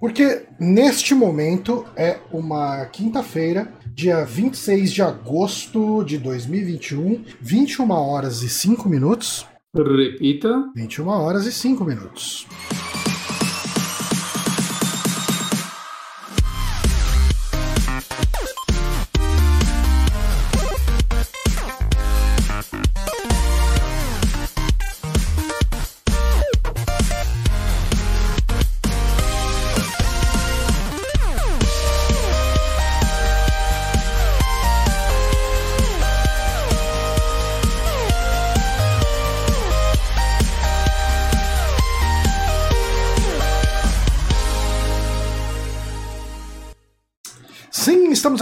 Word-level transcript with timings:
Porque 0.00 0.46
neste 0.58 1.14
momento 1.14 1.84
é 1.94 2.18
uma 2.32 2.86
quinta-feira, 2.86 3.70
dia 3.94 4.24
26 4.24 4.92
de 4.92 5.02
agosto 5.02 6.02
de 6.02 6.16
2021, 6.16 7.22
21 7.38 7.90
horas 7.90 8.42
e 8.42 8.48
5 8.48 8.88
minutos. 8.88 9.46
Repita. 9.76 10.70
21 10.74 11.06
horas 11.06 11.44
e 11.44 11.52
5 11.52 11.84
minutos. 11.84 12.46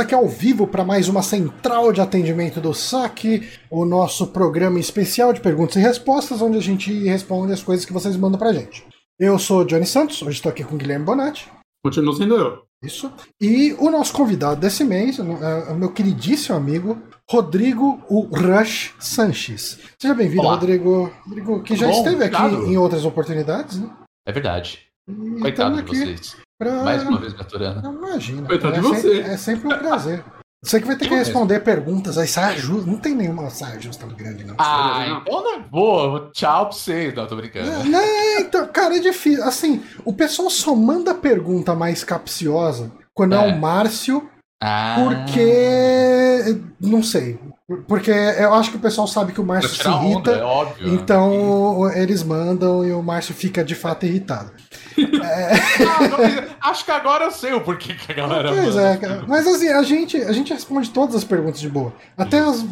Aqui 0.08 0.14
ao 0.14 0.26
vivo 0.26 0.66
para 0.66 0.86
mais 0.86 1.06
uma 1.06 1.20
central 1.20 1.92
de 1.92 2.00
atendimento 2.00 2.62
do 2.62 2.72
SAC, 2.72 3.46
o 3.70 3.84
nosso 3.84 4.28
programa 4.28 4.80
especial 4.80 5.34
de 5.34 5.40
perguntas 5.42 5.76
e 5.76 5.80
respostas, 5.80 6.40
onde 6.40 6.56
a 6.56 6.62
gente 6.62 6.90
responde 7.04 7.52
as 7.52 7.62
coisas 7.62 7.84
que 7.84 7.92
vocês 7.92 8.16
mandam 8.16 8.38
pra 8.38 8.54
gente. 8.54 8.86
Eu 9.18 9.38
sou 9.38 9.66
Johnny 9.66 9.84
Santos, 9.84 10.22
hoje 10.22 10.36
estou 10.36 10.48
aqui 10.48 10.64
com 10.64 10.76
o 10.76 10.78
Guilherme 10.78 11.04
Bonatti. 11.04 11.46
Continua 11.84 12.16
sendo 12.16 12.36
eu. 12.36 12.62
Isso. 12.82 13.12
E 13.38 13.74
o 13.78 13.90
nosso 13.90 14.14
convidado 14.14 14.58
desse 14.58 14.82
mês, 14.82 15.18
é 15.18 15.72
o 15.72 15.76
meu 15.76 15.92
queridíssimo 15.92 16.56
amigo, 16.56 16.96
Rodrigo 17.28 18.02
o 18.08 18.22
Rush 18.22 18.94
Sanches. 18.98 19.78
Seja 20.00 20.14
bem-vindo. 20.14 20.40
Rodrigo. 20.40 21.12
Rodrigo, 21.26 21.62
que 21.62 21.76
já 21.76 21.86
Bom, 21.86 21.92
esteve 21.92 22.24
aqui 22.24 22.34
obrigado. 22.34 22.66
em 22.66 22.78
outras 22.78 23.04
oportunidades, 23.04 23.78
né? 23.78 23.90
É 24.26 24.32
verdade. 24.32 24.86
E 25.06 25.40
Coitado 25.40 25.42
de 25.42 25.48
estamos 25.50 25.78
aqui 25.80 25.96
vocês. 25.96 26.47
Pra- 26.58 26.82
Mais 26.84 27.02
uma 27.02 27.18
vez 27.18 27.34
me 27.34 27.40
aturando. 27.40 27.82
Não, 27.82 27.92
Imagina. 27.94 28.46
Coitado 28.48 28.74
é, 28.74 28.80
de 28.80 28.86
você. 28.86 29.00
se- 29.00 29.20
é 29.30 29.36
sempre 29.36 29.66
um 29.72 29.78
prazer. 29.78 30.24
Você 30.60 30.80
que 30.80 30.86
vai 30.88 30.96
ter 30.96 31.08
que 31.08 31.14
responder 31.14 31.60
perguntas 31.60 32.18
aí, 32.18 32.26
saia 32.26 32.58
justa. 32.58 32.90
Não 32.90 32.98
tem 32.98 33.14
nenhuma 33.14 33.48
saia 33.48 33.80
justa 33.80 34.04
grande, 34.06 34.42
não. 34.44 34.56
Ah, 34.58 35.06
não. 35.08 35.18
então 35.20 35.44
não 35.44 35.64
vou. 35.70 36.30
Tchau 36.32 36.64
pra 36.66 36.72
vocês. 36.76 37.14
Não, 37.14 37.26
tô 37.28 37.36
brincando. 37.36 37.70
Não, 37.70 37.84
não, 37.84 38.40
então, 38.40 38.66
cara, 38.66 38.96
é 38.96 38.98
difícil. 38.98 39.44
Assim, 39.44 39.84
o 40.04 40.12
pessoal 40.12 40.50
só 40.50 40.74
manda 40.74 41.14
pergunta 41.14 41.76
mais 41.76 42.02
capciosa 42.02 42.90
quando 43.14 43.36
é, 43.36 43.48
É. 43.48 43.52
o 43.52 43.56
Márcio, 43.60 44.28
Ah, 44.60 44.96
porque. 44.98 46.60
Não 46.80 47.02
sei. 47.04 47.38
Porque 47.86 48.10
eu 48.10 48.54
acho 48.54 48.70
que 48.70 48.76
o 48.78 48.80
pessoal 48.80 49.06
sabe 49.06 49.32
que 49.32 49.40
o 49.40 49.44
Márcio 49.44 49.68
se 49.70 49.78
tirar 49.78 49.96
onda, 49.96 50.06
irrita. 50.08 50.30
é 50.32 50.42
óbvio. 50.42 50.88
Então 50.94 51.90
eles 51.94 52.22
mandam 52.22 52.84
e 52.84 52.92
o 52.92 53.02
Márcio 53.02 53.34
fica 53.34 53.62
de 53.62 53.74
fato 53.74 54.06
irritado. 54.06 54.50
Ah, 54.98 56.04
agora- 56.04 56.48
acho 56.60 56.84
que 56.84 56.90
agora 56.90 57.24
eu 57.26 57.30
sei 57.30 57.52
o 57.52 57.60
porquê 57.60 57.94
que 57.94 58.10
a 58.10 58.14
galera 58.16 58.48
Pois 58.52 58.74
manda. 58.74 58.82
é, 58.88 58.96
cara. 58.96 59.24
Mas 59.28 59.46
assim, 59.46 59.68
a 59.68 59.82
gente, 59.82 60.16
a 60.16 60.32
gente 60.32 60.52
responde 60.52 60.90
todas 60.90 61.14
as 61.14 61.22
perguntas 61.24 61.60
de 61.60 61.68
boa. 61.68 61.92
Até 62.16 62.40
as, 62.40 62.64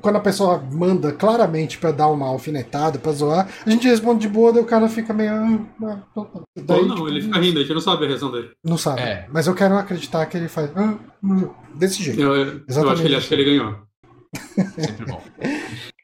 quando 0.00 0.16
a 0.16 0.20
pessoa 0.20 0.62
manda 0.72 1.12
claramente 1.12 1.76
pra 1.76 1.90
dar 1.92 2.08
uma 2.08 2.26
alfinetada, 2.26 2.98
pra 2.98 3.12
zoar, 3.12 3.46
a 3.66 3.70
gente 3.70 3.86
responde 3.86 4.20
de 4.22 4.28
boa, 4.28 4.52
daí 4.54 4.62
o 4.62 4.66
cara 4.66 4.88
fica 4.88 5.12
meio. 5.12 5.32
ah, 5.84 5.98
ah. 6.16 6.24
Daí, 6.56 6.80
Ou 6.80 6.86
não, 6.86 6.94
tipo, 6.96 7.08
ele 7.08 7.20
fica 7.22 7.38
rindo, 7.38 7.58
a 7.58 7.62
gente 7.62 7.74
não 7.74 7.80
sabe 7.80 8.04
a 8.06 8.08
reação 8.08 8.30
dele. 8.32 8.50
Não 8.64 8.78
sabe. 8.78 9.02
É. 9.02 9.26
Mas 9.30 9.46
eu 9.46 9.54
quero 9.54 9.76
acreditar 9.76 10.24
que 10.26 10.36
ele 10.38 10.48
faz. 10.48 10.70
ah, 10.74 10.94
hum, 11.22 11.48
desse 11.74 12.02
jeito. 12.02 12.20
Eu, 12.20 12.34
eu- 12.34 12.46
eu 12.46 12.60
Exatamente 12.68 12.92
acho 12.94 13.02
que 13.02 13.06
ele 13.08 13.16
acha 13.16 13.28
que 13.28 13.34
ele 13.34 13.44
ganhou. 13.44 13.76
Sempre 14.34 15.06
bom. 15.06 15.22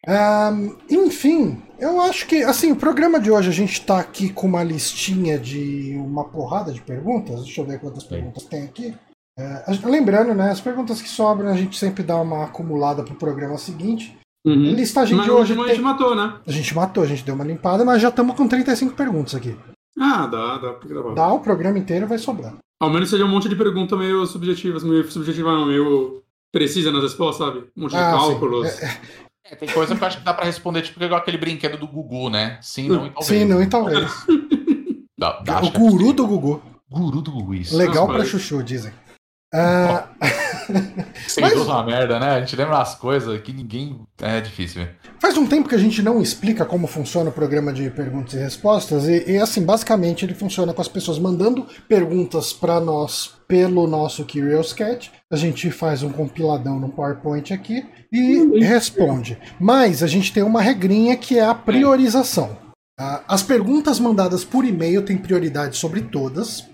Ahn, 0.07 0.71
enfim, 0.89 1.61
eu 1.79 2.01
acho 2.01 2.27
que, 2.27 2.43
assim, 2.45 2.71
o 2.73 2.77
programa 2.77 3.19
de 3.19 3.31
hoje 3.31 3.49
a 3.49 3.53
gente 3.53 3.85
tá 3.85 3.99
aqui 3.99 4.33
com 4.33 4.47
uma 4.47 4.63
listinha 4.63 5.39
de 5.39 5.95
uma 5.99 6.25
porrada 6.25 6.73
de 6.73 6.81
perguntas. 6.81 7.43
Deixa 7.43 7.61
eu 7.61 7.67
ver 7.67 7.81
quantas 7.81 8.05
perguntas 8.05 8.45
tem 8.45 8.65
aqui. 8.65 8.95
É, 9.39 9.65
lembrando, 9.85 10.33
né, 10.33 10.51
as 10.51 10.61
perguntas 10.61 11.03
que 11.03 11.09
sobram 11.09 11.51
a 11.51 11.57
gente 11.57 11.77
sempre 11.77 12.03
dá 12.03 12.17
uma 12.17 12.45
acumulada 12.45 13.03
pro 13.03 13.15
programa 13.17 13.59
seguinte. 13.59 14.17
A 14.47 14.49
Uhum. 14.49 14.75
listagem 14.75 15.17
Mas 15.17 15.27
de 15.27 15.33
hoje 15.33 15.53
a 15.55 15.57
tem... 15.57 15.67
gente 15.71 15.81
matou, 15.83 16.15
né? 16.15 16.35
A 16.47 16.53
gente 16.53 16.73
matou, 16.73 17.03
a 17.03 17.07
gente 17.07 17.25
deu 17.25 17.35
uma 17.35 17.43
limpada, 17.45 17.85
mas 17.85 18.01
já 18.01 18.11
estamos 18.11 18.37
com 18.37 18.47
35 18.47 18.95
perguntas 18.95 19.35
aqui. 19.35 19.57
Ah, 19.99 20.27
dá, 20.27 20.59
dá 20.59 20.73
pra 20.73 20.89
gravar. 20.89 21.15
Dá 21.15 21.33
o 21.33 21.41
programa 21.41 21.79
inteiro, 21.81 22.07
vai 22.07 22.17
sobrar. 22.17 22.55
Ao 22.81 22.89
menos 22.89 23.11
seja 23.11 23.25
um 23.25 23.29
monte 23.29 23.49
de 23.49 23.57
pergunta 23.57 23.97
meio 23.97 24.25
subjetivas, 24.25 24.85
meio 24.85 25.11
subjetiva, 25.11 25.51
não, 25.53 25.67
meio 25.67 26.23
precisa 26.59 26.91
nas 26.91 27.03
respostas, 27.03 27.47
sabe? 27.47 27.67
Um 27.77 27.83
monte 27.83 27.91
de 27.91 27.97
Ah, 27.99 28.13
sim. 28.13 28.17
cálculos. 28.17 28.83
É, 28.83 28.99
É, 29.51 29.55
tem 29.55 29.69
coisa 29.69 29.95
que 29.95 30.03
eu 30.03 30.07
acho 30.09 30.19
que 30.19 30.25
dá 30.25 30.33
pra 30.35 30.45
responder, 30.45 30.83
tipo 30.83 31.03
igual 31.05 31.21
aquele 31.21 31.39
brinquedo 31.39 31.77
do 31.79 31.87
Gugu, 31.87 32.29
né? 32.31 32.59
Sim, 32.63 32.89
não 32.89 33.07
e 33.07 33.11
talvez. 33.11 33.27
Sim, 33.27 33.45
não 33.45 33.63
e 33.63 33.67
talvez. 33.67 34.11
Dá, 35.19 35.41
dá, 35.41 35.63
o 35.63 35.71
guru 35.71 36.13
do 36.13 36.27
Gugu. 36.27 36.63
Guru 36.91 37.23
do 37.23 37.31
Gugu, 37.33 37.55
isso. 37.55 37.75
Legal 37.77 37.95
Nossa, 37.95 38.07
pra 38.09 38.19
mas- 38.19 38.29
chuchu, 38.29 38.63
dizem. 38.63 38.93
Ah, 39.55 40.09
Sem 41.29 41.43
Mas- 41.43 41.53
dúvida 41.55 41.73
uma 41.73 41.85
merda, 41.85 42.19
né? 42.19 42.31
A 42.31 42.41
gente 42.41 42.57
lembra 42.57 42.79
as 42.79 42.95
coisas 42.95 43.41
que 43.41 43.53
ninguém. 43.53 44.01
É 44.21 44.41
difícil. 44.41 44.87
Faz 45.21 45.37
um 45.37 45.47
tempo 45.47 45.69
que 45.69 45.75
a 45.75 45.79
gente 45.79 46.03
não 46.03 46.21
explica 46.21 46.65
como 46.65 46.87
funciona 46.87 47.31
o 47.31 47.33
programa 47.33 47.73
de 47.73 47.91
perguntas 47.91 48.35
e 48.35 48.39
respostas, 48.39 49.07
e, 49.09 49.33
e, 49.33 49.37
assim, 49.39 49.63
basicamente 49.65 50.25
ele 50.25 50.35
funciona 50.35 50.73
com 50.75 50.81
as 50.83 50.89
pessoas 50.89 51.19
mandando 51.19 51.67
perguntas 51.89 52.53
para 52.53 52.81
nós 52.81 53.35
pelo 53.49 53.87
nosso 53.87 54.25
Curious 54.25 54.73
Cat. 54.73 55.11
A 55.31 55.37
gente 55.37 55.71
faz 55.71 56.03
um 56.03 56.11
compiladão 56.11 56.79
no 56.79 56.89
PowerPoint 56.89 57.53
aqui 57.53 57.85
e 58.13 58.61
responde. 58.65 59.39
Mas 59.59 60.03
a 60.03 60.07
gente 60.07 60.33
tem 60.33 60.43
uma 60.43 60.61
regrinha 60.63 61.17
que 61.17 61.39
é 61.39 61.45
a 61.45 61.55
priorização. 61.55 62.57
Ah, 62.99 63.23
As 63.29 63.43
perguntas 63.43 64.01
mandadas 64.01 64.45
por 64.45 64.65
e-mail 64.65 65.03
têm 65.03 65.19
prioridade 65.19 65.77
sobre 65.77 66.01
todas. 66.01 66.65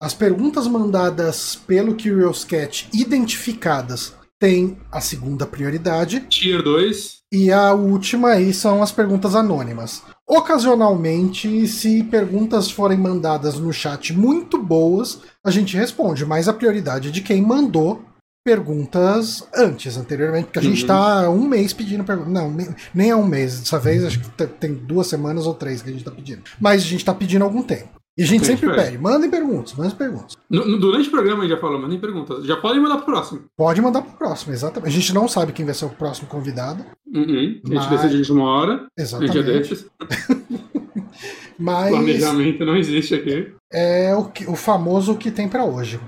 As 0.00 0.14
perguntas 0.14 0.66
mandadas 0.68 1.56
pelo 1.66 1.92
Curious 1.92 2.44
Cat 2.44 2.88
identificadas 2.94 4.14
têm 4.40 4.78
a 4.92 5.00
segunda 5.00 5.44
prioridade. 5.44 6.20
Tier 6.28 6.62
2. 6.62 7.18
E 7.32 7.50
a 7.50 7.72
última 7.74 8.28
aí 8.30 8.54
são 8.54 8.80
as 8.82 8.92
perguntas 8.92 9.34
anônimas. 9.34 10.02
Ocasionalmente, 10.26 11.66
se 11.66 12.04
perguntas 12.04 12.70
forem 12.70 12.96
mandadas 12.96 13.58
no 13.58 13.72
chat 13.72 14.12
muito 14.12 14.56
boas, 14.62 15.18
a 15.44 15.50
gente 15.50 15.76
responde, 15.76 16.24
mas 16.24 16.48
a 16.48 16.52
prioridade 16.52 17.08
é 17.08 17.10
de 17.10 17.20
quem 17.20 17.42
mandou 17.42 18.02
perguntas 18.46 19.42
antes, 19.54 19.96
anteriormente, 19.98 20.44
porque 20.46 20.58
a 20.60 20.62
gente 20.62 20.82
Uhum. 20.82 20.86
tá 20.86 21.24
há 21.24 21.28
um 21.30 21.46
mês 21.46 21.72
pedindo 21.72 22.04
perguntas. 22.04 22.32
Não, 22.32 22.56
nem 22.94 23.10
é 23.10 23.16
um 23.16 23.26
mês. 23.26 23.58
Dessa 23.60 23.78
vez 23.78 24.04
acho 24.04 24.20
que 24.20 24.30
te- 24.30 24.46
tem 24.46 24.72
duas 24.74 25.06
semanas 25.08 25.44
ou 25.46 25.52
três 25.54 25.82
que 25.82 25.90
a 25.90 25.92
gente 25.92 26.04
tá 26.04 26.10
pedindo. 26.12 26.42
Mas 26.60 26.82
a 26.82 26.86
gente 26.86 27.04
tá 27.04 27.12
pedindo 27.12 27.44
algum 27.44 27.62
tempo. 27.62 27.97
E 28.18 28.22
a 28.24 28.26
gente 28.26 28.44
sempre 28.44 28.66
pede. 28.68 28.82
pede, 28.82 28.98
mandem 28.98 29.30
perguntas, 29.30 29.74
mandem 29.74 29.94
perguntas. 29.96 30.36
No- 30.50 30.66
no- 30.66 30.78
durante 30.80 31.06
o 31.08 31.10
programa 31.12 31.38
a 31.44 31.46
gente 31.46 31.54
já 31.54 31.60
falou, 31.60 31.78
mas 31.80 31.88
nem 31.88 32.00
perguntas. 32.00 32.44
Já 32.44 32.56
podem 32.56 32.82
mandar 32.82 32.96
pro 32.96 33.06
próximo. 33.06 33.42
Pode 33.56 33.80
mandar 33.80 34.02
pro 34.02 34.10
próximo, 34.18 34.52
exatamente. 34.52 34.88
A 34.90 34.92
gente 34.92 35.14
não 35.14 35.28
sabe 35.28 35.52
quem 35.52 35.64
vai 35.64 35.72
ser 35.74 35.84
o 35.84 35.90
próximo 35.90 36.26
convidado. 36.28 36.84
Uhum. 37.06 37.22
A 37.64 37.68
gente 37.68 37.74
Mas- 37.74 37.88
decide 37.90 38.14
de 38.22 38.32
última 38.32 38.44
hora. 38.50 38.72
A 38.72 38.76
gente 38.76 38.90
Exatamente. 38.98 39.42
desses. 39.44 39.86
Mas 41.58 41.90
Planejamento 41.90 42.64
não 42.64 42.76
existe 42.76 43.14
aqui. 43.14 43.52
é 43.72 44.14
o, 44.14 44.24
que- 44.24 44.48
o 44.48 44.54
famoso 44.56 45.16
que 45.16 45.30
tem 45.30 45.48
pra 45.48 45.64
hoje. 45.64 45.98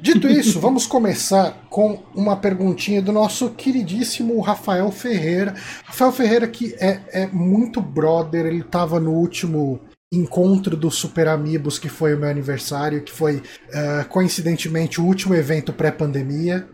Dito 0.00 0.28
isso, 0.28 0.58
vamos 0.60 0.86
começar 0.86 1.66
com 1.70 2.02
uma 2.14 2.36
perguntinha 2.36 3.00
do 3.00 3.12
nosso 3.12 3.50
queridíssimo 3.50 4.40
Rafael 4.40 4.90
Ferreira. 4.90 5.54
Rafael 5.84 6.12
Ferreira, 6.12 6.46
que 6.48 6.74
é, 6.80 7.00
é 7.12 7.26
muito 7.28 7.80
brother, 7.80 8.46
ele 8.46 8.62
tava 8.62 8.98
no 9.00 9.12
último 9.12 9.80
encontro 10.12 10.76
do 10.76 10.90
Super 10.90 11.28
Amigos, 11.28 11.78
que 11.78 11.88
foi 11.88 12.14
o 12.14 12.18
meu 12.18 12.28
aniversário, 12.28 13.02
que 13.02 13.12
foi 13.12 13.42
eh, 13.70 14.04
coincidentemente 14.04 15.00
o 15.00 15.04
último 15.04 15.34
evento 15.34 15.72
pré-pandemia. 15.72 16.68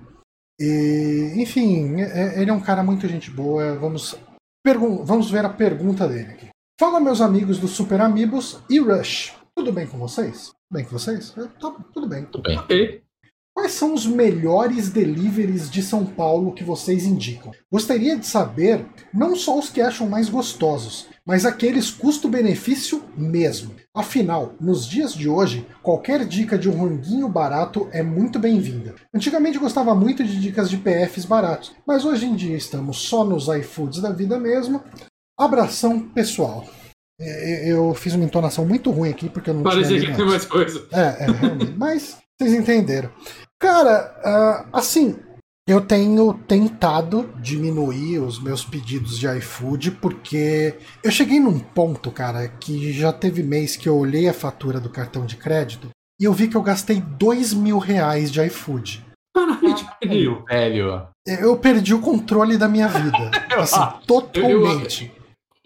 E, 0.60 1.32
enfim, 1.36 2.00
é- 2.00 2.40
ele 2.40 2.50
é 2.50 2.54
um 2.54 2.60
cara 2.60 2.82
muito 2.82 3.08
gente 3.08 3.30
boa. 3.30 3.74
Vamos, 3.78 4.14
vamos 5.04 5.30
ver 5.30 5.44
a 5.44 5.48
pergunta 5.48 6.06
dele 6.06 6.30
aqui. 6.32 6.48
Fala, 6.78 7.00
meus 7.00 7.20
amigos 7.20 7.58
do 7.58 7.68
Super 7.68 8.00
Amigos 8.00 8.60
e 8.68 8.78
Rush. 8.78 9.34
Tudo 9.56 9.72
bem 9.72 9.86
com 9.86 9.98
vocês? 9.98 10.46
Tudo 10.46 10.72
bem 10.72 10.84
com 10.84 10.90
vocês? 10.98 11.32
Eu 11.36 11.48
tô- 11.48 11.72
tudo 11.92 12.06
bem. 12.08 12.24
Tudo 12.26 12.42
bem. 12.42 12.58
Ok. 12.58 13.02
Quais 13.54 13.72
são 13.72 13.92
os 13.92 14.06
melhores 14.06 14.88
deliveries 14.88 15.70
de 15.70 15.82
São 15.82 16.06
Paulo 16.06 16.52
que 16.52 16.64
vocês 16.64 17.04
indicam? 17.04 17.52
Gostaria 17.70 18.16
de 18.16 18.26
saber 18.26 18.86
não 19.12 19.36
só 19.36 19.58
os 19.58 19.68
que 19.68 19.80
acham 19.80 20.08
mais 20.08 20.28
gostosos, 20.30 21.08
mas 21.24 21.44
aqueles 21.44 21.90
custo-benefício 21.90 23.04
mesmo. 23.16 23.74
Afinal, 23.94 24.54
nos 24.58 24.86
dias 24.86 25.12
de 25.14 25.28
hoje, 25.28 25.66
qualquer 25.82 26.24
dica 26.24 26.58
de 26.58 26.68
um 26.68 26.80
ranguinho 26.80 27.28
barato 27.28 27.88
é 27.92 28.02
muito 28.02 28.38
bem-vinda. 28.38 28.94
Antigamente 29.14 29.58
gostava 29.58 29.94
muito 29.94 30.24
de 30.24 30.40
dicas 30.40 30.70
de 30.70 30.78
PFs 30.78 31.26
baratos, 31.26 31.72
mas 31.86 32.06
hoje 32.06 32.24
em 32.24 32.34
dia 32.34 32.56
estamos 32.56 32.98
só 32.98 33.22
nos 33.22 33.48
iFoods 33.48 34.00
da 34.00 34.10
vida 34.10 34.40
mesmo. 34.40 34.82
Abração 35.38 36.00
pessoal. 36.00 36.66
É, 37.20 37.70
Eu 37.70 37.94
fiz 37.94 38.14
uma 38.14 38.24
entonação 38.24 38.64
muito 38.64 38.90
ruim 38.90 39.10
aqui, 39.10 39.28
porque 39.28 39.50
eu 39.50 39.54
não 39.54 39.62
Parecia 39.62 39.88
tinha 39.88 40.00
que 40.00 40.06
lido 40.06 40.16
tem 40.16 40.26
mais 40.26 40.44
coisa. 40.46 40.86
É, 40.90 41.24
é, 41.24 41.30
realmente. 41.30 41.74
Mas 41.76 42.21
vocês 42.42 42.54
entenderam. 42.54 43.10
Cara, 43.58 44.14
ah, 44.24 44.66
assim, 44.72 45.16
eu 45.66 45.80
tenho 45.80 46.34
tentado 46.34 47.32
diminuir 47.40 48.18
os 48.18 48.42
meus 48.42 48.64
pedidos 48.64 49.18
de 49.18 49.28
iFood, 49.38 49.92
porque 49.92 50.74
eu 51.04 51.10
cheguei 51.10 51.38
num 51.38 51.58
ponto, 51.58 52.10
cara, 52.10 52.48
que 52.48 52.92
já 52.92 53.12
teve 53.12 53.42
mês 53.42 53.76
que 53.76 53.88
eu 53.88 53.96
olhei 53.96 54.28
a 54.28 54.34
fatura 54.34 54.80
do 54.80 54.90
cartão 54.90 55.24
de 55.24 55.36
crédito 55.36 55.88
e 56.20 56.24
eu 56.24 56.32
vi 56.32 56.48
que 56.48 56.56
eu 56.56 56.62
gastei 56.62 57.00
dois 57.00 57.54
mil 57.54 57.78
reais 57.78 58.30
de 58.30 58.44
iFood. 58.46 59.04
Caralho, 59.34 59.74
tipo, 59.74 60.44
Velho. 60.46 61.08
Eu 61.26 61.56
perdi 61.56 61.94
o 61.94 62.00
controle 62.00 62.58
da 62.58 62.68
minha 62.68 62.88
vida. 62.88 63.30
Assim, 63.56 63.80
totalmente. 64.06 65.12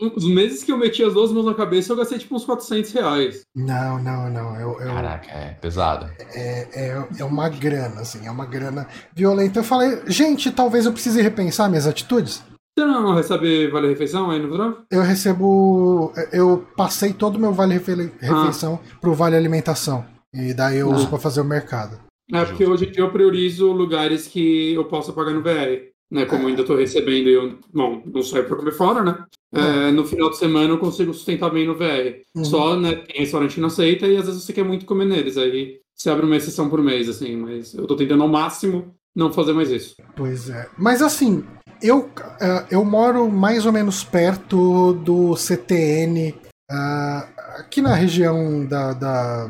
Os 0.01 0.25
meses 0.29 0.63
que 0.63 0.71
eu 0.71 0.77
meti 0.77 1.03
as 1.03 1.15
duas 1.15 1.33
mãos 1.33 1.47
na 1.47 1.55
cabeça, 1.55 1.93
eu 1.93 1.97
gastei 1.97 2.19
tipo 2.19 2.35
uns 2.37 2.45
400 2.45 2.93
reais. 2.93 3.43
Não, 3.55 3.99
não, 4.03 4.29
não. 4.31 4.55
Eu, 4.61 4.81
eu, 4.81 4.93
Caraca, 4.95 5.31
é 5.31 5.55
pesado. 5.61 6.11
é, 6.35 6.69
é, 6.75 7.05
é 7.19 7.25
uma 7.25 7.49
grana, 7.49 8.03
assim, 8.03 8.27
é 8.27 8.31
uma 8.31 8.45
grana 8.45 8.87
violenta. 9.15 9.61
Eu 9.61 9.65
falei, 9.65 10.03
gente, 10.07 10.51
talvez 10.51 10.85
eu 10.85 10.93
precise 10.93 11.23
repensar 11.23 11.69
minhas 11.71 11.87
atitudes. 11.87 12.45
Você 12.79 12.85
não 12.85 13.15
recebe 13.15 13.69
Vale 13.71 13.89
Refeição 13.89 14.31
aí 14.31 14.39
no? 14.39 14.85
Eu 14.91 15.01
recebo. 15.01 16.13
Eu 16.31 16.67
passei 16.77 17.15
todo 17.15 17.37
o 17.37 17.41
meu 17.41 17.53
vale 17.53 17.73
refe- 17.73 18.13
refeição 18.21 18.79
pro 19.01 19.15
vale 19.15 19.35
alimentação. 19.35 20.05
E 20.35 20.53
daí 20.53 20.77
eu 20.79 20.91
uso 20.91 21.07
Ah. 21.07 21.09
pra 21.09 21.19
fazer 21.19 21.41
o 21.41 21.45
mercado. 21.45 21.99
É, 22.31 22.45
porque 22.45 22.67
hoje 22.67 22.87
em 22.87 22.91
dia 22.93 23.03
eu 23.03 23.11
priorizo 23.11 23.73
lugares 23.73 24.27
que 24.27 24.75
eu 24.75 24.85
possa 24.85 25.11
pagar 25.13 25.33
no 25.33 25.43
VR. 25.43 25.89
Né, 26.11 26.25
como 26.25 26.45
eu 26.45 26.49
ainda 26.49 26.63
tô 26.65 26.77
recebendo 26.77 27.29
e 27.29 27.33
eu, 27.33 27.59
bom, 27.75 28.01
não 28.07 28.23
saio 28.23 28.45
pra 28.47 28.57
comer 28.57 28.71
fora, 28.73 29.03
né? 29.03 29.25
É, 29.53 29.91
no 29.91 30.05
final 30.05 30.31
de 30.31 30.37
semana 30.39 30.69
eu 30.71 30.79
consigo 30.79 31.13
sustentar 31.13 31.51
bem 31.51 31.67
no 31.67 31.75
VR. 31.75 32.23
Uhum. 32.35 32.45
Só, 32.45 32.77
né, 32.77 32.95
tem 32.95 33.21
restaurante 33.21 33.55
que 33.55 33.61
não 33.61 33.67
aceita 33.69 34.07
e 34.07 34.17
às 34.17 34.27
vezes 34.27 34.45
você 34.45 34.53
quer 34.53 34.65
muito 34.65 34.87
comer 34.87 35.05
neles. 35.05 35.37
Aí 35.37 35.81
você 35.95 36.09
abre 36.11 36.25
uma 36.25 36.37
exceção 36.37 36.69
por 36.71 36.81
mês, 36.81 37.09
assim, 37.09 37.35
mas 37.37 37.75
eu 37.75 37.87
tô 37.89 37.97
tentando 37.97 38.23
ao 38.23 38.29
máximo 38.29 38.95
não 39.15 39.33
fazer 39.33 39.53
mais 39.53 39.71
isso. 39.71 39.97
Pois 40.15 40.49
é. 40.49 40.69
Mas 40.79 41.03
assim, 41.03 41.43
eu, 41.83 42.09
ah, 42.41 42.67
eu 42.71 42.85
moro 42.85 43.29
mais 43.29 43.67
ou 43.67 43.73
menos 43.73 44.05
perto 44.05 44.93
do 44.93 45.35
CTN, 45.37 46.35
aqui 47.59 47.81
na 47.81 47.95
região 47.95 48.65
da. 48.67 48.93
da, 48.93 49.47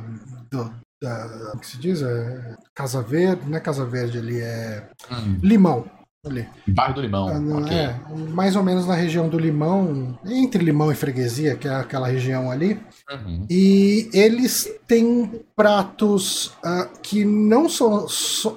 do- 0.51 0.73
da- 1.03 1.49
como 1.51 1.61
que 1.61 1.67
se 1.67 1.79
diz? 1.79 2.01
É, 2.03 2.55
Casa 2.75 3.03
Verde, 3.03 3.43
não 3.49 3.59
é 3.59 3.61
Casa 3.61 3.85
Verde 3.85 4.19
ali, 4.19 4.41
é 4.41 4.89
Hum, 5.11 5.39
Limão. 5.43 5.85
Ali. 6.27 6.49
bairro 6.67 6.95
do 6.95 7.01
Limão. 7.01 7.29
Ah, 7.29 7.39
não, 7.39 7.63
ok. 7.63 7.77
É, 7.77 7.95
mais 8.33 8.57
ou 8.57 8.63
menos 8.63 8.87
na 8.87 8.95
região 8.95 9.29
do 9.29 9.39
Limão, 9.39 10.19
entre 10.25 10.65
Limão 10.65 10.91
e 10.91 10.95
Freguesia, 10.95 11.57
que 11.57 11.69
é 11.69 11.75
aquela 11.75 12.09
região 12.09 12.51
ali. 12.51 12.81
Uhum. 13.11 13.47
E 13.49 14.11
eles 14.13 14.69
têm 14.87 15.41
pratos 15.55 16.53
ah, 16.65 16.89
que 17.03 17.25
não 17.25 17.67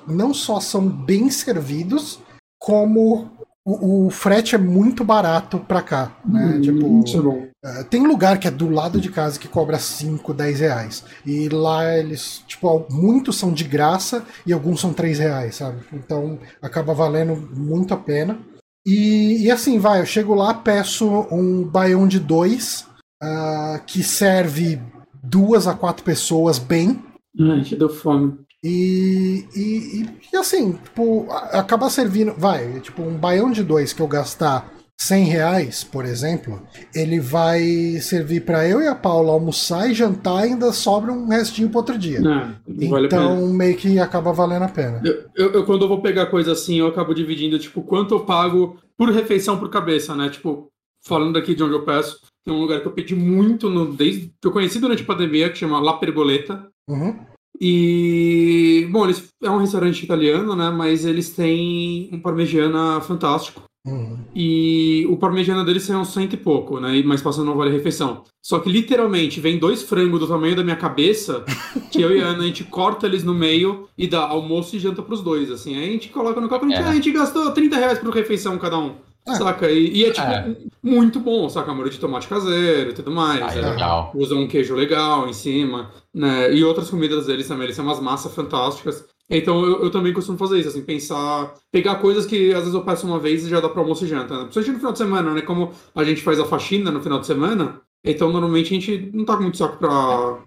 não 0.07 0.33
só 0.33 0.59
são 0.59 0.87
bem 0.87 1.29
servidos, 1.29 2.19
como 2.59 3.38
o, 3.65 4.07
o 4.07 4.09
frete 4.09 4.55
é 4.55 4.57
muito 4.57 5.03
barato 5.03 5.59
pra 5.59 5.81
cá. 5.81 6.17
Né? 6.25 6.55
Hum, 6.55 6.61
tipo, 6.61 7.03
isso 7.03 7.17
é 7.17 7.21
bom. 7.21 7.47
ah, 7.63 7.83
tem 7.83 8.07
lugar 8.07 8.39
que 8.39 8.47
é 8.47 8.51
do 8.51 8.69
lado 8.69 8.99
de 8.99 9.09
casa 9.09 9.39
que 9.39 9.47
cobra 9.47 9.77
5, 9.77 10.33
10 10.33 10.59
reais. 10.59 11.03
E 11.25 11.49
lá 11.49 11.97
eles, 11.97 12.43
tipo, 12.47 12.87
muitos 12.89 13.37
são 13.37 13.51
de 13.51 13.63
graça 13.63 14.25
e 14.45 14.53
alguns 14.53 14.79
são 14.79 14.93
3 14.93 15.19
reais, 15.19 15.55
sabe? 15.55 15.79
Então 15.93 16.39
acaba 16.61 16.93
valendo 16.93 17.35
muito 17.35 17.93
a 17.93 17.97
pena. 17.97 18.39
E, 18.85 19.45
e 19.45 19.51
assim, 19.51 19.77
vai, 19.77 20.01
eu 20.01 20.05
chego 20.05 20.33
lá, 20.33 20.53
peço 20.53 21.27
um 21.31 21.63
baião 21.63 22.07
de 22.07 22.19
dois, 22.19 22.87
ah, 23.21 23.81
que 23.85 24.01
serve 24.01 24.81
duas 25.21 25.67
a 25.67 25.75
quatro 25.75 26.03
pessoas 26.03 26.57
bem. 26.57 27.03
Ai, 27.39 27.61
que 27.61 27.75
deu 27.75 27.89
fome. 27.89 28.39
E, 28.63 29.45
e, 29.55 30.05
e- 30.33 30.37
assim, 30.37 30.73
tipo, 30.73 31.27
a- 31.31 31.59
acaba 31.59 31.89
servindo. 31.89 32.33
Vai, 32.37 32.79
tipo, 32.81 33.01
um 33.01 33.15
baião 33.17 33.51
de 33.51 33.63
dois 33.63 33.93
que 33.93 34.01
eu 34.01 34.07
gastar 34.07 34.71
100 34.99 35.23
reais, 35.25 35.81
por 35.83 36.03
exemplo, 36.03 36.61
ele 36.93 37.21
vai 37.21 37.61
servir 38.01 38.41
pra 38.43 38.67
eu 38.67 38.81
e 38.81 38.87
a 38.87 38.93
Paula 38.95 39.31
almoçar 39.31 39.89
e 39.89 39.93
jantar 39.93 40.45
e 40.45 40.49
ainda 40.49 40.73
sobra 40.73 41.13
um 41.13 41.27
restinho 41.29 41.69
pro 41.69 41.77
outro 41.77 41.97
dia. 41.97 42.17
É, 42.19 42.21
não 42.21 42.89
vale 42.89 43.07
a 43.07 43.09
pena. 43.09 43.23
Então, 43.23 43.47
meio 43.53 43.77
que 43.77 43.97
acaba 43.97 44.33
valendo 44.33 44.63
a 44.63 44.67
pena. 44.69 45.01
Eu, 45.05 45.23
eu- 45.37 45.51
eu, 45.53 45.65
quando 45.65 45.83
eu 45.83 45.87
vou 45.87 46.01
pegar 46.01 46.25
coisa 46.25 46.51
assim, 46.51 46.79
eu 46.79 46.87
acabo 46.87 47.13
dividindo, 47.13 47.57
tipo, 47.57 47.81
quanto 47.81 48.13
eu 48.13 48.19
pago 48.25 48.77
por 48.97 49.09
refeição 49.09 49.57
por 49.57 49.69
cabeça, 49.69 50.13
né? 50.13 50.29
Tipo, 50.29 50.67
falando 51.07 51.37
aqui 51.37 51.55
de 51.55 51.63
onde 51.63 51.75
eu 51.75 51.85
peço, 51.85 52.19
tem 52.45 52.53
um 52.53 52.59
lugar 52.59 52.81
que 52.81 52.87
eu 52.87 52.91
pedi 52.91 53.15
muito 53.15 53.69
no, 53.69 53.93
desde 53.93 54.27
que 54.41 54.47
eu 54.47 54.51
conheci 54.51 54.79
durante 54.79 55.03
a 55.03 55.05
pandemia, 55.05 55.49
que 55.49 55.57
chama 55.59 55.79
La 55.79 55.93
Pergoleta. 55.93 56.67
Uhum. 56.89 57.17
E, 57.61 58.87
bom, 58.91 59.05
eles 59.05 59.27
é 59.43 59.49
um 59.49 59.57
restaurante 59.57 60.03
italiano, 60.03 60.55
né? 60.55 60.69
Mas 60.69 61.05
eles 61.05 61.29
têm 61.31 62.09
um 62.11 62.19
parmegiana 62.19 62.99
fantástico. 63.01 63.61
Uhum. 63.85 64.17
E 64.35 65.07
o 65.09 65.15
parmegiana 65.15 65.63
deles 65.63 65.89
é 65.89 65.95
uns 65.97 66.09
cento 66.09 66.33
e 66.33 66.37
pouco, 66.37 66.79
né? 66.79 66.97
e- 66.97 67.03
Mas 67.03 67.21
passando 67.21 67.45
não 67.45 67.55
vale 67.55 67.71
refeição. 67.71 68.23
Só 68.45 68.59
que 68.59 68.69
literalmente 68.69 69.39
vem 69.39 69.57
dois 69.57 69.83
frangos 69.83 70.19
do 70.19 70.27
tamanho 70.27 70.55
da 70.55 70.63
minha 70.63 70.75
cabeça, 70.75 71.43
que 71.91 72.01
eu 72.01 72.15
e 72.15 72.21
a 72.21 72.27
Ana 72.27 72.43
a 72.43 72.47
gente 72.47 72.63
corta 72.65 73.07
eles 73.07 73.23
no 73.23 73.33
meio 73.33 73.87
e 73.97 74.05
dá 74.05 74.19
almoço 74.27 74.75
e 74.75 74.79
janta 74.79 75.01
pros 75.01 75.21
dois, 75.21 75.49
assim. 75.49 75.75
Aí 75.77 75.87
a 75.89 75.91
gente 75.93 76.09
coloca 76.09 76.41
no 76.41 76.49
copo 76.49 76.65
e 76.65 76.73
a 76.73 76.75
gente, 76.75 76.83
É. 76.83 76.87
"Ah, 76.87 76.91
a 76.91 76.95
gente 76.95 77.11
gastou 77.11 77.51
30 77.51 77.77
reais 77.77 77.99
por 77.99 78.13
refeição 78.13 78.57
cada 78.57 78.77
um. 78.77 78.95
Ah. 79.27 79.35
Saca? 79.35 79.69
E, 79.71 79.97
e 79.97 80.05
é 80.05 80.11
tipo 80.11 80.27
É. 80.27 80.55
muito 80.83 81.19
bom, 81.19 81.47
saca? 81.49 81.73
Molho 81.73 81.89
de 81.89 81.99
tomate 81.99 82.27
caseiro 82.27 82.89
e 82.89 82.93
tudo 82.93 83.11
mais. 83.11 83.41
Ah, 83.41 83.55
é. 83.57 83.69
legal. 83.71 84.11
Usa 84.13 84.35
um 84.35 84.47
queijo 84.47 84.75
legal 84.75 85.27
em 85.29 85.33
cima, 85.33 85.91
né? 86.13 86.53
E 86.53 86.63
outras 86.63 86.89
comidas 86.89 87.25
deles 87.27 87.47
também, 87.47 87.65
eles 87.65 87.75
têm 87.75 87.85
umas 87.85 87.99
massas 87.99 88.33
fantásticas. 88.33 89.05
Então 89.29 89.63
eu, 89.63 89.83
eu 89.83 89.91
também 89.91 90.11
costumo 90.11 90.37
fazer 90.37 90.59
isso, 90.59 90.69
assim, 90.69 90.81
pensar, 90.81 91.53
pegar 91.71 91.95
coisas 91.95 92.25
que 92.25 92.51
às 92.51 92.61
vezes 92.61 92.73
eu 92.73 92.83
peço 92.83 93.05
uma 93.05 93.19
vez 93.19 93.45
e 93.45 93.49
já 93.49 93.59
dá 93.59 93.69
pra 93.69 93.81
almoço 93.81 94.03
e 94.05 94.07
janta, 94.07 94.33
né? 94.35 94.43
Principalmente 94.45 94.71
no 94.71 94.77
final 94.79 94.91
de 94.91 94.97
semana, 94.97 95.33
né? 95.33 95.41
Como 95.41 95.71
a 95.93 96.03
gente 96.03 96.21
faz 96.21 96.39
a 96.39 96.45
faxina 96.45 96.89
no 96.89 97.01
final 97.01 97.19
de 97.19 97.27
semana, 97.27 97.79
então 98.03 98.31
normalmente 98.31 98.73
a 98.75 98.79
gente 98.79 99.11
não 99.13 99.25
tá 99.25 99.35
com 99.37 99.43
muito 99.43 99.57
saco 99.57 99.77
pra 99.77 99.89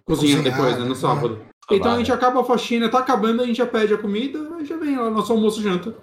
cozinhar, 0.04 0.38
Cozinhar, 0.38 0.42
depois, 0.42 0.72
né? 0.74 0.80
né? 0.80 0.88
No 0.88 0.96
sábado. 0.96 1.38
Ah, 1.70 1.74
Então 1.76 1.92
a 1.92 1.98
gente 1.98 2.10
acaba 2.10 2.40
a 2.40 2.44
faxina, 2.44 2.88
tá 2.88 2.98
acabando, 2.98 3.42
a 3.42 3.46
gente 3.46 3.56
já 3.58 3.66
pede 3.66 3.94
a 3.94 3.98
comida, 3.98 4.56
aí 4.56 4.64
já 4.64 4.76
vem 4.76 4.96
lá 4.98 5.10
nosso 5.10 5.32
almoço 5.32 5.60
e 5.60 5.62
janta. 5.62 5.94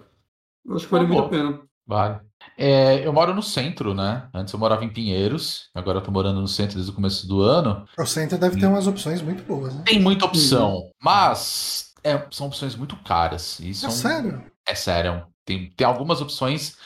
Acho 0.70 0.86
que 0.86 0.92
vale 0.92 1.06
Tá 1.06 1.14
muito 1.14 1.26
a 1.26 1.30
pena. 1.30 1.69
Vale. 1.90 2.20
É, 2.56 3.04
eu 3.06 3.12
moro 3.12 3.34
no 3.34 3.42
centro, 3.42 3.96
né? 3.96 4.30
Antes 4.32 4.54
eu 4.54 4.60
morava 4.60 4.86
em 4.86 4.94
Pinheiros, 4.94 5.70
agora 5.74 5.98
eu 5.98 6.04
tô 6.04 6.12
morando 6.12 6.40
no 6.40 6.48
centro 6.48 6.76
desde 6.76 6.92
o 6.92 6.94
começo 6.96 7.28
do 7.28 7.42
ano. 7.42 7.84
O 7.98 8.06
Center 8.06 8.38
deve 8.38 8.60
ter 8.60 8.68
umas 8.68 8.86
opções 8.86 9.24
muito 9.24 9.42
boas, 9.44 9.74
né? 9.74 9.82
Tem 9.88 10.00
muita 10.00 10.26
opção, 10.26 10.92
mas 11.02 11.92
é, 12.04 12.24
são 12.30 12.46
opções 12.46 12.76
muito 12.76 12.96
caras. 12.98 13.60
E 13.60 13.72
É 13.72 13.74
são, 13.74 13.90
sério? 13.90 14.44
É 14.68 14.76
sério. 14.76 15.26
Tem, 15.44 15.72
tem 15.72 15.88
algumas 15.88 16.22
opções. 16.22 16.78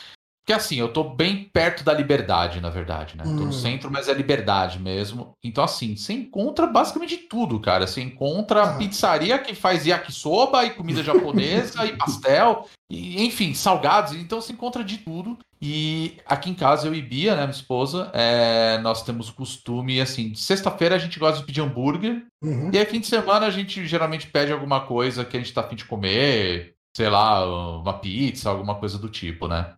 Que 0.45 0.51
assim, 0.51 0.75
eu 0.75 0.91
tô 0.91 1.05
bem 1.05 1.45
perto 1.53 1.85
da 1.85 1.93
liberdade, 1.93 2.59
na 2.59 2.69
verdade, 2.69 3.15
né? 3.15 3.23
Tô 3.23 3.29
Hum. 3.29 3.45
no 3.45 3.53
centro, 3.53 3.89
mas 3.89 4.09
é 4.09 4.13
liberdade 4.13 4.77
mesmo. 4.77 5.33
Então, 5.41 5.63
assim, 5.63 5.95
você 5.95 6.11
encontra 6.11 6.67
basicamente 6.67 7.15
tudo, 7.15 7.59
cara. 7.61 7.87
Você 7.87 8.01
encontra 8.01 8.63
Ah. 8.63 8.73
pizzaria 8.77 9.39
que 9.39 9.55
faz 9.55 9.85
yakisoba 9.85 10.65
e 10.65 10.71
comida 10.71 11.01
japonesa 11.01 11.85
e 11.85 11.95
pastel, 11.97 12.67
e, 12.89 13.23
enfim, 13.25 13.53
salgados. 13.53 14.13
Então 14.15 14.41
você 14.41 14.51
encontra 14.51 14.83
de 14.83 14.97
tudo. 14.97 15.37
E 15.61 16.17
aqui 16.25 16.49
em 16.49 16.53
casa, 16.53 16.87
eu 16.87 16.93
e 16.93 17.01
Bia, 17.01 17.35
né, 17.37 17.43
minha 17.43 17.51
esposa, 17.51 18.11
é, 18.13 18.77
nós 18.79 19.01
temos 19.01 19.29
o 19.29 19.33
costume, 19.33 20.01
assim, 20.01 20.35
sexta-feira 20.35 20.95
a 20.95 20.99
gente 20.99 21.17
gosta 21.17 21.39
de 21.39 21.45
pedir 21.45 21.61
hambúrguer. 21.61 22.21
Uhum. 22.43 22.69
E 22.73 22.77
aí, 22.77 22.85
fim 22.85 22.99
de 22.99 23.07
semana, 23.07 23.45
a 23.45 23.49
gente 23.49 23.87
geralmente 23.87 24.27
pede 24.27 24.51
alguma 24.51 24.81
coisa 24.81 25.23
que 25.23 25.37
a 25.37 25.39
gente 25.39 25.53
tá 25.53 25.61
afim 25.61 25.77
de 25.77 25.85
comer, 25.85 26.73
sei 26.93 27.07
lá, 27.09 27.77
uma 27.79 27.93
pizza, 27.93 28.49
alguma 28.49 28.75
coisa 28.75 28.97
do 28.99 29.07
tipo, 29.07 29.47
né? 29.47 29.73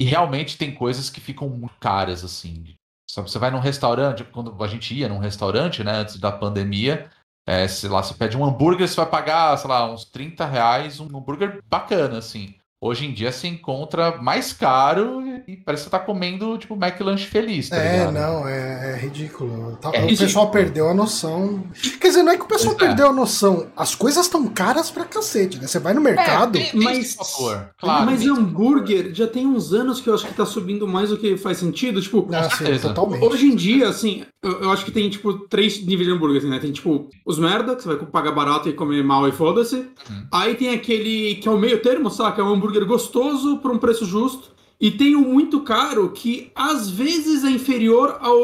E 0.00 0.04
realmente 0.04 0.56
tem 0.56 0.74
coisas 0.74 1.10
que 1.10 1.20
ficam 1.20 1.46
muito 1.50 1.74
caras, 1.78 2.24
assim. 2.24 2.74
Você 3.14 3.38
vai 3.38 3.50
num 3.50 3.58
restaurante, 3.58 4.24
quando 4.24 4.56
a 4.64 4.66
gente 4.66 4.94
ia 4.94 5.10
num 5.10 5.18
restaurante, 5.18 5.84
né, 5.84 5.92
antes 5.92 6.16
da 6.18 6.32
pandemia, 6.32 7.10
é, 7.46 7.68
sei 7.68 7.90
lá, 7.90 8.02
você 8.02 8.14
pede 8.14 8.34
um 8.34 8.42
hambúrguer, 8.42 8.88
você 8.88 8.96
vai 8.96 9.10
pagar, 9.10 9.54
sei 9.58 9.68
lá, 9.68 9.92
uns 9.92 10.06
30 10.06 10.46
reais, 10.46 11.00
um 11.00 11.04
hambúrguer 11.04 11.62
bacana, 11.68 12.16
assim. 12.16 12.54
Hoje 12.82 13.04
em 13.04 13.12
dia 13.12 13.30
você 13.30 13.46
encontra 13.46 14.16
mais 14.22 14.54
caro 14.54 15.22
e 15.46 15.54
parece 15.54 15.84
que 15.84 15.90
você 15.90 15.98
tá 15.98 15.98
comendo, 15.98 16.56
tipo, 16.56 16.74
McLanche 16.74 17.26
feliz, 17.26 17.68
tá 17.68 17.76
É, 17.76 17.98
ligado? 17.98 18.12
não, 18.14 18.48
é, 18.48 18.94
é 18.94 18.96
ridículo. 18.98 19.76
Tá- 19.76 19.90
É 19.92 19.98
o 19.98 20.02
ridículo. 20.06 20.26
pessoal 20.26 20.50
perdeu 20.50 20.88
a 20.88 20.94
noção. 20.94 21.62
Quer 22.00 22.08
dizer, 22.08 22.22
não 22.22 22.32
é 22.32 22.38
que 22.38 22.44
o 22.44 22.48
pessoal 22.48 22.74
Pois 22.74 22.82
é. 22.84 22.86
perdeu 22.88 23.08
a 23.08 23.12
noção. 23.12 23.66
As 23.76 23.94
coisas 23.94 24.24
estão 24.24 24.46
caras 24.48 24.90
pra 24.90 25.04
cacete, 25.04 25.58
né? 25.58 25.66
Você 25.66 25.78
vai 25.78 25.92
no 25.92 26.00
mercado. 26.00 26.56
É, 26.56 26.62
tem, 26.70 26.80
Mas- 26.82 26.98
esse 26.98 27.16
fator, 27.18 27.68
claro. 27.78 28.06
Mas 28.06 28.26
hambúrguer 28.26 29.12
já 29.14 29.26
tem 29.26 29.46
uns 29.46 29.74
anos 29.74 30.00
que 30.00 30.08
eu 30.08 30.14
acho 30.14 30.26
que 30.26 30.32
tá 30.32 30.46
subindo 30.46 30.88
mais 30.88 31.10
do 31.10 31.18
que 31.18 31.36
faz 31.36 31.58
sentido. 31.58 32.00
Tipo, 32.00 32.26
Ah, 32.32 32.48
sim, 32.48 32.56
certeza. 32.64 32.88
totalmente. 32.88 33.22
Hoje 33.22 33.46
em 33.46 33.56
dia, 33.56 33.90
assim, 33.90 34.24
eu, 34.42 34.62
eu 34.62 34.70
acho 34.70 34.84
que 34.84 34.90
tem, 34.90 35.08
tipo, 35.10 35.34
três 35.48 35.84
níveis 35.84 36.08
de 36.08 36.14
hambúrguer, 36.14 36.38
assim, 36.38 36.48
né? 36.48 36.58
Tem, 36.58 36.72
tipo, 36.72 37.08
os 37.24 37.38
merda, 37.38 37.76
que 37.76 37.82
você 37.82 37.94
vai 37.94 38.06
pagar 38.06 38.32
barato 38.32 38.68
e 38.68 38.72
comer 38.72 39.04
mal 39.04 39.28
e 39.28 39.32
foda-se. 39.32 39.76
Uhum. 39.76 40.26
Aí 40.32 40.54
tem 40.54 40.70
aquele 40.70 41.34
que 41.36 41.48
é 41.48 41.50
o 41.50 41.58
meio 41.58 41.80
termo, 41.82 42.10
saca? 42.10 42.40
É 42.40 42.44
um 42.44 42.54
hambúrguer 42.54 42.86
gostoso 42.86 43.58
por 43.58 43.70
um 43.70 43.78
preço 43.78 44.06
justo. 44.06 44.52
E 44.80 44.90
tem 44.90 45.14
o 45.14 45.20
muito 45.20 45.60
caro 45.60 46.10
que 46.10 46.50
às 46.54 46.88
vezes 46.88 47.44
é 47.44 47.50
inferior 47.50 48.16
ao, 48.18 48.38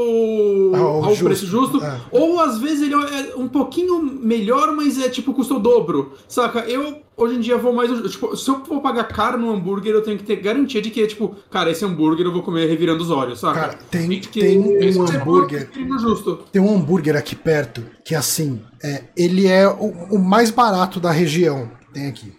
Ao 0.74 1.04
ao 1.04 1.10
justo, 1.10 1.24
preço 1.24 1.46
justo, 1.46 1.82
é. 1.82 1.98
ou 2.10 2.38
às 2.40 2.58
vezes 2.58 2.82
ele 2.82 2.94
é 2.94 3.34
um 3.36 3.48
pouquinho 3.48 4.02
melhor, 4.02 4.70
mas 4.76 5.00
é 5.00 5.08
tipo 5.08 5.32
custa 5.32 5.54
o 5.54 5.58
dobro. 5.58 6.12
Saca? 6.28 6.58
Eu 6.60 7.00
hoje 7.16 7.36
em 7.36 7.40
dia 7.40 7.56
vou 7.56 7.72
mais. 7.72 7.90
Tipo, 8.10 8.36
se 8.36 8.50
eu 8.50 8.62
for 8.66 8.82
pagar 8.82 9.04
caro 9.04 9.38
no 9.38 9.50
hambúrguer, 9.50 9.94
eu 9.94 10.02
tenho 10.02 10.18
que 10.18 10.24
ter 10.24 10.36
garantia 10.36 10.82
de 10.82 10.90
que, 10.90 11.06
tipo, 11.06 11.34
cara, 11.50 11.70
esse 11.70 11.82
hambúrguer 11.86 12.26
eu 12.26 12.32
vou 12.32 12.42
comer 12.42 12.68
revirando 12.68 13.02
os 13.02 13.10
olhos, 13.10 13.40
saca? 13.40 13.58
Cara, 13.60 13.78
tem, 13.90 14.20
que- 14.20 14.40
tem 14.40 14.58
um 14.60 14.76
é 14.76 15.16
hambúrguer. 15.16 15.70
justo. 15.98 16.40
Tem 16.52 16.60
um 16.60 16.74
hambúrguer 16.76 17.16
aqui 17.16 17.34
perto 17.34 17.82
que, 18.04 18.14
assim, 18.14 18.60
é, 18.84 19.04
ele 19.16 19.46
é 19.46 19.66
o, 19.66 20.16
o 20.16 20.18
mais 20.18 20.50
barato 20.50 21.00
da 21.00 21.10
região. 21.10 21.70
Tem 21.94 22.08
aqui. 22.08 22.30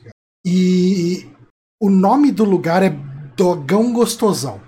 E 0.46 1.26
o 1.82 1.90
nome 1.90 2.32
do 2.32 2.44
lugar 2.44 2.84
é 2.84 2.96
Dogão 3.38 3.94
Gostosão. 3.94 4.60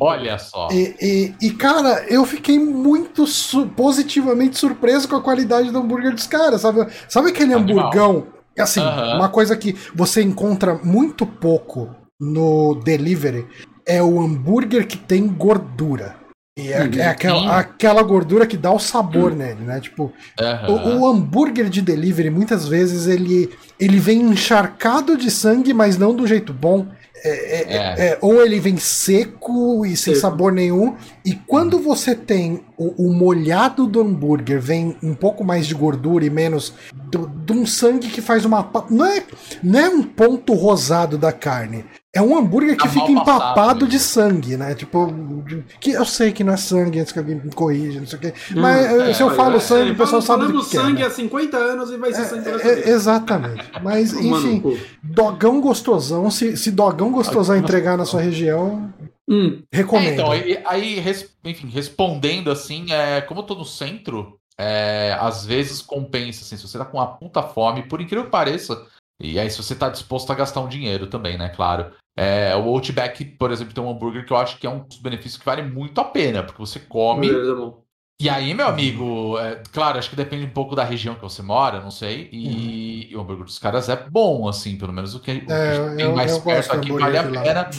Olha 0.00 0.38
só. 0.38 0.68
E, 0.70 0.94
e- 1.00 1.34
e, 1.48 1.50
cara, 1.50 2.04
eu 2.08 2.24
fiquei 2.24 2.58
muito 2.58 3.26
su- 3.26 3.66
positivamente 3.66 4.56
surpreso 4.56 5.08
com 5.08 5.16
a 5.16 5.20
qualidade 5.22 5.70
do 5.70 5.78
hambúrguer 5.78 6.14
dos 6.14 6.26
caras, 6.26 6.60
sabe? 6.62 6.86
Sabe 7.08 7.30
aquele 7.30 7.52
Animal. 7.52 7.86
hamburgão? 7.86 8.26
Assim, 8.58 8.80
Aham. 8.80 9.16
uma 9.16 9.28
coisa 9.28 9.54
que 9.56 9.74
você 9.94 10.22
encontra 10.22 10.76
muito 10.82 11.26
pouco 11.26 11.90
no 12.18 12.76
delivery 12.82 13.46
é 13.84 14.02
o 14.02 14.18
hambúrguer 14.20 14.86
que 14.86 14.96
tem 14.96 15.26
gordura. 15.28 16.16
E 16.58 16.72
é, 16.72 16.82
Uhum. 16.82 16.90
é 16.96 17.06
aquela, 17.08 17.58
aquela 17.58 18.02
gordura 18.02 18.46
que 18.46 18.56
dá 18.56 18.72
o 18.72 18.78
sabor 18.78 19.34
nele, 19.36 19.60
né? 19.62 19.78
Tipo, 19.78 20.10
Aham. 20.40 20.70
o, 20.72 21.00
o 21.00 21.06
hambúrguer 21.06 21.68
de 21.68 21.82
delivery, 21.82 22.30
muitas 22.30 22.66
vezes, 22.66 23.06
ele, 23.06 23.50
ele 23.78 23.98
vem 24.00 24.22
encharcado 24.22 25.18
de 25.18 25.30
sangue, 25.30 25.74
mas 25.74 25.98
não 25.98 26.14
do 26.14 26.26
jeito 26.26 26.54
bom. 26.54 26.86
É, 27.26 27.62
é- 27.62 27.76
É. 27.76 28.06
é, 28.08 28.18
ou 28.20 28.42
ele 28.44 28.60
vem 28.60 28.76
seco 28.76 29.84
e 29.84 29.96
sem 29.96 30.14
Seco. 30.14 30.20
sabor 30.20 30.52
nenhum. 30.52 30.94
E 31.24 31.34
quando 31.34 31.78
você 31.78 32.14
tem 32.14 32.60
o, 32.76 33.08
o 33.08 33.12
molhado 33.12 33.86
do 33.86 34.00
hambúrguer, 34.00 34.60
vem 34.60 34.96
um 35.02 35.14
pouco 35.14 35.42
mais 35.44 35.66
de 35.66 35.74
gordura 35.74 36.24
e 36.24 36.30
menos 36.30 36.72
do- 37.10 37.26
de 37.28 37.52
um 37.52 37.66
sangue 37.66 38.08
que 38.08 38.20
faz 38.20 38.44
uma. 38.44 38.70
Não 38.90 39.04
é, 39.06 39.22
não 39.62 39.80
é 39.80 39.88
um 39.88 40.02
ponto 40.02 40.52
rosado 40.54 41.18
da 41.18 41.32
carne. 41.32 41.84
É 42.16 42.22
um 42.22 42.36
hambúrguer 42.36 42.76
que 42.76 42.82
Tá 42.84 42.88
fica 42.88 43.00
passado, 43.06 43.20
empapado 43.20 43.84
né? 43.84 43.90
de 43.90 43.98
sangue, 43.98 44.56
né? 44.56 44.74
Tipo, 44.74 45.06
que 45.80 45.90
eu 45.92 46.04
sei 46.04 46.32
que 46.32 46.42
não 46.42 46.54
é 46.54 46.56
sangue, 46.56 47.00
antes 47.00 47.12
que 47.12 47.18
alguém 47.18 47.36
me 47.36 47.52
corrija, 47.52 48.00
não 48.00 48.06
sei 48.06 48.18
o 48.18 48.22
quê. 48.22 48.34
Mas 48.56 48.86
Hum, 48.92 49.00
eh, 49.02 49.14
se 49.14 49.22
eu 49.22 49.30
é, 49.30 49.34
falo 49.34 49.56
é, 49.56 49.60
sangue, 49.60 49.90
o 49.92 49.96
pessoal 49.96 50.22
sabe 50.22 50.46
do 50.46 50.48
Falamos 50.48 50.64
que, 50.66 50.70
que 50.72 50.76
é. 50.78 50.80
sangue 50.80 51.00
né? 51.00 51.06
há 51.06 51.10
50 51.10 51.56
anos 51.56 51.90
e 51.90 51.96
vai 51.96 52.12
ser 52.12 52.24
sangue 52.24 52.42
pra 52.50 52.52
É, 52.62 52.80
é, 52.80 52.88
exatamente. 52.90 53.64
Mas, 53.82 54.12
enfim, 54.12 54.62
dogão 55.02 55.60
gostosão. 55.60 56.30
Se, 56.30 56.56
se 56.56 56.70
dogão 56.70 57.10
gostosão 57.12 57.56
entregar 57.56 57.96
na 57.96 58.04
sua 58.04 58.20
região, 58.20 58.92
Hum, 59.28 59.60
É, 59.72 59.76
recomendo. 59.78 60.12
então, 60.12 60.30
aí, 60.30 60.62
aí, 60.64 61.00
res- 61.00 61.36
enfim, 61.44 61.66
respondendo 61.68 62.48
assim, 62.50 62.92
é, 62.92 63.20
como 63.20 63.40
eu 63.40 63.44
tô 63.44 63.56
no 63.56 63.64
centro, 63.64 64.38
é, 64.56 65.16
às 65.20 65.44
vezes 65.44 65.82
compensa, 65.82 66.42
assim, 66.44 66.56
se 66.56 66.62
você 66.66 66.78
tá 66.78 66.84
com 66.84 66.98
uma 66.98 67.06
puta 67.16 67.42
fome, 67.42 67.82
por 67.88 68.00
incrível 68.00 68.26
que 68.26 68.30
pareça, 68.30 68.86
e 69.20 69.36
aí 69.38 69.50
se 69.50 69.56
você 69.60 69.74
tá 69.74 69.88
disposto 69.88 70.30
a 70.30 70.34
gastar 70.36 70.60
um 70.60 70.68
dinheiro 70.68 71.08
também, 71.08 71.36
né, 71.36 71.48
claro. 71.48 71.90
É, 72.18 72.56
o 72.56 72.62
Outback, 72.68 73.24
por 73.24 73.50
exemplo, 73.50 73.74
tem 73.74 73.84
um 73.84 73.90
hambúrguer 73.90 74.24
que 74.24 74.32
eu 74.32 74.36
acho 74.36 74.58
que 74.58 74.66
é 74.66 74.70
um 74.70 74.80
dos 74.80 74.98
benefícios 74.98 75.36
que 75.36 75.44
vale 75.44 75.62
muito 75.62 76.00
a 76.00 76.04
pena, 76.04 76.42
porque 76.42 76.58
você 76.58 76.80
come, 76.80 77.30
e 78.18 78.30
aí, 78.30 78.54
meu 78.54 78.66
amigo, 78.66 79.38
é, 79.38 79.62
claro, 79.70 79.98
acho 79.98 80.08
que 80.08 80.16
depende 80.16 80.46
um 80.46 80.50
pouco 80.50 80.74
da 80.74 80.82
região 80.82 81.14
que 81.14 81.20
você 81.20 81.42
mora, 81.42 81.80
não 81.82 81.90
sei, 81.90 82.30
e, 82.32 82.46
Uhum. 82.48 83.10
e 83.10 83.16
o 83.16 83.20
hambúrguer 83.20 83.44
dos 83.44 83.58
caras 83.58 83.90
é 83.90 83.96
bom, 84.08 84.48
assim, 84.48 84.78
pelo 84.78 84.92
menos 84.94 85.14
o 85.14 85.20
que, 85.20 85.32
o 85.32 85.46
que 85.46 85.52
É, 85.52 85.96
tem 85.96 86.06
eu- 86.06 86.14
mais 86.14 86.32
eu 86.32 86.40
perto 86.40 86.72
aqui 86.72 86.90
vale 86.92 87.18
a 87.18 87.24
pena. 87.24 87.70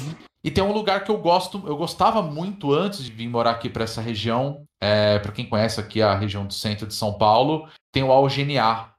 E 0.43 0.51
tem 0.51 0.63
um 0.63 0.71
lugar 0.71 1.03
que 1.03 1.09
eu 1.09 1.17
gosto, 1.17 1.63
eu 1.65 1.75
gostava 1.75 2.21
muito 2.21 2.71
antes 2.71 3.03
de 3.03 3.11
vir 3.11 3.27
morar 3.27 3.49
aqui 3.51 3.67
para 3.67 3.83
essa 3.83 3.99
região. 3.99 4.63
É, 4.79 5.17
para 5.17 5.31
quem 5.31 5.49
conhece 5.49 5.79
aqui 5.79 5.99
a 6.01 6.13
região 6.15 6.45
do 6.45 6.53
centro 6.53 6.85
de 6.85 6.93
São 6.93 7.17
Paulo, 7.17 7.67
tem 7.91 8.03
o 8.03 8.11
Algeniar. 8.11 8.93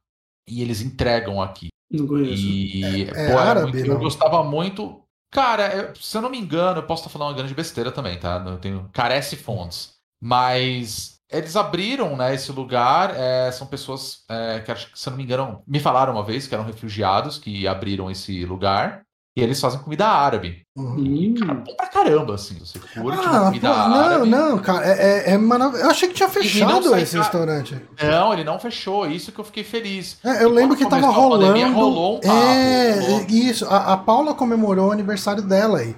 E 0.49 0.61
eles 0.61 0.83
entregam 0.83 1.41
aqui. 1.41 1.69
Não 1.91 2.07
conheço. 2.07 2.43
E 2.43 3.05
É- 3.05 3.27
é 3.29 3.33
pô, 3.33 3.39
árabe, 3.39 3.63
muito- 3.73 3.79
eu 3.79 3.95
não? 3.95 4.01
gostava 4.01 4.43
muito. 4.43 5.01
Cara, 5.31 5.75
eu- 5.77 5.95
se 5.95 6.17
eu 6.17 6.23
não 6.23 6.31
me 6.31 6.39
engano, 6.39 6.79
eu 6.81 6.87
posso 6.87 7.03
estar 7.03 7.11
falando 7.13 7.31
uma 7.31 7.37
grande 7.37 7.55
besteira 7.55 7.93
também, 7.93 8.19
tá? 8.19 8.43
Eu 8.47 8.59
tenho 8.59 8.89
carece 8.93 9.37
fontes. 9.37 9.95
Mas 10.21 11.21
eles 11.31 11.55
abriram, 11.55 12.17
né, 12.17 12.35
esse 12.35 12.51
lugar. 12.51 13.15
é, 13.15 13.53
são 13.53 13.67
pessoas 13.67 14.25
é, 14.29 14.61
que, 14.61 14.75
se 14.99 15.09
eu 15.09 15.11
não 15.11 15.19
me 15.19 15.25
engano, 15.25 15.63
me 15.67 15.79
falaram 15.81 16.15
uma 16.15 16.25
vez 16.25 16.47
que 16.47 16.55
eram 16.55 16.65
refugiados 16.65 17.39
que 17.39 17.67
abriram 17.69 18.11
esse 18.11 18.45
lugar. 18.47 19.05
E 19.39 19.43
eles 19.43 19.61
fazem 19.61 19.79
comida 19.81 20.07
árabe. 20.07 20.63
Uhum. 20.77 20.97
Hum, 20.99 21.35
Cara, 21.39 21.55
bom 21.55 21.75
pra 21.77 21.87
caramba, 21.87 22.35
assim. 22.35 22.59
Você 22.59 22.79
curte 22.79 23.19
Ah, 23.25 23.31
pô, 23.41 23.45
comida 23.47 23.69
não, 23.69 23.95
árabe. 23.95 24.29
não, 24.29 24.59
cara, 24.59 24.85
é, 24.87 25.31
é, 25.31 25.33
é 25.35 25.39
maravilhoso. 25.39 25.85
Eu 25.85 25.91
achei 25.91 26.09
que 26.09 26.15
tinha 26.15 26.29
fechado 26.29 26.97
esse 26.97 27.17
ca- 27.17 27.23
restaurante. 27.23 27.81
Não, 28.03 28.33
ele 28.33 28.43
não 28.43 28.59
fechou. 28.59 29.07
Isso 29.09 29.31
que 29.31 29.39
eu 29.39 29.45
fiquei 29.45 29.63
feliz. 29.63 30.19
É, 30.25 30.43
eu 30.43 30.51
E 30.51 30.53
lembro 30.55 30.77
que 30.77 30.85
tava 30.89 31.07
rolando. 31.09 31.47
pandemia, 31.47 31.69
rolou 31.69 32.17
um 32.17 32.21
papo, 32.21 32.35
é, 32.35 33.01
rolou. 33.01 33.27
isso. 33.29 33.65
A, 33.67 33.93
a 33.93 33.97
Paula 33.97 34.35
comemorou 34.35 34.89
o 34.89 34.93
aniversário 34.93 35.43
dela 35.43 35.79
aí. 35.79 35.95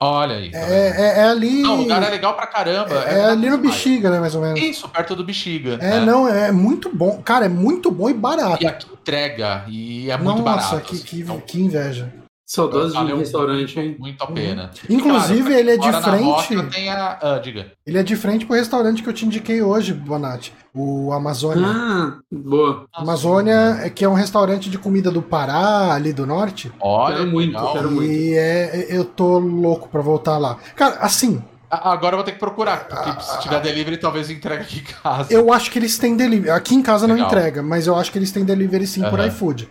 Olha 0.00 0.36
aí. 0.36 0.50
tá? 0.50 0.58
É, 0.58 0.88
é, 0.96 1.18
é 1.20 1.24
ali. 1.24 1.62
Não, 1.62 1.74
o 1.74 1.82
lugar 1.82 2.02
é 2.02 2.10
legal 2.10 2.34
pra 2.34 2.46
caramba. 2.46 2.94
é, 2.94 3.24
ali 3.24 3.48
no. 3.50 3.58
Bexiga, 3.58 4.10
né, 4.10 4.20
mais 4.20 4.34
ou 4.34 4.42
menos. 4.42 4.60
Isso, 4.60 4.88
perto 4.88 5.16
do 5.16 5.24
Bexiga. 5.24 5.74
É, 5.80 5.98
né? 5.98 6.00
não, 6.00 6.28
é 6.28 6.52
muito 6.52 6.94
bom. 6.94 7.20
Cara, 7.24 7.46
é 7.46 7.48
muito 7.48 7.90
bom 7.90 8.10
e 8.10 8.14
barato. 8.14 8.62
E 8.62 8.66
aqui 8.66 8.86
entrega. 8.92 9.64
E 9.68 10.10
é 10.10 10.16
muito 10.16 10.42
Nossa, 10.42 10.72
barato. 10.76 10.88
que, 10.88 10.94
assim. 10.96 11.04
que, 11.04 11.20
Então, 11.20 11.40
que 11.40 11.60
inveja. 11.60 12.12
Saudades 12.54 12.92
de 12.92 12.98
um 13.12 13.18
restaurante, 13.18 13.78
hein? 13.80 13.96
Muito, 13.98 14.22
a 14.22 14.26
pena. 14.26 14.70
Inclusive, 14.88 15.42
Cara, 15.42 15.60
ele 15.60 15.70
é 15.70 15.76
de 15.76 15.92
frente. 15.92 16.62
tem 16.70 16.88
a... 16.88 17.18
Ah, 17.20 17.38
diga. 17.38 17.72
Ele 17.86 17.98
é 17.98 18.02
de 18.02 18.16
frente 18.16 18.46
pro 18.46 18.56
restaurante 18.56 19.02
que 19.02 19.08
eu 19.08 19.12
te 19.12 19.26
indiquei 19.26 19.62
hoje, 19.62 19.92
Bonatti. 19.92 20.52
O 20.74 21.12
Amazônia. 21.12 21.66
Ah, 21.66 22.18
boa. 22.32 22.86
Amazônia, 22.94 23.80
é 23.82 23.90
que 23.90 24.04
é 24.04 24.08
um 24.08 24.14
restaurante 24.14 24.70
de 24.70 24.78
comida 24.78 25.10
do 25.10 25.22
Pará, 25.22 25.92
ali 25.92 26.12
do 26.12 26.26
norte. 26.26 26.70
Olha, 26.80 27.16
Quero 27.16 27.30
muito, 27.30 27.52
legal. 27.54 27.72
quero 27.72 27.90
muito. 27.90 28.10
E 28.10 28.34
é, 28.34 28.86
eu 28.88 29.04
tô 29.04 29.38
louco 29.38 29.88
pra 29.88 30.00
voltar 30.00 30.38
lá. 30.38 30.56
Cara, 30.76 30.96
assim, 31.00 31.42
Agora 31.70 32.14
eu 32.14 32.18
vou 32.18 32.24
ter 32.24 32.32
que 32.32 32.38
procurar, 32.38 32.86
porque 32.86 33.20
se 33.20 33.40
tiver 33.40 33.60
delivery, 33.60 33.96
talvez 33.96 34.30
entregue 34.30 34.62
aqui 34.62 34.78
em 34.78 34.82
casa. 35.02 35.32
eu 35.32 35.52
acho 35.52 35.72
que 35.72 35.78
eles 35.80 35.98
têm 35.98 36.16
delivery. 36.16 36.50
Aqui 36.50 36.72
em 36.76 36.82
casa 36.82 37.08
não 37.08 37.16
Legal. 37.16 37.28
entrega, 37.28 37.62
mas 37.64 37.88
eu 37.88 37.96
acho 37.96 38.12
que 38.12 38.18
eles 38.18 38.30
têm 38.30 38.44
delivery 38.44 38.86
sim 38.86 39.02
por 39.02 39.18
Aham. 39.18 39.26
iFood. 39.28 39.68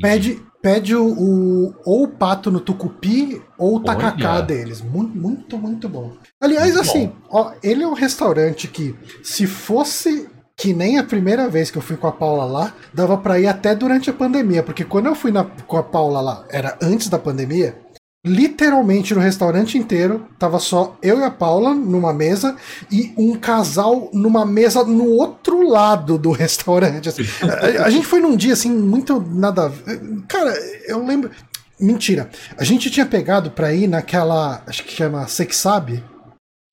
Pede, 0.00 0.40
pede 0.62 0.94
o, 0.96 1.04
o- 1.06 1.74
ou 1.84 2.04
o 2.04 2.08
pato 2.08 2.50
no 2.50 2.60
tucupi 2.60 3.42
ou 3.58 3.76
o 3.76 3.80
tacacá 3.80 4.34
Olha. 4.36 4.42
deles. 4.42 4.80
Muito, 4.80 5.16
muito, 5.16 5.58
muito 5.58 5.88
bom. 5.88 6.12
Aliás, 6.40 6.74
Muito 6.74 6.80
assim, 6.88 7.12
ó, 7.30 7.52
ele 7.62 7.82
é 7.82 7.86
um 7.86 7.92
restaurante 7.94 8.68
que, 8.68 8.96
se 9.22 9.46
fosse 9.46 10.28
que 10.56 10.72
nem 10.72 10.98
a 10.98 11.02
primeira 11.04 11.48
vez 11.48 11.70
que 11.70 11.78
eu 11.78 11.82
fui 11.82 11.96
com 11.96 12.06
a 12.06 12.12
Paula 12.12 12.44
lá, 12.44 12.74
dava 12.92 13.16
pra 13.18 13.40
ir 13.40 13.46
até 13.48 13.74
durante 13.74 14.10
a 14.10 14.12
pandemia, 14.12 14.62
porque 14.62 14.84
quando 14.84 15.06
eu 15.06 15.14
fui 15.14 15.30
na- 15.32 15.44
com 15.44 15.76
a 15.76 15.82
Paula 15.82 16.20
lá, 16.20 16.44
era 16.50 16.76
antes 16.80 17.08
da 17.08 17.18
pandemia, 17.18 17.76
literalmente 18.24 19.14
no 19.14 19.20
restaurante 19.20 19.76
inteiro, 19.76 20.26
tava 20.38 20.60
só 20.60 20.96
eu 21.02 21.18
e 21.18 21.24
a 21.24 21.30
Paula 21.30 21.74
numa 21.74 22.12
mesa 22.12 22.56
e 22.90 23.12
um 23.16 23.34
casal 23.34 24.10
numa 24.12 24.46
mesa 24.46 24.84
no 24.84 25.06
outro 25.06 25.68
lado 25.68 26.16
do 26.16 26.30
restaurante. 26.32 27.08
assim. 27.08 27.24
a, 27.42 27.84
a 27.84 27.90
gente 27.90 28.06
foi 28.06 28.20
num 28.20 28.36
dia 28.36 28.52
assim, 28.52 28.70
muito 28.70 29.20
nada. 29.20 29.64
a 29.64 29.68
ver. 29.68 30.00
Cara, 30.28 30.54
eu 30.86 31.04
lembro. 31.04 31.30
Mentira. 31.80 32.30
A 32.56 32.62
gente 32.62 32.90
tinha 32.90 33.04
pegado 33.04 33.50
pra 33.50 33.72
ir 33.74 33.88
naquela. 33.88 34.62
Acho 34.68 34.84
que 34.84 34.92
chama 34.92 35.26
Sexabe. 35.26 36.04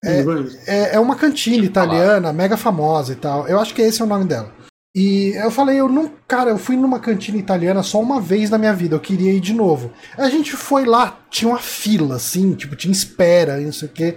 É, 0.04 0.24
é, 0.66 0.94
é 0.96 1.00
uma 1.00 1.16
cantina 1.16 1.64
italiana, 1.64 2.32
mega 2.32 2.56
famosa 2.58 3.14
e 3.14 3.16
tal. 3.16 3.48
Eu 3.48 3.58
acho 3.58 3.74
que 3.74 3.80
esse 3.80 4.02
é 4.02 4.04
o 4.04 4.08
nome 4.08 4.26
dela. 4.26 4.52
E 4.98 5.30
eu 5.36 5.48
falei, 5.48 5.78
eu 5.78 5.88
não. 5.88 6.10
Cara, 6.26 6.50
eu 6.50 6.58
fui 6.58 6.76
numa 6.76 6.98
cantina 6.98 7.38
italiana 7.38 7.84
só 7.84 8.00
uma 8.00 8.20
vez 8.20 8.50
na 8.50 8.58
minha 8.58 8.74
vida, 8.74 8.96
eu 8.96 9.00
queria 9.00 9.32
ir 9.32 9.38
de 9.38 9.54
novo. 9.54 9.92
A 10.16 10.28
gente 10.28 10.56
foi 10.56 10.84
lá, 10.84 11.20
tinha 11.30 11.48
uma 11.48 11.60
fila, 11.60 12.16
assim, 12.16 12.52
tipo, 12.54 12.74
tinha 12.74 12.90
espera, 12.90 13.60
não 13.60 13.70
sei 13.70 13.88
o 13.88 13.92
quê. 13.92 14.16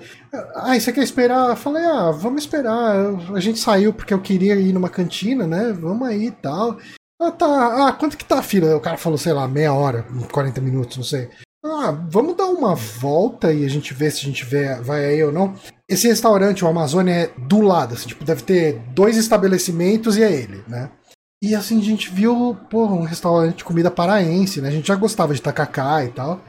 Ah, 0.55 0.79
você 0.79 0.91
quer 0.91 1.03
esperar? 1.03 1.51
Eu 1.51 1.55
falei, 1.55 1.83
ah, 1.85 2.09
vamos 2.09 2.41
esperar. 2.41 2.95
A 3.31 3.39
gente 3.39 3.59
saiu 3.59 3.93
porque 3.93 4.11
eu 4.11 4.19
queria 4.19 4.55
ir 4.55 4.73
numa 4.73 4.89
cantina, 4.89 5.45
né? 5.45 5.71
Vamos 5.71 6.07
aí 6.07 6.25
e 6.25 6.31
tal. 6.31 6.79
Ah, 7.21 7.29
tá. 7.29 7.88
Ah, 7.88 7.93
quanto 7.93 8.17
que 8.17 8.25
tá 8.25 8.39
a 8.39 8.43
fila? 8.43 8.75
O 8.75 8.81
cara 8.81 8.97
falou, 8.97 9.19
sei 9.19 9.33
lá, 9.33 9.47
meia 9.47 9.73
hora, 9.75 10.03
40 10.31 10.59
minutos, 10.61 10.97
não 10.97 11.03
sei. 11.03 11.29
Ah, 11.63 11.91
vamos 12.09 12.35
dar 12.35 12.47
uma 12.47 12.73
volta 12.73 13.53
e 13.53 13.63
a 13.63 13.69
gente 13.69 13.93
vê 13.93 14.09
se 14.09 14.21
a 14.21 14.23
gente 14.23 14.43
vê, 14.43 14.75
vai 14.81 15.05
aí 15.05 15.23
ou 15.23 15.31
não. 15.31 15.53
Esse 15.87 16.07
restaurante, 16.07 16.65
o 16.65 16.67
Amazônia, 16.67 17.13
é 17.13 17.27
do 17.37 17.61
lado, 17.61 17.93
assim, 17.93 18.07
tipo, 18.07 18.25
deve 18.25 18.41
ter 18.41 18.79
dois 18.95 19.15
estabelecimentos 19.15 20.17
e 20.17 20.23
é 20.23 20.31
ele, 20.31 20.63
né? 20.67 20.89
E 21.43 21.53
assim, 21.53 21.79
a 21.79 21.83
gente 21.83 22.09
viu, 22.09 22.57
pô, 22.69 22.85
um 22.85 23.03
restaurante 23.03 23.57
de 23.57 23.63
comida 23.63 23.91
paraense, 23.91 24.59
né? 24.61 24.69
A 24.69 24.71
gente 24.71 24.87
já 24.87 24.95
gostava 24.95 25.33
de 25.33 25.41
tacacá 25.41 26.03
e 26.03 26.09
tal. 26.09 26.41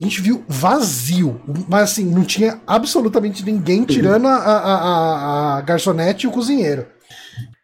A 0.00 0.04
gente 0.04 0.20
viu 0.20 0.44
vazio, 0.48 1.40
mas 1.68 1.82
assim, 1.92 2.04
não 2.04 2.24
tinha 2.24 2.60
absolutamente 2.66 3.44
ninguém 3.44 3.84
tirando 3.84 4.26
a, 4.26 4.34
a, 4.36 4.56
a, 4.56 5.58
a 5.58 5.60
garçonete 5.60 6.26
e 6.26 6.28
o 6.28 6.32
cozinheiro. 6.32 6.86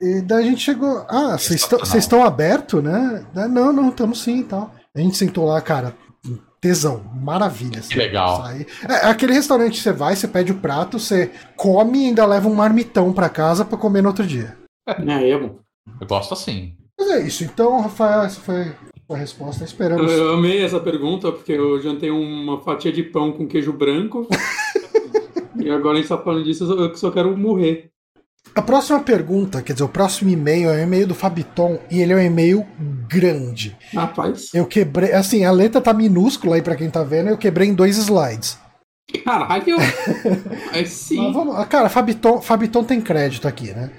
E 0.00 0.22
daí 0.22 0.44
a 0.44 0.48
gente 0.50 0.60
chegou, 0.62 1.04
ah, 1.08 1.36
vocês 1.36 1.66
estão- 1.94 2.22
abertos, 2.24 2.82
né? 2.82 3.24
Não, 3.34 3.72
não, 3.72 3.88
estamos 3.90 4.22
sim 4.22 4.40
e 4.40 4.44
tal. 4.44 4.74
A 4.94 5.00
gente 5.00 5.16
sentou 5.16 5.44
lá, 5.46 5.60
cara, 5.60 5.94
tesão, 6.60 7.02
maravilha. 7.14 7.80
Que 7.80 7.96
legal. 7.96 8.42
Sai. 8.42 8.66
É, 8.88 9.06
aquele 9.06 9.32
restaurante 9.32 9.72
que 9.72 9.80
você 9.80 9.92
vai, 9.92 10.14
você 10.14 10.28
pede 10.28 10.52
o 10.52 10.58
prato, 10.58 10.98
você 10.98 11.30
come 11.56 12.02
e 12.02 12.06
ainda 12.08 12.26
leva 12.26 12.48
um 12.48 12.54
marmitão 12.54 13.12
pra 13.12 13.28
casa 13.28 13.64
pra 13.64 13.78
comer 13.78 14.02
no 14.02 14.08
outro 14.08 14.26
dia. 14.26 14.56
É, 14.86 15.30
é 15.30 15.38
bom. 15.38 15.58
Eu 16.00 16.06
gosto 16.06 16.34
assim. 16.34 16.74
Mas 16.98 17.10
é 17.10 17.20
isso. 17.22 17.44
Então, 17.44 17.80
Rafael, 17.80 18.22
essa 18.22 18.40
foi 18.40 18.72
a 19.08 19.16
resposta. 19.16 19.64
Esperamos. 19.64 20.12
Eu 20.12 20.34
amei 20.34 20.62
essa 20.62 20.78
pergunta, 20.78 21.32
porque 21.32 21.52
eu 21.52 21.80
jantei 21.80 22.10
uma 22.10 22.60
fatia 22.60 22.92
de 22.92 23.02
pão 23.02 23.32
com 23.32 23.46
queijo 23.46 23.72
branco. 23.72 24.28
e 25.58 25.70
agora 25.70 25.94
a 25.94 26.00
gente 26.00 26.08
tá 26.08 26.18
falando 26.18 26.44
disso, 26.44 26.64
eu 26.64 26.94
só 26.94 27.10
quero 27.10 27.36
morrer. 27.36 27.90
A 28.54 28.62
próxima 28.62 29.00
pergunta, 29.00 29.62
quer 29.62 29.72
dizer, 29.72 29.84
o 29.84 29.88
próximo 29.88 30.30
e-mail 30.30 30.70
é 30.70 30.76
o 30.76 30.82
e-mail 30.82 31.06
do 31.06 31.14
Fabiton 31.14 31.78
e 31.90 32.00
ele 32.00 32.12
é 32.12 32.16
um 32.16 32.20
e-mail 32.20 32.66
grande. 33.08 33.76
Rapaz. 33.94 34.48
Eu 34.52 34.66
quebrei, 34.66 35.12
assim, 35.12 35.44
a 35.44 35.52
letra 35.52 35.80
tá 35.80 35.92
minúscula 35.92 36.56
aí 36.56 36.62
pra 36.62 36.74
quem 36.76 36.90
tá 36.90 37.02
vendo, 37.02 37.28
eu 37.30 37.38
quebrei 37.38 37.68
em 37.68 37.74
dois 37.74 37.96
slides. 37.96 38.58
Caralho! 39.24 39.76
Aí 40.72 40.86
sim. 40.86 41.32
Vamos, 41.32 41.66
cara, 41.66 41.88
Fabiton, 41.88 42.40
Fabiton 42.40 42.84
tem 42.84 43.00
crédito 43.00 43.48
aqui, 43.48 43.72
né? 43.72 43.90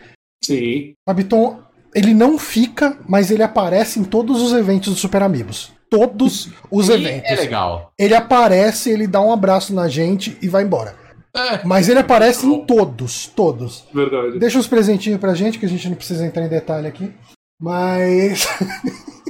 Sim. 0.42 0.94
Fabiton, 1.06 1.60
ele 1.94 2.14
não 2.14 2.40
fica, 2.40 2.98
mas 3.10 3.30
ele 3.30 3.44
aparece 3.44 4.00
em 4.00 4.06
todos 4.06 4.42
os 4.42 4.54
eventos 4.54 4.94
do 4.94 4.98
Super 4.98 5.22
Amigos. 5.22 5.74
Todos 5.90 6.48
os 6.72 6.88
E 6.88 6.94
eventos. 6.94 7.30
é 7.30 7.36
legal. 7.36 7.92
Ele 8.00 8.16
aparece, 8.16 8.90
ele 8.90 9.06
dá 9.06 9.20
um 9.20 9.34
abraço 9.34 9.76
na 9.76 9.90
gente 9.90 10.38
e 10.42 10.48
vai 10.48 10.64
embora. 10.64 10.96
É, 11.34 11.66
Mas 11.66 11.88
ele 11.88 12.00
aparece 12.00 12.46
em 12.46 12.66
todos, 12.66 13.28
todos. 13.28 13.86
Verdade. 13.94 14.38
Deixa 14.38 14.58
uns 14.60 14.68
presentinhos 14.68 15.20
pra 15.20 15.34
gente, 15.34 15.58
que 15.58 15.66
a 15.66 15.70
gente 15.70 15.88
não 15.88 15.96
precisa 15.96 16.26
entrar 16.26 16.46
em 16.46 16.50
detalhe 16.50 16.88
aqui. 16.88 17.14
Mas. 17.60 18.48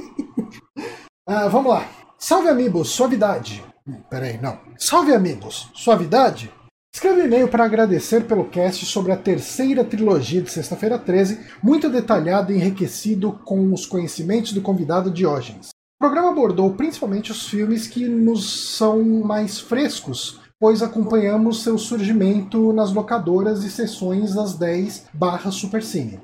Ah, 1.24 1.46
vamos 1.46 1.70
lá. 1.72 1.88
Salve 2.18 2.48
amigos, 2.48 2.90
suavidade. 2.90 3.62
Hum, 3.86 4.02
Peraí, 4.10 4.38
não. 4.42 4.58
Salve 4.76 5.14
amigos, 5.14 5.70
suavidade? 5.72 6.52
Escreve 6.94 7.22
um 7.22 7.24
e-mail 7.24 7.48
para 7.48 7.64
agradecer 7.64 8.24
pelo 8.24 8.44
cast 8.50 8.84
sobre 8.84 9.12
a 9.12 9.16
terceira 9.16 9.82
trilogia 9.82 10.42
de 10.42 10.50
Sexta-feira 10.50 10.98
13, 10.98 11.38
muito 11.62 11.88
detalhado 11.88 12.52
e 12.52 12.56
enriquecido 12.56 13.32
com 13.44 13.72
os 13.72 13.86
conhecimentos 13.86 14.52
do 14.52 14.60
convidado 14.60 15.10
Diógenes. 15.10 15.68
O 15.68 16.04
programa 16.04 16.30
abordou 16.30 16.74
principalmente 16.74 17.30
os 17.30 17.48
filmes 17.48 17.86
que 17.86 18.06
nos 18.06 18.76
são 18.76 19.02
mais 19.24 19.58
frescos, 19.58 20.40
pois 20.62 20.80
acompanhamos 20.80 21.64
seu 21.64 21.76
surgimento 21.76 22.72
nas 22.72 22.92
locadoras 22.92 23.64
e 23.64 23.68
sessões 23.68 24.32
das 24.32 24.54
10 24.54 25.06
barra 25.12 25.50
Supercine. 25.50 26.20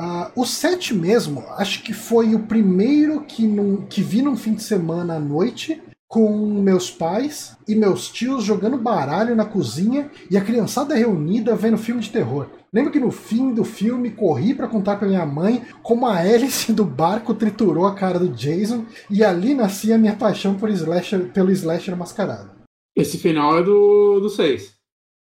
Ah, 0.00 0.30
o 0.34 0.46
7 0.46 0.94
mesmo, 0.94 1.44
acho 1.58 1.82
que 1.82 1.92
foi 1.92 2.34
o 2.34 2.46
primeiro 2.46 3.20
que, 3.24 3.46
num- 3.46 3.82
que 3.82 4.00
vi 4.00 4.22
num 4.22 4.38
fim 4.38 4.54
de 4.54 4.62
semana 4.62 5.16
à 5.16 5.20
noite, 5.20 5.82
com 6.08 6.34
meus 6.62 6.90
pais 6.90 7.58
e 7.68 7.74
meus 7.74 8.08
tios 8.08 8.42
jogando 8.42 8.78
baralho 8.78 9.36
na 9.36 9.44
cozinha 9.44 10.10
e 10.30 10.38
a 10.38 10.40
criançada 10.40 10.94
reunida 10.94 11.54
vendo 11.54 11.76
filme 11.76 12.00
de 12.00 12.08
terror. 12.08 12.46
Lembro 12.72 12.90
que 12.90 12.98
no 12.98 13.10
fim 13.10 13.52
do 13.52 13.64
filme 13.64 14.10
corri 14.12 14.54
pra 14.54 14.66
contar 14.66 14.96
pra 14.96 15.06
minha 15.08 15.26
mãe 15.26 15.62
como 15.82 16.06
a 16.06 16.24
hélice 16.24 16.72
do 16.72 16.86
barco 16.86 17.34
triturou 17.34 17.84
a 17.86 17.94
cara 17.94 18.18
do 18.18 18.30
Jason 18.30 18.86
e 19.10 19.22
ali 19.22 19.54
nascia 19.54 19.96
a 19.96 19.98
minha 19.98 20.16
paixão 20.16 20.54
por 20.54 20.70
slasher, 20.70 21.30
pelo 21.34 21.50
slasher 21.50 21.94
mascarado. 21.94 22.53
Esse 22.96 23.18
final 23.18 23.58
é 23.58 23.62
do, 23.62 24.20
do 24.20 24.28
6. 24.28 24.72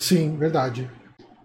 Sim, 0.01 0.37
verdade. 0.37 0.89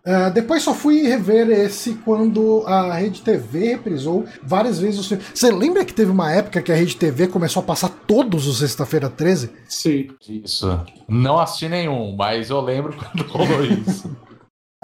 Ah, 0.07 0.29
depois 0.29 0.63
só 0.63 0.75
fui 0.75 1.03
rever 1.03 1.49
esse 1.51 1.95
quando 1.95 2.63
a 2.67 2.93
Rede 2.95 3.23
TV 3.23 3.69
reprisou 3.71 4.27
várias 4.43 4.79
vezes 4.79 5.01
os 5.01 5.09
filmes. 5.09 5.27
Você 5.35 5.51
lembra 5.51 5.85
que 5.85 5.95
teve 5.95 6.11
uma 6.11 6.31
época 6.31 6.61
que 6.61 6.71
a 6.71 6.75
Rede 6.75 6.95
TV 6.97 7.27
começou 7.27 7.63
a 7.63 7.67
passar 7.67 7.89
todos 8.07 8.47
os 8.47 8.59
Sexta-feira 8.59 9.09
13? 9.09 9.51
Sim. 9.67 10.09
isso. 10.29 10.69
Não 11.09 11.39
assisti 11.39 11.71
nenhum, 11.71 12.15
mas 12.15 12.51
eu 12.51 12.61
lembro 12.61 12.95
quando 12.97 13.27
rolou 13.29 13.65
isso. 13.65 14.15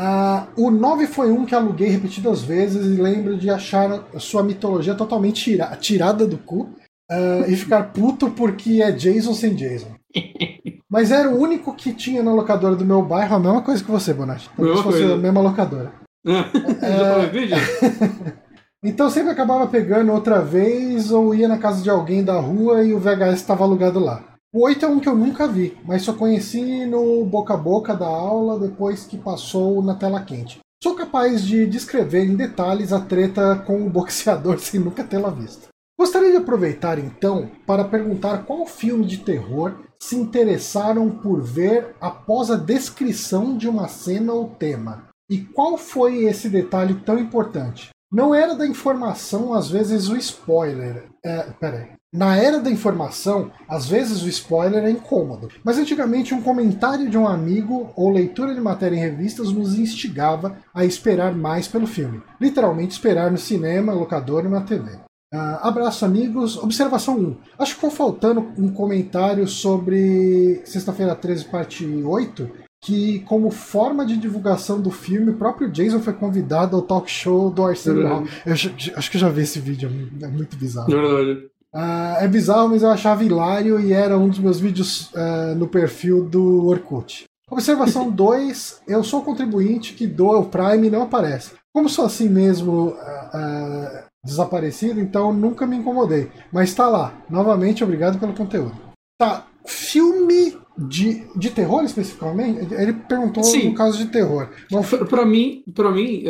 Ah, 0.03 0.47
o 0.57 0.71
9 0.71 1.07
foi 1.07 1.31
um 1.31 1.45
que 1.45 1.55
aluguei 1.55 1.91
repetidas 1.91 2.41
vezes 2.41 2.87
e 2.87 2.99
lembro 2.99 3.37
de 3.37 3.51
achar 3.51 4.03
sua 4.19 4.43
mitologia 4.43 4.95
totalmente 4.95 5.45
tira- 5.45 5.77
tirada 5.77 6.27
do 6.27 6.39
cu 6.39 6.71
ah, 7.11 7.45
e 7.47 7.55
ficar 7.55 7.93
puto 7.93 8.31
porque 8.31 8.81
é 8.81 8.91
Jason 8.93 9.35
sem 9.35 9.55
Jason. 9.55 9.95
Mas 10.91 11.13
era 11.13 11.31
o 11.31 11.39
único 11.39 11.73
que 11.75 11.93
tinha 11.93 12.23
na 12.23 12.33
locadora 12.33 12.75
do 12.75 12.85
meu 12.85 13.01
bairro, 13.03 13.37
a 13.37 13.39
mesma 13.39 13.63
coisa 13.63 13.83
que 13.83 13.91
você, 13.91 14.13
Bonatti. 14.13 14.51
Como 14.57 14.67
se 14.69 14.75
Mesma 14.75 14.83
fosse 14.83 14.99
coisa. 14.99 15.15
a 15.15 15.19
mesma 15.19 15.41
locadora. 15.41 15.93
Falei 16.25 17.29
vídeo? 17.31 17.57
Então 18.83 19.09
eu 19.09 19.11
sempre 19.11 19.31
acabava 19.31 19.67
pegando 19.67 20.11
outra 20.11 20.41
vez 20.41 21.11
ou 21.11 21.35
ia 21.35 21.47
na 21.47 21.59
casa 21.59 21.83
de 21.83 21.91
alguém 21.91 22.25
da 22.25 22.41
rua 22.41 22.83
e 22.83 22.95
o 22.95 22.99
VHS 22.99 23.35
estava 23.35 23.63
alugado 23.63 24.01
lá. 24.01 24.25
O 24.55 24.65
8 24.65 24.87
é 24.87 24.89
um 24.89 24.99
que 24.99 25.07
eu 25.07 25.15
nunca 25.15 25.47
vi, 25.47 25.77
mas 25.85 26.01
só 26.01 26.15
conheci 26.15 26.87
no 26.87 27.23
boca 27.27 27.53
a 27.53 27.59
boca 27.59 27.95
da 27.95 28.07
aula 28.07 28.59
depois 28.59 29.05
que 29.05 29.19
passou 29.19 29.83
na 29.83 29.95
tela 29.95 30.23
quente. 30.23 30.61
Sou 30.83 30.95
capaz 30.95 31.45
de 31.45 31.67
descrever 31.67 32.25
em 32.25 32.35
detalhes 32.35 32.91
a 32.91 33.01
treta 33.01 33.63
com 33.67 33.85
o 33.87 33.91
boxeador 33.91 34.57
sem 34.65 34.81
nunca 34.81 35.05
tê-la 35.05 35.29
visto. 35.29 35.69
Gostaria 36.01 36.31
de 36.31 36.39
aproveitar 36.39 36.99
então 36.99 37.51
para 37.67 37.85
perguntar 37.85 38.47
qual 38.47 38.65
filme 38.65 39.05
de 39.05 39.19
terror 39.19 39.75
se 39.99 40.17
interessaram 40.17 41.11
por 41.11 41.43
ver 41.43 41.95
após 42.01 42.51
a 42.51 42.57
descrição 42.57 43.55
de 43.55 43.69
uma 43.69 43.87
cena 43.87 44.33
ou 44.33 44.49
tema. 44.49 45.05
E 45.29 45.41
qual 45.41 45.77
foi 45.77 46.25
esse 46.25 46.49
detalhe 46.49 46.95
tão 47.05 47.19
importante? 47.19 47.91
Não 48.11 48.35
era 48.35 48.55
da 48.55 48.67
informação, 48.67 49.53
às 49.53 49.69
vezes 49.69 50.09
o 50.09 50.17
spoiler. 50.17 51.05
É, 51.23 51.43
peraí. 51.61 51.91
Na 52.11 52.35
era 52.35 52.61
da 52.61 52.71
informação, 52.71 53.53
às 53.69 53.87
vezes 53.87 54.23
o 54.23 54.29
spoiler 54.31 54.83
é 54.85 54.91
incômodo, 54.91 55.51
mas 55.63 55.77
antigamente 55.77 56.33
um 56.33 56.41
comentário 56.41 57.11
de 57.11 57.19
um 57.19 57.29
amigo 57.29 57.93
ou 57.95 58.11
leitura 58.11 58.55
de 58.55 58.61
matéria 58.63 58.97
em 58.97 59.01
revistas 59.01 59.53
nos 59.53 59.79
instigava 59.79 60.57
a 60.73 60.83
esperar 60.83 61.37
mais 61.37 61.69
pelo 61.69 61.87
filme. 61.87 62.23
Literalmente 62.41 62.93
esperar 62.93 63.31
no 63.31 63.37
cinema, 63.37 63.93
locador 63.93 64.45
ou 64.47 64.51
na 64.51 64.63
TV. 64.63 64.99
Ah, 65.33 65.69
abraço, 65.69 66.05
amigos. 66.05 66.57
Observação 66.57 67.17
1. 67.19 67.37
Acho 67.59 67.71
que 67.73 67.77
ficou 67.77 67.91
faltando 67.91 68.49
um 68.59 68.71
comentário 68.73 69.47
sobre 69.47 70.61
Sexta-feira 70.65 71.15
13, 71.15 71.45
parte 71.45 71.87
8, 71.87 72.51
que, 72.83 73.21
como 73.21 73.51
forma 73.51 74.05
de 74.05 74.17
divulgação 74.17 74.81
do 74.81 74.91
filme, 74.91 75.31
o 75.31 75.37
próprio 75.37 75.71
Jason 75.71 76.01
foi 76.01 76.15
convidado 76.15 76.75
ao 76.77 76.83
talk 76.83 77.11
show 77.11 77.51
do 77.51 77.65
Arsenio 77.65 78.09
Hall. 78.09 78.25
Eu 78.45 78.57
já- 78.57 78.71
acho 78.97 79.11
que 79.11 79.17
eu 79.17 79.21
já 79.21 79.29
vi 79.29 79.43
esse 79.43 79.61
vídeo, 79.61 79.91
é 80.23 80.27
muito 80.27 80.57
bizarro. 80.57 80.89
Verdade. 80.91 81.47
Ah, 81.73 82.17
é 82.21 82.27
bizarro, 82.27 82.71
mas 82.71 82.83
eu 82.83 82.89
achava 82.91 83.23
hilário 83.23 83.79
e 83.79 83.93
era 83.93 84.19
um 84.19 84.29
dos 84.29 84.41
meus 84.41 84.59
vídeos 84.59 85.11
ah, 85.15 85.55
no 85.57 85.69
perfil 85.69 86.25
do 86.25 86.67
Orkut. 86.67 87.25
Observação 87.49 88.11
2. 88.11 88.81
Eu 88.89 89.05
sou 89.05 89.21
o 89.21 89.25
contribuinte 89.25 89.95
que 89.95 90.07
doa 90.09 90.39
o 90.39 90.47
Prime 90.47 90.89
e 90.89 90.91
não 90.91 91.03
aparece. 91.03 91.53
Como 91.73 91.89
sou 91.89 92.07
assim 92.07 92.29
mesmo 92.29 92.95
ah, 92.99 93.31
ah, 93.33 94.05
desaparecido, 94.25 95.01
então 95.01 95.33
nunca 95.33 95.67
me 95.67 95.77
incomodei. 95.77 96.29
Mas 96.53 96.75
tá 96.75 96.89
lá. 96.89 97.15
Novamente, 97.29 97.83
obrigado 97.85 98.19
pelo 98.19 98.33
conteúdo. 98.35 98.73
Tá. 99.19 99.47
Filme 99.67 100.57
de, 100.79 101.25
de 101.37 101.51
terror 101.51 101.85
especificamente? 101.85 102.73
Ele 102.75 102.93
perguntou 102.95 103.43
Sim. 103.45 103.69
no 103.71 103.75
caso 103.75 103.99
de 103.99 104.07
terror. 104.07 104.49
Pra, 104.89 105.05
pra 105.05 105.27
mim, 105.27 105.63
pra 105.75 105.91
mim 105.91 106.25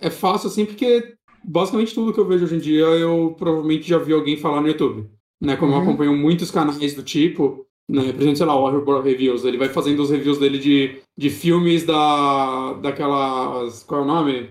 é, 0.00 0.06
é 0.06 0.10
fácil 0.10 0.48
assim, 0.48 0.64
porque 0.64 1.14
basicamente 1.44 1.94
tudo 1.94 2.12
que 2.12 2.20
eu 2.20 2.26
vejo 2.26 2.44
hoje 2.44 2.56
em 2.56 2.60
dia 2.60 2.84
eu 2.84 3.34
provavelmente 3.38 3.88
já 3.88 3.98
vi 3.98 4.12
alguém 4.12 4.36
falar 4.36 4.60
no 4.60 4.68
YouTube. 4.68 5.08
Né? 5.40 5.56
Como 5.56 5.72
eu 5.72 5.76
Uhum. 5.78 5.82
acompanho 5.82 6.16
muitos 6.16 6.50
canais 6.50 6.94
do 6.94 7.02
tipo, 7.02 7.64
né? 7.88 8.12
Por 8.12 8.20
exemplo, 8.20 8.36
sei 8.36 8.46
lá, 8.46 8.54
o 8.56 8.62
Horror 8.62 9.02
Reviews, 9.02 9.44
ele 9.44 9.56
vai 9.58 9.68
fazendo 9.68 10.00
os 10.02 10.10
reviews 10.10 10.38
dele 10.38 10.58
de, 10.58 11.00
de 11.16 11.30
filmes 11.30 11.84
da. 11.84 12.74
daquelas. 12.74 13.82
Qual 13.84 14.00
é 14.00 14.04
o 14.04 14.06
nome? 14.06 14.50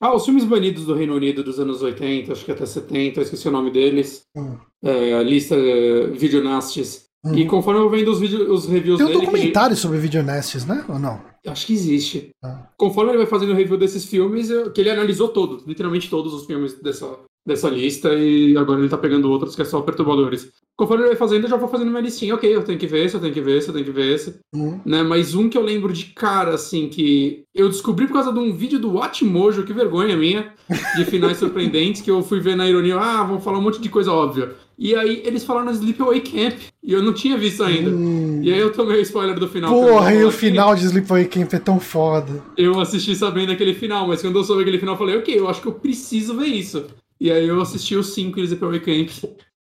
Ah, 0.00 0.14
os 0.14 0.24
filmes 0.24 0.44
banidos 0.44 0.86
do 0.86 0.94
Reino 0.94 1.14
Unido 1.14 1.44
dos 1.44 1.60
anos 1.60 1.82
80, 1.82 2.32
acho 2.32 2.44
que 2.44 2.50
até 2.52 2.64
70, 2.64 3.20
eu 3.20 3.24
esqueci 3.24 3.46
o 3.48 3.50
nome 3.52 3.70
deles. 3.70 4.22
Hum. 4.34 4.56
É, 4.82 5.12
a 5.14 5.22
lista 5.22 5.54
é, 5.54 6.06
Videonasties. 6.06 7.10
Uhum. 7.22 7.36
E 7.36 7.46
conforme 7.46 7.80
eu 7.80 7.90
vendo 7.90 8.10
os, 8.10 8.18
os 8.18 8.66
reviews 8.66 8.96
tem 8.96 9.06
um 9.06 9.08
dele. 9.10 9.20
que 9.20 9.26
ele- 9.26 9.26
documentário 9.26 9.76
sobre 9.76 9.98
Videonestes, 9.98 10.64
né? 10.64 10.84
Ou 10.88 10.98
não? 10.98 11.20
Acho 11.46 11.66
que 11.66 11.74
existe. 11.74 12.30
Ah. 12.42 12.66
Conforme 12.78 13.10
ele 13.10 13.18
vai 13.18 13.26
fazendo 13.26 13.52
o 13.52 13.54
review 13.54 13.76
desses 13.76 14.06
filmes, 14.06 14.48
eu- 14.48 14.72
que 14.72 14.80
ele 14.80 14.88
analisou 14.90 15.28
todos, 15.28 15.66
literalmente 15.66 16.08
todos 16.08 16.32
os 16.32 16.46
filmes 16.46 16.80
dessa, 16.80 17.06
dessa 17.46 17.68
lista, 17.68 18.12
e 18.14 18.56
agora 18.56 18.80
ele 18.80 18.88
tá 18.88 18.98
pegando 18.98 19.30
outros 19.30 19.56
que 19.56 19.62
é 19.62 19.64
só 19.64 19.80
perturbadores. 19.80 20.50
Conforme 20.76 21.02
ele 21.02 21.10
vai 21.10 21.18
fazendo, 21.18 21.44
eu 21.44 21.50
já 21.50 21.56
vou 21.56 21.68
fazendo 21.68 21.88
uma 21.88 22.00
listinha. 22.00 22.34
Ok, 22.34 22.54
eu 22.54 22.62
tenho 22.62 22.78
que 22.78 22.86
ver 22.86 23.04
esse, 23.04 23.14
eu 23.14 23.20
tenho 23.20 23.34
que 23.34 23.40
ver 23.40 23.58
esse, 23.58 23.68
eu 23.68 23.74
tenho 23.74 23.84
que 23.84 23.90
ver 23.90 24.14
esse. 24.14 24.40
Hum. 24.54 24.80
Né? 24.84 25.02
Mas 25.02 25.34
um 25.34 25.48
que 25.48 25.58
eu 25.58 25.62
lembro 25.62 25.92
de 25.92 26.06
cara, 26.06 26.54
assim, 26.54 26.88
que 26.88 27.44
eu 27.54 27.68
descobri 27.68 28.06
por 28.06 28.14
causa 28.14 28.32
de 28.32 28.38
um 28.38 28.52
vídeo 28.52 28.78
do 28.78 28.92
Watchmojo, 28.92 29.64
que 29.64 29.74
vergonha 29.74 30.16
minha, 30.16 30.54
de 30.96 31.04
finais 31.04 31.36
surpreendentes, 31.38 32.00
que 32.00 32.10
eu 32.10 32.22
fui 32.22 32.40
ver 32.40 32.56
na 32.56 32.66
ironia, 32.66 32.98
ah, 32.98 33.22
vão 33.24 33.40
falar 33.40 33.58
um 33.58 33.62
monte 33.62 33.80
de 33.80 33.90
coisa 33.90 34.10
óbvia. 34.10 34.54
E 34.78 34.94
aí 34.94 35.20
eles 35.26 35.44
falaram 35.44 35.70
Sleepaway 35.70 36.20
Camp, 36.20 36.58
e 36.82 36.94
eu 36.94 37.02
não 37.02 37.12
tinha 37.12 37.36
visto 37.36 37.62
ainda. 37.62 37.90
Hum. 37.90 38.40
E 38.42 38.50
aí 38.50 38.58
eu 38.58 38.72
tomei 38.72 38.96
o 38.96 39.02
spoiler 39.02 39.38
do 39.38 39.46
final. 39.46 39.70
Porra, 39.70 40.14
e 40.14 40.24
o 40.24 40.30
final 40.30 40.74
de 40.74 40.86
Sleepaway 40.86 41.26
Camp 41.26 41.52
é 41.52 41.58
tão 41.58 41.78
foda. 41.78 42.42
eu 42.56 42.80
assisti 42.80 43.14
sabendo 43.14 43.52
aquele 43.52 43.74
final, 43.74 44.08
mas 44.08 44.22
quando 44.22 44.38
eu 44.38 44.44
soube 44.44 44.62
aquele 44.62 44.78
final, 44.78 44.94
eu 44.94 44.98
falei, 44.98 45.18
ok, 45.18 45.38
eu 45.38 45.46
acho 45.46 45.60
que 45.60 45.68
eu 45.68 45.74
preciso 45.74 46.34
ver 46.38 46.46
isso. 46.46 46.86
E 47.20 47.30
aí 47.30 47.46
eu 47.46 47.60
assisti 47.60 47.94
os 47.96 48.14
cinco 48.14 48.40
Sleepaway 48.40 48.80
Camp, 48.80 49.10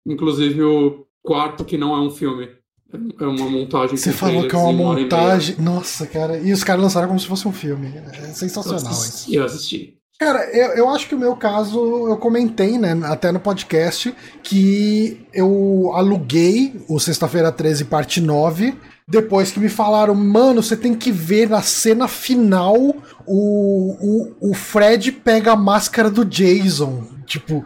inclusive 0.06 0.63
o 0.63 1.06
quarto, 1.22 1.63
que 1.63 1.78
não 1.78 1.96
é 1.96 2.02
um 2.02 2.10
filme. 2.10 2.50
É 3.20 3.26
uma 3.26 3.50
montagem. 3.50 3.98
Você 3.98 4.12
falou 4.12 4.48
que 4.48 4.56
é 4.56 4.58
uma 4.58 4.72
montagem. 4.72 5.56
Nossa, 5.60 6.06
cara. 6.06 6.38
E 6.38 6.52
os 6.52 6.63
caras 6.63 6.84
lançaram 6.84 7.08
como 7.08 7.20
se 7.20 7.28
fosse 7.28 7.48
um 7.48 7.52
filme. 7.52 7.92
É 7.96 8.28
sensacional 8.34 8.80
eu 8.80 8.88
assisti, 8.88 9.32
isso. 9.32 9.36
Eu 9.36 9.46
assisti. 9.46 9.98
Cara, 10.20 10.46
eu, 10.56 10.70
eu 10.76 10.89
acho 10.89 11.08
que 11.08 11.16
o 11.16 11.20
meu 11.20 11.36
caso, 11.36 11.80
eu 12.08 12.18
comentei, 12.18 12.78
né, 12.78 12.98
até 13.06 13.32
no 13.32 13.39
podcast, 13.39 14.13
que 14.44 15.26
eu 15.34 15.92
aluguei 15.94 16.82
o 16.88 17.00
Sexta-feira 17.00 17.52
13, 17.52 17.86
parte 17.86 18.22
9, 18.22 18.76
depois 19.08 19.52
que 19.52 19.60
me 19.60 19.70
falaram, 19.70 20.16
mano, 20.16 20.62
você 20.63 20.78
tem 20.78 20.94
que 20.94 21.12
ver 21.12 21.50
na 21.50 21.62
cena 21.62 22.08
final 22.08 22.78
o, 23.26 24.36
o, 24.48 24.52
o 24.52 24.54
Fred 24.54 25.12
pega 25.12 25.52
a 25.54 25.58
máscara 25.58 26.10
do 26.10 26.24
Jason. 26.24 27.12
Tipo, 27.34 27.65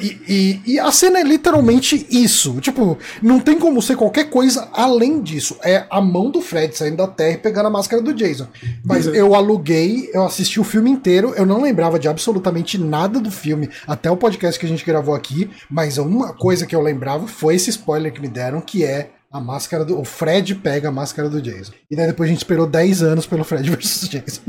e, 0.00 0.20
e, 0.28 0.74
e, 0.74 0.78
a 0.78 0.92
cena 0.92 1.18
é 1.18 1.24
literalmente 1.24 2.06
isso. 2.08 2.60
Tipo, 2.60 2.96
não 3.20 3.40
tem 3.40 3.58
como 3.58 3.82
ser 3.82 3.96
qualquer 3.96 4.30
coisa 4.30 4.68
além 4.72 5.20
disso. 5.20 5.56
É 5.60 5.86
a 5.90 6.00
mão 6.00 6.30
do 6.30 6.40
Fred 6.40 6.76
saindo 6.76 6.98
da 6.98 7.08
terra 7.08 7.32
e 7.32 7.38
pegando 7.38 7.66
a 7.66 7.70
máscara 7.70 8.00
do 8.00 8.14
Jason. 8.14 8.46
Mas 8.84 9.08
uhum. 9.08 9.14
eu 9.14 9.34
aluguei, 9.34 10.08
eu 10.14 10.24
assisti 10.24 10.60
o 10.60 10.64
filme 10.64 10.88
inteiro, 10.88 11.34
eu 11.36 11.44
não 11.44 11.60
lembrava 11.60 11.98
de 11.98 12.06
absolutamente 12.06 12.78
nada 12.78 13.18
do 13.18 13.28
filme, 13.28 13.68
até 13.88 14.08
o 14.08 14.16
podcast 14.16 14.56
que 14.56 14.66
a 14.66 14.68
gente 14.68 14.86
gravou 14.86 15.16
aqui, 15.16 15.50
mas 15.68 15.98
uma 15.98 16.32
coisa 16.32 16.64
que 16.64 16.76
eu 16.76 16.80
lembrava 16.80 17.26
foi 17.26 17.56
esse 17.56 17.70
spoiler 17.70 18.12
que 18.12 18.20
me 18.20 18.28
deram, 18.28 18.60
que 18.60 18.84
é 18.84 19.10
a 19.32 19.40
máscara 19.40 19.84
do. 19.84 19.98
O 19.98 20.04
Fred 20.04 20.54
pega 20.54 20.90
a 20.90 20.92
máscara 20.92 21.28
do 21.28 21.42
Jason. 21.42 21.72
E 21.90 21.96
daí 21.96 22.06
depois 22.06 22.28
a 22.28 22.32
gente 22.32 22.42
esperou 22.42 22.68
10 22.68 23.02
anos 23.02 23.26
pelo 23.26 23.42
Fred 23.42 23.68
versus 23.68 24.08
Jason. 24.08 24.42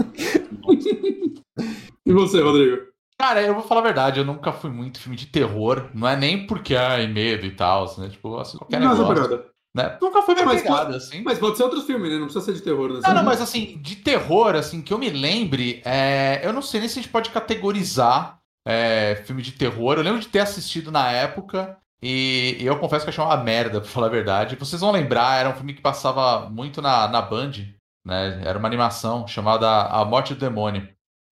e 2.06 2.14
você, 2.14 2.40
Rodrigo? 2.40 2.90
Cara, 3.20 3.42
eu 3.42 3.54
vou 3.54 3.64
falar 3.64 3.82
a 3.82 3.84
verdade, 3.84 4.20
eu 4.20 4.26
nunca 4.26 4.54
fui 4.54 4.70
muito 4.70 5.00
filme 5.00 5.18
de 5.18 5.26
terror. 5.26 5.90
Não 5.94 6.08
é 6.08 6.16
nem 6.16 6.48
porque 6.48 6.74
ai, 6.74 7.06
medo 7.06 7.46
e 7.46 7.52
tal, 7.52 7.86
né? 7.98 8.08
Tipo, 8.08 8.38
assim, 8.38 8.58
qualquer 8.58 8.80
não, 8.80 8.98
negócio. 8.98 9.44
Né? 9.76 9.98
Nunca 10.02 10.22
foi 10.22 10.36
minha 10.36 10.46
mas 10.46 10.62
pegada, 10.62 10.86
pode, 10.86 10.98
assim. 10.98 11.22
Mas 11.22 11.38
pode 11.38 11.58
ser 11.58 11.64
outros 11.64 11.86
filmes, 11.86 12.10
né? 12.10 12.18
Não 12.18 12.26
precisa 12.26 12.46
ser 12.46 12.54
de 12.54 12.62
terror, 12.62 12.94
né? 12.94 13.02
Não, 13.04 13.14
não, 13.16 13.24
mas 13.24 13.42
assim, 13.42 13.78
de 13.82 13.98
terror, 13.98 14.56
assim, 14.56 14.82
que 14.82 14.94
eu 14.94 14.98
me 14.98 15.10
lembre, 15.10 15.82
é... 15.86 16.40
eu 16.44 16.54
não 16.54 16.62
sei 16.62 16.80
nem 16.80 16.88
se 16.88 16.98
a 16.98 17.02
gente 17.02 17.12
pode 17.12 17.30
categorizar 17.30 18.40
é, 18.66 19.22
filme 19.26 19.42
de 19.42 19.52
terror. 19.52 19.98
Eu 19.98 20.04
lembro 20.04 20.22
de 20.22 20.28
ter 20.28 20.40
assistido 20.40 20.90
na 20.90 21.12
época. 21.12 21.78
E, 22.02 22.56
e, 22.58 22.66
eu 22.66 22.80
confesso 22.80 23.04
que 23.04 23.10
achei 23.10 23.22
uma 23.22 23.36
merda, 23.36 23.82
pra 23.82 23.90
falar 23.90 24.08
a 24.08 24.12
verdade. 24.12 24.56
Vocês 24.56 24.80
vão 24.80 24.92
lembrar, 24.92 25.40
era 25.40 25.50
um 25.50 25.56
filme 25.56 25.74
que 25.74 25.82
passava 25.82 26.50
muito 26.50 26.82
na, 26.82 27.08
na 27.10 27.22
Band, 27.22 27.52
né? 28.06 28.42
Era 28.46 28.58
uma 28.58 28.68
animação 28.68 29.28
chamada 29.28 29.68
A 29.88 30.06
Morte 30.06 30.34
do 30.34 30.40
Demônio. 30.40 30.88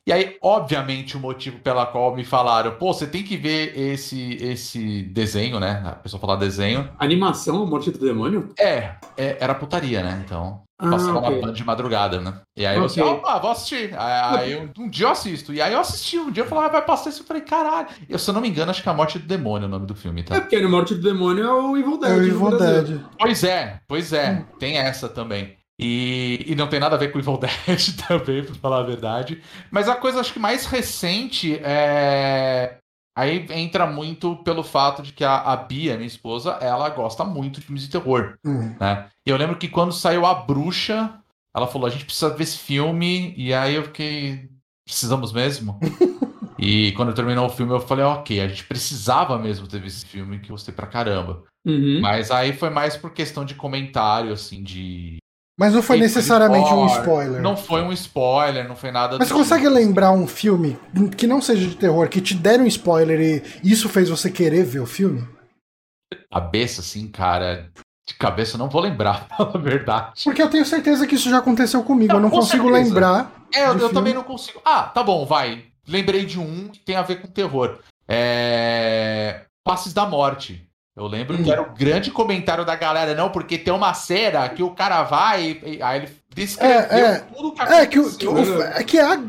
E 0.07 0.13
aí, 0.13 0.37
obviamente, 0.41 1.17
o 1.17 1.19
motivo 1.19 1.59
pela 1.59 1.85
qual 1.85 2.15
me 2.15 2.23
falaram, 2.23 2.71
pô, 2.75 2.93
você 2.93 3.05
tem 3.05 3.23
que 3.23 3.35
ver 3.35 3.77
esse 3.77 4.35
esse 4.41 5.03
desenho, 5.03 5.59
né? 5.59 5.83
A 5.85 5.91
pessoa 5.91 6.17
falar 6.17 6.37
desenho. 6.37 6.89
Animação, 6.97 7.61
A 7.61 7.65
Morte 7.65 7.91
do 7.91 7.99
Demônio? 7.99 8.53
É, 8.57 8.95
é 9.17 9.35
era 9.37 9.53
putaria, 9.53 10.01
né? 10.01 10.23
Então. 10.25 10.61
Ah, 10.79 10.91
passava 10.91 11.19
okay. 11.19 11.41
na 11.41 11.51
de 11.51 11.63
madrugada, 11.65 12.21
né? 12.21 12.39
E 12.55 12.65
aí 12.65 12.79
okay. 12.79 13.03
eu 13.03 13.07
opa, 13.07 13.37
vou 13.39 13.51
assistir. 13.51 13.93
Aí, 13.97 14.39
aí 14.39 14.51
eu, 14.53 14.69
um 14.77 14.87
dia 14.87 15.07
eu 15.07 15.09
assisto. 15.09 15.53
E 15.53 15.59
aí 15.59 15.73
eu 15.73 15.79
assisti, 15.81 16.17
um 16.17 16.31
dia 16.31 16.43
eu 16.43 16.47
falei, 16.47 16.65
ah, 16.65 16.69
vai 16.69 16.85
passar 16.85 17.09
isso. 17.09 17.23
Eu 17.23 17.25
falei, 17.25 17.41
caralho. 17.41 17.87
Eu, 18.07 18.17
se 18.17 18.29
eu 18.29 18.33
não 18.33 18.39
me 18.39 18.47
engano, 18.47 18.71
acho 18.71 18.81
que 18.81 18.87
é 18.87 18.91
A 18.91 18.95
Morte 18.95 19.19
do 19.19 19.27
Demônio 19.27 19.65
é 19.65 19.67
o 19.67 19.71
nome 19.71 19.87
do 19.87 19.95
filme, 19.95 20.23
tá? 20.23 20.37
É 20.37 20.39
porque 20.39 20.55
A 20.55 20.69
Morte 20.69 20.95
do 20.95 21.01
Demônio 21.01 21.43
é 21.43 21.51
o 21.51 21.75
Evil 21.75 21.97
Dead. 21.97 22.11
É 22.11 22.15
o 22.15 22.23
Evil 22.23 22.57
Dead. 22.57 23.01
Pois 23.19 23.43
é, 23.43 23.81
pois 23.85 24.13
é. 24.13 24.31
Hum. 24.31 24.57
Tem 24.57 24.77
essa 24.77 25.09
também. 25.09 25.57
E, 25.79 26.43
e, 26.47 26.55
não 26.55 26.67
tem 26.67 26.79
nada 26.79 26.95
a 26.95 26.99
ver 26.99 27.11
com 27.11 27.19
Evil 27.19 27.37
Dead 27.67 27.95
também, 28.07 28.43
pra 28.43 28.55
falar 28.55 28.79
a 28.79 28.83
verdade. 28.83 29.41
Mas 29.69 29.87
a 29.87 29.95
coisa 29.95 30.19
acho 30.19 30.33
que 30.33 30.39
mais 30.39 30.65
recente 30.65 31.59
é. 31.63 32.77
Aí 33.15 33.47
entra 33.49 33.87
muito 33.87 34.35
pelo 34.37 34.63
fato 34.63 35.01
de 35.01 35.11
que 35.11 35.23
a, 35.23 35.37
a 35.37 35.55
Bia, 35.55 35.95
minha 35.95 36.05
esposa, 36.05 36.51
ela 36.61 36.87
gosta 36.89 37.23
muito 37.23 37.59
de 37.59 37.65
filmes 37.65 37.83
de 37.83 37.89
terror. 37.89 38.37
Uhum. 38.45 38.75
Né? 38.79 39.07
E 39.25 39.29
eu 39.29 39.37
lembro 39.37 39.57
que 39.57 39.67
quando 39.67 39.91
saiu 39.91 40.23
A 40.23 40.35
Bruxa, 40.35 41.19
ela 41.55 41.67
falou: 41.67 41.87
a 41.87 41.89
gente 41.89 42.05
precisa 42.05 42.29
ver 42.29 42.43
esse 42.43 42.57
filme. 42.57 43.33
E 43.35 43.53
aí 43.53 43.75
eu 43.75 43.83
fiquei. 43.83 44.49
Precisamos 44.85 45.33
mesmo? 45.33 45.79
e 46.57 46.91
quando 46.93 47.13
terminou 47.13 47.47
o 47.47 47.49
filme, 47.49 47.73
eu 47.73 47.79
falei: 47.79 48.05
ok, 48.05 48.39
a 48.39 48.47
gente 48.47 48.63
precisava 48.65 49.37
mesmo 49.37 49.67
ter 49.67 49.81
visto 49.81 49.97
esse 49.97 50.05
filme 50.05 50.39
que 50.39 50.51
eu 50.51 50.53
gostei 50.53 50.73
pra 50.73 50.85
caramba. 50.85 51.43
Uhum. 51.65 51.99
Mas 52.01 52.29
aí 52.29 52.53
foi 52.53 52.69
mais 52.69 52.95
por 52.95 53.11
questão 53.11 53.43
de 53.43 53.55
comentário, 53.55 54.31
assim, 54.31 54.63
de. 54.63 55.17
Mas 55.57 55.73
não 55.73 55.81
foi 55.81 55.97
necessariamente 55.97 56.71
um 56.71 56.85
spoiler. 56.85 57.41
Não 57.41 57.57
foi 57.57 57.81
um 57.81 57.91
spoiler, 57.91 58.67
não 58.67 58.75
foi 58.75 58.91
nada. 58.91 59.17
Mas 59.17 59.27
você 59.27 59.33
consegue 59.33 59.63
tipo. 59.63 59.73
lembrar 59.73 60.11
um 60.11 60.27
filme 60.27 60.77
que 61.17 61.25
não 61.25 61.41
seja 61.41 61.67
de 61.67 61.75
terror, 61.75 62.07
que 62.09 62.21
te 62.21 62.35
deram 62.35 62.65
um 62.65 62.67
spoiler 62.67 63.19
e 63.19 63.43
isso 63.63 63.89
fez 63.89 64.09
você 64.09 64.29
querer 64.29 64.63
ver 64.63 64.81
o 64.81 64.85
filme? 64.85 65.27
Cabeça, 66.31 66.81
assim, 66.81 67.07
cara 67.07 67.71
de 68.07 68.13
cabeça 68.13 68.55
eu 68.55 68.59
não 68.59 68.69
vou 68.69 68.81
lembrar, 68.81 69.27
na 69.37 69.45
verdade. 69.59 70.23
Porque 70.23 70.41
eu 70.41 70.49
tenho 70.49 70.65
certeza 70.65 71.05
que 71.05 71.15
isso 71.15 71.29
já 71.29 71.39
aconteceu 71.39 71.83
comigo. 71.83 72.13
Não, 72.13 72.19
eu 72.19 72.23
não 72.23 72.29
consigo 72.29 72.63
certeza. 72.63 72.85
lembrar. 72.85 73.31
É, 73.53 73.67
eu, 73.67 73.77
eu 73.77 73.93
também 73.93 74.13
não 74.13 74.23
consigo. 74.23 74.61
Ah, 74.63 74.83
tá 74.83 75.03
bom, 75.03 75.25
vai. 75.25 75.65
Lembrei 75.87 76.25
de 76.25 76.39
um 76.39 76.69
que 76.69 76.79
tem 76.79 76.95
a 76.95 77.01
ver 77.01 77.21
com 77.21 77.27
terror. 77.27 77.79
É. 78.07 79.41
Passes 79.63 79.93
da 79.93 80.05
Morte. 80.05 80.66
Eu 80.97 81.05
lembro 81.05 81.37
hum. 81.37 81.43
que 81.43 81.51
era 81.51 81.61
o 81.61 81.75
grande 81.75 82.09
comentário 82.09 82.65
da 82.65 82.75
galera, 82.75 83.13
não, 83.13 83.29
porque 83.29 83.55
tem 83.55 83.71
uma 83.71 83.93
cera 83.93 84.49
que 84.49 84.63
o 84.63 84.71
cara 84.71 85.03
vai 85.03 85.61
e 85.63 85.79
aí 85.79 85.99
ele 85.99 86.09
descreveu 86.33 86.75
é, 86.75 87.01
é, 87.01 87.19
tudo 87.19 87.51
que 87.51 87.61
aconteceu. 87.61 87.83
É 87.83 87.85
que, 87.85 87.99
o, 87.99 88.17
que, 88.17 88.27
o, 88.27 88.63
é 88.63 88.83
que 88.83 88.97
é 88.97 89.03
a, 89.03 89.21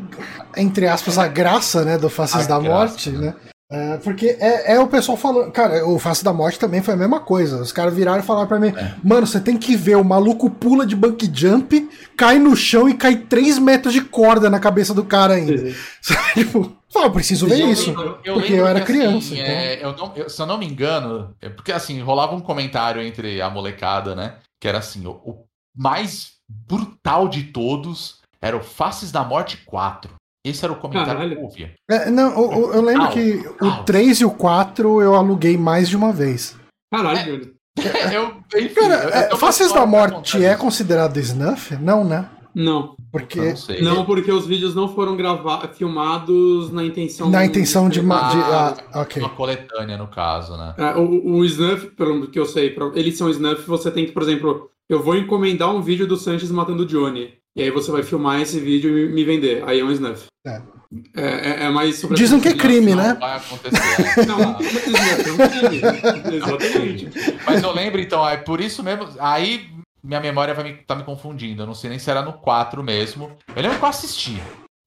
entre 0.57 0.87
aspas, 0.87 1.19
a 1.19 1.27
graça, 1.27 1.85
né, 1.85 1.95
do 1.95 2.09
Faces 2.09 2.45
a 2.45 2.47
da 2.47 2.59
graça, 2.59 2.75
Morte, 2.75 3.09
né? 3.11 3.27
né? 3.27 3.35
É, 3.71 3.97
porque 3.97 4.35
é, 4.39 4.73
é, 4.73 4.79
o 4.79 4.87
pessoal 4.87 5.15
falando. 5.15 5.51
Cara, 5.51 5.87
o 5.87 5.99
Face 5.99 6.23
da 6.23 6.33
Morte 6.33 6.57
também 6.57 6.81
foi 6.81 6.95
a 6.95 6.97
mesma 6.97 7.19
coisa. 7.19 7.61
Os 7.61 7.71
caras 7.71 7.95
viraram 7.95 8.19
e 8.19 8.25
falaram 8.25 8.47
pra 8.47 8.59
mim: 8.59 8.69
é. 8.69 8.95
Mano, 9.03 9.27
você 9.27 9.39
tem 9.39 9.57
que 9.57 9.75
ver. 9.75 9.95
O 9.95 10.03
maluco 10.03 10.49
pula 10.49 10.87
de 10.87 10.95
bunk 10.95 11.29
jump, 11.31 11.87
cai 12.17 12.39
no 12.39 12.55
chão 12.55 12.89
e 12.89 12.95
cai 12.95 13.15
3 13.15 13.59
metros 13.59 13.93
de 13.93 14.01
corda 14.01 14.49
na 14.49 14.59
cabeça 14.59 14.91
do 14.91 15.03
cara 15.03 15.35
ainda. 15.35 15.71
tipo, 16.33 16.75
eu 16.95 17.11
preciso 17.11 17.45
ver 17.45 17.61
eu 17.61 17.71
isso. 17.71 17.89
Lembro, 17.91 18.19
eu 18.23 18.33
porque 18.35 18.53
eu 18.53 18.65
era 18.65 18.79
que, 18.79 18.87
criança. 18.87 19.17
Assim, 19.17 19.39
então... 19.39 19.53
É, 19.53 19.83
eu 19.83 19.95
não, 19.95 20.13
eu, 20.15 20.29
se 20.29 20.41
eu 20.41 20.47
não 20.47 20.57
me 20.57 20.65
engano, 20.65 21.35
é 21.39 21.47
porque 21.47 21.71
assim, 21.71 22.01
rolava 22.01 22.35
um 22.35 22.41
comentário 22.41 23.03
entre 23.03 23.39
a 23.39 23.51
molecada, 23.51 24.15
né? 24.15 24.37
Que 24.59 24.67
era 24.67 24.79
assim: 24.79 25.05
o, 25.05 25.11
o 25.11 25.45
mais 25.77 26.31
brutal 26.49 27.27
de 27.27 27.43
todos 27.43 28.17
era 28.41 28.57
o 28.57 28.63
Faces 28.63 29.11
da 29.11 29.23
Morte 29.23 29.57
4. 29.57 30.18
Esse 30.45 30.63
era 30.63 30.73
o 30.73 30.77
comentário 30.77 31.13
Caralho. 31.13 31.35
que 31.35 31.37
eu 31.37 31.43
ouvia. 31.43 31.75
É, 31.89 32.09
não, 32.09 32.31
eu, 32.31 32.73
eu 32.73 32.81
lembro 32.81 33.09
que 33.09 33.43
o 33.61 33.83
3 33.83 34.21
e 34.21 34.25
o 34.25 34.31
4 34.31 35.01
eu 35.01 35.15
aluguei 35.15 35.57
mais 35.57 35.89
de 35.89 35.97
uma 35.97 36.13
vez. 36.13 36.57
Caralho, 36.91 37.55
é, 37.77 38.15
eu, 38.15 38.37
enfim, 38.55 38.73
Cara, 38.75 39.29
eu, 39.31 39.37
Faces 39.37 39.71
da 39.71 39.85
Morte 39.85 40.43
é 40.43 40.55
considerado 40.55 41.17
snuff? 41.17 41.75
Não, 41.75 42.03
né? 42.03 42.29
Não. 42.53 42.95
Porque... 43.11 43.53
Não, 43.81 43.95
não, 43.95 44.05
porque 44.05 44.31
os 44.31 44.45
vídeos 44.45 44.75
não 44.75 44.93
foram 44.93 45.15
gravados, 45.15 45.77
filmados 45.77 46.71
na 46.71 46.83
intenção... 46.83 47.29
Na 47.29 47.45
intenção 47.45 47.89
de... 47.89 47.99
de, 47.99 48.05
de 48.05 48.11
ah, 48.11 48.75
ok. 48.95 49.21
Uma 49.21 49.29
coletânea, 49.29 49.97
no 49.97 50.07
caso, 50.07 50.57
né? 50.57 50.73
É, 50.77 50.95
o, 50.95 51.37
o 51.37 51.45
Snuff, 51.45 51.87
pelo 51.91 52.27
que 52.27 52.39
eu 52.39 52.45
sei, 52.45 52.75
eles 52.95 53.17
são 53.17 53.29
Snuff, 53.29 53.65
você 53.65 53.89
tem 53.89 54.05
que, 54.05 54.11
por 54.11 54.23
exemplo, 54.23 54.69
eu 54.87 55.01
vou 55.01 55.15
encomendar 55.15 55.73
um 55.73 55.81
vídeo 55.81 56.07
do 56.07 56.17
Sanches 56.17 56.51
matando 56.51 56.83
o 56.83 56.85
Johnny. 56.85 57.38
E 57.55 57.63
aí 57.63 57.71
você 57.71 57.91
vai 57.91 58.03
filmar 58.03 58.41
esse 58.41 58.59
vídeo 58.59 58.97
e 58.97 59.09
me 59.09 59.23
vender. 59.23 59.63
Aí 59.65 59.79
é 59.79 59.83
um 59.83 59.91
snuff. 59.91 60.25
É. 60.45 60.61
É, 61.15 61.21
é, 61.23 61.63
é 61.65 61.69
mais 61.69 61.97
sobre 61.97 62.17
Dizem 62.17 62.39
que 62.39 62.47
é 62.47 62.53
crime, 62.53 62.95
né? 62.95 63.15
Vai 63.19 63.37
acontecer. 63.37 63.77
não, 64.25 64.39
não 64.39 64.55
é 64.55 65.53
crime. 65.53 65.81
Exatamente. 66.35 67.09
Mas 67.45 67.61
eu 67.61 67.71
lembro, 67.71 68.01
então, 68.01 68.27
é 68.27 68.37
por 68.37 68.59
isso 68.59 68.81
mesmo. 68.81 69.07
Aí 69.19 69.69
minha 70.03 70.19
memória 70.19 70.53
vai 70.53 70.63
me, 70.63 70.73
tá 70.77 70.95
me 70.95 71.03
confundindo. 71.03 71.61
Eu 71.61 71.67
não 71.67 71.75
sei 71.75 71.89
nem 71.89 71.99
se 71.99 72.09
era 72.09 72.21
no 72.21 72.33
4 72.33 72.81
mesmo. 72.81 73.31
Eu 73.55 73.61
lembro 73.61 73.77
que 73.77 73.85
eu 73.85 73.89
assisti. 73.89 74.41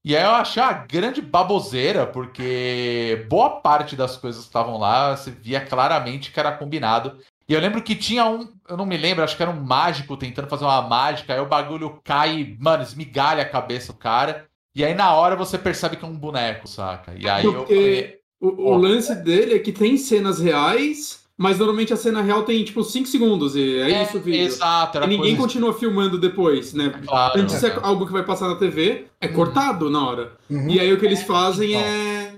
E 0.05 0.17
aí 0.17 0.23
eu 0.23 0.31
achei 0.31 0.61
uma 0.61 0.73
grande 0.73 1.21
baboseira, 1.21 2.05
porque 2.05 3.25
boa 3.29 3.61
parte 3.61 3.95
das 3.95 4.17
coisas 4.17 4.41
que 4.41 4.47
estavam 4.49 4.77
lá, 4.77 5.15
você 5.15 5.31
via 5.31 5.61
claramente 5.61 6.31
que 6.31 6.39
era 6.39 6.51
combinado. 6.51 7.17
E 7.47 7.53
eu 7.53 7.59
lembro 7.59 7.81
que 7.81 7.95
tinha 7.95 8.25
um, 8.25 8.47
eu 8.69 8.77
não 8.77 8.85
me 8.85 8.97
lembro, 8.97 9.23
acho 9.23 9.35
que 9.35 9.43
era 9.43 9.51
um 9.51 9.61
mágico 9.61 10.15
tentando 10.15 10.47
fazer 10.47 10.63
uma 10.63 10.81
mágica, 10.81 11.33
aí 11.33 11.39
o 11.39 11.45
bagulho 11.45 11.99
cai, 12.03 12.55
mano, 12.59 12.83
esmigalha 12.83 13.43
a 13.43 13.49
cabeça 13.49 13.91
do 13.91 13.99
cara. 13.99 14.47
E 14.75 14.83
aí 14.83 14.93
na 14.93 15.13
hora 15.13 15.35
você 15.35 15.57
percebe 15.57 15.97
que 15.97 16.05
é 16.05 16.07
um 16.07 16.17
boneco, 16.17 16.67
saca? 16.67 17.13
E 17.17 17.27
aí 17.27 17.43
Porque 17.43 17.73
eu 17.73 17.77
falei, 17.77 18.19
o, 18.39 18.71
o 18.71 18.77
lance 18.77 19.13
dele 19.15 19.55
é 19.55 19.59
que 19.59 19.71
tem 19.71 19.97
cenas 19.97 20.39
reais, 20.39 21.23
mas 21.37 21.59
normalmente 21.59 21.93
a 21.93 21.97
cena 21.97 22.21
real 22.21 22.43
tem 22.43 22.63
tipo 22.63 22.83
5 22.83 23.07
segundos 23.07 23.55
e 23.55 23.77
é, 23.79 23.91
é 23.91 24.03
isso 24.03 24.17
o 24.17 24.21
vídeo. 24.21 24.45
Exato. 24.45 24.97
e 24.99 25.07
ninguém 25.07 25.35
continua 25.35 25.73
filmando 25.73 26.17
depois, 26.17 26.73
né? 26.73 26.93
Claro, 27.05 27.39
Antes 27.39 27.61
é. 27.63 27.79
algo 27.81 28.05
que 28.05 28.13
vai 28.13 28.23
passar 28.23 28.47
na 28.47 28.55
TV, 28.55 29.05
é 29.19 29.27
uhum. 29.27 29.33
cortado 29.33 29.89
na 29.89 30.07
hora. 30.07 30.31
Uhum. 30.49 30.69
E 30.69 30.79
aí 30.79 30.91
o 30.93 30.99
que 30.99 31.05
eles 31.05 31.23
fazem 31.23 31.75
é 31.75 32.35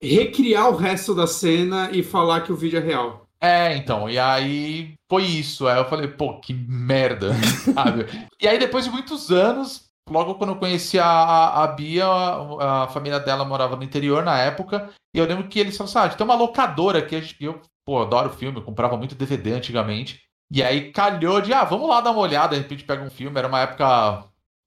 recriar 0.00 0.70
o 0.70 0.76
resto 0.76 1.14
da 1.14 1.26
cena 1.26 1.90
e 1.92 2.02
falar 2.02 2.42
que 2.42 2.52
o 2.52 2.56
vídeo 2.56 2.78
é 2.78 2.82
real. 2.82 3.25
É, 3.40 3.76
então, 3.76 4.08
e 4.08 4.18
aí 4.18 4.94
foi 5.08 5.24
isso. 5.24 5.66
Aí 5.66 5.78
eu 5.78 5.88
falei, 5.88 6.08
pô, 6.08 6.40
que 6.40 6.54
merda, 6.54 7.32
sabe? 7.74 8.06
e 8.40 8.48
aí 8.48 8.58
depois 8.58 8.84
de 8.84 8.90
muitos 8.90 9.30
anos, 9.30 9.88
logo 10.08 10.36
quando 10.36 10.50
eu 10.50 10.58
conheci 10.58 10.98
a, 10.98 11.62
a 11.62 11.66
Bia, 11.68 12.06
a, 12.06 12.84
a, 12.84 12.88
família 12.88 13.20
dela 13.20 13.44
morava 13.44 13.76
no 13.76 13.84
interior 13.84 14.24
na 14.24 14.38
época, 14.38 14.90
e 15.14 15.18
eu 15.18 15.26
lembro 15.26 15.48
que 15.48 15.58
eles 15.58 15.76
falaram 15.76 15.98
assim, 16.00 16.14
ah, 16.14 16.16
tem 16.16 16.24
uma 16.24 16.34
locadora 16.34 16.98
aqui, 16.98 17.22
eu, 17.40 17.60
pô, 17.84 18.02
adoro 18.02 18.30
filme, 18.30 18.58
eu 18.58 18.64
comprava 18.64 18.96
muito 18.96 19.14
DVD 19.14 19.52
antigamente. 19.52 20.26
E 20.50 20.62
aí 20.62 20.92
calhou 20.92 21.40
de, 21.40 21.52
ah, 21.52 21.64
vamos 21.64 21.88
lá 21.88 22.00
dar 22.00 22.12
uma 22.12 22.20
olhada, 22.20 22.54
de 22.54 22.62
repente 22.62 22.84
pega 22.84 23.02
um 23.02 23.10
filme. 23.10 23.36
Era 23.38 23.48
uma 23.48 23.60
época. 23.60 24.24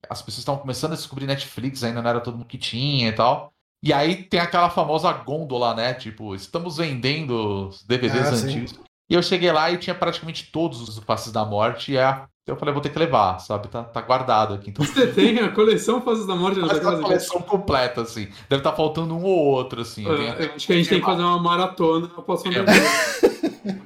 As 0.09 0.21
pessoas 0.21 0.39
estavam 0.39 0.61
começando 0.61 0.93
a 0.93 0.95
descobrir 0.95 1.25
Netflix, 1.25 1.83
ainda 1.83 2.01
não 2.01 2.09
era 2.09 2.21
todo 2.21 2.37
mundo 2.37 2.47
que 2.47 2.57
tinha 2.57 3.09
e 3.09 3.11
tal. 3.13 3.53
E 3.81 3.93
aí 3.93 4.23
tem 4.23 4.39
aquela 4.39 4.69
famosa 4.69 5.11
gôndola, 5.11 5.73
né? 5.73 5.93
Tipo, 5.93 6.35
estamos 6.35 6.77
vendendo 6.77 7.69
os 7.69 7.83
DVDs 7.83 8.27
Ah, 8.27 8.47
antigos. 8.47 8.79
E 9.09 9.13
eu 9.13 9.23
cheguei 9.23 9.51
lá 9.51 9.71
e 9.71 9.77
tinha 9.77 9.95
praticamente 9.95 10.51
todos 10.51 10.87
os 10.87 10.99
Faces 10.99 11.31
da 11.31 11.45
Morte. 11.45 11.93
E 11.93 11.97
é... 11.97 12.23
eu 12.45 12.57
falei, 12.57 12.73
vou 12.73 12.81
ter 12.81 12.89
que 12.89 12.99
levar, 12.99 13.39
sabe? 13.39 13.67
Tá, 13.69 13.83
tá 13.83 14.01
guardado 14.01 14.53
aqui. 14.53 14.69
Então, 14.69 14.85
Você 14.85 15.07
tem 15.07 15.39
a 15.39 15.49
coleção 15.49 16.01
Faces 16.01 16.27
da 16.27 16.35
Morte 16.35 16.59
Mas 16.59 16.77
sua 16.77 16.93
a 16.93 17.01
coleção 17.01 17.41
completa, 17.41 18.01
assim. 18.01 18.27
Deve 18.49 18.59
estar 18.59 18.73
faltando 18.73 19.15
um 19.15 19.23
ou 19.23 19.45
outro, 19.45 19.81
assim. 19.81 20.03
Tenho 20.03 20.21
É, 20.21 20.45
eu 20.45 20.53
acho 20.55 20.67
que 20.67 20.73
a 20.73 20.75
gente 20.75 20.89
tem 20.89 20.99
que 20.99 21.05
fazer 21.05 21.23
uma 21.23 21.39
maratona. 21.39 22.11
Eu 22.15 22.23
posso 22.23 22.43
fazer. 22.43 22.59
É. 22.59 23.38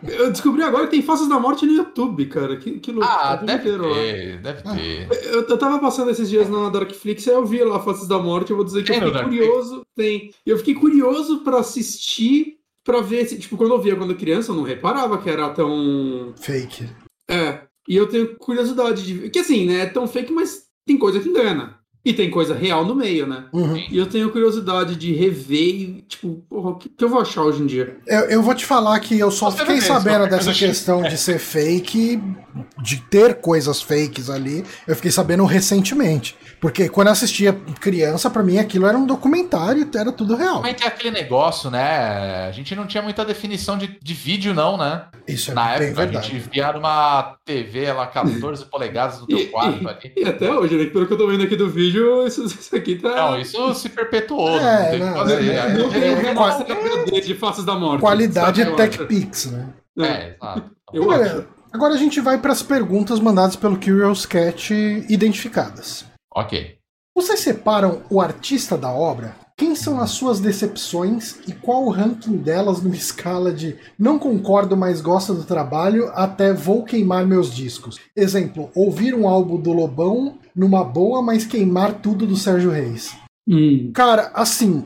Eu 0.08 0.32
descobri 0.32 0.62
agora 0.64 0.86
que 0.86 0.92
tem 0.92 1.02
Faces 1.02 1.28
da 1.28 1.40
Morte 1.40 1.66
no 1.66 1.74
YouTube, 1.74 2.26
cara. 2.28 2.58
Que, 2.58 2.80
que 2.80 2.92
louco. 2.92 3.08
Ah, 3.10 3.38
tempo 3.38 3.46
deve 3.46 3.60
inteiro 3.62 3.88
lá. 3.90 3.96
ter, 3.96 4.42
deve 4.42 4.62
Ah. 4.66 4.76
ter. 4.76 5.08
Eu, 5.28 5.42
eu 5.48 5.58
tava 5.58 5.80
passando 5.80 6.12
esses 6.12 6.30
dias 6.30 6.50
na 6.50 6.70
Darkflix 6.70 7.26
e 7.26 7.30
eu 7.30 7.46
vi 7.46 7.64
lá 7.64 7.80
Faces 7.80 8.08
da 8.08 8.20
Morte. 8.20 8.52
Eu 8.52 8.56
vou 8.58 8.66
dizer 8.66 8.84
que 8.84 8.92
Tem 8.92 9.02
eu 9.02 9.08
fiquei 9.08 9.24
curioso. 9.24 9.82
Tem. 9.96 10.32
Eu 10.46 10.58
fiquei 10.58 10.74
curioso 10.76 11.40
pra 11.44 11.60
assistir, 11.60 12.58
pra 12.84 13.02
ver. 13.02 13.26
se- 13.28 13.38
Tipo, 13.40 13.58
quando 13.58 13.72
eu 13.74 13.82
via 13.82 13.96
quando 13.96 14.16
criança, 14.16 14.52
eu 14.52 14.56
não 14.56 14.64
reparava 14.64 15.18
que 15.18 15.30
era 15.30 15.50
tão. 15.50 16.34
Fake. 16.38 16.88
É. 17.30 17.62
E 17.88 17.96
eu 17.96 18.08
tenho 18.08 18.36
curiosidade 18.38 19.06
de 19.06 19.14
ver. 19.14 19.30
Que 19.30 19.40
assim, 19.40 19.66
né? 19.66 19.80
É 19.82 19.86
tão 19.86 20.08
fake, 20.08 20.32
mas 20.32 20.64
tem 20.88 20.98
coisa 20.98 21.20
que 21.20 21.28
engana. 21.30 21.78
E 22.06 22.12
tem 22.12 22.30
coisa 22.30 22.54
real 22.54 22.86
no 22.86 22.94
meio, 22.94 23.26
né? 23.26 23.46
Uhum. 23.54 23.78
E 23.78 23.98
eu 23.98 24.06
tenho 24.06 24.30
curiosidade 24.30 24.98
de 24.98 25.14
rever 25.14 25.58
e, 25.58 26.06
tipo, 26.06 26.44
porra, 26.50 26.72
o 26.72 26.76
que, 26.76 26.90
que 26.90 27.04
eu 27.04 27.08
vou 27.08 27.22
achar 27.22 27.44
hoje 27.44 27.62
em 27.62 27.66
dia? 27.66 27.96
Eu, 28.06 28.20
eu 28.22 28.44
vou 28.44 28.54
te 28.54 28.66
falar 28.66 29.00
que 29.00 29.18
eu 29.18 29.32
só 29.32 29.50
Você 29.50 29.60
fiquei 29.60 29.76
mesmo, 29.76 29.88
sabendo 29.88 30.28
dessa 30.28 30.54
questão 30.54 31.02
de 31.02 31.18
ser 31.18 31.40
fake, 31.40 32.22
de 32.82 32.98
ter 33.10 33.36
coisas 33.36 33.82
fakes 33.82 34.30
ali, 34.30 34.66
eu 34.86 34.98
fiquei 34.98 35.12
sabendo 35.12 35.46
recentemente. 35.46 36.36
Porque 36.64 36.88
quando 36.88 37.08
eu 37.08 37.12
assistia 37.12 37.52
criança, 37.82 38.30
pra 38.30 38.42
mim 38.42 38.58
aquilo 38.58 38.86
era 38.88 38.98
um 38.98 39.06
documentário 39.06 39.86
era 39.94 40.14
tudo 40.14 40.34
real. 40.38 40.56
Também 40.60 40.74
tem 40.74 40.88
aquele 40.88 41.12
negócio, 41.12 41.70
né? 41.70 42.48
A 42.48 42.52
gente 42.54 42.74
não 42.74 42.88
tinha 42.88 43.04
muita 43.04 43.26
definição 43.26 43.78
de, 43.78 44.00
de 44.02 44.14
vídeo, 44.14 44.54
não, 44.54 44.78
né? 44.78 45.08
Isso 45.28 45.52
é 45.52 45.54
Na 45.54 45.78
bem 45.78 45.88
época 45.90 46.02
a 46.02 46.06
verdade. 46.06 46.28
gente 46.30 46.50
via 46.50 46.72
numa 46.72 47.36
TV 47.44 47.92
lá, 47.92 48.08
14 48.08 48.64
polegadas 48.72 49.20
no 49.20 49.28
teu 49.28 49.40
E- 49.40 49.48
quarto 49.48 49.86
ali. 49.86 50.14
E 50.16 50.24
até 50.24 50.50
hoje, 50.50 50.78
né? 50.78 50.86
Pelo 50.86 51.06
que 51.06 51.12
eu 51.12 51.18
tô 51.18 51.28
vendo 51.28 51.44
aqui 51.44 51.58
do 51.58 51.70
vídeo, 51.70 52.26
isso, 52.26 52.46
isso 52.46 52.74
aqui 52.74 52.96
tá. 52.96 53.10
Não, 53.14 53.38
isso 53.42 53.74
se 53.76 53.90
perpetuou, 53.90 54.58
É, 54.58 54.62
não 54.62 54.86
tem 54.86 54.96
o 54.96 55.00
que 55.00 55.00
não, 55.06 55.14
fazer. 55.18 55.46
é, 55.50 55.60
Aí- 55.62 55.78
Não 55.78 55.90
tem 55.90 56.02
é, 56.02 56.14
remaster 56.16 56.66
HD 56.78 57.20
de 57.22 57.36
Faces 57.36 57.66
da 57.66 57.76
Morte. 57.76 58.00
Qualidade 58.00 58.64
sabe? 58.64 58.72
é 58.82 58.88
TechPix, 58.88 59.52
né? 59.52 59.68
É. 60.00 60.04
É, 60.06 60.36
exato. 60.42 60.64
Eu 60.94 61.12
agora 61.74 61.94
a 61.94 61.98
gente 61.98 62.22
vai 62.22 62.38
para 62.38 62.54
as 62.54 62.64
perguntas 62.64 63.20
mandadas 63.20 63.58
pelo 63.58 63.76
Curious 63.76 64.26
Cat 64.26 64.74
identificadas. 65.10 66.06
Ok. 66.36 66.76
Vocês 67.16 67.40
separam 67.42 68.02
o 68.10 68.20
artista 68.20 68.78
da 68.78 68.92
obra? 68.92 69.36
Quem 69.56 69.76
são 69.76 70.00
as 70.02 70.10
suas 70.10 70.40
decepções 70.40 71.38
e 71.48 71.54
qual 71.54 71.84
o 71.86 71.92
ranking 71.92 72.38
delas 72.38 72.82
numa 72.82 72.96
escala 72.96 73.54
de 73.54 73.76
não 74.00 74.18
concordo, 74.18 74.76
mas 74.76 75.00
gosto 75.00 75.34
do 75.34 75.44
trabalho 75.44 76.10
até 76.16 76.52
vou 76.52 76.84
queimar 76.84 77.26
meus 77.28 77.54
discos? 77.54 78.00
Exemplo, 78.16 78.72
ouvir 78.74 79.14
um 79.14 79.28
álbum 79.28 79.62
do 79.62 79.72
Lobão 79.72 80.40
numa 80.56 80.84
boa, 80.84 81.22
mas 81.22 81.46
queimar 81.46 82.02
tudo 82.02 82.26
do 82.26 82.36
Sérgio 82.36 82.72
Reis. 82.72 83.16
Hum. 83.48 83.92
Cara, 83.94 84.32
assim, 84.34 84.86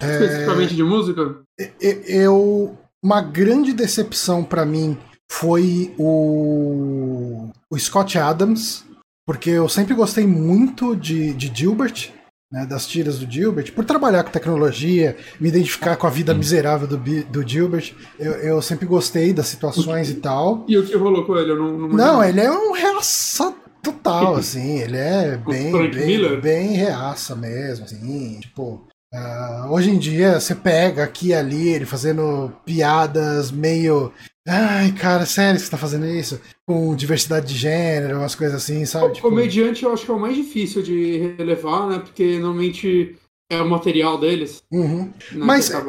Especificamente 0.00 0.74
de 0.74 0.82
música? 0.82 1.42
e- 1.60 2.02
eu 2.06 2.76
uma 3.02 3.20
grande 3.20 3.72
decepção 3.74 4.42
pra 4.42 4.64
mim 4.64 4.96
foi 5.30 5.94
o, 5.98 7.48
o 7.70 7.78
Scott 7.78 8.18
Adams, 8.18 8.84
porque 9.26 9.50
eu 9.50 9.68
sempre 9.68 9.94
gostei 9.94 10.26
muito 10.26 10.94
de, 10.94 11.34
de 11.34 11.50
Gilbert, 11.52 12.10
né, 12.50 12.64
das 12.64 12.86
tiras 12.86 13.18
do 13.18 13.30
Gilbert, 13.30 13.72
por 13.72 13.84
trabalhar 13.84 14.22
com 14.22 14.30
tecnologia, 14.30 15.16
me 15.40 15.48
identificar 15.48 15.96
com 15.96 16.06
a 16.06 16.10
vida 16.10 16.32
miserável 16.32 16.86
do, 16.86 16.96
do 16.96 17.46
Gilbert. 17.46 17.92
Eu, 18.18 18.32
eu 18.34 18.62
sempre 18.62 18.86
gostei 18.86 19.32
das 19.32 19.48
situações 19.48 20.08
e 20.08 20.14
tal. 20.14 20.64
E 20.68 20.78
o 20.78 20.86
que 20.86 20.96
rolou 20.96 21.24
com 21.24 21.36
ele? 21.36 21.50
Eu 21.50 21.58
não, 21.58 21.76
não 21.76 21.88
Não, 21.88 22.24
ele 22.24 22.40
é 22.40 22.50
um 22.50 22.72
reaça 22.72 23.52
total, 23.82 24.36
assim. 24.36 24.78
Ele 24.78 24.96
é 24.96 25.36
bem, 25.36 25.72
bem, 25.72 26.06
Miller? 26.06 26.40
bem 26.40 26.68
reaça 26.72 27.34
mesmo, 27.34 27.84
assim. 27.84 28.38
Tipo, 28.40 28.86
ah, 29.12 29.66
hoje 29.70 29.90
em 29.90 29.98
dia 29.98 30.38
você 30.38 30.54
pega 30.54 31.02
aqui 31.02 31.28
e 31.28 31.34
ali 31.34 31.68
ele 31.68 31.84
fazendo 31.84 32.52
piadas 32.64 33.50
meio. 33.50 34.12
Ai, 34.46 34.92
cara, 34.92 35.26
sério 35.26 35.58
que 35.58 35.64
você 35.64 35.70
tá 35.70 35.76
fazendo 35.76 36.06
isso? 36.06 36.40
Com 36.64 36.94
diversidade 36.94 37.46
de 37.46 37.58
gênero, 37.58 38.18
umas 38.18 38.34
coisas 38.34 38.62
assim, 38.62 38.84
sabe? 38.86 39.06
O 39.06 39.12
Tipo, 39.12 39.28
comediante 39.28 39.84
eu 39.84 39.92
acho 39.92 40.04
que 40.04 40.10
é 40.10 40.14
o 40.14 40.20
mais 40.20 40.36
difícil 40.36 40.82
de 40.82 41.34
relevar, 41.36 41.88
né? 41.88 41.98
Porque 41.98 42.38
normalmente 42.38 43.16
é 43.50 43.60
o 43.60 43.68
material 43.68 44.18
deles. 44.18 44.62
uhum. 44.70 45.04
né, 45.04 45.12
Mas, 45.34 45.70
é. 45.70 45.80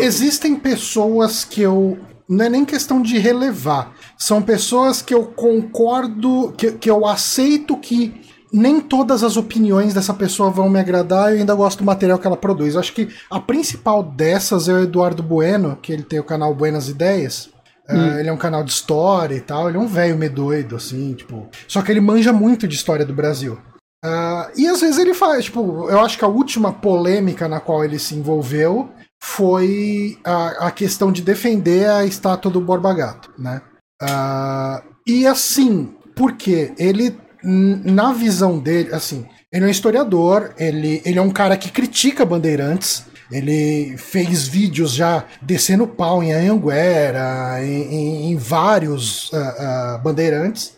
Existem 0.00 0.56
pessoas 0.56 1.44
que 1.44 1.62
eu. 1.62 1.98
Não 2.28 2.44
é 2.44 2.48
nem 2.48 2.64
questão 2.64 3.00
de 3.00 3.18
relevar. 3.18 3.94
São 4.18 4.42
pessoas 4.42 5.00
que 5.00 5.14
eu 5.14 5.26
concordo, 5.26 6.52
que, 6.56 6.72
que 6.72 6.90
eu 6.90 7.06
aceito 7.06 7.76
que 7.76 8.12
nem 8.52 8.80
todas 8.80 9.22
as 9.22 9.36
opiniões 9.36 9.94
dessa 9.94 10.14
pessoa 10.14 10.50
vão 10.50 10.68
me 10.68 10.80
agradar 10.80 11.32
eu 11.32 11.38
ainda 11.38 11.54
gosto 11.54 11.78
do 11.78 11.84
material 11.84 12.18
que 12.18 12.26
ela 12.26 12.36
produz. 12.36 12.76
Acho 12.76 12.92
que 12.92 13.08
a 13.30 13.38
principal 13.38 14.02
dessas 14.02 14.68
é 14.68 14.72
o 14.72 14.82
Eduardo 14.82 15.22
Bueno, 15.22 15.78
que 15.80 15.92
ele 15.92 16.02
tem 16.02 16.18
o 16.18 16.24
canal 16.24 16.52
Buenas 16.52 16.88
Ideias. 16.88 17.50
Uh, 17.88 18.18
ele 18.18 18.28
é 18.28 18.32
um 18.32 18.36
canal 18.36 18.64
de 18.64 18.72
história 18.72 19.34
e 19.34 19.40
tal. 19.40 19.68
Ele 19.68 19.78
é 19.78 19.80
um 19.80 19.86
velho 19.86 20.16
meio 20.16 20.32
doido, 20.32 20.76
assim, 20.76 21.14
tipo. 21.14 21.48
Só 21.68 21.82
que 21.82 21.92
ele 21.92 22.00
manja 22.00 22.32
muito 22.32 22.66
de 22.66 22.74
história 22.74 23.04
do 23.04 23.14
Brasil. 23.14 23.58
Uh, 24.04 24.50
e 24.56 24.66
às 24.66 24.80
vezes 24.80 24.98
ele 24.98 25.14
faz, 25.14 25.46
tipo, 25.46 25.88
eu 25.88 26.00
acho 26.00 26.18
que 26.18 26.24
a 26.24 26.28
última 26.28 26.72
polêmica 26.72 27.48
na 27.48 27.60
qual 27.60 27.84
ele 27.84 27.98
se 27.98 28.14
envolveu 28.14 28.90
foi 29.22 30.18
a, 30.24 30.66
a 30.66 30.70
questão 30.70 31.10
de 31.10 31.22
defender 31.22 31.88
a 31.88 32.04
estátua 32.04 32.50
do 32.50 32.60
Borba 32.60 32.92
Gato, 32.94 33.32
né? 33.38 33.62
Uh, 34.02 34.82
e 35.06 35.26
assim, 35.26 35.94
porque 36.14 36.72
ele, 36.78 37.18
na 37.42 38.12
visão 38.12 38.58
dele, 38.58 38.94
assim, 38.94 39.26
ele 39.52 39.64
é 39.64 39.68
um 39.68 39.70
historiador, 39.70 40.52
ele, 40.58 41.00
ele 41.04 41.18
é 41.18 41.22
um 41.22 41.30
cara 41.30 41.56
que 41.56 41.70
critica 41.70 42.24
Bandeirantes, 42.24 43.06
ele 43.30 43.96
fez 43.96 44.46
vídeos 44.46 44.92
já 44.92 45.24
descendo 45.42 45.86
pau 45.86 46.22
em 46.22 46.32
Anhanguera, 46.32 47.64
em, 47.64 47.82
em- 47.94 48.30
em 48.32 48.36
vários 48.36 49.30
ah, 49.34 49.94
ah, 49.94 49.98
Bandeirantes, 50.02 50.76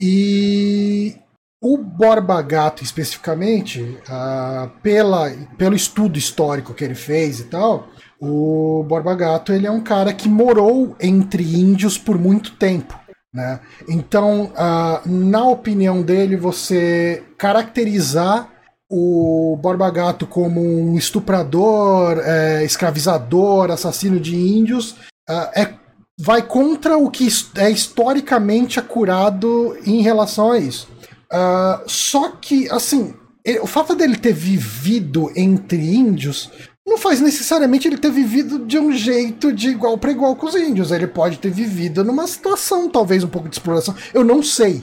e 0.00 1.16
o 1.62 1.76
Borba 1.76 2.40
Gato, 2.40 2.84
especificamente, 2.84 3.98
ah, 4.08 4.70
pela, 4.82 5.30
pelo 5.56 5.74
estudo 5.74 6.16
histórico 6.18 6.72
que 6.72 6.84
ele 6.84 6.94
fez 6.94 7.40
e 7.40 7.44
tal, 7.44 7.88
o 8.20 8.84
Borba 8.88 9.14
Gato 9.14 9.52
ele 9.52 9.66
é 9.66 9.70
um 9.70 9.80
cara 9.80 10.12
que 10.12 10.28
morou 10.28 10.94
entre 11.00 11.42
índios 11.42 11.98
por 11.98 12.18
muito 12.18 12.52
tempo. 12.56 12.98
Né? 13.34 13.60
Então, 13.88 14.52
ah, 14.56 15.02
na 15.04 15.44
opinião 15.44 16.00
dele, 16.02 16.36
você 16.36 17.22
caracterizar 17.36 18.48
o 18.90 19.56
Borba 19.60 19.90
Gato 19.90 20.26
como 20.26 20.60
um 20.60 20.96
estuprador, 20.96 22.18
eh, 22.24 22.64
escravizador, 22.64 23.70
assassino 23.70 24.18
de 24.18 24.34
índios, 24.34 24.96
ah, 25.28 25.50
é 25.54 25.74
vai 26.20 26.42
contra 26.42 26.96
o 26.98 27.10
que 27.10 27.28
é 27.58 27.70
historicamente 27.70 28.80
acurado 28.80 29.76
em 29.86 30.02
relação 30.02 30.50
a 30.50 30.58
isso. 30.58 30.88
Ah, 31.30 31.82
só 31.86 32.30
que, 32.30 32.68
assim, 32.70 33.14
ele- 33.44 33.60
o 33.60 33.66
fato 33.66 33.94
dele 33.94 34.16
ter 34.16 34.32
vivido 34.32 35.30
entre 35.36 35.76
índios 35.94 36.50
não 36.86 36.98
faz 36.98 37.20
necessariamente 37.20 37.86
ele 37.86 37.98
ter 37.98 38.10
vivido 38.10 38.66
de 38.66 38.78
um 38.78 38.90
jeito 38.92 39.52
de 39.52 39.68
igual 39.68 39.96
para 39.98 40.10
igual 40.10 40.34
com 40.34 40.46
os 40.46 40.54
índios. 40.56 40.90
Ele 40.90 41.06
pode 41.06 41.38
ter 41.38 41.50
vivido 41.50 42.02
numa 42.02 42.26
situação, 42.26 42.88
talvez, 42.88 43.22
um 43.22 43.28
pouco 43.28 43.48
de 43.48 43.54
exploração. 43.56 43.94
Eu 44.12 44.24
não 44.24 44.42
sei. 44.42 44.82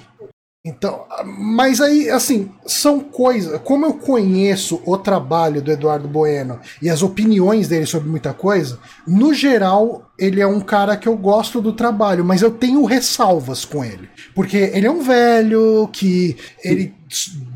Então, 0.65 1.05
mas 1.23 1.79
aí, 1.79 2.09
assim, 2.09 2.49
são 2.65 2.99
coisas. 2.99 3.61
Como 3.63 3.85
eu 3.85 3.93
conheço 3.93 4.81
o 4.83 4.97
trabalho 4.97 5.61
do 5.61 5.71
Eduardo 5.71 6.07
Bueno 6.07 6.59
e 6.81 6.89
as 6.89 7.03
opiniões 7.03 7.67
dele 7.67 7.85
sobre 7.85 8.09
muita 8.09 8.33
coisa, 8.33 8.79
no 9.07 9.31
geral, 9.31 10.09
ele 10.17 10.41
é 10.41 10.47
um 10.47 10.59
cara 10.59 10.97
que 10.97 11.07
eu 11.07 11.15
gosto 11.15 11.61
do 11.61 11.71
trabalho, 11.71 12.25
mas 12.25 12.41
eu 12.41 12.49
tenho 12.49 12.83
ressalvas 12.83 13.63
com 13.63 13.85
ele. 13.85 14.09
Porque 14.33 14.57
ele 14.57 14.87
é 14.87 14.91
um 14.91 15.03
velho 15.03 15.87
que 15.93 16.35
ele, 16.63 16.95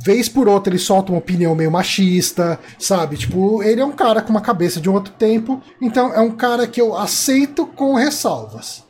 vez 0.06 0.30
por 0.30 0.48
outra, 0.48 0.72
ele 0.72 0.80
solta 0.80 1.12
uma 1.12 1.17
opinião 1.17 1.56
meio 1.56 1.72
machista, 1.72 2.60
sabe? 2.78 3.17
Tipo, 3.17 3.63
ele 3.63 3.82
é 3.82 3.86
um 3.86 3.91
cara 3.91 4.22
com 4.22 4.30
uma 4.30 4.39
cabeça 4.39 4.80
de 4.80 4.88
um 4.88 4.93
outro 4.93 5.13
tempo, 5.13 5.60
então 5.82 6.13
é 6.13 6.19
um 6.19 6.32
cara 6.32 6.67
que 6.67 6.80
eu 6.80 6.95
aceito 6.95 7.65
com 7.65 7.95
ressalvas. 7.95 8.84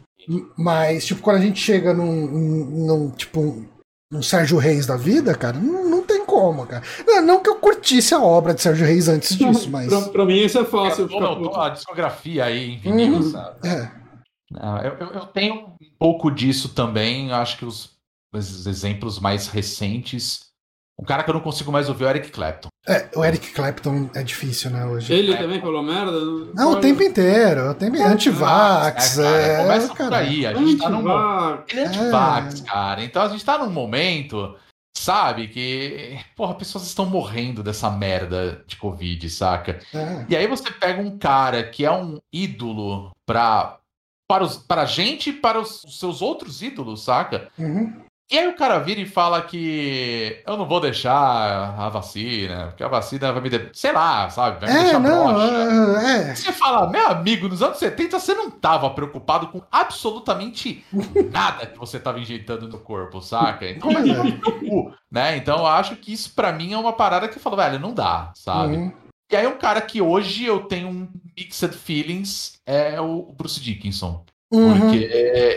Mas, 0.57 1.05
tipo, 1.05 1.21
quando 1.21 1.37
a 1.37 1.41
gente 1.41 1.59
chega 1.59 1.93
num, 1.93 2.27
num, 2.27 2.85
num, 2.85 3.09
tipo, 3.11 3.65
um- 4.11 4.21
Sérgio 4.21 4.57
Reis 4.57 4.85
da 4.85 4.95
vida, 4.97 5.35
cara, 5.35 5.57
não, 5.57 5.87
não 5.89 6.03
tem 6.03 6.25
como, 6.25 6.65
cara. 6.65 6.83
Não, 7.05 7.21
não 7.21 7.43
que 7.43 7.49
eu 7.49 7.55
curtisse 7.57 8.13
a 8.13 8.21
obra 8.21 8.53
de 8.53 8.61
Sérgio 8.61 8.85
Reis 8.85 9.07
antes 9.07 9.37
disso, 9.37 9.69
mas. 9.69 9.87
Pra, 9.87 10.01
pra 10.09 10.25
mim 10.25 10.37
isso 10.37 10.57
é 10.59 10.65
fácil. 10.65 11.05
É, 11.11 11.19
não, 11.19 11.55
a 11.61 11.69
discografia 11.69 12.45
aí 12.45 12.71
em 12.73 12.77
vinil, 12.79 13.13
Uhum. 13.15 13.31
sabe? 13.31 13.67
É. 13.67 13.91
Eu, 14.87 14.93
eu, 15.07 15.13
eu 15.13 15.25
tenho 15.27 15.53
um 15.67 15.75
pouco 15.99 16.31
disso 16.31 16.69
também. 16.69 17.31
Acho 17.31 17.57
que 17.59 17.65
os, 17.65 17.91
os 18.33 18.65
exemplos 18.65 19.19
mais 19.19 19.47
recentes 19.47 20.49
um 20.99 21.05
cara 21.05 21.23
que 21.23 21.29
eu 21.29 21.33
não 21.35 21.41
consigo 21.41 21.71
mais 21.71 21.87
ouvir 21.87 22.03
é 22.03 22.07
o 22.07 22.09
Eric 22.09 22.29
Clapton. 22.31 22.67
É, 22.87 23.09
o 23.15 23.23
Eric 23.23 23.51
Clapton 23.51 24.09
é 24.15 24.23
difícil, 24.23 24.71
né, 24.71 24.85
hoje. 24.85 25.13
Ele 25.13 25.33
é. 25.33 25.37
também 25.37 25.61
falou 25.61 25.83
merda? 25.83 26.11
Não, 26.55 26.71
o 26.71 26.79
tempo 26.79 27.03
inteiro. 27.03 27.69
O 27.69 27.73
tempo 27.73 27.97
é, 27.97 28.03
antivax. 28.03 29.19
É, 29.19 29.23
cara, 29.23 29.37
é, 29.37 29.57
começa 29.57 29.95
por 29.95 30.13
aí. 30.13 30.45
A 30.47 30.53
gente 30.53 30.77
tá 30.77 30.89
num... 30.89 31.05
Ele 31.67 31.79
é 31.81 31.85
antivax, 31.85 32.61
é. 32.61 32.65
cara. 32.65 33.03
Então 33.03 33.21
a 33.21 33.27
gente 33.27 33.45
tá 33.45 33.57
num 33.57 33.69
momento, 33.69 34.55
sabe, 34.97 35.49
que... 35.49 36.17
Porra, 36.35 36.55
pessoas 36.55 36.85
estão 36.85 37.05
morrendo 37.05 37.61
dessa 37.61 37.91
merda 37.91 38.63
de 38.65 38.75
Covid, 38.77 39.29
saca? 39.29 39.79
É. 39.93 40.25
E 40.29 40.35
aí 40.35 40.47
você 40.47 40.71
pega 40.71 41.01
um 41.01 41.17
cara 41.17 41.63
que 41.63 41.85
é 41.85 41.91
um 41.91 42.17
ídolo 42.33 43.11
pra... 43.25 43.75
Para, 44.27 44.43
os, 44.43 44.57
para 44.57 44.83
a 44.83 44.85
gente 44.85 45.31
e 45.31 45.33
para 45.33 45.59
os, 45.59 45.83
os 45.83 45.97
seus 45.97 46.21
outros 46.21 46.61
ídolos, 46.61 47.03
saca? 47.03 47.49
Uhum. 47.57 47.99
E 48.31 48.37
aí 48.37 48.47
o 48.47 48.55
cara 48.55 48.77
vira 48.77 49.01
e 49.01 49.07
fala 49.07 49.41
que 49.41 50.39
eu 50.45 50.55
não 50.55 50.67
vou 50.67 50.79
deixar 50.79 51.11
a 51.15 51.89
vacina, 51.89 52.67
porque 52.67 52.83
a 52.83 52.87
vacina 52.87 53.33
vai 53.33 53.41
me... 53.41 53.49
De... 53.49 53.69
Sei 53.73 53.91
lá, 53.91 54.29
sabe? 54.29 54.59
Vai 54.59 54.71
me 54.71 54.79
é, 54.79 54.83
deixar 54.83 54.99
não, 54.99 55.41
é, 55.41 56.29
é. 56.29 56.35
Você 56.35 56.51
fala, 56.51 56.87
meu 56.91 57.07
amigo, 57.07 57.47
nos 57.47 57.63
anos 57.63 57.79
70 57.79 58.19
você 58.19 58.35
não 58.35 58.51
tava 58.51 58.87
preocupado 58.91 59.47
com 59.47 59.63
absolutamente 59.71 60.85
nada 61.31 61.65
que 61.65 61.79
você 61.79 61.99
tava 61.99 62.19
injetando 62.19 62.67
no 62.67 62.77
corpo, 62.77 63.19
saca? 63.19 63.67
Então 63.67 63.89
é. 63.89 64.03
né? 65.11 65.37
Então 65.37 65.57
eu 65.57 65.65
acho 65.65 65.95
que 65.95 66.13
isso 66.13 66.31
para 66.35 66.51
mim 66.51 66.73
é 66.73 66.77
uma 66.77 66.93
parada 66.93 67.27
que 67.27 67.37
eu 67.37 67.41
falo, 67.41 67.55
velho, 67.55 67.79
não 67.79 67.95
dá, 67.95 68.31
sabe? 68.35 68.75
Uhum. 68.75 68.93
E 69.31 69.35
aí 69.35 69.47
um 69.47 69.57
cara 69.57 69.81
que 69.81 70.03
hoje 70.03 70.45
eu 70.45 70.59
tenho 70.61 70.87
um 70.87 71.07
mixed 71.35 71.73
feelings 71.73 72.59
é 72.63 73.01
o 73.01 73.33
Bruce 73.35 73.59
Dickinson. 73.59 74.23
Uhum. 74.51 74.79
Porque 74.79 74.97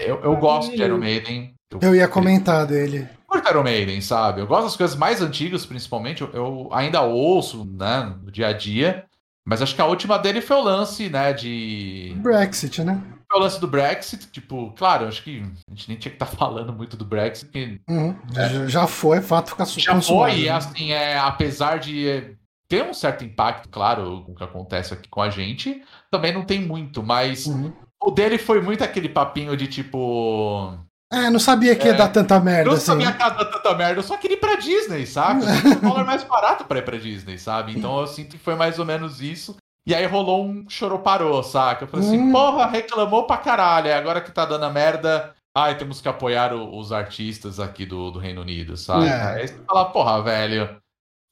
eu, 0.07 0.21
eu 0.23 0.37
gosto 0.37 0.75
de 0.75 0.83
Iron 0.83 0.99
Maiden, 0.99 1.55
eu, 1.81 1.95
ia 1.95 2.09
comentar 2.09 2.67
dele. 2.67 3.09
Curto 3.27 3.49
Iron 3.49 3.63
Maiden, 3.63 4.01
sabe? 4.01 4.41
Eu 4.41 4.47
gosto 4.47 4.65
das 4.65 4.77
coisas 4.77 4.97
mais 4.97 5.23
antigas, 5.23 5.65
principalmente. 5.65 6.23
Eu, 6.23 6.31
eu, 6.33 6.69
ainda 6.73 7.01
ouço, 7.03 7.65
né, 7.65 8.15
no 8.23 8.31
dia 8.31 8.49
a 8.49 8.53
dia. 8.53 9.05
Mas 9.45 9.61
acho 9.61 9.75
que 9.75 9.81
a 9.81 9.87
última 9.87 10.19
dele 10.19 10.41
foi 10.41 10.57
o 10.57 10.63
lance, 10.63 11.09
né, 11.09 11.33
de. 11.33 12.15
Brexit, 12.19 12.85
né? 12.85 13.03
Foi 13.29 13.41
o 13.41 13.43
lance 13.43 13.61
do 13.61 13.67
Brexit. 13.67 14.31
Tipo, 14.31 14.73
claro, 14.77 15.07
acho 15.07 15.23
que 15.23 15.43
a 15.69 15.75
gente 15.75 15.89
nem 15.89 15.99
tinha 15.99 16.11
que 16.11 16.17
estar 16.17 16.27
tá 16.27 16.33
falando 16.37 16.73
muito 16.73 16.97
do 16.97 17.05
Brexit. 17.05 17.47
Porque, 17.47 17.81
uhum. 17.89 18.17
é, 18.37 18.69
já 18.69 18.87
foi, 18.87 19.19
é 19.19 19.23
fato 19.23 19.51
ficar 19.51 19.65
Já 19.65 20.01
foi, 20.01 20.41
e 20.41 20.45
né? 20.45 20.51
assim, 20.51 20.93
é, 20.93 21.19
apesar 21.19 21.79
de 21.79 22.37
ter 22.69 22.85
um 22.85 22.95
certo 22.95 23.25
impacto, 23.25 23.69
claro, 23.69 24.23
com 24.25 24.33
o 24.33 24.35
que 24.35 24.45
acontece 24.45 24.95
aqui 24.95 25.09
com 25.09 25.21
a 25.21 25.29
gente, 25.29 25.83
também 26.11 26.33
não 26.33 26.45
tem 26.45 26.61
muito, 26.61 27.03
mas. 27.03 27.47
Uhum. 27.47 27.73
O 28.05 28.11
dele 28.11 28.37
foi 28.37 28.61
muito 28.61 28.83
aquele 28.83 29.09
papinho 29.09 29.57
de 29.57 29.67
tipo. 29.67 30.77
É, 31.13 31.29
não 31.29 31.39
sabia 31.39 31.77
que 31.77 31.87
ia 31.87 31.93
é, 31.93 31.97
dar 31.97 32.09
tanta 32.09 32.41
merda. 32.41 32.71
Não 32.71 32.77
assim. 32.77 32.87
sabia 32.87 33.13
que 33.13 33.23
ia 33.23 33.29
dar 33.29 33.45
tanta 33.45 33.75
merda, 33.75 33.99
eu 34.01 34.03
só 34.03 34.17
queria 34.17 34.37
ir 34.37 34.41
pra 34.41 34.57
Disney, 34.57 35.07
sabe? 35.07 35.45
o 35.45 35.81
dólar 35.87 36.07
mais 36.07 36.25
barato 36.25 36.65
pra 36.65 36.79
ir 36.79 36.85
pra 36.85 36.97
Disney, 36.97 37.39
sabe? 37.39 37.77
Então 37.77 38.01
eu 38.01 38.07
sinto 38.07 38.31
que 38.31 38.43
foi 38.43 38.55
mais 38.55 38.79
ou 38.79 38.87
menos 38.87 39.21
isso. 39.21 39.55
E 39.87 39.95
aí 39.95 40.07
rolou 40.07 40.47
um 40.47 40.65
chorou-parou, 40.71 41.43
saca? 41.43 41.85
Eu 41.85 41.89
falei 41.89 42.07
assim, 42.07 42.19
hum. 42.19 42.33
porra, 42.33 42.67
reclamou 42.67 43.27
pra 43.27 43.37
caralho. 43.37 43.93
Agora 43.95 44.23
que 44.23 44.31
tá 44.31 44.47
dando 44.47 44.65
a 44.65 44.71
merda, 44.71 45.35
ai, 45.55 45.77
temos 45.77 46.01
que 46.01 46.09
apoiar 46.09 46.55
o, 46.55 46.79
os 46.79 46.93
artistas 46.93 47.61
aqui 47.61 47.85
do, 47.85 48.11
do 48.11 48.19
Reino 48.19 48.41
Unido, 48.41 48.77
sabe? 48.77 49.07
É. 49.07 49.23
Aí 49.23 49.49
você 49.49 49.59
fala, 49.67 49.85
porra, 49.87 50.23
velho, 50.23 50.81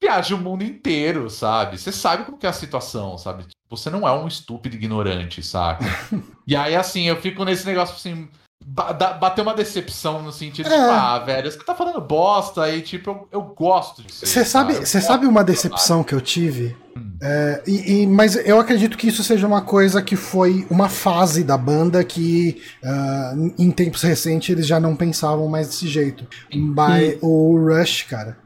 viaja 0.02 0.34
o 0.34 0.38
mundo 0.38 0.62
inteiro, 0.62 1.30
sabe? 1.30 1.78
Você 1.78 1.92
sabe 1.92 2.24
como 2.24 2.36
que 2.36 2.44
é 2.44 2.50
a 2.50 2.52
situação, 2.52 3.16
sabe? 3.16 3.46
Você 3.70 3.88
não 3.88 4.06
é 4.06 4.12
um 4.12 4.26
estúpido 4.26 4.76
ignorante, 4.76 5.42
saca? 5.42 5.84
e 6.46 6.54
aí, 6.54 6.76
assim, 6.76 7.04
eu 7.04 7.16
fico 7.16 7.44
nesse 7.44 7.64
negócio 7.64 7.94
assim 7.94 8.28
bateu 8.62 9.42
uma 9.42 9.54
decepção 9.54 10.22
no 10.22 10.30
sentido 10.30 10.68
é. 10.68 10.70
de, 10.70 10.76
ah, 10.76 11.18
velho, 11.18 11.50
você 11.50 11.58
tá 11.58 11.74
falando 11.74 12.00
bosta 12.00 12.68
e, 12.68 12.82
tipo, 12.82 13.10
eu, 13.10 13.28
eu 13.32 13.42
gosto 13.42 14.02
de 14.02 14.12
Você 14.12 14.44
sabe, 14.44 14.74
você 14.74 15.00
sabe 15.00 15.26
uma 15.26 15.42
decepção 15.42 16.04
que 16.04 16.14
eu 16.14 16.20
tive? 16.20 16.76
Hum. 16.96 17.12
É, 17.22 17.62
e, 17.66 18.02
e, 18.02 18.06
mas 18.06 18.36
eu 18.36 18.60
acredito 18.60 18.98
que 18.98 19.08
isso 19.08 19.24
seja 19.24 19.46
uma 19.46 19.62
coisa 19.62 20.02
que 20.02 20.14
foi 20.14 20.66
uma 20.70 20.88
fase 20.88 21.42
da 21.42 21.56
banda 21.56 22.04
que 22.04 22.60
uh, 22.82 23.54
em 23.58 23.70
tempos 23.70 24.02
recentes 24.02 24.50
eles 24.50 24.66
já 24.66 24.78
não 24.78 24.94
pensavam 24.94 25.48
mais 25.48 25.68
desse 25.68 25.88
jeito. 25.88 26.26
By, 26.50 27.18
o 27.22 27.58
Rush, 27.58 28.02
cara. 28.02 28.38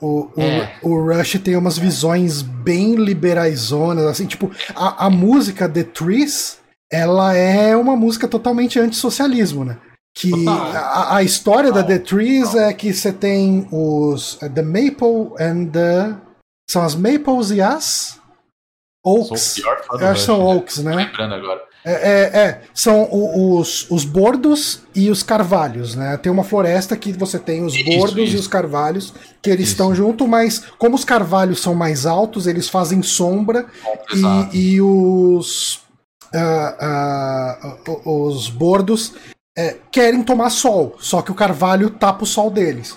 O, 0.00 0.30
é. 0.36 0.72
o, 0.82 0.90
o, 0.90 1.06
Rush 1.06 1.38
tem 1.44 1.56
umas 1.56 1.78
visões 1.78 2.42
bem 2.42 2.94
liberaizonas, 2.94 4.06
assim, 4.06 4.26
tipo, 4.26 4.50
a, 4.74 5.06
a 5.06 5.10
música 5.10 5.68
The 5.68 5.84
Trees 5.84 6.59
ela 6.92 7.34
é 7.34 7.76
uma 7.76 7.96
música 7.96 8.26
totalmente 8.26 8.78
antissocialismo, 8.78 9.64
né? 9.64 9.78
Que 10.14 10.32
a, 10.48 11.16
a 11.16 11.22
história 11.22 11.70
da 11.70 11.84
The 11.84 11.98
Trees 12.00 12.54
é 12.54 12.72
que 12.72 12.92
você 12.92 13.12
tem 13.12 13.68
os 13.70 14.34
uh, 14.34 14.50
The 14.50 14.62
Maple 14.62 15.32
and 15.38 15.66
the. 15.66 16.16
São 16.68 16.82
as 16.82 16.94
Maples 16.94 17.50
e 17.50 17.60
as 17.60 18.20
Oaks. 19.04 19.58
Eu 19.58 19.70
acho 20.08 20.14
que 20.14 20.20
são 20.20 20.38
né? 20.38 20.44
Oaks, 20.44 20.78
né? 20.78 20.94
lembrando 20.94 21.34
agora. 21.34 21.70
É, 21.82 21.92
é, 21.92 22.40
é, 22.40 22.60
são 22.74 23.08
os, 23.10 23.90
os 23.90 24.04
bordos 24.04 24.82
e 24.94 25.08
os 25.10 25.22
carvalhos, 25.22 25.94
né? 25.94 26.18
Tem 26.18 26.30
uma 26.30 26.44
floresta 26.44 26.94
que 26.94 27.10
você 27.10 27.38
tem 27.38 27.64
os 27.64 27.74
isso, 27.74 27.84
bordos 27.84 28.28
isso. 28.28 28.36
e 28.36 28.38
os 28.38 28.46
carvalhos 28.46 29.14
que 29.40 29.48
eles 29.48 29.64
isso. 29.64 29.72
estão 29.72 29.94
junto, 29.94 30.28
mas 30.28 30.62
como 30.76 30.94
os 30.94 31.04
carvalhos 31.04 31.60
são 31.60 31.74
mais 31.74 32.04
altos, 32.04 32.46
eles 32.46 32.68
fazem 32.68 33.02
sombra 33.02 33.64
e, 34.52 34.74
e, 34.74 34.80
os 34.82 35.80
uh, 36.34 37.90
uh, 38.04 38.32
os 38.32 38.48
bordos 38.48 39.14
é, 39.60 39.76
querem 39.90 40.22
tomar 40.22 40.48
sol, 40.48 40.96
só 40.98 41.20
que 41.20 41.30
o 41.30 41.34
carvalho 41.34 41.90
tapa 41.90 42.24
o 42.24 42.26
sol 42.26 42.50
deles. 42.50 42.96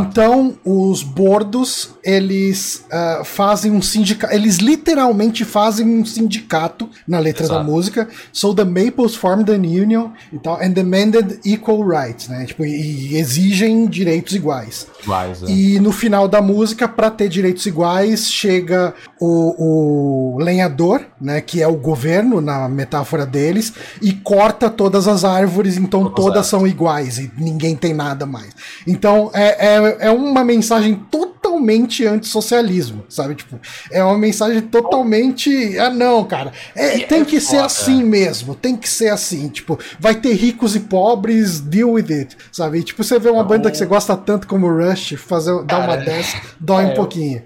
então, 0.00 0.56
os 0.64 1.02
bordos, 1.02 1.90
eles 2.02 2.86
uh, 2.86 3.24
fazem 3.24 3.70
um 3.72 3.82
sindicato. 3.82 4.32
Eles 4.32 4.56
literalmente 4.56 5.44
fazem 5.44 5.86
um 5.86 6.04
sindicato 6.04 6.88
na 7.06 7.18
letra 7.18 7.44
exato. 7.44 7.58
da 7.58 7.64
música. 7.64 8.08
So 8.32 8.54
the 8.54 8.64
Maples 8.64 9.14
formed 9.14 9.50
an 9.50 9.66
union 9.66 10.10
e 10.32 10.38
tal, 10.38 10.58
and 10.62 10.70
demanded 10.70 11.40
equal 11.44 11.86
rights, 11.86 12.28
né? 12.28 12.46
Tipo, 12.46 12.64
e, 12.64 13.10
e 13.10 13.16
exigem 13.16 13.86
direitos 13.86 14.34
iguais. 14.34 14.86
Iguais, 15.02 15.42
é. 15.42 15.50
E 15.50 15.80
no 15.80 15.92
final 15.92 16.26
da 16.26 16.40
música, 16.40 16.88
para 16.88 17.10
ter 17.10 17.28
direitos 17.28 17.66
iguais, 17.66 18.30
chega 18.30 18.94
o, 19.20 20.36
o 20.36 20.38
lenhador, 20.38 21.02
né? 21.20 21.42
Que 21.42 21.60
é 21.60 21.68
o 21.68 21.76
governo, 21.76 22.40
na 22.40 22.68
metáfora 22.70 23.26
deles, 23.26 23.74
e 24.00 24.12
corta 24.12 24.70
todas 24.70 25.06
as 25.06 25.24
árvores 25.24 25.76
então 25.90 26.08
todas 26.08 26.46
são 26.46 26.64
iguais 26.66 27.18
e 27.18 27.32
ninguém 27.36 27.74
tem 27.74 27.92
nada 27.92 28.24
mais. 28.24 28.54
Então 28.86 29.30
é, 29.34 29.76
é, 29.76 29.96
é 30.06 30.10
uma 30.10 30.44
mensagem 30.44 30.94
totalmente 30.94 32.06
antissocialismo, 32.06 33.04
sabe? 33.08 33.34
Tipo, 33.34 33.58
é 33.90 34.02
uma 34.04 34.16
mensagem 34.16 34.60
totalmente. 34.60 35.76
Ah, 35.78 35.90
não, 35.90 36.24
cara. 36.24 36.52
É, 36.76 37.00
tem 37.00 37.22
é 37.22 37.24
que 37.24 37.40
ser 37.40 37.58
assim 37.58 38.04
mesmo, 38.04 38.54
tem 38.54 38.76
que 38.76 38.88
ser 38.88 39.08
assim. 39.08 39.48
Tipo, 39.48 39.78
vai 39.98 40.14
ter 40.14 40.32
ricos 40.34 40.76
e 40.76 40.80
pobres, 40.80 41.60
deal 41.60 41.90
with 41.90 42.12
it, 42.12 42.36
sabe? 42.52 42.78
E, 42.78 42.82
tipo, 42.84 43.02
você 43.02 43.18
vê 43.18 43.28
uma 43.28 43.42
banda 43.42 43.70
que 43.70 43.76
você 43.76 43.86
gosta 43.86 44.16
tanto 44.16 44.46
como 44.46 44.68
Rush, 44.68 45.14
fazer, 45.16 45.64
dar 45.64 45.80
uma 45.80 45.96
dessa, 45.96 46.40
dói 46.60 46.84
um 46.84 46.88
é, 46.90 46.94
pouquinho. 46.94 47.42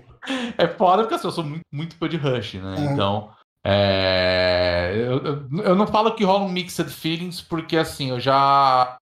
É 0.58 0.68
foda 0.68 1.02
porque 1.02 1.14
assim, 1.14 1.26
eu 1.26 1.32
sou 1.32 1.44
muito, 1.44 1.62
muito 1.72 1.96
fã 1.96 2.08
de 2.08 2.16
Rush, 2.16 2.54
né? 2.54 2.74
É. 2.78 2.92
Então. 2.92 3.30
É, 3.66 4.92
eu, 4.94 5.62
eu 5.62 5.74
não 5.74 5.86
falo 5.86 6.14
que 6.14 6.22
rola 6.22 6.44
um 6.44 6.50
mixed 6.50 6.90
feelings, 6.90 7.40
porque 7.40 7.76
assim, 7.76 8.10
eu 8.10 8.20
já. 8.20 8.96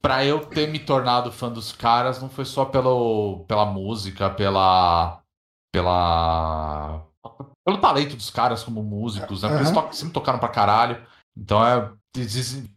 Pra 0.00 0.24
eu 0.24 0.46
ter 0.46 0.68
me 0.68 0.78
tornado 0.78 1.32
fã 1.32 1.50
dos 1.50 1.72
caras, 1.72 2.22
não 2.22 2.28
foi 2.28 2.44
só 2.44 2.64
pelo, 2.64 3.44
pela 3.46 3.64
música, 3.64 4.30
pela. 4.30 5.20
pela. 5.72 7.04
pelo 7.64 7.78
talento 7.78 8.16
dos 8.16 8.30
caras 8.30 8.62
como 8.62 8.82
músicos, 8.82 9.42
né? 9.42 9.48
Porque 9.48 9.64
eles 9.64 9.72
to 9.72 9.88
sempre 9.92 10.14
tocaram 10.14 10.38
pra 10.38 10.48
caralho. 10.48 11.04
Então 11.36 11.64
é, 11.64 11.90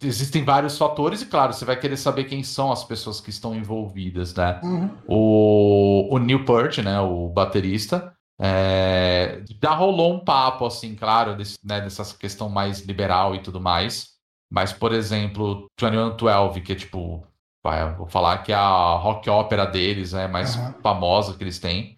existem 0.03 0.43
vários 0.43 0.77
fatores, 0.77 1.21
e 1.21 1.25
claro, 1.25 1.53
você 1.53 1.65
vai 1.65 1.79
querer 1.79 1.97
saber 1.97 2.25
quem 2.25 2.43
são 2.43 2.71
as 2.71 2.83
pessoas 2.83 3.19
que 3.19 3.29
estão 3.29 3.55
envolvidas, 3.55 4.33
né? 4.35 4.59
Uhum. 4.63 4.89
O, 5.07 6.15
o 6.15 6.19
Neil 6.19 6.45
Peart, 6.45 6.79
né? 6.79 6.99
O 6.99 7.29
baterista. 7.29 8.13
É, 8.43 9.43
já 9.61 9.71
rolou 9.75 10.15
um 10.15 10.19
papo, 10.19 10.65
assim, 10.65 10.95
claro, 10.95 11.35
desse, 11.35 11.59
né, 11.63 11.79
dessa 11.79 12.17
questão 12.17 12.49
mais 12.49 12.79
liberal 12.81 13.35
e 13.35 13.39
tudo 13.41 13.61
mais. 13.61 14.15
Mas, 14.51 14.73
por 14.73 14.91
exemplo, 14.91 15.67
2112, 15.79 16.61
que 16.61 16.71
é 16.73 16.75
tipo, 16.75 17.25
vai, 17.63 17.93
vou 17.93 18.07
falar 18.07 18.39
que 18.39 18.51
é 18.51 18.55
a 18.55 18.95
rock 18.95 19.29
ópera 19.29 19.65
deles, 19.65 20.13
é 20.13 20.25
né, 20.25 20.27
mais 20.27 20.55
uhum. 20.55 20.73
famosa 20.81 21.37
que 21.37 21.43
eles 21.43 21.59
têm. 21.59 21.97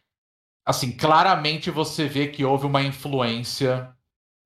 Assim, 0.68 0.91
claramente 0.91 1.72
você 1.72 2.07
vê 2.07 2.28
que 2.28 2.43
houve 2.43 2.65
uma 2.65 2.82
influência 2.82 3.93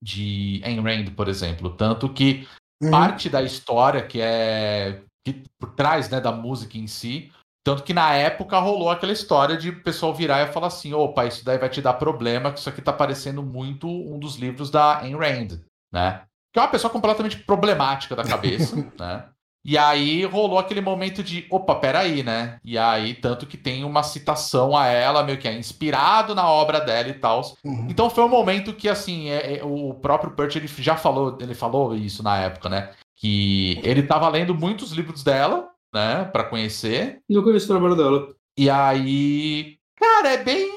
de 0.02 0.62
Ayn 0.64 0.80
Rand, 0.82 1.16
por 1.16 1.28
exemplo. 1.28 1.72
Tanto 1.72 2.08
que 2.14 2.48
uhum. 2.82 2.92
parte 2.92 3.28
da 3.28 3.42
história 3.42 4.06
que 4.06 4.22
é 4.22 5.02
que, 5.26 5.44
por 5.60 5.74
trás 5.74 6.10
né, 6.10 6.22
da 6.22 6.32
música 6.32 6.78
em 6.78 6.88
si 6.88 7.32
tanto 7.68 7.84
que 7.84 7.94
na 7.94 8.14
época 8.14 8.58
rolou 8.60 8.90
aquela 8.90 9.12
história 9.12 9.58
de 9.58 9.72
o 9.72 9.84
pessoal 9.84 10.14
virar 10.14 10.42
e 10.42 10.54
falar 10.54 10.68
assim: 10.68 10.94
opa, 10.94 11.26
isso 11.26 11.44
daí 11.44 11.58
vai 11.58 11.68
te 11.68 11.82
dar 11.82 11.96
problema, 11.96 12.54
que 12.54 12.60
isso 12.60 12.70
aqui 12.70 12.82
tá 12.82 12.94
parecendo 12.94 13.44
muito 13.44 13.90
um 13.90 14.18
dos 14.18 14.38
livros 14.38 14.72
da 14.72 15.00
Ayn 15.00 15.18
Rand, 15.18 15.60
né? 15.92 16.22
que 16.54 16.60
é 16.60 16.62
uma 16.62 16.70
pessoa 16.70 16.90
completamente 16.90 17.40
problemática 17.40 18.16
da 18.16 18.24
cabeça, 18.24 18.76
né? 18.98 19.26
E 19.66 19.78
aí 19.78 20.24
rolou 20.24 20.58
aquele 20.58 20.80
momento 20.80 21.22
de, 21.22 21.46
opa, 21.52 21.76
peraí, 21.76 22.24
né? 22.24 22.58
E 22.64 22.78
aí, 22.78 23.14
tanto 23.14 23.46
que 23.46 23.58
tem 23.58 23.84
uma 23.84 24.02
citação 24.02 24.78
a 24.78 24.88
ela, 24.88 25.24
meio 25.24 25.38
que 25.38 25.46
é 25.46 25.54
inspirado 25.54 26.34
na 26.34 26.50
obra 26.50 26.80
dela 26.80 27.10
e 27.10 27.16
tal. 27.16 27.42
Uhum. 27.66 27.88
Então 27.90 28.10
foi 28.10 28.24
um 28.24 28.30
momento 28.30 28.74
que, 28.74 28.88
assim, 28.88 29.28
é, 29.28 29.58
é, 29.58 29.64
o 29.66 29.94
próprio 29.96 30.32
Burt, 30.32 30.56
ele 30.56 30.68
já 30.68 30.96
falou, 30.96 31.38
ele 31.42 31.54
falou 31.54 31.94
isso 31.94 32.24
na 32.24 32.38
época, 32.38 32.70
né? 32.70 32.92
Que 33.18 33.82
ele 33.84 34.04
tava 34.04 34.30
lendo 34.30 34.56
muitos 34.56 34.94
livros 34.94 35.22
dela, 35.22 35.68
né? 35.94 36.26
Pra 36.26 36.44
conhecer. 36.44 37.20
Não 37.30 37.44
conheço 37.44 37.66
o 37.66 37.70
trabalho 37.70 37.96
dela. 37.96 38.28
E 38.58 38.70
aí, 38.70 39.76
cara, 40.00 40.30
é 40.34 40.44
bem, 40.44 40.70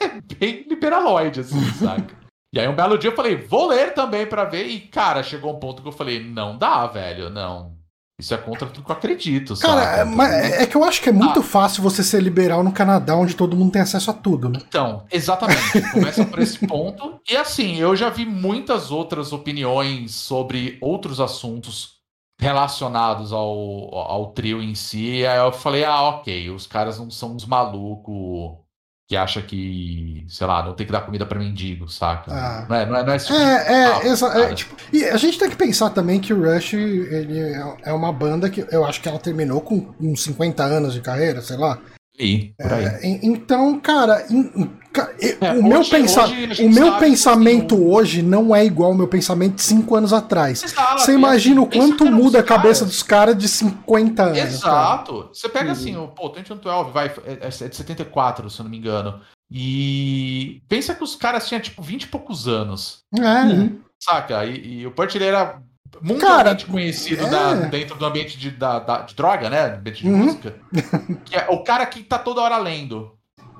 bem 0.38 0.64
liberaloide, 0.68 1.40
assim, 1.40 1.60
saca? 1.78 2.16
E 2.52 2.58
aí 2.58 2.66
um 2.66 2.74
belo 2.74 2.96
dia 2.98 3.10
eu 3.10 3.14
falei, 3.16 3.36
vou 3.36 3.66
ler 3.68 3.92
também 3.94 4.26
pra 4.26 4.44
ver. 4.44 4.66
E, 4.66 4.80
cara, 4.80 5.22
chegou 5.22 5.54
um 5.54 5.60
ponto 5.60 5.82
que 5.82 5.88
eu 5.88 5.92
falei, 5.92 6.22
não 6.24 6.56
dá, 6.56 6.86
velho, 6.86 7.28
não. 7.30 7.76
Isso 8.20 8.34
é 8.34 8.36
contra 8.36 8.66
tudo 8.66 8.84
que 8.84 8.90
eu 8.90 8.96
acredito, 8.96 9.56
Cara, 9.60 9.80
saca? 9.80 9.96
é, 10.00 10.04
mas 10.04 10.32
é 10.34 10.66
que 10.66 10.74
eu 10.76 10.82
acho 10.82 11.00
que 11.00 11.08
é 11.08 11.12
muito 11.12 11.38
Ah. 11.38 11.42
fácil 11.42 11.84
você 11.84 12.02
ser 12.02 12.20
liberal 12.20 12.64
no 12.64 12.72
Canadá, 12.72 13.14
onde 13.14 13.36
todo 13.36 13.54
mundo 13.56 13.70
tem 13.70 13.80
acesso 13.82 14.10
a 14.10 14.14
tudo, 14.14 14.48
né? 14.48 14.58
Então, 14.66 15.04
exatamente. 15.12 15.60
Começa 15.92 16.24
por 16.24 16.40
esse 16.40 16.66
ponto. 16.66 17.20
E 17.30 17.36
assim, 17.36 17.76
eu 17.76 17.94
já 17.94 18.10
vi 18.10 18.26
muitas 18.26 18.90
outras 18.90 19.32
opiniões 19.32 20.16
sobre 20.16 20.78
outros 20.80 21.20
assuntos 21.20 21.97
relacionados 22.40 23.32
ao, 23.32 23.94
ao 23.94 24.26
trio 24.32 24.62
em 24.62 24.74
si. 24.74 25.26
Aí 25.26 25.38
eu 25.38 25.52
falei, 25.52 25.84
ah, 25.84 26.02
ok, 26.02 26.50
os 26.50 26.66
caras 26.66 26.98
não 26.98 27.10
são 27.10 27.34
uns 27.34 27.44
malucos 27.46 28.58
que 29.08 29.16
acham 29.16 29.42
que, 29.42 30.24
sei 30.28 30.46
lá, 30.46 30.62
não 30.62 30.74
tem 30.74 30.84
que 30.86 30.92
dar 30.92 31.00
comida 31.00 31.24
pra 31.24 31.38
mendigo, 31.38 31.88
saca? 31.88 32.30
Ah. 32.30 32.66
Não, 32.68 32.76
é, 32.76 32.86
não, 32.86 32.96
é, 32.96 33.04
não 33.04 33.12
é 33.14 33.16
esse 33.16 33.26
tipo 33.26 33.38
de- 33.38 33.44
É, 33.44 33.86
Ah, 33.86 34.00
é, 34.04 34.50
é, 34.50 34.54
tipo, 34.54 34.76
e 34.92 35.04
a 35.06 35.16
gente 35.16 35.38
tem 35.38 35.48
que 35.48 35.56
pensar 35.56 35.88
também 35.90 36.20
que 36.20 36.32
o 36.34 36.42
Rush 36.44 36.74
ele 36.74 37.38
é- 37.38 37.76
é 37.86 37.92
uma 37.94 38.12
banda 38.12 38.50
que 38.50 38.66
eu 38.70 38.84
acho 38.84 39.00
que 39.00 39.08
ela 39.08 39.18
terminou 39.18 39.62
com 39.62 39.94
uns 39.98 40.22
50 40.22 40.62
anos 40.62 40.92
de 40.92 41.00
carreira, 41.00 41.40
sei 41.40 41.56
lá. 41.56 41.78
Aí. 42.20 42.52
É, 42.60 43.06
en- 43.06 43.20
então, 43.22 43.80
cara, 43.80 44.26
e- 44.30 44.68
É, 45.40 45.52
o 45.52 45.62
meu, 45.62 45.80
hoje- 45.80 45.90
pensa- 45.90 46.24
hoje 46.24 46.64
o 46.64 46.70
meu 46.70 46.92
que, 46.94 46.98
pensamento 47.00 47.74
assim, 47.74 47.84
o- 47.84 47.90
hoje 47.92 48.22
não 48.22 48.54
é 48.54 48.64
igual 48.64 48.90
ao 48.92 48.96
meu 48.96 49.08
pensamento 49.08 49.54
de 49.56 49.62
5 49.62 49.94
anos 49.96 50.12
atrás. 50.12 50.62
Exato, 50.62 51.00
Você 51.00 51.12
imagina 51.14 51.60
o 51.62 51.68
assim, 51.68 51.78
quanto 51.78 52.06
muda 52.06 52.40
a 52.40 52.42
cabeça 52.42 52.80
caras- 52.80 52.94
dos 52.94 53.02
caras 53.02 53.38
de 53.38 53.48
50 53.48 54.22
anos. 54.24 54.38
cara. 54.38 54.48
Exato. 54.50 55.28
Você 55.32 55.48
pega 55.48 55.66
Uhum. 55.66 55.72
assim, 55.72 55.96
o 55.96 56.08
pô, 56.08 56.28
2112 56.28 56.90
vai, 56.90 57.06
é, 57.26 57.46
é 57.46 57.48
de 57.68 57.76
74, 57.76 58.48
se 58.50 58.60
eu 58.60 58.64
não 58.64 58.70
me 58.70 58.78
engano. 58.78 59.20
E 59.50 60.62
pensa 60.68 60.94
que 60.94 61.02
os 61.02 61.14
caras 61.16 61.48
tinham 61.48 61.60
tipo 61.60 61.82
20 61.82 62.02
e 62.04 62.08
poucos 62.08 62.46
anos, 62.46 62.98
É. 63.16 63.42
Uhum. 63.44 63.78
saca? 64.02 64.44
E, 64.44 64.80
e 64.82 64.86
o 64.86 64.92
ele 65.14 65.24
era 65.24 65.60
mundialmente 66.02 66.64
Cara, 66.66 66.72
conhecido 66.72 67.26
é. 67.26 67.30
da- 67.30 67.54
dentro 67.54 67.96
do 67.96 68.04
ambiente 68.04 68.38
de, 68.38 68.50
da- 68.50 68.78
da- 68.78 69.00
de 69.02 69.14
droga, 69.14 69.48
né? 69.50 69.74
Ambiente 69.76 70.02
de 70.02 70.08
Uhum. 70.10 70.16
música. 70.18 70.54
Que 71.24 71.34
é 71.36 71.46
o 71.50 71.64
cara 71.64 71.84
que 71.86 72.02
tá 72.02 72.18
toda 72.18 72.40
hora 72.42 72.58
lendo. 72.58 73.12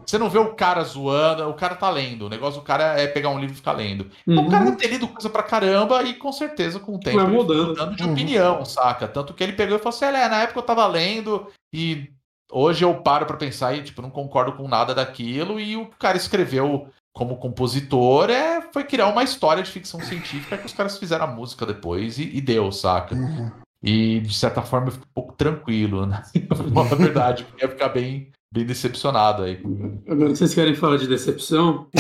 Você 0.09 0.17
não 0.17 0.31
vê 0.31 0.39
o 0.39 0.55
cara 0.55 0.83
zoando, 0.85 1.47
o 1.51 1.53
cara 1.53 1.75
tá 1.75 1.91
lendo. 1.91 2.25
O 2.25 2.29
negócio 2.31 2.61
do 2.61 2.65
cara 2.65 2.99
é 2.99 3.07
pegar 3.07 3.29
um 3.29 3.39
livro 3.39 3.53
e 3.53 3.57
ficar 3.59 3.73
lendo. 3.73 4.11
Então, 4.27 4.43
o 4.43 4.47
Uhum. 4.47 4.51
cara 4.51 4.65
deve 4.65 4.77
ter 4.79 4.89
lido 4.89 5.07
coisa 5.07 5.29
pra 5.29 5.43
caramba 5.43 6.03
e 6.03 6.15
com 6.15 6.33
certeza 6.33 6.81
com 6.81 6.95
o 6.95 6.99
tempo 6.99 7.19
Vai 7.19 7.27
mudando. 7.27 7.69
mudando 7.69 7.95
de 7.95 8.05
Uhum. 8.05 8.13
opinião, 8.13 8.65
saca? 8.65 9.07
Tanto 9.07 9.35
que 9.35 9.43
ele 9.45 9.53
pegou 9.53 9.77
e 9.77 9.79
falou 9.79 9.91
assim: 9.95 10.07
"É, 10.07 10.27
na 10.29 10.43
época 10.45 10.61
eu 10.61 10.65
tava 10.65 10.87
lendo 10.87 11.47
e 11.75 12.11
hoje 12.51 12.87
eu 12.87 12.95
paro 13.03 13.27
pra 13.27 13.37
pensar 13.37 13.75
e 13.77 13.83
tipo 13.83 14.01
não 14.01 14.09
concordo 14.09 14.55
com 14.55 14.67
nada 14.67 14.95
daquilo 14.95 15.61
e 15.61 15.77
o 15.77 15.85
cara 15.99 16.17
escreveu 16.17 16.89
como 17.13 17.37
compositor 17.37 18.31
é 18.31 18.63
foi 18.73 18.85
criar 18.85 19.09
uma 19.09 19.23
história 19.25 19.63
de 19.63 19.71
ficção 19.71 20.01
científica 20.01 20.57
que 20.57 20.65
os 20.65 20.73
caras 20.73 20.97
fizeram 20.97 21.25
a 21.27 21.29
música 21.29 21.67
depois 21.67 22.19
e, 22.19 22.23
e 22.35 22.41
deu, 22.41 22.73
saca? 22.73 23.15
Uhum. 23.15 23.51
E 23.83 24.21
de 24.21 24.33
certa 24.33 24.63
forma 24.63 24.87
eu 24.89 24.93
fico 24.93 25.05
um 25.05 25.13
pouco 25.15 25.35
tranquilo, 25.35 26.07
né? 26.07 26.23
Na 26.73 26.83
verdade, 26.97 27.45
porque 27.45 27.63
ia 27.63 27.69
ficar 27.71 27.91
bem 27.91 28.33
bem 28.53 28.65
decepcionado 28.65 29.43
aí. 29.43 29.59
Agora, 30.09 30.31
vocês 30.35 30.55
querem 30.55 30.75
falar 30.75 30.97
de 30.97 31.07
decepção? 31.07 31.87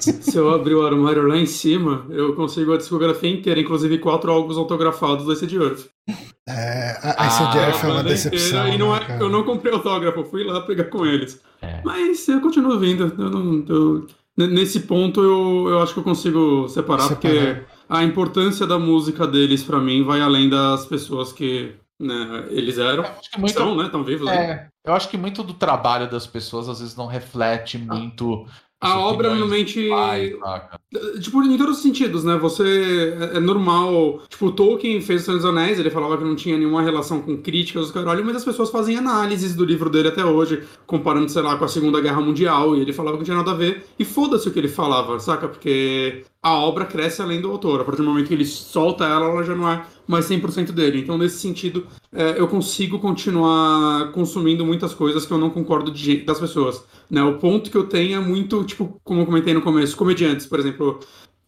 Se 0.00 0.36
eu 0.36 0.52
abrir 0.52 0.74
o 0.74 0.84
armário 0.84 1.26
lá 1.26 1.36
em 1.38 1.46
cima, 1.46 2.06
eu 2.10 2.34
consigo 2.34 2.72
a 2.74 2.76
discografia 2.76 3.30
inteira, 3.30 3.60
inclusive 3.60 3.98
quatro 3.98 4.30
álbuns 4.30 4.58
autografados 4.58 5.24
do 5.24 5.32
Acid 5.32 5.52
Earth. 5.54 5.86
É, 6.46 6.90
a 7.02 7.14
Ah, 7.18 7.26
ICDF 7.26 7.86
é 7.86 7.88
uma 7.88 8.02
decepção. 8.02 8.58
inteira, 8.60 8.74
E 8.74 8.78
não 8.78 8.92
né, 8.92 9.00
é- 9.08 9.22
eu 9.22 9.30
não 9.30 9.42
comprei 9.44 9.72
autógrafo, 9.72 10.20
eu 10.20 10.24
fui 10.26 10.44
lá 10.44 10.60
pegar 10.60 10.84
com 10.84 11.06
eles. 11.06 11.40
É. 11.62 11.80
Mas 11.84 12.28
eu 12.28 12.40
continuo 12.42 12.78
vindo. 12.78 13.14
Eu 13.16 13.30
não, 13.30 13.64
eu- 13.66 14.06
nesse 14.36 14.80
ponto 14.80 15.22
eu, 15.22 15.68
eu 15.70 15.80
acho 15.82 15.94
que 15.94 16.00
eu 16.00 16.04
consigo 16.04 16.68
separar, 16.68 17.04
Separar. 17.08 17.54
porque 17.54 17.62
a 17.88 18.04
importância 18.04 18.66
da 18.66 18.78
música 18.78 19.26
deles 19.26 19.62
pra 19.62 19.80
mim 19.80 20.02
vai 20.04 20.20
além 20.20 20.50
das 20.50 20.84
pessoas 20.84 21.32
que 21.32 21.72
né, 22.00 22.46
eles 22.50 22.78
eram. 22.78 23.04
Eu 23.04 23.10
acho 23.18 23.30
que 23.30 23.40
muito 23.40 23.54
São, 23.54 23.76
né? 23.76 23.86
Estão 23.86 24.04
vivos. 24.04 24.26
né? 24.26 24.36
É, 24.36 24.68
eu 24.90 24.94
acho 24.94 25.08
que 25.08 25.16
muito 25.16 25.42
do 25.42 25.54
trabalho 25.54 26.10
das 26.10 26.26
pessoas 26.26 26.68
às 26.68 26.80
vezes 26.80 26.96
não 26.96 27.06
reflete 27.06 27.78
muito. 27.78 28.46
A 28.80 28.98
obra 28.98 29.30
saca? 30.42 30.78
Tipo, 31.18 31.42
em 31.42 31.56
todos 31.56 31.78
os 31.78 31.82
sentidos, 31.82 32.22
né? 32.22 32.36
Você. 32.36 33.16
É 33.32 33.36
é 33.38 33.40
normal. 33.40 34.20
Tipo, 34.28 34.46
o 34.46 34.52
Tolkien 34.52 35.00
fez 35.00 35.22
o 35.22 35.24
Senhor 35.24 35.36
dos 35.38 35.46
Anéis, 35.46 35.78
ele 35.78 35.90
falava 35.90 36.18
que 36.18 36.24
não 36.24 36.36
tinha 36.36 36.58
nenhuma 36.58 36.82
relação 36.82 37.22
com 37.22 37.36
críticas, 37.38 37.90
caralho, 37.90 38.24
mas 38.24 38.36
as 38.36 38.44
pessoas 38.44 38.68
fazem 38.70 38.98
análises 38.98 39.54
do 39.54 39.64
livro 39.64 39.88
dele 39.88 40.08
até 40.08 40.22
hoje, 40.24 40.64
comparando, 40.86 41.30
sei 41.30 41.40
lá, 41.40 41.56
com 41.56 41.64
a 41.64 41.68
Segunda 41.68 42.00
Guerra 42.00 42.20
Mundial, 42.20 42.76
e 42.76 42.80
ele 42.80 42.92
falava 42.92 43.16
que 43.16 43.20
não 43.20 43.24
tinha 43.24 43.36
nada 43.38 43.52
a 43.52 43.54
ver. 43.54 43.86
E 43.98 44.04
foda-se 44.04 44.48
o 44.48 44.52
que 44.52 44.58
ele 44.58 44.68
falava, 44.68 45.18
saca? 45.18 45.48
Porque 45.48 46.24
a 46.44 46.52
obra 46.52 46.84
cresce 46.84 47.22
além 47.22 47.40
do 47.40 47.50
autor. 47.50 47.80
A 47.80 47.84
partir 47.84 48.02
do 48.02 48.06
momento 48.06 48.28
que 48.28 48.34
ele 48.34 48.44
solta 48.44 49.06
ela, 49.06 49.30
ela 49.30 49.42
já 49.42 49.54
não 49.54 49.66
é 49.66 49.82
mais 50.06 50.26
100% 50.28 50.72
dele. 50.72 51.00
Então, 51.00 51.16
nesse 51.16 51.38
sentido, 51.38 51.86
é, 52.12 52.38
eu 52.38 52.46
consigo 52.46 52.98
continuar 52.98 54.12
consumindo 54.12 54.62
muitas 54.62 54.92
coisas 54.92 55.24
que 55.24 55.32
eu 55.32 55.38
não 55.38 55.48
concordo 55.48 55.90
de 55.90 56.18
das 56.18 56.38
pessoas. 56.38 56.84
Né? 57.10 57.22
O 57.22 57.38
ponto 57.38 57.70
que 57.70 57.76
eu 57.78 57.86
tenho 57.86 58.18
é 58.18 58.20
muito, 58.20 58.62
tipo, 58.64 59.00
como 59.02 59.22
eu 59.22 59.26
comentei 59.26 59.54
no 59.54 59.62
começo, 59.62 59.96
comediantes, 59.96 60.44
por 60.44 60.58
exemplo. 60.58 61.00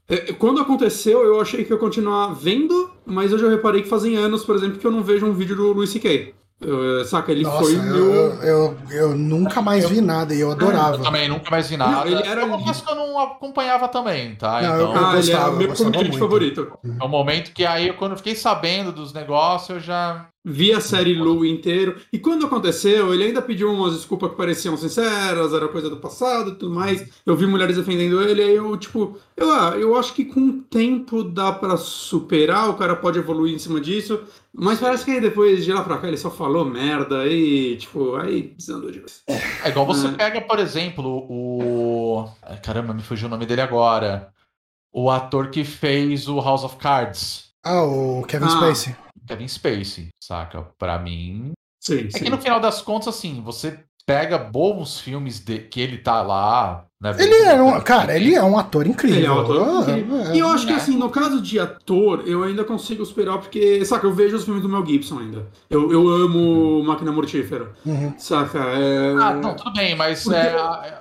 É, 0.08 0.32
Quando 0.32 0.62
aconteceu, 0.62 1.22
eu 1.24 1.42
achei 1.42 1.62
que 1.62 1.72
eu 1.72 1.78
continuar 1.78 2.32
vendo, 2.32 2.90
mas 3.04 3.32
eu 3.32 3.38
já 3.38 3.50
reparei 3.50 3.82
que 3.82 3.88
fazem 3.90 4.16
anos, 4.16 4.46
por 4.46 4.56
exemplo, 4.56 4.78
que 4.78 4.86
eu 4.86 4.90
não 4.90 5.02
vejo 5.02 5.26
um 5.26 5.34
vídeo 5.34 5.56
do 5.56 5.72
Luis 5.72 5.90
C.K. 5.90 6.32
Eu, 6.58 7.04
Saca, 7.04 7.30
ele 7.32 7.42
Nossa, 7.42 7.58
foi 7.64 7.76
eu, 7.76 7.82
meu. 7.82 8.14
eu, 8.14 8.42
eu, 8.42 8.78
eu 8.90 9.16
nunca 9.16 9.60
mais 9.60 9.86
vi 9.88 10.00
nada 10.00 10.34
e 10.34 10.40
eu 10.40 10.48
Eu 10.48 10.52
adorava. 10.52 10.98
também 11.02 11.28
nunca 11.28 11.50
mais 11.50 11.68
vi 11.68 11.76
nada. 11.76 11.96
Não, 11.96 12.06
ele 12.06 12.26
era- 12.26 12.40
Eu 12.42 12.48
confesso 12.48 12.82
que 12.82 12.90
eu 12.90 12.94
não 12.94 13.18
acompanhava 13.18 13.88
também, 13.88 14.34
tá? 14.36 14.62
Não, 14.62 14.74
então, 14.74 14.92
eu- 14.94 15.06
Ah, 15.06 15.18
ele 15.18 15.30
é 15.30 15.34
gostava, 15.34 15.54
o 15.54 15.58
meu 15.58 15.68
gostava 15.68 15.90
comediante 15.92 16.18
favorito. 16.18 16.72
é 16.98 17.04
um 17.04 17.08
momento 17.08 17.52
que 17.52 17.66
aí, 17.66 17.92
quando 17.92 18.12
eu 18.12 18.16
fiquei 18.16 18.34
sabendo 18.34 18.90
dos 18.90 19.12
negócios, 19.12 19.68
eu 19.68 19.80
já. 19.80 20.28
Vi 20.48 20.72
a 20.72 20.80
série 20.80 21.12
Lou 21.14 21.44
inteiro. 21.44 21.96
E 22.12 22.20
quando 22.20 22.46
aconteceu, 22.46 23.12
ele 23.12 23.24
ainda 23.24 23.42
pediu 23.42 23.68
umas 23.72 23.94
desculpas 23.94 24.30
que 24.30 24.36
pareciam 24.36 24.76
sinceras, 24.76 25.52
era 25.52 25.66
coisa 25.66 25.90
do 25.90 25.96
passado 25.96 26.50
e 26.50 26.54
tudo 26.54 26.72
mais. 26.72 27.04
Eu 27.26 27.34
vi 27.34 27.46
mulheres 27.48 27.76
defendendo 27.76 28.22
ele, 28.22 28.40
aí 28.42 28.54
eu, 28.54 28.76
tipo, 28.76 29.18
eu, 29.36 29.50
ah, 29.50 29.74
eu 29.76 29.96
acho 29.96 30.14
que 30.14 30.24
com 30.24 30.40
o 30.40 30.62
tempo 30.62 31.24
dá 31.24 31.50
pra 31.50 31.76
superar, 31.76 32.70
o 32.70 32.74
cara 32.74 32.94
pode 32.94 33.18
evoluir 33.18 33.54
em 33.54 33.58
cima 33.58 33.80
disso. 33.80 34.20
Mas 34.54 34.78
parece 34.78 35.04
que 35.04 35.10
aí 35.10 35.20
depois 35.20 35.64
de 35.64 35.72
lá 35.72 35.82
pra 35.82 35.98
cá 35.98 36.06
ele 36.06 36.16
só 36.16 36.30
falou 36.30 36.64
merda 36.64 37.22
aí, 37.22 37.76
tipo, 37.76 38.14
aí 38.14 38.54
desandou 38.56 38.92
de 38.92 39.00
vez. 39.00 39.22
É 39.64 39.68
igual 39.68 39.84
você 39.84 40.06
Ah. 40.06 40.12
pega, 40.12 40.40
por 40.42 40.60
exemplo, 40.60 41.26
o. 41.28 42.24
Caramba, 42.62 42.94
me 42.94 43.02
fugiu 43.02 43.26
o 43.26 43.30
nome 43.30 43.46
dele 43.46 43.62
agora. 43.62 44.28
O 44.92 45.10
ator 45.10 45.50
que 45.50 45.64
fez 45.64 46.28
o 46.28 46.40
House 46.40 46.62
of 46.64 46.76
Cards, 46.76 47.46
Ah, 47.64 47.82
o 47.82 48.22
Kevin 48.28 48.46
Ah. 48.46 48.50
Spacey. 48.50 48.96
Kevin 49.26 49.48
Spacey, 49.48 50.08
saca? 50.22 50.66
Pra 50.78 50.98
mim. 50.98 51.52
Sim, 51.80 52.06
É 52.06 52.10
sim. 52.10 52.24
que 52.24 52.30
no 52.30 52.38
final 52.38 52.58
das 52.60 52.80
contas, 52.82 53.08
assim, 53.08 53.40
você 53.42 53.78
pega 54.04 54.38
bons 54.38 55.00
filmes 55.00 55.40
de... 55.40 55.58
que 55.58 55.80
ele 55.80 55.98
tá 55.98 56.22
lá. 56.22 56.84
Né, 57.00 57.14
Ele 57.18 57.34
é 57.42 57.60
um, 57.60 57.78
cara, 57.80 58.16
ele 58.16 58.34
é 58.34 58.42
um 58.42 58.56
ator 58.56 58.86
incrível. 58.86 59.18
Ele 59.18 59.26
é 59.26 59.30
um 59.30 59.40
ator 59.40 59.68
Ah, 59.68 59.80
incrível. 59.82 60.16
é. 60.20 60.34
E 60.34 60.38
eu 60.38 60.48
acho 60.48 60.64
que 60.64 60.72
né? 60.72 60.78
assim, 60.78 60.96
no 60.96 61.10
caso 61.10 61.42
de 61.42 61.58
ator, 61.60 62.22
eu 62.26 62.42
ainda 62.42 62.64
consigo 62.64 63.04
superar, 63.04 63.38
porque, 63.38 63.84
saca, 63.84 64.06
eu 64.06 64.14
vejo 64.14 64.36
os 64.36 64.44
filmes 64.44 64.62
do 64.62 64.68
Mel 64.68 64.86
Gibson 64.86 65.18
ainda. 65.18 65.46
Eu, 65.68 65.92
eu 65.92 66.08
amo 66.08 66.82
Máquina 66.84 67.12
Mortífera. 67.12 67.72
Uhum. 67.84 68.14
Saca? 68.16 68.58
É... 68.60 69.14
Ah, 69.20 69.34
não, 69.34 69.54
tudo 69.54 69.72
bem, 69.74 69.94
mas 69.94 70.26
é, 70.28 70.54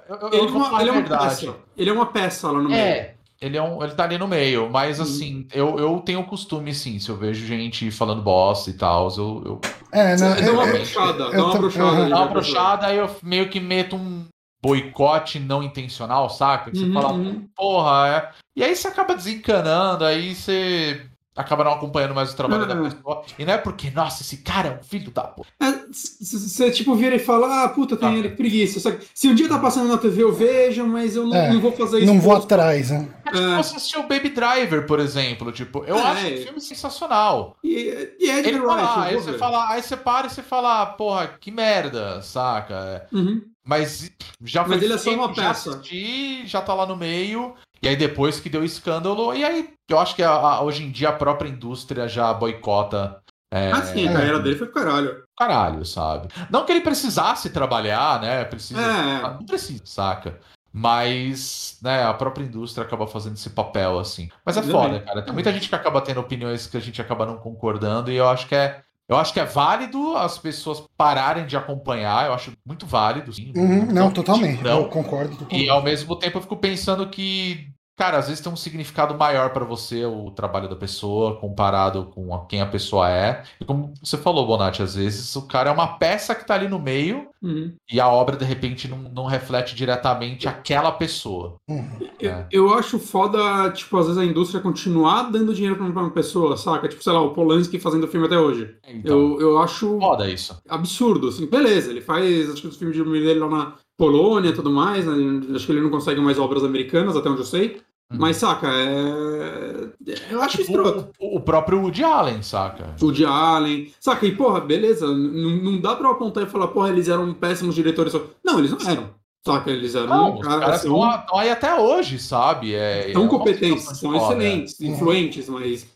eu, 0.09 0.15
eu, 0.17 0.27
Ele, 0.33 0.47
é 0.47 0.51
uma, 0.51 0.81
ele 0.81 0.89
é 0.89 0.93
uma 0.93 1.03
peça. 1.03 1.55
Ele 1.77 1.89
é 1.89 1.93
uma 1.93 2.05
peça 2.07 2.51
lá 2.51 2.59
no 2.61 2.69
meio. 2.69 2.81
É, 2.81 3.14
ele, 3.41 3.57
é 3.57 3.61
um, 3.61 3.83
ele 3.83 3.93
tá 3.93 4.03
ali 4.03 4.17
no 4.17 4.27
meio, 4.27 4.69
mas 4.69 4.99
Hum. 4.99 5.03
assim, 5.03 5.47
eu, 5.53 5.77
eu 5.77 5.99
tenho 5.99 6.21
o 6.21 6.25
costume, 6.25 6.73
sim, 6.73 6.99
se 6.99 7.09
eu 7.09 7.17
vejo 7.17 7.45
gente 7.45 7.89
falando 7.91 8.21
bosta 8.21 8.69
e 8.69 8.73
tal, 8.73 9.09
eu, 9.17 9.43
eu 9.45 9.61
É, 9.91 10.15
não, 10.17 10.35
Dá 10.35 10.51
uma 10.51 10.63
é- 10.63 10.71
brochada, 10.71 11.23
eu 11.25 11.31
dá 11.31 11.43
uma 11.45 11.57
brochada. 11.57 12.09
dá 12.09 12.15
uma 12.17 12.25
né, 12.25 12.33
brochada, 12.33 12.85
aí 12.87 12.97
eu 12.97 13.15
meio 13.23 13.49
que 13.49 13.59
meto 13.59 13.95
um 13.95 14.25
boicote 14.63 15.39
não 15.39 15.61
intencional, 15.61 16.29
saca? 16.29 16.71
Que 16.71 16.77
você 16.77 16.85
Uhum, 16.85 16.93
fala, 16.93 17.13
uhum. 17.13 17.47
porra, 17.55 18.07
é. 18.09 18.31
E 18.55 18.63
aí 18.63 18.75
você 18.75 18.87
acaba 18.87 19.15
desencanando, 19.15 20.03
aí 20.03 20.33
você 20.33 21.07
acaba 21.35 21.63
não 21.63 21.73
acompanhando 21.73 22.15
mais 22.15 22.31
o 22.31 22.35
trabalho 22.35 22.65
da 22.65 22.75
pessoa. 22.75 23.23
E 23.37 23.43
não 23.45 23.53
é 23.53 23.57
porque, 23.57 23.91
nossa, 23.91 24.21
esse 24.23 24.37
cara 24.37 24.69
é 24.69 24.79
um 24.79 24.83
filho 24.83 25.11
da 25.11 25.23
porra. 25.23 25.47
Você, 25.91 26.71
tipo, 26.71 26.95
vira 26.95 27.15
e 27.15 27.19
fala, 27.19 27.63
ah, 27.63 27.69
puta, 27.69 27.95
tem 27.95 28.09
Ah. 28.09 28.17
ele, 28.17 28.29
que 28.29 28.35
preguiça. 28.37 28.79
Saca? 28.79 28.99
Se 29.13 29.27
um 29.27 29.35
dia 29.35 29.47
tá 29.47 29.59
passando 29.59 29.87
na 29.89 29.97
TV, 29.97 30.23
eu 30.23 30.33
vejo, 30.33 30.85
mas 30.85 31.15
eu 31.15 31.27
não, 31.27 31.35
É, 31.35 31.51
não 31.53 31.59
vou 31.61 31.71
fazer 31.71 31.99
isso. 31.99 32.07
não 32.13 32.19
vou 32.19 32.33
posto. 32.35 32.45
atrás, 32.53 32.89
né? 32.91 33.07
É 33.25 33.31
tipo 33.31 33.37
É. 33.43 33.57
você 33.63 33.75
assistiu 33.75 34.03
Baby 34.03 34.29
Driver, 34.29 34.85
por 34.85 34.99
exemplo. 34.99 35.51
Tipo, 35.51 35.83
eu 35.85 35.97
É. 35.97 36.01
acho 36.01 36.25
um 36.27 36.37
filme 36.37 36.61
sensacional. 36.61 37.55
E, 37.63 38.15
e 38.19 38.29
é 38.29 38.39
Ele 38.39 38.49
Edgar 38.49 38.65
fala, 38.65 38.81
Wright, 38.95 38.99
aí 39.15 39.21
você 39.21 39.31
ver. 39.31 39.37
fala, 39.37 39.69
aí 39.69 39.81
você 39.83 39.97
para 39.97 40.27
e 40.27 40.29
você 40.29 40.41
fala, 40.43 40.81
"Ah, 40.81 40.85
porra, 40.85 41.27
que 41.39 41.51
merda, 41.51 42.21
saca? 42.21 43.07
Uhum. 43.11 43.41
Mas 43.63 44.11
já 44.43 44.63
foi 44.63 44.75
Mas 44.75 44.83
ele 44.83 44.93
é 44.93 44.97
só 44.97 45.11
uma 45.11 45.27
já 45.33 45.47
peça. 45.49 45.69
assisti, 45.71 46.45
já 46.45 46.61
tá 46.61 46.73
lá 46.73 46.85
no 46.85 46.95
meio. 46.95 47.55
E 47.85 47.87
aí 47.87 47.95
depois 47.95 48.39
que 48.39 48.49
deu 48.49 48.65
escândalo, 48.65 49.31
e 49.35 49.45
aí 49.45 49.69
eu 49.87 49.99
acho 49.99 50.15
que 50.15 50.23
a- 50.23 50.31
a- 50.31 50.61
hoje 50.63 50.83
em 50.83 50.89
dia 50.89 51.09
a 51.09 51.13
própria 51.13 51.47
indústria 51.47 52.07
já 52.07 52.33
boicota. 52.33 53.21
É, 53.53 53.71
Ah, 53.71 53.83
sim, 53.83 54.07
a 54.09 54.11
carreira 54.13 54.39
dele 54.39 54.55
foi 54.55 54.65
pro 54.67 54.81
caralho. 54.83 55.23
caralho, 55.37 55.85
sabe? 55.85 56.27
Não 56.49 56.65
que 56.65 56.71
ele 56.71 56.81
precisasse 56.81 57.51
trabalhar, 57.51 58.19
né? 58.19 58.43
Precisa. 58.43 58.81
É. 58.81 59.21
Não 59.21 59.45
precisa, 59.45 59.83
saca? 59.85 60.39
Mas, 60.73 61.77
né, 61.83 62.03
a 62.03 62.13
própria 62.13 62.43
indústria 62.43 62.83
acaba 62.83 63.05
fazendo 63.05 63.35
esse 63.35 63.51
papel, 63.51 63.99
assim. 63.99 64.29
Mas 64.43 64.57
é 64.57 64.63
foda, 64.63 64.99
cara. 65.01 65.21
Tem 65.21 65.31
muita 65.33 65.53
gente 65.53 65.69
que 65.69 65.75
acaba 65.75 66.01
tendo 66.01 66.19
opiniões 66.19 66.65
que 66.65 66.75
a 66.75 66.81
gente 66.81 66.99
acaba 66.99 67.23
não 67.25 67.37
concordando, 67.37 68.11
e 68.11 68.15
eu 68.15 68.27
acho 68.27 68.47
que 68.47 68.55
é. 68.55 68.81
Eu 69.07 69.15
acho 69.17 69.31
que 69.31 69.39
é 69.39 69.45
válido 69.45 70.17
as 70.17 70.39
pessoas 70.39 70.83
pararem 70.97 71.45
de 71.45 71.55
acompanhar, 71.55 72.25
eu 72.25 72.33
acho 72.33 72.51
muito 72.65 72.87
válido, 72.87 73.31
sim. 73.31 73.53
Uhum, 73.55 73.85
não, 73.85 74.09
totalmente. 74.11 74.63
Não. 74.63 74.79
Eu 74.79 74.89
concordo. 74.89 75.47
E 75.51 75.69
ao 75.69 75.83
mesmo 75.83 76.15
tempo 76.15 76.39
eu 76.39 76.41
fico 76.41 76.57
pensando 76.57 77.07
que, 77.07 77.69
cara, 77.95 78.17
às 78.17 78.27
vezes 78.27 78.41
tem 78.43 78.51
um 78.51 78.55
significado 78.55 79.15
maior 79.17 79.51
pra 79.51 79.63
você 79.65 80.05
o 80.05 80.31
trabalho 80.31 80.67
da 80.69 80.75
pessoa 80.75 81.35
comparado 81.37 82.05
com 82.13 82.33
a- 82.33 82.45
quem 82.45 82.61
a 82.61 82.65
pessoa 82.65 83.09
é. 83.09 83.43
E 83.59 83.65
como 83.65 83.93
você 84.03 84.17
falou, 84.17 84.45
Bonatti, 84.45 84.81
às 84.81 84.95
vezes 84.95 85.35
o 85.35 85.43
cara 85.47 85.69
é 85.69 85.73
uma 85.73 85.97
peça 85.97 86.35
que 86.35 86.45
tá 86.45 86.53
ali 86.55 86.67
no 86.67 86.79
meio 86.79 87.27
Uhum. 87.41 87.73
e 87.91 87.99
a 87.99 88.07
obra 88.07 88.35
de 88.35 88.43
repente 88.45 88.87
não, 88.87 88.97
não 88.97 89.25
reflete 89.25 89.75
diretamente 89.75 90.47
aquela 90.47 90.91
pessoa. 90.91 91.55
Uhum. 91.69 91.85
Eu, 92.19 92.31
É. 92.31 92.47
eu 92.51 92.73
acho 92.73 92.97
foda, 92.99 93.69
tipo, 93.71 93.97
às 93.97 94.07
vezes 94.07 94.19
a 94.21 94.25
indústria 94.25 94.61
continuar 94.61 95.23
dando 95.31 95.53
dinheiro 95.53 95.75
pra 95.75 95.85
uma 95.85 96.09
pessoa, 96.11 96.57
saca? 96.57 96.87
Tipo, 96.87 97.03
sei 97.03 97.13
lá, 97.13 97.21
o 97.21 97.33
Polanski 97.33 97.79
fazendo 97.79 98.07
filme 98.07 98.25
até 98.25 98.37
hoje. 98.37 98.75
Então, 98.87 99.15
Eu, 99.15 99.41
eu 99.41 99.59
acho 99.59 99.99
foda 99.99 100.27
isso. 100.29 100.57
absurdo, 100.67 101.27
assim. 101.29 101.45
Beleza, 101.45 101.91
ele 101.91 102.01
faz, 102.01 102.49
acho 102.49 102.61
que 102.61 102.67
os 102.67 102.77
filmes 102.77 102.95
de 102.97 103.03
dele 103.03 103.39
lá 103.39 103.49
na 103.49 103.73
Polônia 103.97 104.49
e 104.49 104.53
tudo 104.53 104.69
mais, 104.71 105.05
né? 105.05 105.13
Acho 105.55 105.65
que 105.65 105.71
ele 105.71 105.81
não 105.81 105.89
consegue 105.89 106.19
mais 106.21 106.37
obras 106.37 106.63
americanas, 106.63 107.15
até 107.15 107.29
onde 107.29 107.39
eu 107.41 107.45
sei. 107.45 107.77
Uhum. 108.11 108.17
Mas, 108.19 108.37
saca, 108.37 108.67
é... 108.67 109.89
Eu 110.29 110.41
acho 110.41 110.57
Tipo, 110.57 110.71
escroto. 110.71 111.07
o, 111.19 111.37
o 111.37 111.41
próprio 111.41 111.79
Woody 111.81 112.03
Allen, 112.03 112.41
saca? 112.43 112.93
De 113.11 113.25
Allen. 113.25 113.91
Saca, 113.99 114.25
e 114.25 114.35
porra, 114.35 114.59
beleza, 114.61 115.07
n- 115.07 115.61
não 115.63 115.79
dá 115.81 115.95
pra 115.95 116.07
eu 116.09 116.11
apontar 116.11 116.43
e 116.43 116.47
falar, 116.47 116.67
porra, 116.67 116.89
eles 116.89 117.07
eram 117.09 117.33
péssimos 117.33 117.73
diretores. 117.73 118.13
Não, 118.43 118.59
eles 118.59 118.71
não 118.71 118.79
eram. 118.89 119.09
Saca, 119.45 119.71
eles 119.71 119.95
eram 119.95 120.07
Não, 120.07 120.35
os 120.39 120.45
caras, 120.47 120.81
são- 120.81 120.95
estão 121.03 121.19
estão 121.19 121.37
aí 121.39 121.49
até 121.49 121.79
hoje, 121.79 122.19
sabe? 122.19 122.73
É, 122.75 123.09
é 123.09 123.13
São 123.13 123.27
competentes, 123.27 123.83
são 123.97 124.15
excelentes, 124.15 124.79
influentes, 124.81 125.49
mas 125.49 125.87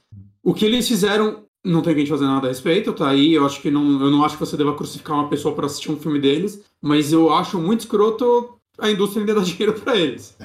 o 0.44 0.54
que 0.54 0.66
eles 0.66 0.88
fizeram 0.88 1.44
não 1.66 1.82
tem 1.82 1.94
que 1.94 2.00
a 2.00 2.04
gente 2.04 2.12
fazer 2.12 2.26
nada 2.26 2.48
a 2.48 2.50
respeito, 2.50 2.94
tá 2.94 3.10
aí. 3.10 3.34
Eu 3.34 3.46
acho 3.46 3.62
que 3.62 3.70
não, 3.70 4.02
eu 4.02 4.10
não 4.10 4.24
acho 4.24 4.36
que 4.36 4.46
você 4.46 4.56
deva 4.58 4.76
crucificar 4.76 5.18
uma 5.18 5.30
pessoa 5.30 5.56
pra 5.56 5.66
assistir 5.66 5.92
um 5.92 6.00
filme 6.00 6.20
deles, 6.20 6.64
mas 6.82 7.12
eu 7.12 7.34
acho 7.34 7.60
muito 7.60 7.82
escroto 7.82 8.58
a 8.80 8.90
indústria 8.90 9.22
ainda 9.22 9.36
dar 9.40 9.44
dinheiro 9.44 9.74
pra 9.74 9.96
eles. 9.96 10.38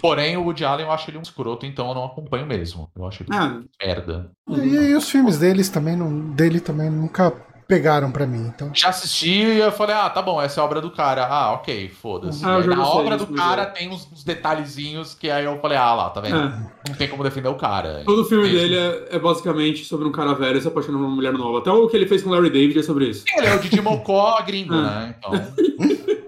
Porém, 0.00 0.36
o 0.36 0.42
Woody 0.44 0.62
Allen 0.62 0.84
eu 0.84 0.92
acho 0.92 1.10
ele 1.10 1.16
um 1.16 1.22
escroto, 1.22 1.64
então 1.64 1.88
eu 1.88 1.94
não 1.94 2.04
acompanho 2.04 2.46
mesmo. 2.46 2.90
Eu 2.94 3.06
acho 3.06 3.22
ele 3.22 3.30
Ah, 3.32 3.62
merda. 3.82 4.30
E, 4.50 4.60
e 4.60 4.94
os 4.94 5.08
filmes 5.08 5.38
deles 5.38 5.70
também, 5.70 5.96
não, 5.96 6.30
dele 6.32 6.60
também 6.60 6.90
nunca 6.90 7.32
pegaram 7.70 8.10
pra 8.10 8.26
mim. 8.26 8.50
Então, 8.52 8.72
Já 8.74 8.88
assisti 8.88 9.30
e 9.30 9.58
eu 9.60 9.70
falei, 9.70 9.94
ah, 9.94 10.10
tá 10.10 10.20
bom, 10.20 10.42
essa 10.42 10.60
é 10.60 10.62
a 10.62 10.64
obra 10.64 10.80
do 10.80 10.90
cara. 10.90 11.24
Ah, 11.24 11.52
ok, 11.52 11.88
foda-se. 11.88 12.44
Ah, 12.44 12.58
obra 12.88 13.16
do 13.16 13.28
cara 13.28 13.62
é. 13.62 13.66
tem 13.66 13.88
uns, 13.88 14.08
uns 14.12 14.24
detalhezinhos 14.24 15.14
que 15.14 15.30
aí 15.30 15.44
eu 15.44 15.56
falei, 15.60 15.78
ah 15.78 15.94
lá, 15.94 16.10
tá 16.10 16.20
vendo? 16.20 16.36
é. 16.36 16.70
Não 16.88 16.96
tem 16.96 17.06
como 17.08 17.22
defender 17.22 17.48
o 17.48 17.54
cara. 17.54 18.02
Todo 18.04 18.24
filme 18.24 18.44
Mesmo. 18.48 18.58
dele 18.58 18.76
é, 18.76 19.16
é 19.16 19.18
basicamente 19.20 19.84
sobre 19.84 20.08
um 20.08 20.10
cara 20.12 20.34
velho 20.34 20.60
se 20.60 20.66
apaixonando 20.66 21.04
por 21.04 21.06
uma 21.08 21.14
mulher 21.14 21.32
nova. 21.32 21.58
Até 21.58 21.70
o 21.70 21.86
que 21.88 21.96
ele 21.96 22.06
fez 22.06 22.22
com 22.22 22.30
o 22.30 22.32
Larry 22.32 22.50
David 22.50 22.80
é 22.80 22.82
sobre 22.82 23.06
isso. 23.08 23.24
Ele 23.36 23.46
é 23.46 23.54
o 23.54 23.60
Didi 23.60 23.80
Mocó 23.80 24.42
gringo, 24.42 24.74
Ah. 24.74 24.82
né? 24.82 25.14
Então. 25.16 25.30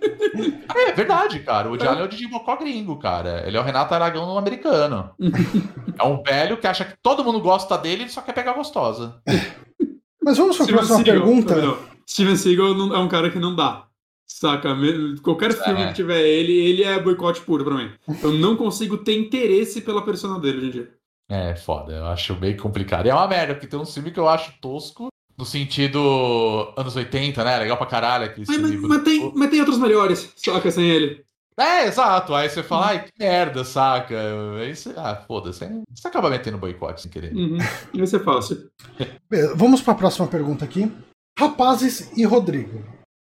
É 0.74 0.92
verdade, 0.92 1.38
cara. 1.40 1.70
O 1.70 1.74
Allen 1.74 2.00
é 2.00 2.04
o 2.04 2.08
Didi 2.08 2.26
Mocó 2.26 2.56
gringo, 2.56 2.96
cara. 2.98 3.44
Ele 3.46 3.56
é 3.56 3.60
o 3.60 3.62
Renato 3.62 3.94
Aragão 3.94 4.36
americano. 4.38 5.10
é 5.98 6.04
um 6.04 6.22
velho 6.22 6.56
que 6.56 6.66
acha 6.66 6.84
que 6.84 6.94
todo 7.02 7.22
mundo 7.24 7.40
gosta 7.40 7.76
dele 7.78 8.04
e 8.04 8.08
só 8.08 8.20
quer 8.20 8.32
pegar 8.32 8.54
gostosa. 8.54 9.16
Mas 10.22 10.38
vamos 10.38 10.56
para 10.56 10.66
a 10.66 10.68
próxima 10.68 10.96
Seagal, 11.04 11.22
pergunta. 11.22 11.56
não, 11.56 11.78
Steven 12.08 12.36
Seagal 12.36 12.74
não- 12.74 12.94
é 12.94 12.98
um 12.98 13.08
cara 13.08 13.30
que 13.30 13.38
não 13.38 13.54
dá. 13.54 13.86
Saca? 14.26 14.74
Qualquer 15.22 15.52
filme 15.52 15.82
É. 15.82 15.88
que 15.88 15.94
tiver 15.94 16.20
ele, 16.22 16.52
ele 16.52 16.82
é 16.82 16.98
boicote 16.98 17.42
puro 17.42 17.64
pra 17.64 17.74
mim. 17.74 17.90
Eu 18.22 18.32
não 18.32 18.56
consigo 18.56 18.96
ter 18.98 19.16
interesse 19.18 19.82
pela 19.82 20.02
persona 20.02 20.38
dele 20.40 20.58
hoje 20.58 20.66
em 20.66 20.70
dia. 20.70 20.90
É, 21.28 21.54
foda. 21.54 21.92
Eu 21.92 22.06
acho 22.06 22.34
meio 22.40 22.56
complicado. 22.56 23.06
E 23.06 23.10
é 23.10 23.14
uma 23.14 23.28
merda, 23.28 23.54
porque 23.54 23.66
tem 23.66 23.78
um 23.78 23.84
filme 23.86 24.10
que 24.10 24.18
eu 24.18 24.28
acho 24.28 24.52
tosco. 24.60 25.08
No 25.38 25.44
sentido 25.46 26.72
anos 26.76 26.94
80, 26.96 27.42
né? 27.44 27.58
Legal 27.58 27.76
pra 27.76 27.86
caralho 27.86 28.24
aquele 28.26 28.46
Ai, 28.48 28.58
mas, 28.58 28.80
mas 28.80 29.02
tem, 29.02 29.32
mas 29.34 29.50
tem 29.50 29.60
outros 29.60 29.78
melhores, 29.78 30.32
saca, 30.36 30.70
sem 30.70 30.88
ele. 30.90 31.24
É, 31.58 31.86
exato. 31.86 32.34
Aí 32.34 32.48
você 32.48 32.62
fala, 32.62 32.86
ai, 32.86 33.04
que 33.04 33.12
merda, 33.18 33.64
saca? 33.64 34.14
Aí 34.58 34.74
você, 34.74 34.92
ah, 34.96 35.22
foda-se. 35.26 35.68
Você 35.94 36.08
acaba 36.08 36.30
metendo 36.30 36.58
boicote 36.58 37.02
sem 37.02 37.10
querer. 37.10 37.34
Uhum. 37.34 37.58
Vai 37.94 38.06
ser 38.06 38.24
fácil. 38.24 38.70
Beleza, 39.28 39.54
Vamos 39.54 39.82
para 39.82 39.92
a 39.92 39.96
próxima 39.96 40.26
pergunta 40.26 40.64
aqui. 40.64 40.90
Rapazes 41.38 42.10
e 42.16 42.24
Rodrigo. 42.24 42.82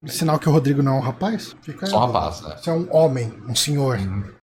Sinal 0.06 0.38
que 0.38 0.48
o 0.48 0.52
Rodrigo 0.52 0.82
não 0.82 0.96
é 0.96 0.98
um 0.98 1.02
rapaz? 1.02 1.56
Fica 1.62 1.86
aí. 1.86 1.90
Só 1.90 1.98
um 1.98 2.06
rapaz, 2.06 2.40
né? 2.42 2.56
Você 2.56 2.70
é 2.70 2.72
um 2.72 2.86
homem, 2.94 3.32
um 3.48 3.54
senhor. 3.54 3.98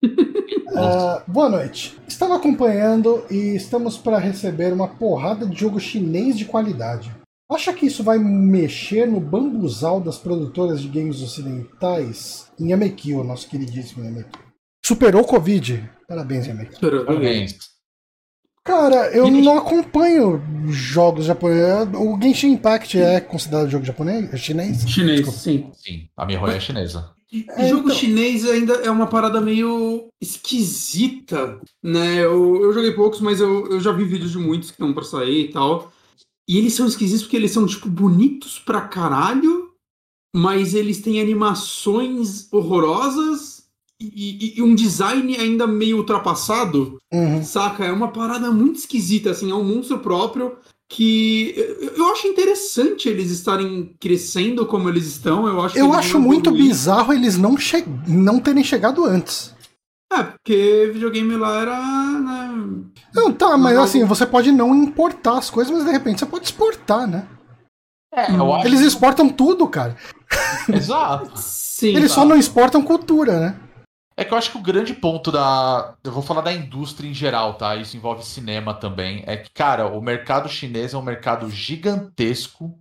Ah, 0.77 1.23
boa 1.27 1.49
noite. 1.49 2.01
Estava 2.07 2.37
acompanhando 2.37 3.25
e 3.29 3.57
estamos 3.57 3.99
para 3.99 4.19
receber 4.19 4.73
uma 4.73 4.87
porrada 4.87 5.45
de 5.45 5.59
jogo 5.59 5.81
chinês 5.81 6.39
de 6.39 6.45
qualidade. 6.45 7.13
Acha 7.51 7.73
que 7.73 7.87
isso 7.87 8.03
vai 8.05 8.19
mexer 8.19 9.07
no 9.07 9.19
bambuzal 9.21 10.01
das 10.01 10.19
produtoras 10.19 10.81
de 10.81 10.89
games 10.89 11.21
ocidentais? 11.21 12.51
Em 12.59 12.71
Yamekio, 12.71 13.25
nosso 13.25 13.49
queridíssimo 13.49 14.05
Yamekio. 14.05 14.41
Superou 14.85 15.23
o 15.23 15.27
Covid. 15.27 15.91
Parabéns, 16.09 16.47
Yamekio. 16.47 16.73
Espera, 16.75 17.05
Parabéns. 17.05 17.59
Cara, 18.65 19.11
eu 19.11 19.25
Genshin- 19.27 19.43
não 19.43 19.59
acompanho 19.59 20.41
jogos 20.69 21.25
japoneses. 21.25 21.89
O 21.95 22.19
Genshin 22.23 22.53
Impact 22.53 22.99
é 23.01 23.21
considerado 23.21 23.71
jogo 23.71 23.85
japonês? 23.85 24.33
É 24.33 24.37
chinês? 24.37 24.89
Chinês, 24.89 25.21
Desculpa. 25.21 25.39
sim. 25.41 25.71
Sim, 25.75 26.09
a 26.17 26.27
Mihoyo 26.27 26.53
é 26.53 26.61
chinesa. 26.61 27.11
E 27.33 27.47
É, 27.57 27.69
jogo 27.69 27.85
então. 27.85 27.97
chinês 27.97 28.45
ainda 28.49 28.75
é 28.75 28.91
uma 28.91 29.07
parada 29.07 29.41
meio 29.41 30.09
esquisita, 30.21 31.59
né? 31.83 32.17
Eu, 32.19 32.61
eu 32.63 32.73
joguei 32.73 32.93
poucos, 32.93 33.21
mas 33.21 33.41
eu, 33.41 33.67
eu 33.71 33.81
já 33.81 33.93
vi 33.93 34.05
vídeos 34.05 34.33
de 34.33 34.39
muitos 34.39 34.71
que 34.71 34.75
estão 34.75 34.93
pra 34.93 35.05
sair 35.05 35.47
e 35.47 35.51
tal. 35.53 35.91
E 36.51 36.59
eles 36.59 36.75
são 36.75 36.87
esquisitos 36.89 37.23
porque 37.23 37.37
eles 37.37 37.53
são, 37.53 37.65
tipo, 37.65 37.89
bonitos 37.89 38.59
pra 38.59 38.81
caralho, 38.81 39.71
mas 40.35 40.75
eles 40.75 41.01
têm 41.01 41.21
animações 41.21 42.49
horrorosas 42.53 43.63
e, 44.01 44.07
e- 44.57 44.59
e 44.59 44.63
um 44.63 44.75
design 44.75 45.37
ainda 45.37 45.65
meio 45.67 45.99
ultrapassado, 45.99 46.99
Uhum. 47.13 47.45
saca? 47.45 47.85
É 47.85 47.93
uma 47.93 48.09
parada 48.09 48.51
muito 48.51 48.77
esquisita, 48.81 49.31
assim, 49.31 49.51
é 49.51 49.55
um 49.55 49.63
monstro 49.63 49.99
próprio 50.01 50.57
que 50.89 51.55
eu, 51.57 51.91
eu 51.99 52.07
acho 52.09 52.27
interessante 52.27 53.09
eles 53.09 53.31
estarem 53.31 53.95
crescendo 54.01 54.67
como 54.67 54.89
eles 54.89 55.07
estão. 55.07 55.47
Eu 55.47 55.61
acho, 55.61 55.79
Eu 55.79 55.93
acho 55.93 56.19
muito 56.19 56.51
evoluir. 56.51 56.69
bizarro 56.69 57.13
eles 57.13 57.39
não, 57.39 57.57
che 57.57 57.85
não 58.09 58.41
terem 58.41 58.65
chegado 58.65 59.05
antes. 59.05 59.55
É, 60.13 60.23
porque 60.25 60.91
videogame 60.93 61.37
lá 61.37 61.61
era. 61.61 61.81
Né, 62.21 62.85
Não, 63.15 63.33
tá, 63.33 63.57
mas 63.57 63.77
Não, 63.77 63.85
assim, 63.85 64.05
você 64.05 64.27
pode 64.27 64.51
não 64.51 64.75
importar 64.75 65.39
as 65.39 65.49
coisas, 65.51 65.73
mas 65.73 65.85
de 65.85 65.91
repente 65.91 66.19
você 66.19 66.27
pode 66.27 66.45
exportar, 66.45 67.07
né? 67.07 67.27
É, 68.13 68.31
eu 68.31 68.53
acho. 68.53 68.67
Eles 68.67 68.81
exportam 68.81 69.29
tudo, 69.29 69.69
cara. 69.69 69.97
Exato. 70.69 71.31
sim. 71.37 71.95
Eles 71.95 72.11
só 72.11 72.23
tá. 72.23 72.27
não 72.27 72.37
exportam 72.37 72.83
cultura, 72.83 73.39
né? 73.39 73.61
É 74.17 74.25
que 74.25 74.35
eu 74.35 74.39
acho 74.39 74.51
que 74.51 74.59
o 74.59 74.63
grande 74.63 74.93
ponto 74.93 75.31
da. 75.31 75.95
Eu 76.05 76.13
vou 76.13 76.23
falar 76.23 76.43
da 76.43 76.53
indústria 76.53 77.09
em 77.09 77.15
geral, 77.15 77.55
tá? 77.55 77.77
Isso 77.77 77.97
envolve 77.97 78.23
cinema 78.23 78.75
também. 78.75 79.23
É 79.27 79.37
que, 79.37 79.51
cara, 79.51 79.87
o 79.87 80.03
mercado 80.03 80.49
chinês 80.49 80.93
é 80.93 80.99
um 80.99 81.03
mercado 81.03 81.49
gigantesco. 81.49 82.79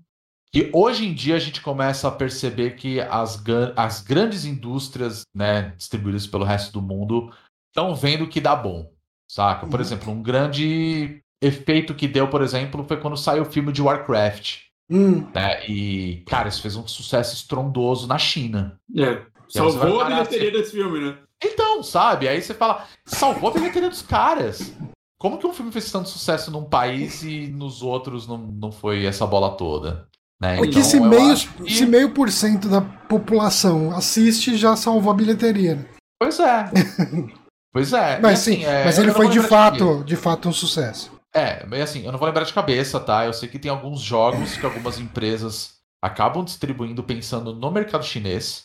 E 0.54 0.70
hoje 0.74 1.06
em 1.06 1.14
dia 1.14 1.36
a 1.36 1.40
gente 1.40 1.62
começa 1.62 2.08
a 2.08 2.12
perceber 2.12 2.76
que 2.76 3.00
as, 3.02 3.42
as 3.76 4.02
grandes 4.02 4.46
indústrias, 4.46 5.24
né, 5.34 5.74
distribuídas 5.78 6.26
pelo 6.26 6.44
resto 6.44 6.74
do 6.74 6.82
mundo, 6.82 7.32
estão 7.70 7.96
vendo 7.96 8.28
que 8.28 8.42
dá 8.42 8.56
bom. 8.56 8.92
Saca? 9.30 9.68
Por 9.68 9.76
Uhum. 9.76 9.86
exemplo, 9.86 10.12
um 10.12 10.24
grande 10.24 11.22
efeito 11.42 11.94
que 11.94 12.08
deu, 12.08 12.28
por 12.28 12.42
exemplo, 12.42 12.84
foi 12.84 12.98
quando 12.98 13.16
saiu 13.16 13.44
o 13.44 13.52
filme 13.52 13.72
de 13.72 13.82
Warcraft. 13.82 14.62
Hum, 14.90 15.28
Né? 15.36 15.68
E, 15.70 16.24
cara, 16.28 16.50
isso 16.50 16.64
fez 16.64 16.76
um 16.76 16.88
sucesso 16.88 17.36
estrondoso 17.36 18.08
na 18.08 18.18
China. 18.18 18.80
É. 18.98 19.24
Salvou 19.48 20.02
a 20.02 20.06
parar, 20.06 20.24
bilheteria 20.26 20.52
desse 20.52 20.72
filme, 20.72 21.00
né? 21.00 21.18
Então, 21.44 21.84
sabe? 21.84 22.28
Aí 22.28 22.42
você 22.42 22.56
fala, 22.56 22.88
salvou 23.06 23.52
a 23.52 23.54
bilheteria 23.54 23.90
dos 23.90 24.02
caras. 24.02 24.74
Como 25.20 25.38
que 25.38 25.46
um 25.46 25.54
filme 25.54 25.72
fez 25.72 25.92
tanto 25.92 26.10
sucesso 26.10 26.50
num 26.50 26.66
país 26.66 27.22
e 27.24 27.48
nos 27.48 27.84
outros 27.84 28.28
não, 28.28 28.38
não 28.38 28.72
foi 28.72 29.06
essa 29.06 29.28
bola 29.28 29.56
toda? 29.56 30.09
Né? 30.42 30.56
porque 30.58 30.70
Então, 30.80 30.84
se 30.84 31.00
meio, 31.00 31.36
que- 31.36 31.74
se 31.74 31.86
meio 31.86 32.14
por 32.14 32.32
cento 32.32 32.70
da 32.70 32.80
população 32.82 33.92
assiste, 33.96 34.56
já 34.58 34.76
salvou 34.76 35.12
a 35.12 35.16
bilheteria. 35.16 35.76
né? 35.76 35.86
Pois 36.20 36.40
é. 36.40 36.66
Pois 37.72 37.94
é. 37.94 38.20
Mas 38.20 38.40
sim, 38.40 38.66
é, 38.66 38.84
mas 38.84 38.98
ele 38.98 39.12
foi 39.12 39.30
de 39.30 39.40
fato, 39.42 40.00
de, 40.00 40.06
de 40.06 40.16
fato 40.16 40.50
um 40.50 40.52
sucesso. 40.52 41.12
É, 41.36 41.64
mas 41.68 41.82
assim, 41.82 42.04
eu 42.04 42.12
não 42.12 42.18
vou 42.18 42.28
lembrar 42.28 42.44
de 42.44 42.52
cabeça, 42.52 43.00
tá? 43.00 43.28
Eu 43.28 43.32
sei 43.34 43.48
que 43.48 43.60
tem 43.60 43.70
alguns 43.70 44.02
jogos 44.02 44.58
que 44.58 44.66
algumas 44.66 44.98
empresas 44.98 45.76
acabam 46.04 46.44
distribuindo 46.44 47.04
pensando 47.04 47.54
no 47.54 47.70
mercado 47.70 48.04
chinês 48.04 48.64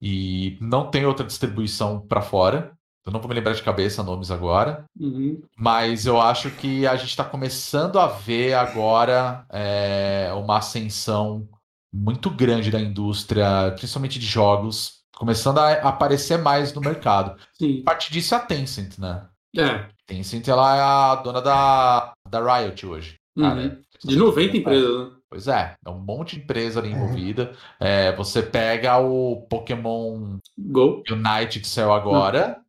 e 0.00 0.56
não 0.60 0.88
tem 0.88 1.04
outra 1.04 1.26
distribuição 1.26 1.98
para 2.06 2.22
fora. 2.22 2.72
Eu 3.06 3.12
não 3.12 3.20
vou 3.20 3.28
me 3.28 3.34
lembrar 3.34 3.52
de 3.52 3.62
cabeça 3.62 4.02
nomes 4.02 4.30
agora, 4.30 4.84
uhum. 4.98 5.42
mas 5.58 6.06
eu 6.06 6.20
acho 6.20 6.50
que 6.50 6.86
a 6.86 6.96
gente 6.96 7.10
está 7.10 7.24
começando 7.24 7.98
a 7.98 8.06
ver 8.06 8.54
agora 8.54 9.44
é, 9.50 10.30
uma 10.34 10.58
ascensão 10.58 11.46
muito 11.92 12.30
grande 12.30 12.70
da 12.70 12.80
indústria, 12.80 13.72
principalmente 13.76 14.18
de 14.18 14.26
jogos, 14.26 15.02
começando 15.14 15.58
a 15.58 15.72
aparecer 15.74 16.38
mais 16.38 16.72
no 16.72 16.80
mercado. 16.80 17.38
Sim. 17.52 17.82
Parte 17.82 18.10
disso 18.10 18.34
é 18.34 18.38
a 18.38 18.40
Tencent, 18.40 18.98
né? 18.98 19.26
É. 19.56 19.86
Tencent 20.06 20.48
ela 20.48 20.76
é 20.76 20.80
a 20.80 21.14
dona 21.16 21.40
da, 21.40 22.12
da 22.28 22.58
Riot 22.58 22.86
hoje. 22.86 23.16
Uhum. 23.36 23.78
De 24.02 24.16
90 24.16 24.56
empresas, 24.56 24.98
né? 24.98 25.10
Pois 25.28 25.48
é, 25.48 25.74
é 25.84 25.90
um 25.90 25.98
monte 25.98 26.36
de 26.36 26.42
empresa 26.42 26.78
ali 26.78 26.92
envolvida. 26.92 27.50
Uhum. 27.50 27.86
É, 27.86 28.14
você 28.14 28.40
pega 28.42 28.98
o 28.98 29.46
Pokémon 29.48 30.38
Go 30.56 31.02
Unite 31.10 31.60
que 31.60 31.66
saiu 31.66 31.92
agora, 31.92 32.56
uhum. 32.56 32.63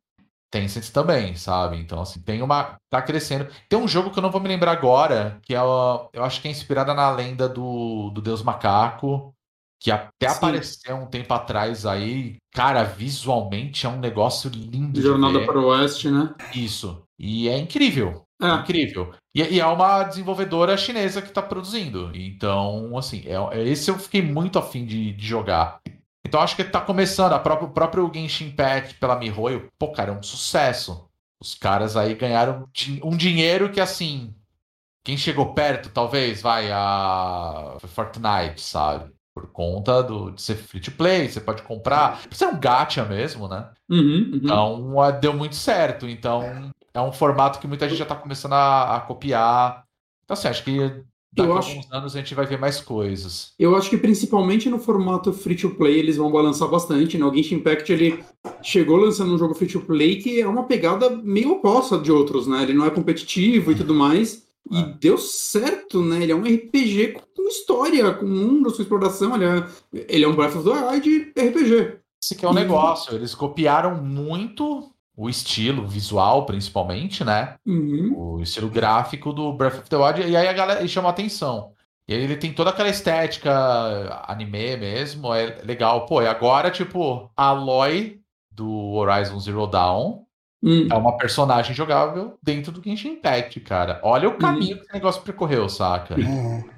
Tencent 0.56 0.90
também, 0.90 1.34
sabe? 1.36 1.76
Então, 1.76 2.00
assim, 2.00 2.20
tem 2.20 2.42
uma. 2.42 2.76
Tá 2.90 3.02
crescendo. 3.02 3.48
Tem 3.68 3.78
um 3.78 3.86
jogo 3.86 4.10
que 4.10 4.18
eu 4.18 4.22
não 4.22 4.30
vou 4.30 4.40
me 4.40 4.48
lembrar 4.48 4.72
agora, 4.72 5.38
que 5.42 5.54
é, 5.54 5.58
eu 5.58 6.24
acho 6.24 6.40
que 6.40 6.48
é 6.48 6.50
inspirada 6.50 6.94
na 6.94 7.10
lenda 7.10 7.48
do, 7.48 8.10
do 8.10 8.22
Deus 8.22 8.42
Macaco, 8.42 9.34
que 9.80 9.90
até 9.90 10.28
Sim. 10.28 10.36
apareceu 10.36 10.96
um 10.96 11.06
tempo 11.06 11.32
atrás 11.34 11.84
aí. 11.84 12.36
Cara, 12.54 12.82
visualmente 12.84 13.84
é 13.84 13.88
um 13.88 13.98
negócio 13.98 14.50
lindo. 14.50 15.00
Jornada 15.00 15.44
para 15.44 15.58
o 15.58 15.66
Oeste, 15.66 16.10
né? 16.10 16.34
Isso. 16.54 17.02
E 17.18 17.48
é 17.48 17.58
incrível. 17.58 18.22
É. 18.40 18.54
Incrível. 18.54 19.12
E, 19.34 19.42
e, 19.42 19.60
é 19.60 19.66
uma 19.66 20.02
desenvolvedora 20.02 20.76
chinesa 20.76 21.22
que 21.22 21.28
está 21.28 21.42
produzindo. 21.42 22.10
Então, 22.14 22.96
assim, 22.96 23.22
é, 23.26 23.58
é, 23.58 23.68
esse 23.68 23.90
eu 23.90 23.98
fiquei 23.98 24.20
muito 24.20 24.58
afim 24.58 24.84
de, 24.84 25.12
de 25.12 25.26
jogar. 25.26 25.80
Então, 26.26 26.40
acho 26.40 26.56
que 26.56 26.62
está 26.62 26.80
começando. 26.80 27.34
A 27.34 27.36
o 27.36 27.70
próprio 27.70 28.10
Genshin 28.12 28.46
Impact 28.46 28.94
pela 28.94 29.16
MiHoYo, 29.16 29.68
pô, 29.78 29.92
cara, 29.92 30.10
é 30.10 30.14
um 30.14 30.22
sucesso. 30.22 31.08
Os 31.40 31.54
caras 31.54 31.96
aí 31.96 32.14
ganharam 32.14 32.68
um 33.04 33.16
dinheiro 33.16 33.70
que, 33.70 33.80
assim, 33.80 34.34
quem 35.04 35.16
chegou 35.16 35.54
perto, 35.54 35.88
talvez, 35.88 36.42
vai, 36.42 36.68
a 36.72 37.76
Fortnite, 37.86 38.60
sabe? 38.60 39.12
Por 39.32 39.46
conta 39.52 40.02
do, 40.02 40.32
de 40.32 40.42
ser 40.42 40.56
free 40.56 40.80
to 40.80 40.90
play, 40.90 41.28
você 41.28 41.40
pode 41.40 41.62
comprar. 41.62 42.22
Isso 42.28 42.42
é 42.42 42.48
um 42.48 42.58
gacha 42.58 43.04
mesmo, 43.04 43.46
né? 43.46 43.70
Uhum, 43.88 43.98
uhum. 44.00 44.30
Então, 44.34 44.94
deu 45.20 45.32
muito 45.32 45.54
certo. 45.54 46.08
Então, 46.08 46.72
é 46.92 47.00
um 47.00 47.12
formato 47.12 47.60
que 47.60 47.68
muita 47.68 47.88
gente 47.88 47.98
já 47.98 48.04
está 48.04 48.16
começando 48.16 48.54
a, 48.54 48.96
a, 48.96 49.00
copiar. 49.00 49.84
Então, 50.24 50.34
assim, 50.34 50.48
acho 50.48 50.64
que 50.64 51.04
daqui 51.36 51.50
a 51.50 51.54
alguns 51.54 51.92
anos 51.92 52.16
a 52.16 52.18
gente 52.18 52.34
vai 52.34 52.46
ver 52.46 52.58
mais 52.58 52.80
coisas. 52.80 53.52
Eu 53.58 53.76
acho 53.76 53.90
que 53.90 53.98
principalmente 53.98 54.70
no 54.70 54.78
formato 54.78 55.32
free 55.32 55.54
to 55.54 55.70
play 55.70 55.98
eles 55.98 56.16
vão 56.16 56.30
balançar 56.30 56.68
bastante, 56.68 57.18
né? 57.18 57.24
O 57.24 57.34
Genshin 57.34 57.56
Impact 57.56 57.92
ele 57.92 58.24
chegou 58.62 58.96
lançando 58.96 59.34
um 59.34 59.38
jogo 59.38 59.54
free 59.54 59.68
to 59.68 59.80
play 59.80 60.16
que 60.16 60.40
é 60.40 60.46
uma 60.46 60.64
pegada 60.64 61.10
meio 61.10 61.52
oposta 61.52 61.98
de 61.98 62.10
outros, 62.10 62.46
né? 62.46 62.62
Ele 62.62 62.74
não 62.74 62.86
é 62.86 62.90
competitivo 62.90 63.70
e 63.70 63.74
tudo 63.74 63.94
mais. 63.94 64.46
E 64.70 64.78
é. 64.78 64.94
deu 64.98 65.16
certo, 65.18 66.02
né? 66.02 66.22
Ele 66.22 66.32
é 66.32 66.34
um 66.34 66.42
RPG 66.42 67.16
com 67.36 67.48
história, 67.48 68.12
com 68.14 68.26
mundo, 68.26 68.72
com 68.72 68.82
exploração. 68.82 69.34
Ele 69.36 69.44
é, 69.44 69.68
ele 70.08 70.24
é 70.24 70.28
um 70.28 70.34
Breath 70.34 70.56
of 70.56 70.64
the 70.64 70.70
Wild 70.70 71.32
RPG. 71.36 71.98
Esse 72.22 72.34
que 72.34 72.44
é 72.44 72.48
o 72.48 72.50
um 72.50 72.54
negócio. 72.54 73.14
Eles 73.14 73.34
copiaram 73.34 74.02
muito 74.02 74.90
o 75.16 75.30
estilo 75.30 75.86
visual, 75.86 76.44
principalmente, 76.44 77.24
né? 77.24 77.54
Uhum. 77.66 78.12
O 78.14 78.42
estilo 78.42 78.68
gráfico 78.68 79.32
do 79.32 79.52
Breath 79.52 79.78
of 79.78 79.88
the 79.88 79.96
Wild. 79.96 80.22
E 80.22 80.36
aí 80.36 80.46
a 80.46 80.52
galera 80.52 80.86
chama 80.86 81.08
atenção. 81.08 81.72
E 82.06 82.14
aí 82.14 82.22
ele 82.22 82.36
tem 82.36 82.52
toda 82.52 82.70
aquela 82.70 82.88
estética 82.88 83.50
anime 84.28 84.76
mesmo, 84.76 85.32
é 85.34 85.62
legal. 85.64 86.06
Pô, 86.06 86.22
e 86.22 86.26
agora, 86.26 86.70
tipo, 86.70 87.30
a 87.36 87.46
Aloy 87.46 88.20
do 88.52 88.92
Horizon 88.92 89.40
Zero 89.40 89.66
Dawn 89.66 90.22
uhum. 90.62 90.88
é 90.90 90.94
uma 90.94 91.16
personagem 91.16 91.74
jogável 91.74 92.38
dentro 92.42 92.70
do 92.70 92.82
Genshin 92.82 93.14
Impact, 93.14 93.58
cara. 93.60 94.00
Olha 94.04 94.28
o 94.28 94.36
caminho 94.36 94.76
uhum. 94.76 94.82
que 94.82 94.90
o 94.90 94.94
negócio 94.94 95.22
percorreu, 95.22 95.68
saca? 95.68 96.14
Uhum. 96.14 96.75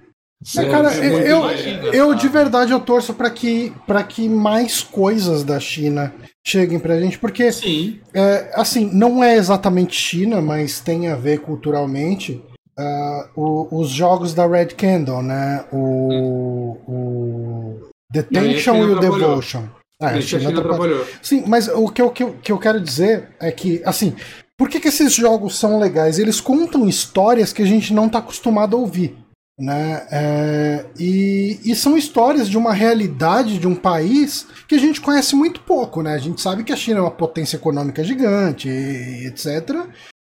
É, 0.57 0.65
cara, 0.67 0.95
eu, 0.95 1.93
eu 1.93 2.15
de 2.15 2.29
verdade 2.29 2.71
eu 2.71 2.79
torço 2.79 3.13
para 3.13 3.29
que, 3.29 3.73
pra 3.87 4.05
que 4.05 4.29
mais 4.29 4.83
coisas 4.83 5.43
da 5.43 5.59
China 5.59 6.15
cheguem 6.47 6.79
pra 6.79 7.01
gente, 7.01 7.19
porque. 7.19 7.51
É, 8.15 8.53
assim, 8.55 8.89
não 8.93 9.23
é 9.23 9.37
exatamente 9.37 9.95
China, 9.97 10.41
mas 10.41 10.81
tem 10.81 11.09
a 11.09 11.17
ver 11.17 11.41
culturalmente. 11.41 12.43
Uh, 12.79 13.29
o, 13.35 13.81
os 13.81 13.89
jogos 13.89 14.33
da 14.33 14.47
Red 14.47 14.67
Candle, 14.67 15.21
né? 15.21 15.65
O, 15.73 16.77
o 16.87 17.89
Detention 18.13 18.77
e, 18.77 18.79
e 18.79 18.91
o 18.93 19.01
Devotion. 19.01 19.65
Ah, 20.01 20.11
a 20.11 20.21
China, 20.21 20.49
China 20.49 20.63
trabalhou. 20.63 21.05
Sim, 21.21 21.43
mas 21.49 21.67
o 21.67 21.89
que 21.89 22.01
eu, 22.01 22.11
que, 22.11 22.23
eu, 22.23 22.37
que 22.41 22.53
eu 22.53 22.59
quero 22.59 22.81
dizer 22.81 23.31
é 23.41 23.51
que, 23.51 23.83
assim, 23.85 24.15
por 24.57 24.69
que, 24.69 24.79
que 24.79 24.87
esses 24.87 25.13
jogos 25.13 25.59
são 25.59 25.81
legais? 25.81 26.21
Eles 26.21 26.41
contam 26.41 26.89
histórias 26.89 27.53
que 27.53 27.63
a 27.63 27.67
gente 27.67 27.93
não 27.93 28.07
está 28.07 28.21
acostumado 28.21 28.77
a 28.77 28.79
ouvir. 28.79 29.17
Né? 29.59 30.07
É, 30.13 30.87
e, 30.99 31.59
e, 31.65 31.75
são 31.75 31.97
histórias 31.97 32.49
de 32.49 32.57
uma 32.57 32.73
realidade 32.73 33.59
de 33.59 33.67
um 33.67 33.75
país 33.75 34.47
que 34.69 34.77
a 34.77 34.79
gente 34.79 35.01
conhece 35.01 35.35
muito 35.35 35.61
pouco. 35.63 36.01
Né? 36.01 36.15
A 36.15 36.19
gente 36.19 36.41
sabe 36.41 36.63
que 36.63 36.73
a 36.73 36.77
China 36.77 36.99
é 36.99 37.03
uma 37.03 37.11
potência 37.11 37.57
econômica 37.57 38.05
gigante, 38.05 38.69
etc. 38.69 39.85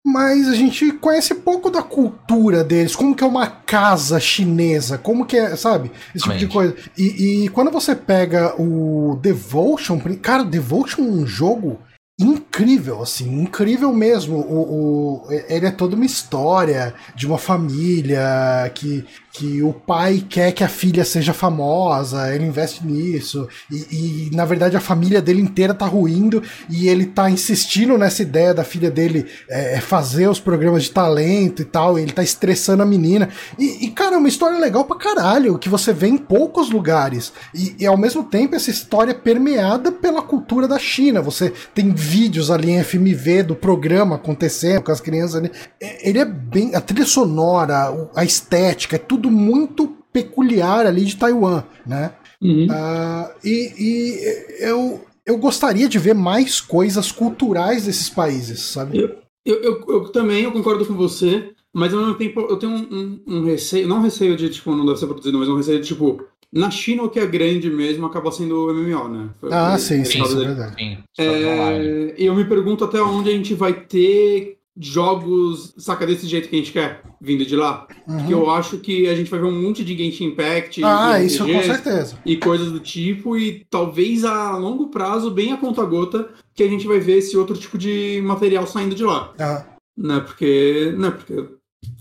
Mas 0.07 0.47
a 0.49 0.55
gente 0.55 0.93
conhece 0.93 1.35
pouco 1.37 1.71
da 1.71 1.83
cultura 1.83 2.63
deles, 2.63 2.95
como 2.95 3.15
que 3.15 3.25
é 3.25 3.27
uma 3.27 3.47
casa 3.47 4.21
chinesa, 4.21 4.99
como 4.99 5.25
que 5.25 5.39
é, 5.39 5.57
sabe? 5.57 5.91
Esse 6.15 6.25
tipo 6.25 6.37
de 6.37 6.47
coisa. 6.47 6.77
E, 6.99 7.45
e 7.45 7.49
quando 7.49 7.71
você 7.71 7.95
pega 7.97 8.55
o 8.61 9.19
Devotion, 9.23 9.99
cara, 10.21 10.45
Devotion 10.45 11.03
é 11.03 11.09
um 11.09 11.27
jogo 11.27 11.81
incrível, 12.19 13.03
assim, 13.03 13.41
incrível 13.41 13.93
mesmo. 13.93 14.37
O, 14.37 15.25
o, 15.27 15.33
ele 15.49 15.67
é 15.67 15.71
toda 15.71 15.97
uma 15.97 16.05
história 16.05 16.95
de 17.15 17.27
uma 17.27 17.39
família 17.39 18.71
que, 18.75 19.05
que 19.35 19.61
o 19.65 19.73
pai 19.73 20.25
quer 20.29 20.53
que 20.53 20.63
a 20.63 20.69
filha 20.69 21.05
seja 21.05 21.35
famosa, 21.35 22.33
ele 22.33 22.47
investe 22.47 22.87
nisso, 22.87 23.49
e, 23.69 24.29
e, 24.31 24.31
na 24.33 24.45
verdade 24.45 24.77
a 24.77 24.81
família 24.81 25.21
dele 25.21 25.43
inteira 25.43 25.75
tá 25.75 25.87
ruindo 25.87 26.41
e 26.71 26.89
ele 26.89 27.05
tá 27.05 27.29
insistindo 27.29 27.99
nessa 27.99 28.23
ideia 28.23 28.55
da 28.55 28.63
filha 28.63 28.93
dele 28.93 29.27
é, 29.51 29.75
é 29.75 29.81
fazer 29.81 30.29
os 30.29 30.39
programas 30.39 30.85
de 30.85 30.93
talento 30.93 31.63
e 31.63 31.65
tal, 31.65 31.99
e 31.99 32.03
ele 32.03 32.13
tá 32.13 32.23
estressando 32.23 32.85
a 32.85 32.87
menina. 32.87 33.29
E, 33.59 33.87
e, 33.87 33.91
cara, 33.91 34.15
é 34.15 34.19
uma 34.19 34.29
história 34.29 34.57
legal 34.57 34.85
pra 34.85 34.97
caralho, 34.97 35.59
que 35.59 35.69
você 35.69 35.93
vê 35.93 36.07
em 36.07 36.17
poucos 36.17 36.71
lugares. 36.71 37.33
E, 37.53 37.75
e 37.81 37.87
ao 37.87 37.97
mesmo 37.97 38.23
tempo 38.23 38.55
essa 38.55 38.71
história 38.71 39.11
é 39.11 39.15
permeada 39.15 39.91
pela 39.91 40.23
cultura 40.23 40.69
da 40.69 40.79
China. 40.79 41.21
Você 41.21 41.53
tem 41.75 41.93
vídeos 41.93 42.53
ali 42.53 42.71
em 42.71 42.85
FMV 42.85 43.43
do 43.43 43.57
programa 43.57 44.15
acontecendo 44.15 44.83
com 44.83 44.93
as 44.93 45.01
crianças 45.01 45.37
ali. 45.37 45.51
É, 45.81 46.09
ele 46.09 46.21
é 46.21 46.25
bem. 46.25 46.75
A 46.75 46.81
trilha 46.81 47.05
sonora, 47.05 47.93
a 48.15 48.25
estética, 48.25 48.95
é 48.95 48.99
tudo 48.99 49.24
muito 49.31 49.97
peculiar 50.13 50.87
ali 50.87 51.05
de 51.05 51.17
Taiwan, 51.17 51.65
né? 51.87 52.13
Uhum. 52.41 52.67
Uh, 52.67 53.31
e, 53.43 53.73
e 53.79 54.65
eu, 54.65 55.05
eu 55.27 55.39
gostaria 55.39 55.89
de 55.89 55.99
ver 55.99 56.15
mais 56.15 56.61
coisas 56.61 57.11
culturais 57.11 57.87
desses 57.87 58.09
países, 58.09 58.61
sabe? 58.61 58.99
Eu, 58.99 59.17
eu, 59.45 59.63
eu, 59.63 59.85
eu 59.89 60.09
também 60.11 60.45
eu 60.45 60.53
concordo 60.53 60.85
com 60.87 60.95
você, 60.95 61.51
mas 61.73 61.93
ao 61.93 62.01
mesmo 62.01 62.15
tempo 62.15 62.41
eu 62.41 62.57
tenho 62.57 62.73
um, 62.73 63.21
um, 63.27 63.39
um, 63.39 63.45
receio, 63.45 63.89
não 63.89 63.99
um 63.99 64.03
receio 64.03 64.37
de 64.37 64.49
tipo, 64.49 64.75
não 64.75 64.87
deve 64.87 64.99
ser 64.99 65.07
produzido, 65.07 65.39
mas 65.39 65.49
um 65.49 65.57
receio 65.57 65.81
de 65.81 65.89
tipo, 65.89 66.25
na 66.53 66.71
China 66.71 67.03
o 67.03 67.11
que 67.11 67.19
é 67.19 67.27
grande 67.27 67.69
mesmo 67.69 68.07
acaba 68.07 68.31
sendo 68.31 68.67
o 68.67 68.73
MMO, 68.73 69.09
né? 69.09 69.31
Foi, 69.41 69.51
ah, 69.53 69.77
sim, 69.77 70.05
sim, 70.05 70.25
sim, 70.25 70.43
é 70.43 70.47
verdade. 70.47 70.75
Sim, 70.79 70.99
é, 71.19 72.15
eu 72.17 72.35
me 72.35 72.45
pergunto 72.45 72.85
até 72.85 73.03
onde 73.03 73.31
a 73.31 73.33
gente 73.33 73.55
vai 73.55 73.73
ter 73.73 74.59
jogos, 74.77 75.75
saca, 75.79 76.07
desse 76.07 76.27
jeito 76.27 76.49
que 76.49 76.57
a 76.57 76.59
gente 76.59 76.73
quer, 76.73 77.03
vindo 77.21 77.47
de 77.47 77.55
lá. 77.55 77.87
Uhum. 78.07 78.19
Porque 78.19 78.35
eu 78.35 78.51
acho 78.51 78.79
que 78.79 79.09
a 79.09 79.15
gente 79.15 79.31
vai 79.31 79.41
ver 79.41 79.47
um 79.47 79.63
monte 79.63 79.85
de 79.85 79.97
Genshin 79.97 80.27
Impact. 80.27 80.83
Ah, 80.85 81.23
isso 81.23 81.45
com 81.47 81.63
certeza. 81.63 82.19
E 82.27 82.37
coisas 82.37 82.73
do 82.73 82.81
tipo, 82.81 83.37
e 83.39 83.65
talvez 83.71 84.25
a 84.25 84.57
longo 84.57 84.89
prazo, 84.89 85.31
bem 85.31 85.53
a 85.53 85.57
conta 85.57 85.85
gota, 85.85 86.29
que 86.55 86.63
a 86.63 86.69
gente 86.69 86.87
vai 86.87 86.99
ver 86.99 87.19
esse 87.19 87.37
outro 87.37 87.57
tipo 87.57 87.79
de 87.79 88.21
material 88.25 88.67
saindo 88.67 88.95
de 88.95 89.05
lá. 89.05 89.33
Uhum. 89.39 89.75
Né, 89.97 90.21
porque, 90.21 90.93
né, 90.99 91.11
porque 91.11 91.49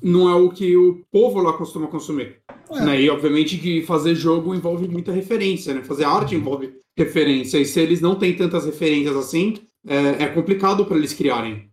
não 0.02 0.30
é 0.30 0.36
o 0.36 0.50
que 0.50 0.76
o 0.76 1.04
povo 1.12 1.42
lá 1.42 1.54
costuma 1.54 1.88
consumir. 1.88 2.38
É. 2.72 2.86
Né? 2.86 3.02
E 3.02 3.10
obviamente 3.10 3.58
que 3.58 3.84
fazer 3.84 4.16
jogo 4.16 4.56
envolve 4.56 4.88
muita 4.88 5.12
referência, 5.12 5.74
né? 5.74 5.84
Fazer 5.84 6.06
arte 6.06 6.36
envolve 6.36 6.74
referência. 6.98 7.58
E 7.58 7.66
se 7.66 7.80
eles 7.80 8.02
não 8.02 8.16
têm 8.16 8.36
tantas 8.36 8.66
referências 8.66 9.16
assim, 9.16 9.58
é, 9.86 10.24
é 10.24 10.28
complicado 10.28 10.86
para 10.86 10.98
eles 10.98 11.14
criarem. 11.14 11.70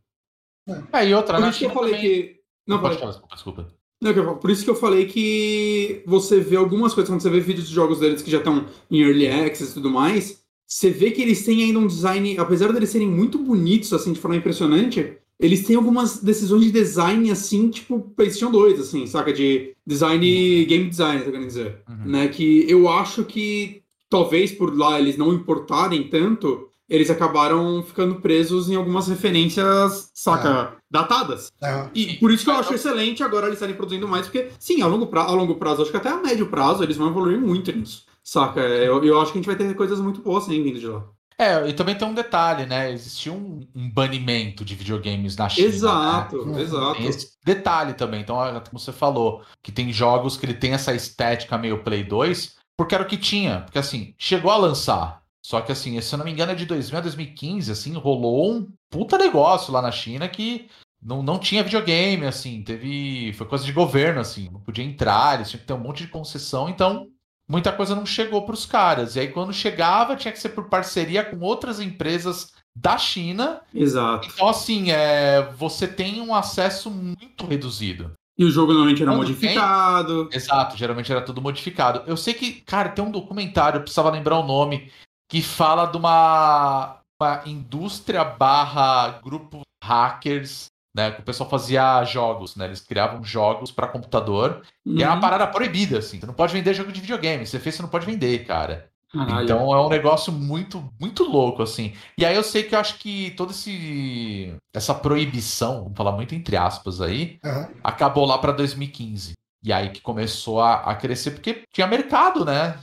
É, 0.93 1.09
e 1.09 1.15
outra, 1.15 1.39
Por 1.39 1.49
isso 1.49 1.59
que 1.59 1.65
eu 1.67 1.71
falei 1.71 1.95
também... 1.95 2.11
que. 2.11 2.41
Não, 2.67 2.81
pode 2.81 2.99
falar, 2.99 3.11
desculpa, 3.11 3.35
desculpa. 3.35 3.81
Não, 4.01 4.39
por 4.39 4.51
isso 4.51 4.65
que 4.65 4.71
eu 4.71 4.75
falei 4.75 5.05
que 5.05 6.03
você 6.07 6.41
vê 6.41 6.57
algumas 6.57 6.95
coisas, 6.95 7.11
quando 7.11 7.21
você 7.21 7.29
vê 7.29 7.41
vídeos 7.41 7.69
de 7.69 7.75
jogos 7.75 7.99
deles 8.01 8.23
que 8.23 8.31
já 8.31 8.39
estão 8.39 8.65
em 8.91 9.03
early 9.03 9.29
access 9.29 9.71
e 9.71 9.75
tudo 9.75 9.91
mais, 9.91 10.43
você 10.67 10.89
vê 10.89 11.11
que 11.11 11.21
eles 11.21 11.45
têm 11.45 11.65
ainda 11.65 11.81
um 11.81 11.87
design, 11.87 12.39
apesar 12.39 12.73
deles 12.73 12.89
serem 12.89 13.09
muito 13.09 13.39
bonitos, 13.39 13.93
assim, 13.93 14.13
de 14.13 14.21
forma 14.21 14.37
impressionante, 14.37 15.19
eles 15.39 15.67
têm 15.67 15.77
algumas 15.77 16.23
decisões 16.23 16.65
de 16.65 16.71
design, 16.71 17.31
assim, 17.31 17.69
tipo 17.69 18.01
PlayStation 18.17 18.51
2, 18.51 18.81
assim, 18.81 19.07
saca? 19.07 19.33
De 19.33 19.75
design, 19.87 20.65
game 20.65 20.89
design, 20.89 21.19
tá 21.19 21.31
querendo 21.31 21.47
dizer. 21.47 21.83
Uhum. 21.89 22.11
Né? 22.11 22.29
Que 22.29 22.71
eu 22.71 22.89
acho 22.89 23.25
que, 23.25 23.83
talvez 24.09 24.53
por 24.53 24.75
lá 24.77 24.99
eles 24.99 25.17
não 25.17 25.33
importarem 25.33 26.09
tanto, 26.09 26.70
eles 26.91 27.09
acabaram 27.09 27.83
ficando 27.85 28.17
presos 28.17 28.69
em 28.69 28.75
algumas 28.75 29.07
referências, 29.07 30.11
saca? 30.13 30.75
Datadas. 30.91 31.53
É. 31.63 31.89
E 31.95 32.15
por 32.15 32.33
isso 32.33 32.45
que 32.45 32.51
eu 32.51 32.57
acho 32.57 32.75
excelente 32.75 33.23
agora 33.23 33.47
eles 33.47 33.57
estarem 33.57 33.77
produzindo 33.77 34.09
mais, 34.09 34.27
porque, 34.27 34.51
sim, 34.59 34.83
a 34.83 34.87
longo 34.87 35.07
prazo, 35.07 35.29
a 35.29 35.33
longo 35.33 35.55
prazo, 35.55 35.83
acho 35.83 35.91
que 35.93 35.97
até 35.97 36.09
a 36.09 36.17
médio 36.17 36.49
prazo, 36.49 36.83
eles 36.83 36.97
vão 36.97 37.09
evoluir 37.09 37.41
muito 37.41 37.71
nisso. 37.71 38.05
Saca? 38.25 38.61
Eu, 38.61 39.03
eu 39.05 39.21
acho 39.21 39.33
que 39.33 39.39
a 39.39 39.41
gente 39.41 39.47
vai 39.47 39.57
ter 39.57 39.73
coisas 39.75 40.01
muito 40.01 40.21
boas 40.21 40.45
sim 40.45 40.63
vindo 40.63 40.81
de 40.81 40.87
lá. 40.89 41.05
É, 41.39 41.67
e 41.69 41.73
também 41.73 41.95
tem 41.95 42.07
um 42.07 42.13
detalhe, 42.13 42.67
né? 42.67 42.93
Existiu 42.93 43.33
um, 43.33 43.67
um 43.75 43.91
banimento 43.91 44.63
de 44.63 44.75
videogames 44.75 45.37
na 45.37 45.49
China. 45.49 45.69
Exato, 45.69 46.45
né? 46.45 46.61
exato. 46.61 46.97
Tem 46.97 47.07
esse 47.07 47.31
detalhe 47.43 47.95
também. 47.95 48.21
Então, 48.21 48.45
é, 48.45 48.61
como 48.61 48.79
você 48.79 48.93
falou, 48.93 49.43
que 49.63 49.73
tem 49.73 49.91
jogos 49.91 50.37
que 50.37 50.45
ele 50.45 50.53
tem 50.53 50.75
essa 50.75 50.93
estética 50.93 51.57
meio 51.57 51.83
Play 51.83 52.05
2, 52.05 52.57
porque 52.77 52.95
era 52.95 53.05
o 53.05 53.07
que 53.07 53.17
tinha. 53.17 53.61
Porque 53.61 53.79
assim, 53.79 54.15
chegou 54.19 54.51
a 54.51 54.57
lançar. 54.59 55.20
Só 55.43 55.61
que 55.61 55.73
assim, 55.73 56.01
se 56.01 56.15
eu 56.15 56.19
não 56.19 56.25
me 56.25 56.33
engano, 56.33 56.53
é 56.53 56.55
de 56.55 56.67
2000 56.67 56.99
a 56.99 57.03
2015, 57.03 57.73
assim, 57.73 57.93
rolou 57.95 58.53
um 58.53 58.69
puta 58.91 59.17
negócio 59.17 59.73
lá 59.73 59.81
na 59.81 59.91
China 59.91 60.29
que 60.29 60.69
não, 61.03 61.23
não 61.23 61.39
tinha 61.39 61.65
videogame, 61.65 62.27
assim, 62.27 62.63
teve. 62.63 63.33
Foi 63.33 63.47
coisa 63.47 63.65
de 63.65 63.73
governo, 63.73 64.21
assim, 64.21 64.51
não 64.51 64.61
podia 64.61 64.85
entrar, 64.85 65.37
eles 65.37 65.51
tinham 65.51 65.61
que 65.61 65.67
ter 65.67 65.73
um 65.73 65.79
monte 65.79 66.05
de 66.05 66.11
concessão, 66.11 66.69
então 66.69 67.09
muita 67.49 67.73
coisa 67.73 67.97
não 67.97 68.05
chegou 68.05 68.45
para 68.45 68.55
os 68.55 68.67
caras. 68.67 69.17
E 69.17 69.21
aí, 69.21 69.29
quando 69.29 69.53
chegava, 69.53 70.15
tinha 70.15 70.31
que 70.31 70.39
ser 70.39 70.51
por 70.51 70.69
parceria 70.69 71.25
com 71.25 71.41
outras 71.41 71.81
empresas 71.81 72.53
da 72.77 72.97
China. 72.99 73.61
Exato. 73.75 74.29
Então, 74.33 74.49
assim, 74.49 74.91
é, 74.91 75.51
você 75.57 75.89
tem 75.89 76.21
um 76.21 76.35
acesso 76.35 76.91
muito 76.91 77.47
reduzido. 77.47 78.13
E 78.39 78.45
o 78.45 78.51
jogo 78.51 78.73
normalmente 78.73 79.03
era 79.03 79.11
Quando 79.11 79.21
modificado. 79.21 80.29
Exato, 80.33 80.77
geralmente 80.77 81.11
era 81.11 81.21
tudo 81.21 81.43
modificado. 81.43 82.03
Eu 82.07 82.17
sei 82.17 82.33
que, 82.33 82.53
cara, 82.63 82.89
tem 82.89 83.05
um 83.05 83.11
documentário, 83.11 83.79
eu 83.79 83.83
precisava 83.83 84.11
lembrar 84.11 84.39
o 84.39 84.47
nome, 84.47 84.91
que 85.31 85.43
fala 85.43 85.87
de 85.87 85.97
uma, 85.97 87.01
uma 87.21 87.43
indústria 87.47 88.25
barra 88.25 89.21
grupo 89.23 89.63
hackers, 89.83 90.67
né? 90.95 91.13
Que 91.13 91.21
o 91.21 91.25
pessoal 91.25 91.49
fazia 91.49 92.05
jogos, 92.05 92.57
né? 92.57 92.67
Eles 92.67 92.81
criavam 92.81 93.23
jogos 93.25 93.71
para 93.73 93.89
computador. 93.89 94.63
E 94.85 95.03
era 95.03 95.13
uma 95.13 95.17
Uhum. 95.17 95.21
parada 95.21 95.47
proibida, 95.47 95.99
assim. 95.99 96.21
Você 96.21 96.27
não 96.27 96.35
pode 96.35 96.53
vender 96.53 96.75
jogo 96.75 96.93
de 96.93 97.01
videogame. 97.01 97.47
Você 97.47 97.61
fez, 97.61 97.77
você 97.77 97.83
não 97.83 97.89
pode 97.89 98.07
vender, 98.07 98.45
cara. 98.45 98.91
Caralho. 99.13 99.45
Então 99.45 99.75
é 99.75 99.81
um 99.81 99.89
negócio 99.89 100.33
muito, 100.33 100.93
muito 101.01 101.25
louco, 101.25 101.63
assim. 101.63 101.95
E 102.19 102.25
aí 102.25 102.35
eu 102.37 102.43
sei 102.45 102.65
que 102.65 102.75
eu 102.75 102.81
acho 102.81 102.99
que 102.99 103.31
toda 103.33 103.53
esse, 103.53 104.55
essa 104.75 104.95
proibição, 104.95 105.85
vamos 105.85 105.97
falar 105.97 106.13
muito 106.13 106.35
entre 106.35 106.57
aspas 106.57 107.01
aí, 107.01 107.39
Aham. 107.45 107.69
acabou 107.83 108.25
lá 108.27 108.39
para 108.39 108.53
2015. 108.53 109.33
E 109.63 109.73
aí 109.73 109.91
que 109.91 110.01
começou 110.01 110.61
a, 110.61 110.75
a 110.91 110.95
crescer, 110.97 111.33
porque 111.33 111.63
tinha 111.73 111.87
mercado, 111.87 112.45
né? 112.45 112.79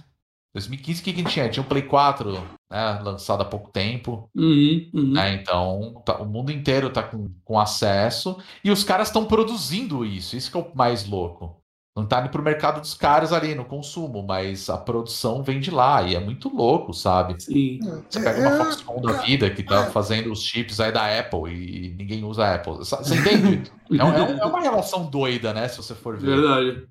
2015, 0.58 1.02
o 1.02 1.04
que, 1.04 1.14
que 1.14 1.24
tinha? 1.24 1.50
Tinha 1.50 1.64
o 1.64 1.68
Play 1.68 1.84
4, 1.84 2.32
né? 2.70 3.00
Lançado 3.04 3.42
há 3.42 3.46
pouco 3.46 3.70
tempo. 3.70 4.30
Uhum, 4.36 4.90
uhum. 4.94 5.12
né? 5.14 5.34
Então, 5.36 6.02
tá- 6.06 6.18
o 6.18 6.26
mundo 6.26 6.52
inteiro 6.52 6.90
tá 6.90 7.04
com, 7.04 7.30
com 7.46 7.60
acesso. 7.60 8.38
E 8.64 8.72
os 8.72 8.84
caras 8.84 9.08
estão 9.08 9.26
produzindo 9.26 10.04
isso. 10.04 10.36
Isso 10.36 10.52
que 10.52 10.58
é 10.58 10.60
o 10.60 10.76
mais 10.76 11.08
louco. 11.08 11.58
Não 11.96 12.06
tá 12.06 12.20
indo 12.22 12.30
pro 12.30 12.44
mercado 12.44 12.80
dos 12.80 12.94
caras 12.94 13.34
ali, 13.34 13.56
no 13.56 13.66
consumo, 13.66 14.22
mas 14.22 14.70
a 14.70 14.78
produção 14.78 15.42
vem 15.42 15.60
de 15.60 15.72
lá. 15.72 16.04
E 16.04 16.16
é 16.16 16.20
muito 16.20 16.48
louco, 16.48 16.94
sabe? 16.94 17.42
Sim. 17.42 17.80
Você 18.08 18.22
pega 18.22 18.40
uma 18.40 18.52
É, 18.52 18.58
Foxconn 18.66 19.02
da 19.02 19.14
vida 19.14 19.50
que 19.50 19.64
tá 19.64 19.86
fazendo 19.88 20.32
os 20.32 20.44
chips 20.44 20.80
aí 20.80 20.92
da 20.92 21.20
Apple 21.20 21.52
e 21.52 21.96
ninguém 21.96 22.24
usa 22.24 22.46
a 22.46 22.56
Apple. 22.56 22.74
Você 22.74 23.16
entende? 23.16 23.64
É, 23.90 23.96
é 23.96 24.40
é 24.42 24.46
uma 24.46 24.60
relação 24.60 25.10
doida, 25.10 25.54
né? 25.54 25.66
Se 25.70 25.78
você 25.78 25.96
for 25.96 26.18
ver. 26.18 26.36
Verdade. 26.36 26.86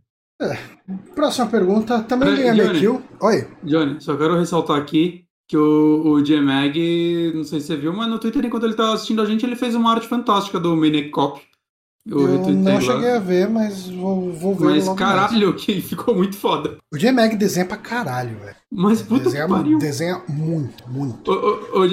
Próxima 1.15 1.47
pergunta, 1.47 2.03
também 2.03 2.31
do 2.31 2.37
Peraí, 2.37 2.61
MQ. 2.61 3.01
Oi. 3.21 3.49
Johnny, 3.65 4.01
só 4.01 4.17
quero 4.17 4.39
ressaltar 4.39 4.77
aqui 4.79 5.25
que 5.49 5.57
o, 5.57 6.03
o 6.07 6.23
J-Mag, 6.23 7.33
não 7.35 7.45
sei 7.45 7.61
se 7.61 7.69
você 7.69 7.77
viu, 7.77 7.93
mas 7.93 8.09
no 8.09 8.19
Twitter, 8.19 8.45
enquanto 8.45 8.65
ele 8.65 8.75
tava 8.75 8.95
assistindo 8.95 9.23
a 9.23 9.25
gente, 9.27 9.47
ele 9.47 9.57
fez 9.57 9.75
uma 9.75 9.93
arte 9.93 10.07
fantástica 10.09 10.59
do 10.61 10.77
Maniac 10.77 11.09
Cop. 11.11 11.41
Eu, 12.09 12.21
Eu 12.21 12.49
não 12.55 12.75
lá. 12.75 12.81
cheguei 12.81 13.11
a 13.11 13.19
ver, 13.19 13.49
mas 13.49 13.89
vou, 13.89 14.31
vou 14.33 14.55
ver 14.55 14.65
Mas 14.67 14.89
caralho, 14.91 15.55
que 15.59 15.81
ficou 15.81 16.15
muito 16.15 16.37
foda. 16.37 16.71
mais. 16.71 16.81
O 16.93 16.99
J-Mag 16.99 17.35
desenha 17.37 17.67
pra 17.67 17.77
caralho, 17.77 18.39
velho. 18.39 18.57
Mas 18.73 19.01
puta 19.01 19.25
Desenha, 19.25 19.45
que 19.47 19.53
pariu. 19.53 19.79
desenha 19.79 20.23
muito, 20.29 20.89
muito. 20.91 21.31
Ô, 21.31 21.79
ô, 21.79 21.83
ô 21.85 21.89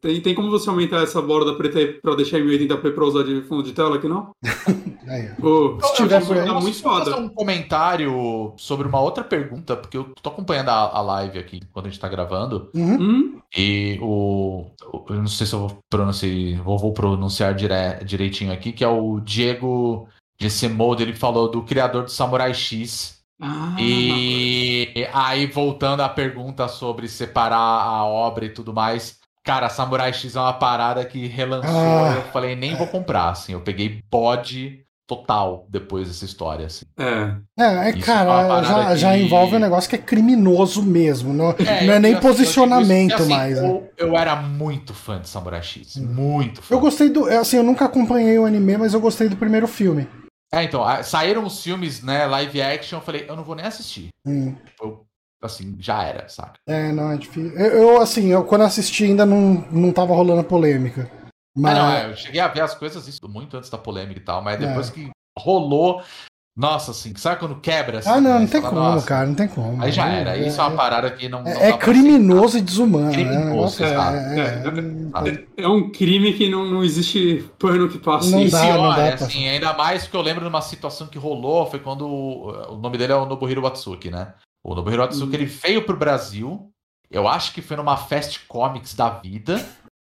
tem, 0.00 0.20
tem 0.20 0.34
como 0.34 0.50
você 0.50 0.70
aumentar 0.70 1.02
essa 1.02 1.20
borda 1.20 1.54
preta 1.56 1.78
aí 1.78 1.94
pra 2.00 2.14
deixar 2.14 2.38
em 2.38 2.44
1080p 2.46 2.94
pra 2.94 3.04
usar 3.04 3.24
de 3.24 3.42
fundo 3.42 3.64
de 3.64 3.72
tela 3.72 3.96
aqui, 3.96 4.06
não? 4.08 4.30
Aí, 5.08 5.30
ó. 5.40 5.46
Ô, 5.76 5.80
Se 5.82 5.94
tiver 5.94 6.20
tá 6.20 6.34
Eu 6.34 6.54
muito 6.60 6.64
posso 6.64 6.82
fazer 6.82 7.10
foda. 7.12 7.16
um 7.22 7.28
comentário 7.28 8.52
sobre 8.56 8.88
uma 8.88 9.00
outra 9.00 9.22
pergunta, 9.22 9.76
porque 9.76 9.96
eu 9.96 10.10
tô 10.20 10.30
acompanhando 10.30 10.68
a, 10.70 10.96
a 10.96 11.00
live 11.00 11.38
aqui 11.38 11.60
quando 11.72 11.86
a 11.86 11.88
gente 11.88 12.00
tá 12.00 12.08
gravando. 12.08 12.70
Uhum. 12.74 13.00
Hum? 13.00 13.40
E 13.56 13.98
o. 14.02 14.66
o- 14.92 15.04
Eu 15.10 15.16
não 15.16 15.28
sei 15.28 15.46
se 15.46 15.54
eu 15.54 15.60
vou 15.60 15.78
pronunciar, 15.88 16.60
vou, 16.64 16.76
vou 16.78 16.92
pronunciar 16.92 17.54
dire- 17.54 18.04
direitinho 18.04 18.52
aqui, 18.52 18.72
que 18.72 18.82
é 18.82 18.88
o 18.88 19.20
Diego 19.20 20.08
Gessemold, 20.40 21.00
ele 21.02 21.14
falou 21.14 21.48
do 21.50 21.62
criador 21.62 22.02
do 22.04 22.10
Samurai 22.10 22.52
X. 22.52 23.15
Ah, 23.40 23.76
E 23.78 25.06
aí, 25.12 25.46
voltando 25.46 26.00
à 26.02 26.08
pergunta 26.08 26.68
sobre 26.68 27.08
separar 27.08 27.56
a 27.58 28.04
obra 28.04 28.46
e 28.46 28.50
tudo 28.50 28.72
mais. 28.72 29.16
Cara, 29.44 29.68
Samurai 29.68 30.12
X 30.12 30.34
é 30.34 30.40
uma 30.40 30.52
parada 30.54 31.04
que 31.04 31.26
relançou. 31.26 31.70
Ah. 31.70 32.14
eu 32.16 32.22
falei, 32.32 32.56
nem 32.56 32.74
vou 32.74 32.86
comprar, 32.86 33.30
assim. 33.30 33.52
Eu 33.52 33.60
peguei 33.60 34.00
bode 34.10 34.80
total 35.06 35.66
depois 35.70 36.08
dessa 36.08 36.24
história, 36.24 36.66
assim. 36.66 36.84
É. 36.98 37.36
É, 37.62 37.86
é, 37.86 37.88
é 37.90 37.92
cara, 38.00 38.24
parada 38.48 38.66
já, 38.66 38.96
já 38.96 39.12
que- 39.12 39.18
envolve 39.22 39.54
um 39.54 39.60
negócio 39.60 39.88
que 39.88 39.94
é 39.94 40.00
criminoso 40.00 40.82
mesmo. 40.82 41.32
Não 41.32 41.50
é, 41.50 41.84
não 41.84 41.92
é 41.92 41.96
eu- 41.96 42.00
nem 42.00 42.10
eu- 42.12 42.16
eu 42.18 42.20
posicionamento 42.22 43.10
porque, 43.10 43.22
assim, 43.22 43.32
mais. 43.32 43.62
né? 43.62 43.68
Eu, 43.68 43.90
eu 43.98 44.16
era 44.16 44.34
muito 44.34 44.92
fã 44.92 45.20
de 45.20 45.28
Samurai 45.28 45.62
X. 45.62 45.96
Muito 45.96 46.60
fã. 46.60 46.74
Eu 46.74 46.80
gostei 46.80 47.08
do. 47.08 47.26
Assim, 47.26 47.58
eu 47.58 47.62
nunca 47.62 47.84
acompanhei 47.84 48.36
o 48.36 48.44
anime, 48.46 48.76
mas 48.78 48.94
eu 48.94 49.00
gostei 49.00 49.28
do 49.28 49.36
primeiro 49.36 49.68
filme. 49.68 50.08
É, 50.52 50.62
então, 50.62 50.84
saíram 51.02 51.44
os 51.44 51.62
filmes, 51.62 52.02
né, 52.02 52.24
live 52.26 52.62
action, 52.62 52.98
eu 52.98 53.02
falei, 53.02 53.26
eu 53.28 53.36
não 53.36 53.44
vou 53.44 53.54
nem 53.56 53.64
assistir. 53.66 54.08
Hum. 54.26 54.54
Eu, 54.80 55.04
assim, 55.42 55.76
já 55.78 56.02
era, 56.04 56.28
saca? 56.28 56.58
É, 56.66 56.92
não, 56.92 57.10
é 57.12 57.16
difícil. 57.16 57.58
Eu, 57.58 57.66
eu, 57.72 58.00
assim, 58.00 58.28
eu 58.28 58.44
quando 58.44 58.62
assisti 58.62 59.04
ainda 59.04 59.26
não, 59.26 59.66
não 59.70 59.92
tava 59.92 60.14
rolando 60.14 60.40
a 60.40 60.44
polêmica. 60.44 61.10
Mas. 61.56 61.76
Ah, 61.76 61.82
não, 61.82 61.92
é, 61.92 62.10
eu 62.10 62.16
cheguei 62.16 62.40
a 62.40 62.48
ver 62.48 62.60
as 62.60 62.74
coisas 62.74 63.08
isso 63.08 63.28
muito 63.28 63.56
antes 63.56 63.70
da 63.70 63.78
polêmica 63.78 64.20
e 64.20 64.24
tal, 64.24 64.42
mas 64.42 64.58
depois 64.58 64.88
É. 64.90 64.92
que 64.92 65.10
rolou, 65.38 66.02
nossa, 66.56 66.92
assim, 66.92 67.14
sabe 67.16 67.38
quando 67.38 67.56
quebra? 67.60 67.98
Assim, 67.98 68.08
ah, 68.08 68.18
não, 68.20 68.34
né, 68.34 68.40
não 68.40 68.46
tem 68.46 68.62
fala, 68.62 68.74
como, 68.74 68.88
"Nossa", 68.94 69.06
cara, 69.06 69.26
não 69.26 69.34
tem 69.34 69.46
como. 69.48 69.82
Aí 69.82 69.92
já 69.92 70.08
É, 70.10 70.20
era. 70.20 70.36
Isso 70.38 70.58
é 70.58 70.64
uma 70.64 70.74
parada 70.76 71.10
que 71.10 71.28
não. 71.28 71.42
não 71.42 71.50
É, 71.50 71.54
dá 71.54 71.66
é 71.66 71.72
criminoso 71.76 72.56
e 72.56 72.60
desumano. 72.62 73.06
né? 73.08 73.12
Criminoso, 73.12 73.82
negócio 73.82 73.84
é- 73.84 74.38
é- 74.38 75.58
É, 75.58 75.62
é 75.64 75.68
um 75.68 75.90
crime 75.90 76.32
que 76.32 76.48
não, 76.48 76.64
não 76.64 76.82
existe 76.82 77.44
pano 77.58 77.88
que 77.90 77.98
passe. 77.98 78.30
Não 78.30 78.48
dá, 78.48 78.76
não 78.76 78.88
dá 78.94 79.02
é 79.06 79.16
pra- 79.16 79.26
assim, 79.26 79.46
ainda 79.48 79.72
mais 79.74 80.04
porque 80.04 80.16
eu 80.16 80.22
lembro 80.22 80.42
de 80.42 80.48
uma 80.48 80.62
situação 80.62 81.06
que 81.06 81.18
rolou, 81.18 81.66
foi 81.70 81.78
quando 81.78 82.08
o, 82.08 82.76
nome 82.78 82.96
dele 82.96 83.12
é 83.12 83.16
o 83.16 83.26
Nobuhiro 83.26 83.60
Watsuki, 83.62 84.10
né? 84.10 84.32
O 84.64 84.74
Nobuhiro 84.74 85.02
Watsuki, 85.02 85.26
Uhum. 85.28 85.34
ele 85.34 85.44
veio 85.46 85.82
pro 85.84 85.96
Brasil, 85.96 86.70
eu 87.10 87.28
acho 87.28 87.52
que 87.52 87.60
foi 87.60 87.76
numa 87.76 87.96
Fast 87.98 88.40
Comics 88.48 88.94
da 88.94 89.10
vida, 89.10 89.62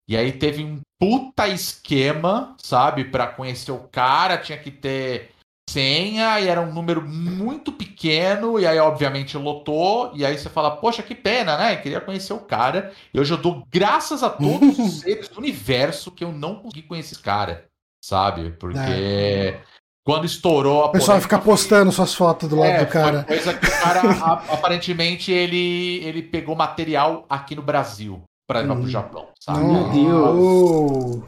e 0.08 0.18
aí 0.18 0.32
teve 0.34 0.64
um 0.66 0.82
puta 1.00 1.48
esquema, 1.48 2.56
sabe, 2.62 3.06
Pra 3.06 3.26
conhecer 3.28 3.72
o 3.72 3.80
cara, 3.92 4.38
tinha 4.38 4.58
que 4.58 4.70
ter 4.70 5.32
senha, 5.72 6.40
e 6.40 6.48
era 6.48 6.62
um 6.62 6.74
número 6.74 7.02
muito 7.02 7.72
pequeno, 7.72 8.60
e 8.60 8.68
aí 8.68 8.80
obviamente 8.80 9.38
lotou, 9.38 10.12
e 10.14 10.26
aí 10.26 10.38
você 10.38 10.50
fala, 10.50 10.76
poxa, 10.78 11.02
que 11.04 11.16
pena, 11.16 11.58
né? 11.58 11.74
Eu 11.74 11.82
queria 11.82 12.02
conhecer 12.02 12.34
o 12.34 12.40
cara, 12.40 12.92
e 13.14 13.20
hoje 13.20 13.34
eu 13.34 13.38
dou 13.38 13.66
graças 13.72 14.24
a 14.24 14.30
todos 14.30 14.78
os 14.78 15.00
seres 15.02 15.28
do 15.30 15.40
universo 15.40 16.12
que 16.12 16.24
eu 16.24 16.32
não 16.32 16.56
consegui 16.56 16.84
conhecer 16.84 17.14
esse 17.16 17.24
cara, 17.24 17.66
sabe? 18.04 18.52
Porque 18.52 19.60
quando 20.04 20.26
estourou 20.26 20.84
a 20.84 20.88
O 20.88 20.92
pessoal 20.92 21.18
polêmica, 21.18 21.38
fica 21.38 21.40
postando 21.40 21.92
suas 21.92 22.14
fotos 22.14 22.50
do 22.50 22.56
lado 22.56 22.72
é, 22.72 22.86
do 22.86 22.92
cara. 22.92 23.24
Foi 23.24 23.36
coisa 23.36 23.54
que 23.54 23.66
o 23.66 23.72
cara, 23.72 24.02
aparentemente, 24.50 25.32
ele, 25.32 26.04
ele 26.04 26.24
pegou 26.24 26.56
material 26.56 27.26
aqui 27.30 27.56
no 27.56 27.62
Brasil 27.62 28.24
pra 28.48 28.62
levar 28.62 28.76
pro 28.76 28.84
Hum. 28.84 28.88
Japão, 28.88 29.28
sabe? 29.40 29.64
Meu 29.64 29.90
Deus. 29.90 31.24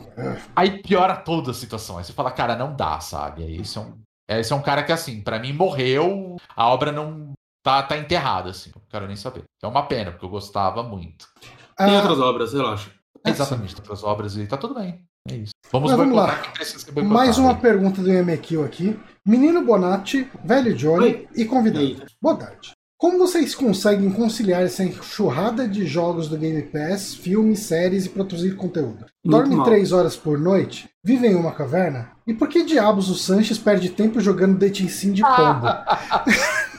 Aí 0.55 0.81
piora 0.81 1.15
toda 1.15 1.51
a 1.51 1.53
situação. 1.53 1.97
Aí 1.97 2.03
você 2.03 2.11
fala, 2.13 2.31
cara, 2.31 2.55
não 2.55 2.75
dá, 2.75 2.99
sabe? 2.99 3.43
Aí 3.43 3.61
esse 3.61 3.77
é 3.77 3.81
um, 3.81 3.93
esse 4.27 4.51
é 4.53 4.55
um 4.55 4.61
cara 4.61 4.83
que, 4.83 4.91
assim, 4.91 5.21
pra 5.21 5.39
mim 5.39 5.53
morreu, 5.53 6.37
a 6.55 6.67
obra 6.67 6.91
não 6.91 7.33
tá, 7.63 7.83
tá 7.83 7.97
enterrada, 7.97 8.49
assim. 8.51 8.71
Não 8.75 8.81
quero 8.89 9.07
nem 9.07 9.15
saber. 9.15 9.43
É 9.61 9.67
uma 9.67 9.85
pena, 9.85 10.11
porque 10.11 10.25
eu 10.25 10.29
gostava 10.29 10.83
muito. 10.83 11.27
Tem 11.77 11.95
Ah, 11.95 12.01
outras 12.01 12.19
obras, 12.19 12.53
relaxa. 12.53 12.91
É, 13.25 13.29
Exatamente, 13.29 13.73
tem 13.75 13.81
outras 13.83 14.03
obras 14.03 14.35
e 14.35 14.45
tá 14.45 14.57
tudo 14.57 14.75
bem. 14.75 15.03
É 15.29 15.35
isso. 15.35 15.53
Vamos 15.71 15.89
Mas 15.91 15.97
vamos 15.97 16.15
lá. 16.17 16.25
boicotado. 16.35 17.05
mais 17.07 17.37
uma 17.37 17.55
pergunta 17.55 18.01
do 18.01 18.09
MQ 18.11 18.61
aqui. 18.63 18.99
Menino 19.25 19.63
Bonatti, 19.63 20.29
velho 20.43 20.75
Johnny 20.75 21.05
Oi. 21.05 21.27
e 21.33 21.45
convidado. 21.45 22.05
Boa 22.21 22.35
tarde. 22.35 22.72
Como 23.03 23.17
vocês 23.17 23.53
conseguem 23.53 24.09
conciliar 24.09 24.63
essa 24.63 24.81
enxurrada 24.81 25.67
de 25.67 25.85
jogos 25.85 26.29
do 26.29 26.37
Game 26.37 26.61
Pass, 26.61 27.13
filmes, 27.13 27.59
séries 27.59 28.05
e 28.05 28.09
produzir 28.09 28.55
conteúdo? 28.55 29.05
Dorme 29.25 29.61
três 29.65 29.91
horas 29.91 30.15
por 30.15 30.39
noite? 30.39 30.87
Vive 31.03 31.27
em 31.27 31.35
uma 31.35 31.51
caverna? 31.51 32.11
E 32.25 32.33
por 32.33 32.47
que 32.47 32.63
diabos 32.63 33.09
o 33.09 33.15
Sanches 33.15 33.57
perde 33.57 33.89
tempo 33.89 34.21
jogando 34.21 34.57
Dating 34.57 34.87
Sim 34.87 35.11
de 35.11 35.21
pombo? 35.35 35.67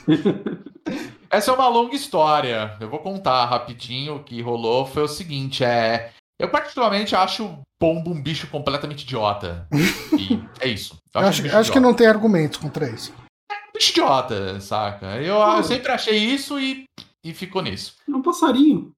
Essa 1.28 1.50
é 1.50 1.54
uma 1.54 1.68
longa 1.68 1.94
história. 1.94 2.74
Eu 2.80 2.88
vou 2.88 3.00
contar 3.00 3.44
rapidinho. 3.44 4.16
O 4.16 4.24
que 4.24 4.40
rolou 4.40 4.86
foi 4.86 5.02
o 5.02 5.08
seguinte: 5.08 5.62
é. 5.62 6.10
Eu 6.40 6.48
particularmente 6.48 7.14
acho 7.14 7.58
pombo 7.78 8.10
um 8.10 8.22
bicho 8.22 8.46
completamente 8.46 9.02
idiota. 9.02 9.68
E 10.18 10.42
é 10.58 10.68
isso. 10.68 10.96
Eu 11.14 11.20
acho, 11.20 11.42
acho, 11.42 11.54
um 11.54 11.58
acho 11.58 11.72
que 11.72 11.80
não 11.80 11.92
tem 11.92 12.06
argumentos 12.06 12.56
contra 12.58 12.88
isso 12.88 13.12
bicho 13.74 13.90
idiota, 13.90 14.60
saca? 14.60 15.20
Eu, 15.20 15.36
eu, 15.36 15.64
sempre 15.64 15.90
achei 15.90 16.16
isso 16.16 16.58
e, 16.58 16.84
e 17.22 17.34
ficou 17.34 17.62
nisso. 17.62 17.96
É 18.08 18.14
um 18.14 18.22
passarinho. 18.22 18.92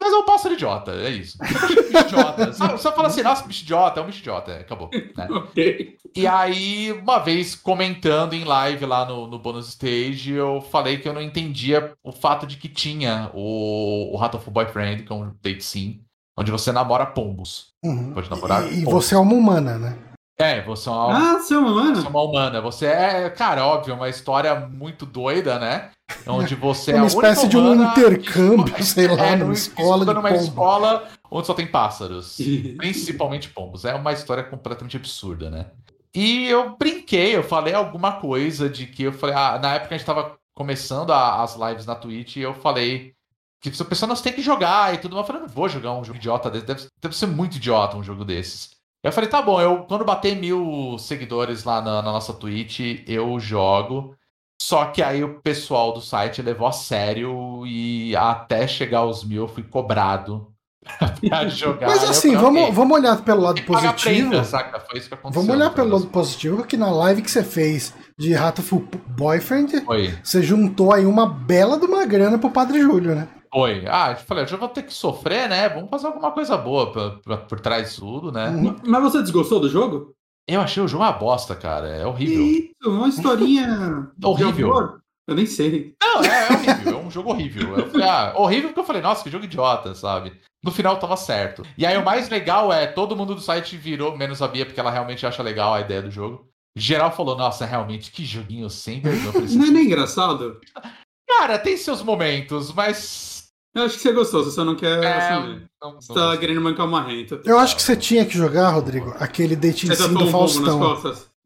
Mas 0.00 0.12
é 0.12 0.16
um 0.16 0.24
pássaro 0.24 0.54
idiota, 0.54 0.92
é 0.92 1.10
isso. 1.10 1.38
bicho 1.38 1.98
idiota. 2.08 2.52
Só, 2.52 2.76
só 2.76 2.92
fala 2.92 3.08
assim, 3.08 3.22
nossa, 3.22 3.46
bicho 3.46 3.62
idiota, 3.62 4.00
é 4.00 4.02
um 4.02 4.06
bicho 4.06 4.18
idiota, 4.18 4.54
acabou. 4.56 4.90
Né? 5.16 5.28
ok. 5.30 5.96
E 6.16 6.26
aí, 6.26 6.92
uma 6.92 7.18
vez 7.18 7.54
comentando 7.54 8.32
em 8.34 8.44
live 8.44 8.84
lá 8.84 9.04
no, 9.06 9.28
no 9.28 9.38
bonus 9.38 9.68
stage, 9.68 10.32
eu 10.32 10.60
falei 10.60 10.98
que 10.98 11.08
eu 11.08 11.12
não 11.12 11.22
entendia 11.22 11.92
o 12.02 12.10
fato 12.10 12.46
de 12.46 12.56
que 12.56 12.68
tinha 12.68 13.30
o, 13.32 14.12
o 14.12 14.16
Ratoful 14.16 14.52
Boyfriend, 14.52 15.04
que 15.04 15.12
é 15.12 15.14
um 15.14 15.32
date 15.40 15.64
sim, 15.64 16.00
onde 16.36 16.50
você 16.50 16.72
namora 16.72 17.06
pombos. 17.06 17.72
Uhum. 17.84 18.12
Pode 18.12 18.28
namorar. 18.28 18.72
E, 18.72 18.80
e 18.80 18.84
você 18.84 19.14
é 19.14 19.18
uma 19.18 19.34
humana, 19.34 19.78
né? 19.78 20.11
É, 20.38 20.62
você 20.62 20.88
é 20.88 20.92
uma, 20.92 21.34
ah, 21.34 21.38
você 21.38 21.54
é 21.54 21.58
uma 21.58 21.70
humana? 21.70 21.94
Você 21.94 22.06
é 22.06 22.10
uma 22.10 22.22
humana. 22.22 22.60
Você 22.60 22.86
é, 22.86 23.30
cara, 23.30 23.66
óbvio, 23.66 23.94
uma 23.94 24.08
história 24.08 24.54
muito 24.54 25.06
doida, 25.06 25.58
né? 25.58 25.90
Onde 26.26 26.54
você 26.54 26.92
é 26.92 26.96
uma 26.96 27.06
espécie 27.06 27.48
de 27.48 27.56
um 27.56 27.74
intercâmbio, 27.74 28.82
sei 28.82 29.08
lá, 29.08 29.26
é, 29.28 29.36
numa 29.36 29.52
escola 29.52 30.04
de 30.04 30.14
numa 30.14 30.28
pombo. 30.28 30.42
escola 30.42 31.08
onde 31.30 31.46
só 31.46 31.54
tem 31.54 31.66
pássaros, 31.66 32.36
principalmente 32.76 33.48
pombos. 33.50 33.84
É 33.84 33.94
uma 33.94 34.12
história 34.12 34.42
completamente 34.42 34.96
absurda, 34.96 35.50
né? 35.50 35.66
E 36.14 36.46
eu 36.46 36.76
brinquei, 36.76 37.34
eu 37.34 37.42
falei 37.42 37.72
alguma 37.72 38.12
coisa 38.12 38.68
de 38.68 38.86
que 38.86 39.04
eu 39.04 39.12
falei, 39.12 39.34
ah, 39.34 39.58
na 39.58 39.74
época 39.74 39.94
a 39.94 39.98
gente 39.98 40.06
tava 40.06 40.36
começando 40.54 41.10
a, 41.10 41.42
as 41.42 41.56
lives 41.56 41.86
na 41.86 41.94
Twitch 41.94 42.36
e 42.36 42.40
eu 42.40 42.52
falei 42.52 43.14
que 43.62 43.70
o 43.70 43.84
pessoal 43.84 44.08
nós 44.08 44.20
tem 44.20 44.32
que 44.32 44.42
jogar 44.42 44.92
e 44.92 44.98
tudo 44.98 45.14
mais. 45.14 45.26
Eu 45.26 45.32
falei, 45.32 45.42
não 45.42 45.54
vou 45.54 45.68
jogar 45.68 45.92
um 45.92 46.04
jogo 46.04 46.18
idiota 46.18 46.50
desse, 46.50 46.66
deve, 46.66 46.86
deve 47.00 47.16
ser 47.16 47.26
muito 47.26 47.56
idiota 47.56 47.96
um 47.96 48.02
jogo 48.02 48.24
desses. 48.24 48.81
Eu 49.02 49.10
falei, 49.10 49.28
tá 49.28 49.42
bom, 49.42 49.60
eu 49.60 49.78
quando 49.78 50.04
bater 50.04 50.36
mil 50.36 50.96
seguidores 50.96 51.64
lá 51.64 51.80
na, 51.82 52.02
na, 52.02 52.12
nossa 52.12 52.32
Twitch, 52.32 53.02
eu 53.06 53.38
jogo. 53.40 54.16
Só 54.60 54.86
que 54.86 55.02
aí 55.02 55.24
o 55.24 55.40
pessoal 55.40 55.92
do 55.92 56.00
site 56.00 56.40
levou 56.40 56.68
a 56.68 56.72
sério 56.72 57.66
e 57.66 58.14
até 58.14 58.66
chegar 58.68 58.98
aos 58.98 59.24
mil 59.24 59.42
eu 59.42 59.48
fui 59.48 59.64
cobrado 59.64 60.52
pra 61.28 61.46
jogar. 61.50 61.88
Mas 61.88 62.04
assim, 62.04 62.36
vamos, 62.36 62.62
okay. 62.62 62.74
vamos 62.74 62.96
olhar 62.96 63.20
pelo 63.22 63.42
lado 63.42 63.60
positivo. 63.62 64.30
Prenda, 64.30 64.44
saca? 64.44 64.78
Foi 64.78 64.98
isso 65.00 65.08
que 65.08 65.14
aconteceu. 65.14 65.42
Vamos 65.42 65.56
olhar 65.56 65.70
pelo 65.70 65.90
lado 65.90 66.06
positivo, 66.06 66.64
que 66.64 66.76
na 66.76 66.92
live 66.92 67.22
que 67.22 67.30
você 67.30 67.42
fez 67.42 67.92
de 68.16 68.32
Ratoful 68.34 68.86
Boyfriend, 69.08 69.82
Oi. 69.84 70.16
você 70.22 70.40
juntou 70.40 70.92
aí 70.92 71.04
uma 71.04 71.26
bela 71.26 71.76
de 71.76 71.86
uma 71.86 72.06
grana 72.06 72.38
pro 72.38 72.50
Padre 72.50 72.80
Júlio, 72.80 73.16
né? 73.16 73.26
Foi. 73.52 73.84
Ah, 73.86 74.12
eu 74.12 74.16
falei, 74.16 74.44
eu 74.44 74.48
já 74.48 74.56
vou 74.56 74.68
ter 74.68 74.82
que 74.82 74.94
sofrer, 74.94 75.48
né? 75.48 75.68
Vamos 75.68 75.90
fazer 75.90 76.06
alguma 76.06 76.32
coisa 76.32 76.56
boa 76.56 76.90
pra, 76.90 77.10
pra, 77.10 77.36
por 77.36 77.60
trás 77.60 77.88
disso 77.88 78.00
tudo, 78.00 78.32
né? 78.32 78.48
Uhum. 78.48 78.76
Mas 78.86 79.02
você 79.02 79.20
desgostou 79.20 79.60
do 79.60 79.68
jogo? 79.68 80.14
Eu 80.48 80.60
achei 80.60 80.82
o 80.82 80.88
jogo 80.88 81.04
uma 81.04 81.12
bosta, 81.12 81.54
cara. 81.54 81.88
É 81.88 82.06
horrível. 82.06 82.46
Isso, 82.46 82.90
uma 82.90 83.08
historinha. 83.08 84.10
horrível. 84.24 84.98
Eu 85.28 85.36
nem 85.36 85.46
sei. 85.46 85.94
Não, 86.02 86.24
é, 86.24 86.28
é, 86.28 86.52
horrível. 86.52 86.92
É 86.98 87.06
um 87.06 87.10
jogo 87.10 87.30
horrível. 87.30 87.78
Eu 87.78 87.90
falei, 87.90 88.08
ah, 88.08 88.32
horrível 88.36 88.70
porque 88.70 88.80
eu 88.80 88.84
falei, 88.84 89.02
nossa, 89.02 89.22
que 89.22 89.30
jogo 89.30 89.44
idiota, 89.44 89.94
sabe? 89.94 90.32
No 90.64 90.72
final 90.72 90.98
tava 90.98 91.16
certo. 91.16 91.62
E 91.76 91.84
aí 91.84 91.96
o 91.96 92.04
mais 92.04 92.28
legal 92.28 92.72
é, 92.72 92.86
todo 92.86 93.16
mundo 93.16 93.34
do 93.34 93.40
site 93.40 93.76
virou, 93.76 94.16
menos 94.16 94.40
a 94.40 94.48
Bia, 94.48 94.64
porque 94.64 94.80
ela 94.80 94.90
realmente 94.90 95.26
acha 95.26 95.42
legal 95.42 95.74
a 95.74 95.80
ideia 95.80 96.02
do 96.02 96.10
jogo. 96.10 96.48
Geral 96.76 97.12
falou, 97.12 97.36
nossa, 97.36 97.66
realmente, 97.66 98.10
que 98.10 98.24
joguinho 98.24 98.70
sem 98.70 99.00
vergonha. 99.00 99.46
Não 99.50 99.66
é 99.66 99.70
nem 99.70 99.84
engraçado? 99.84 100.58
Cara, 101.28 101.58
tem 101.58 101.76
seus 101.76 102.02
momentos, 102.02 102.72
mas 102.72 103.31
eu 103.74 103.82
acho 103.84 103.96
que 103.96 104.02
você 104.02 104.12
gostou, 104.12 104.44
você 104.44 104.50
só 104.50 104.64
não 104.64 104.76
quer 104.76 105.02
é, 105.02 105.12
assumir. 105.12 105.68
Não, 105.80 105.92
não 105.92 106.00
você 106.00 106.12
tá 106.12 106.36
querendo 106.36 106.60
mancar 106.60 106.86
uma 106.86 107.02
renta. 107.02 107.40
Eu 107.44 107.58
acho 107.58 107.76
que 107.76 107.82
você 107.82 107.96
tinha 107.96 108.24
que 108.24 108.36
jogar, 108.36 108.70
Rodrigo, 108.70 109.14
aquele 109.18 109.56
dating 109.56 109.94
sim 109.94 110.14
do 110.14 110.26
Faustão. 110.28 111.00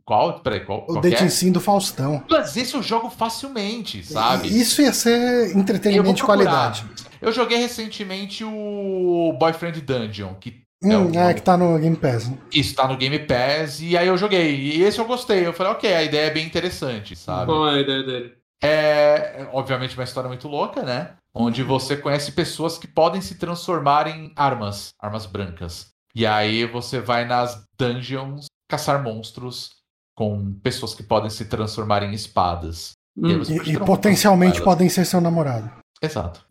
Qual? 0.05 0.39
Peraí, 0.41 0.61
qual? 0.61 0.87
O 0.89 1.01
dating 1.01 1.29
sim 1.29 1.51
do 1.51 1.61
Faustão. 1.61 2.23
Mas 2.31 2.57
esse 2.57 2.75
eu 2.75 2.83
jogo 2.83 3.11
facilmente, 3.11 4.05
sabe? 4.05 4.49
Isso 4.49 4.81
ia 4.81 4.93
ser 4.93 5.57
entretenimento 5.57 6.15
de 6.15 6.23
qualidade. 6.23 6.85
Eu 7.21 7.33
joguei 7.33 7.59
recentemente 7.59 8.45
o 8.45 9.37
Boyfriend 9.39 9.81
Dungeon, 9.81 10.35
que 10.35 10.67
Hum, 10.83 11.11
é, 11.15 11.31
é, 11.31 11.35
que 11.35 11.41
tá 11.41 11.57
no 11.57 11.79
Game 11.79 11.97
Pass. 11.97 12.29
Né? 12.29 12.37
Isso, 12.53 12.75
tá 12.75 12.87
no 12.87 12.97
Game 12.97 13.19
Pass, 13.21 13.81
e 13.81 13.97
aí 13.97 14.07
eu 14.07 14.17
joguei. 14.17 14.55
E 14.55 14.83
esse 14.83 14.99
eu 14.99 15.07
gostei. 15.07 15.47
Eu 15.47 15.53
falei, 15.53 15.73
ok, 15.73 15.95
a 15.95 16.03
ideia 16.03 16.27
é 16.27 16.31
bem 16.31 16.45
interessante, 16.45 17.17
sabe? 17.17 17.47
Qual 17.47 17.69
é 17.69 17.79
a 17.79 17.81
ideia 17.81 18.03
dele? 18.03 18.33
É, 18.63 19.47
obviamente, 19.53 19.97
uma 19.97 20.05
história 20.05 20.29
muito 20.29 20.49
louca, 20.49 20.83
né? 20.83 21.17
onde 21.37 21.63
você 21.63 21.97
conhece 21.97 22.33
pessoas 22.33 22.79
que 22.79 22.89
podem 22.89 23.21
se 23.21 23.35
transformar 23.35 24.07
em 24.07 24.33
armas, 24.35 24.89
armas 24.99 25.27
brancas. 25.27 25.89
E 26.15 26.25
aí 26.25 26.65
você 26.65 26.99
vai 26.99 27.27
nas 27.27 27.63
dungeons 27.79 28.47
caçar 28.67 29.03
monstros 29.03 29.77
com 30.17 30.55
pessoas 30.63 30.95
que 30.95 31.03
podem 31.03 31.29
se 31.29 31.45
transformar 31.45 32.03
em 32.03 32.13
espadas. 32.15 32.93
Hum. 33.17 33.43
E, 33.43 33.73
e 33.73 33.79
potencialmente 33.79 34.63
podem 34.63 34.89
ser 34.89 35.05
seu 35.05 35.21
namorado. 35.21 35.71
Exato. 36.01 36.45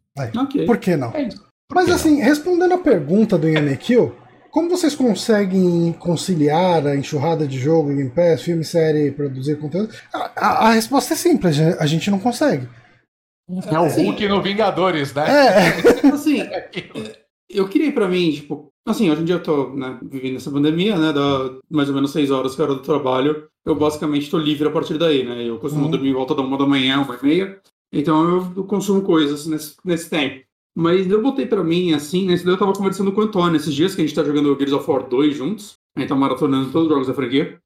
Okay. 0.44 0.66
Por 0.66 0.78
que 0.78 0.96
não? 0.96 1.10
É 1.10 1.28
Por 1.68 1.76
Mas 1.76 1.86
que 1.86 1.92
assim, 1.92 2.18
não? 2.20 2.24
respondendo 2.24 2.74
a 2.76 2.78
pergunta 2.78 3.38
do 3.38 3.50
Yanekil, 3.50 4.16
como 4.56 4.70
vocês 4.70 4.96
conseguem 4.96 5.92
conciliar 6.00 6.88
a 6.88 6.96
enxurrada 6.96 7.46
de 7.46 7.60
jogo, 7.60 7.90
Game 7.90 8.10
Pass, 8.10 8.42
filme, 8.42 8.64
série, 8.64 9.12
produzir 9.12 9.60
conteúdo? 9.60 9.94
A, 10.14 10.32
a, 10.34 10.68
a 10.70 10.72
resposta 10.72 11.14
é 11.14 11.18
simples, 11.18 11.60
a 11.60 11.86
gente 11.86 12.10
não 12.10 12.20
consegue. 12.20 12.66
É 13.70 13.78
o 13.78 13.84
assim, 13.84 14.06
Hulk 14.06 14.26
no 14.30 14.42
Vingadores, 14.42 15.14
né? 15.14 15.26
É. 15.28 16.08
Assim, 16.08 16.40
eu 17.50 17.68
queria 17.68 17.92
para 17.92 18.08
mim, 18.08 18.32
tipo, 18.32 18.72
assim, 18.88 19.12
hoje 19.12 19.24
em 19.24 19.26
dia 19.26 19.36
eu 19.36 19.44
tô 19.44 19.76
né, 19.76 20.00
vivendo 20.02 20.38
essa 20.38 20.50
pandemia, 20.50 20.98
né? 20.98 21.12
Dá 21.12 21.52
mais 21.70 21.90
ou 21.90 21.96
menos 21.96 22.14
seis 22.14 22.32
horas 22.32 22.56
que 22.56 22.62
é 22.62 22.64
hora 22.64 22.76
do 22.76 22.82
trabalho. 22.82 23.50
Eu 23.66 23.76
basicamente 23.76 24.32
tô 24.32 24.38
livre 24.38 24.70
a 24.70 24.72
partir 24.72 24.98
daí, 24.98 25.26
né? 25.26 25.44
Eu 25.44 25.60
costumo 25.60 25.84
uhum. 25.84 25.92
dormir 25.92 26.12
em 26.12 26.14
volta 26.14 26.34
da 26.34 26.42
uma 26.42 26.58
da 26.58 26.66
manhã, 26.66 27.02
uma 27.02 27.20
e 27.22 27.26
meia. 27.26 27.60
Então 27.92 28.24
eu, 28.24 28.54
eu 28.56 28.64
consumo 28.64 29.02
coisas 29.02 29.48
nesse, 29.48 29.76
nesse 29.84 30.10
tempo. 30.10 30.45
Mas 30.76 31.10
eu 31.10 31.22
botei 31.22 31.46
para 31.46 31.64
mim, 31.64 31.94
assim, 31.94 32.26
né, 32.28 32.36
daí 32.36 32.54
eu 32.54 32.58
tava 32.58 32.74
conversando 32.74 33.12
com 33.12 33.22
o 33.22 33.24
Antônio 33.24 33.56
esses 33.56 33.74
dias 33.74 33.96
que 33.96 34.02
a 34.02 34.06
gente 34.06 34.16
tá 34.16 34.24
jogando 34.24 34.56
Gears 34.58 34.74
of 34.74 34.90
War 34.90 35.08
2 35.08 35.36
juntos. 35.36 35.78
A 35.96 36.02
gente 36.02 36.10
tá 36.10 36.16
maratonando 36.16 36.70
todos 36.72 36.88
os 36.88 36.94
jogos 36.94 37.08
da 37.08 37.14
franquia. 37.14 37.58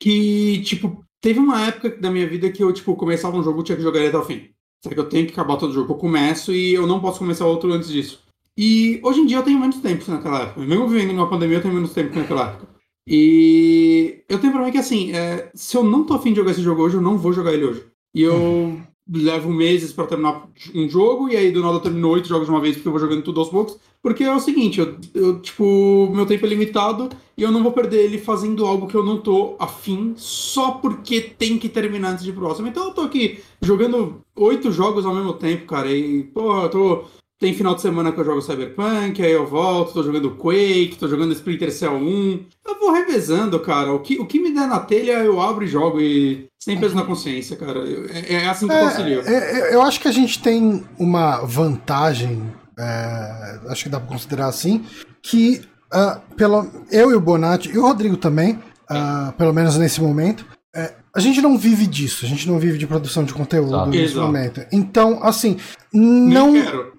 Que, 0.00 0.62
tipo, 0.62 1.04
teve 1.20 1.38
uma 1.38 1.66
época 1.66 1.90
da 1.90 2.10
minha 2.10 2.26
vida 2.26 2.50
que 2.50 2.62
eu, 2.62 2.72
tipo, 2.72 2.96
começava 2.96 3.36
um 3.36 3.42
jogo 3.42 3.60
e 3.60 3.64
tinha 3.64 3.76
que 3.76 3.82
jogar 3.82 3.98
ele 3.98 4.08
até 4.08 4.18
o 4.18 4.24
fim. 4.24 4.48
Será 4.82 4.94
que 4.94 5.00
eu 5.00 5.08
tenho 5.08 5.26
que 5.26 5.32
acabar 5.32 5.58
todo 5.58 5.72
jogo? 5.72 5.92
Eu 5.92 5.98
começo 5.98 6.52
e 6.52 6.72
eu 6.72 6.86
não 6.86 7.00
posso 7.00 7.18
começar 7.18 7.46
outro 7.46 7.70
antes 7.72 7.88
disso. 7.88 8.22
E 8.56 9.00
hoje 9.02 9.20
em 9.20 9.26
dia 9.26 9.38
eu 9.38 9.42
tenho 9.42 9.58
menos 9.58 9.76
tempo 9.78 10.04
que 10.04 10.10
naquela 10.10 10.42
época. 10.42 10.60
Mesmo 10.60 10.88
vivendo 10.88 11.12
numa 11.12 11.28
pandemia, 11.28 11.58
eu 11.58 11.62
tenho 11.62 11.74
menos 11.74 11.92
tempo 11.92 12.10
que 12.10 12.18
naquela 12.18 12.50
época. 12.50 12.68
E 13.06 14.22
eu 14.28 14.38
tenho 14.38 14.52
mim 14.52 14.72
que 14.72 14.78
assim, 14.78 15.12
é, 15.12 15.50
se 15.54 15.76
eu 15.76 15.82
não 15.82 16.04
tô 16.04 16.14
afim 16.14 16.30
de 16.30 16.36
jogar 16.36 16.52
esse 16.52 16.62
jogo 16.62 16.82
hoje, 16.82 16.96
eu 16.96 17.02
não 17.02 17.18
vou 17.18 17.32
jogar 17.32 17.52
ele 17.52 17.64
hoje. 17.64 17.84
E 18.14 18.22
eu 18.22 18.80
levo 19.10 19.52
meses 19.52 19.92
para 19.92 20.06
terminar 20.06 20.48
um 20.74 20.88
jogo, 20.88 21.28
e 21.28 21.36
aí 21.36 21.50
do 21.50 21.60
nada 21.60 21.76
eu 21.76 21.80
termino 21.80 22.08
oito 22.08 22.28
jogos 22.28 22.46
de 22.46 22.50
uma 22.52 22.60
vez 22.60 22.76
porque 22.76 22.88
eu 22.88 22.92
vou 22.92 23.00
jogando 23.00 23.22
tudo 23.22 23.40
aos 23.40 23.50
poucos. 23.50 23.78
Porque 24.02 24.22
é 24.22 24.34
o 24.34 24.40
seguinte, 24.40 24.80
eu, 24.80 24.98
eu, 25.14 25.40
tipo, 25.40 26.10
meu 26.14 26.26
tempo 26.26 26.44
é 26.44 26.48
limitado 26.48 27.08
e 27.36 27.42
eu 27.42 27.50
não 27.50 27.62
vou 27.62 27.72
perder 27.72 28.04
ele 28.04 28.18
fazendo 28.18 28.66
algo 28.66 28.86
que 28.86 28.94
eu 28.94 29.04
não 29.04 29.18
tô 29.18 29.56
afim 29.58 30.12
só 30.16 30.72
porque 30.72 31.20
tem 31.22 31.58
que 31.58 31.70
terminar 31.70 32.10
antes 32.10 32.24
de 32.24 32.32
próximo. 32.32 32.68
Então 32.68 32.84
eu 32.84 32.92
tô 32.92 33.00
aqui 33.00 33.42
jogando 33.62 34.22
oito 34.36 34.70
jogos 34.70 35.06
ao 35.06 35.14
mesmo 35.14 35.32
tempo, 35.32 35.66
cara. 35.66 35.90
E, 35.90 36.24
pô, 36.24 36.62
eu 36.62 36.68
tô. 36.68 37.04
Tem 37.44 37.52
final 37.52 37.74
de 37.74 37.82
semana 37.82 38.10
que 38.10 38.18
eu 38.18 38.24
jogo 38.24 38.40
Cyberpunk, 38.40 39.22
aí 39.22 39.30
eu 39.30 39.46
volto, 39.46 39.92
tô 39.92 40.02
jogando 40.02 40.30
Quake, 40.30 40.96
tô 40.98 41.06
jogando 41.06 41.34
Splinter 41.34 41.70
Cell 41.70 41.92
1. 41.92 42.46
Eu 42.66 42.80
vou 42.80 42.90
revezando, 42.90 43.60
cara. 43.60 43.92
O 43.92 44.00
que, 44.00 44.18
o 44.18 44.24
que 44.24 44.40
me 44.40 44.50
der 44.50 44.66
na 44.66 44.80
telha, 44.80 45.22
eu 45.22 45.38
abro 45.38 45.62
e 45.62 45.68
jogo 45.68 46.00
e 46.00 46.46
sem 46.58 46.80
peso 46.80 46.94
na 46.94 47.02
consciência, 47.02 47.54
cara. 47.54 47.80
É, 48.14 48.36
é 48.36 48.48
assim 48.48 48.66
que 48.66 48.72
eu 48.72 48.78
é, 48.78 48.82
concilio. 48.84 49.20
É, 49.26 49.74
eu 49.74 49.82
acho 49.82 50.00
que 50.00 50.08
a 50.08 50.10
gente 50.10 50.40
tem 50.40 50.86
uma 50.98 51.44
vantagem, 51.44 52.50
é, 52.78 53.60
acho 53.68 53.82
que 53.82 53.90
dá 53.90 54.00
pra 54.00 54.08
considerar 54.08 54.46
assim, 54.46 54.82
que 55.20 55.60
uh, 55.92 56.18
pelo, 56.36 56.66
eu 56.90 57.10
e 57.10 57.14
o 57.14 57.20
Bonatti, 57.20 57.68
e 57.68 57.76
o 57.76 57.82
Rodrigo 57.82 58.16
também, 58.16 58.54
uh, 58.90 59.34
pelo 59.36 59.52
menos 59.52 59.76
nesse 59.76 60.00
momento, 60.00 60.46
é, 60.74 60.94
a 61.16 61.20
gente 61.20 61.40
não 61.40 61.56
vive 61.56 61.86
disso, 61.86 62.24
a 62.24 62.28
gente 62.28 62.48
não 62.48 62.58
vive 62.58 62.76
de 62.76 62.88
produção 62.88 63.22
de 63.22 63.32
conteúdo 63.32 63.68
Exato. 63.68 63.90
nesse 63.90 64.04
Exato. 64.04 64.26
momento. 64.26 64.66
Então, 64.72 65.20
assim, 65.22 65.56
não, 65.92 66.52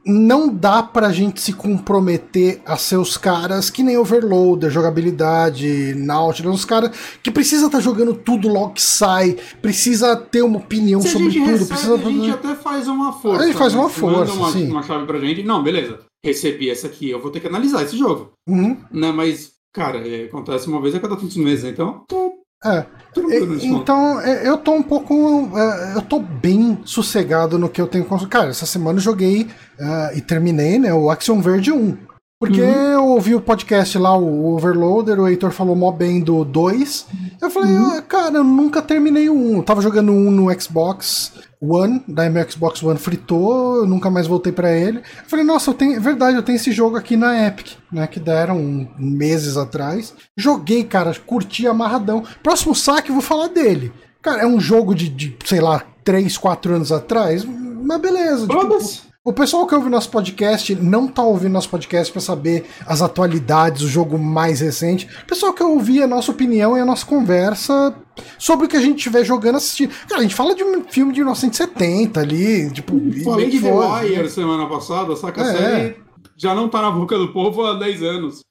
não 0.05 0.47
dá 0.47 0.81
pra 0.81 1.11
gente 1.11 1.41
se 1.41 1.51
comprometer 1.51 2.61
a 2.65 2.77
ser 2.77 2.95
os 2.95 3.17
caras 3.17 3.69
que 3.69 3.83
nem 3.83 3.97
Overloader, 3.97 4.69
jogabilidade, 4.71 5.93
Nautilus, 5.97 6.59
os 6.59 6.65
caras 6.65 6.91
que 7.21 7.29
precisa 7.29 7.65
estar 7.65 7.81
jogando 7.81 8.13
tudo 8.13 8.47
logo 8.47 8.73
que 8.75 8.81
sai, 8.81 9.35
precisa 9.61 10.15
ter 10.15 10.43
uma 10.43 10.59
opinião 10.59 11.01
Se 11.01 11.09
a 11.09 11.11
sobre 11.11 11.29
gente 11.29 11.39
tudo, 11.39 11.51
recebe, 11.51 11.69
precisa 11.69 11.95
a 11.95 11.97
gente 11.97 12.29
até 12.31 12.55
faz 12.55 12.87
uma 12.87 13.11
força. 13.11 13.43
A 13.43 13.47
gente 13.47 13.57
faz 13.57 13.73
né? 13.73 13.79
uma 13.79 13.89
Você 13.89 14.01
manda 14.01 14.17
força, 14.25 14.33
uma, 14.33 14.51
sim. 14.51 14.71
uma 14.71 14.83
chave 14.83 15.05
pra 15.05 15.19
gente. 15.19 15.43
Não, 15.43 15.61
beleza. 15.61 15.99
Recebi 16.23 16.69
essa 16.69 16.87
aqui, 16.87 17.09
eu 17.09 17.21
vou 17.21 17.31
ter 17.31 17.41
que 17.41 17.47
analisar 17.47 17.83
esse 17.83 17.97
jogo. 17.97 18.31
Uhum, 18.47 18.77
Né? 18.91 19.11
Mas, 19.11 19.51
cara, 19.73 20.07
é, 20.07 20.23
acontece 20.23 20.69
uma 20.69 20.81
vez 20.81 20.95
a 20.95 21.01
cada 21.01 21.17
tantos 21.17 21.35
meses, 21.35 21.65
então 21.65 22.05
tô 22.07 22.44
é. 22.63 22.85
Então, 23.61 24.19
é, 24.19 24.47
eu 24.47 24.57
tô 24.57 24.73
um 24.73 24.83
pouco. 24.83 25.49
é, 25.57 25.93
Eu 25.95 26.01
tô 26.01 26.19
bem 26.19 26.81
sossegado 26.83 27.57
no 27.57 27.69
que 27.69 27.79
eu 27.79 27.87
tenho. 27.87 28.05
Cara, 28.27 28.49
essa 28.49 28.65
semana 28.65 28.97
eu 28.97 29.03
joguei 29.03 29.47
ah, 29.79 30.11
e 30.13 30.21
terminei, 30.21 30.77
né? 30.77 30.93
O 30.93 31.09
Action 31.09 31.41
Verde 31.41 31.71
1. 31.71 31.97
Porque 32.39 32.61
Uhum. 32.61 32.67
eu 32.91 33.05
ouvi 33.05 33.33
o 33.33 33.39
podcast 33.41 33.97
lá, 33.97 34.15
o 34.17 34.53
Overloader, 34.55 35.19
o 35.19 35.27
Heitor 35.27 35.51
falou 35.51 35.73
mó 35.75 35.89
bem 35.91 36.19
do 36.19 36.43
2. 36.43 37.07
Eu 37.41 37.49
falei, 37.49 37.73
Uhum. 37.73 37.97
ah, 37.97 38.01
cara, 38.01 38.35
eu 38.37 38.43
nunca 38.43 38.81
terminei 38.81 39.29
o 39.29 39.33
1. 39.33 39.57
Eu 39.57 39.63
tava 39.63 39.81
jogando 39.81 40.11
um 40.11 40.29
no 40.29 40.61
Xbox 40.61 41.31
One, 41.61 42.03
daí 42.07 42.29
meu 42.29 42.47
Xbox 42.49 42.83
One 42.83 42.99
fritou, 42.99 43.77
eu 43.77 43.85
nunca 43.87 44.09
mais 44.11 44.27
voltei 44.27 44.51
pra 44.51 44.69
ele. 44.71 44.97
Eu 44.99 45.03
falei, 45.27 45.45
nossa, 45.45 45.69
eu 45.69 45.73
tenho, 45.73 45.95
é 45.95 45.99
verdade, 45.99 46.35
eu 46.35 46.43
tenho 46.43 46.57
esse 46.57 46.73
jogo 46.73 46.97
aqui 46.97 47.15
na 47.15 47.47
Epic, 47.47 47.77
né, 47.89 48.05
que 48.05 48.19
deram 48.19 48.89
meses 48.99 49.55
atrás. 49.55 50.13
Joguei, 50.37 50.83
cara, 50.83 51.15
curti 51.25 51.65
amarradão. 51.65 52.21
Próximo 52.43 52.75
saque, 52.75 53.09
eu 53.09 53.15
vou 53.15 53.23
falar 53.23 53.47
dele. 53.47 53.93
Cara, 54.21 54.41
é 54.41 54.45
um 54.45 54.59
jogo 54.59 54.93
de, 54.93 55.07
de 55.07 55.37
sei 55.45 55.61
lá, 55.61 55.81
3, 56.03 56.37
4 56.37 56.75
anos 56.75 56.91
atrás, 56.91 57.45
mas 57.45 58.01
beleza. 58.01 58.45
tipo. 58.45 59.14
O 59.25 59.33
pessoal 59.33 59.65
que 59.65 59.73
ouve 59.73 59.89
nosso 59.89 60.11
podcast 60.11 60.75
não 60.75 61.07
tá 61.07 61.23
ouvindo 61.23 61.53
nosso 61.53 61.67
podcast 61.67 62.13
pra 62.13 62.21
saber 62.21 62.63
as 62.85 63.01
atualidades, 63.01 63.81
o 63.81 63.87
jogo 63.87 64.19
mais 64.19 64.59
recente. 64.59 65.09
O 65.23 65.25
pessoal 65.25 65.51
que 65.51 65.63
ouvir 65.63 66.03
a 66.03 66.07
nossa 66.07 66.31
opinião 66.31 66.77
e 66.77 66.79
a 66.79 66.85
nossa 66.85 67.03
conversa 67.03 67.95
sobre 68.37 68.67
o 68.67 68.69
que 68.69 68.77
a 68.77 68.81
gente 68.81 68.97
estiver 68.97 69.25
jogando 69.25 69.55
assistindo. 69.55 69.91
Cara, 70.07 70.19
a 70.19 70.21
gente 70.21 70.35
fala 70.35 70.53
de 70.53 70.63
um 70.63 70.83
filme 70.83 71.11
de 71.11 71.21
1970 71.21 72.19
ali, 72.19 72.71
tipo, 72.71 72.95
e 72.95 73.23
Falei 73.23 73.49
de 73.49 73.59
The 73.59 73.71
Wire 73.73 74.29
semana 74.29 74.69
passada, 74.69 75.15
saca? 75.15 75.41
É. 75.41 75.43
A 75.43 75.57
série 75.57 75.95
já 76.37 76.53
não 76.53 76.69
tá 76.69 76.79
na 76.83 76.91
boca 76.91 77.17
do 77.17 77.33
povo 77.33 77.65
há 77.65 77.73
10 77.79 78.03
anos. 78.03 78.41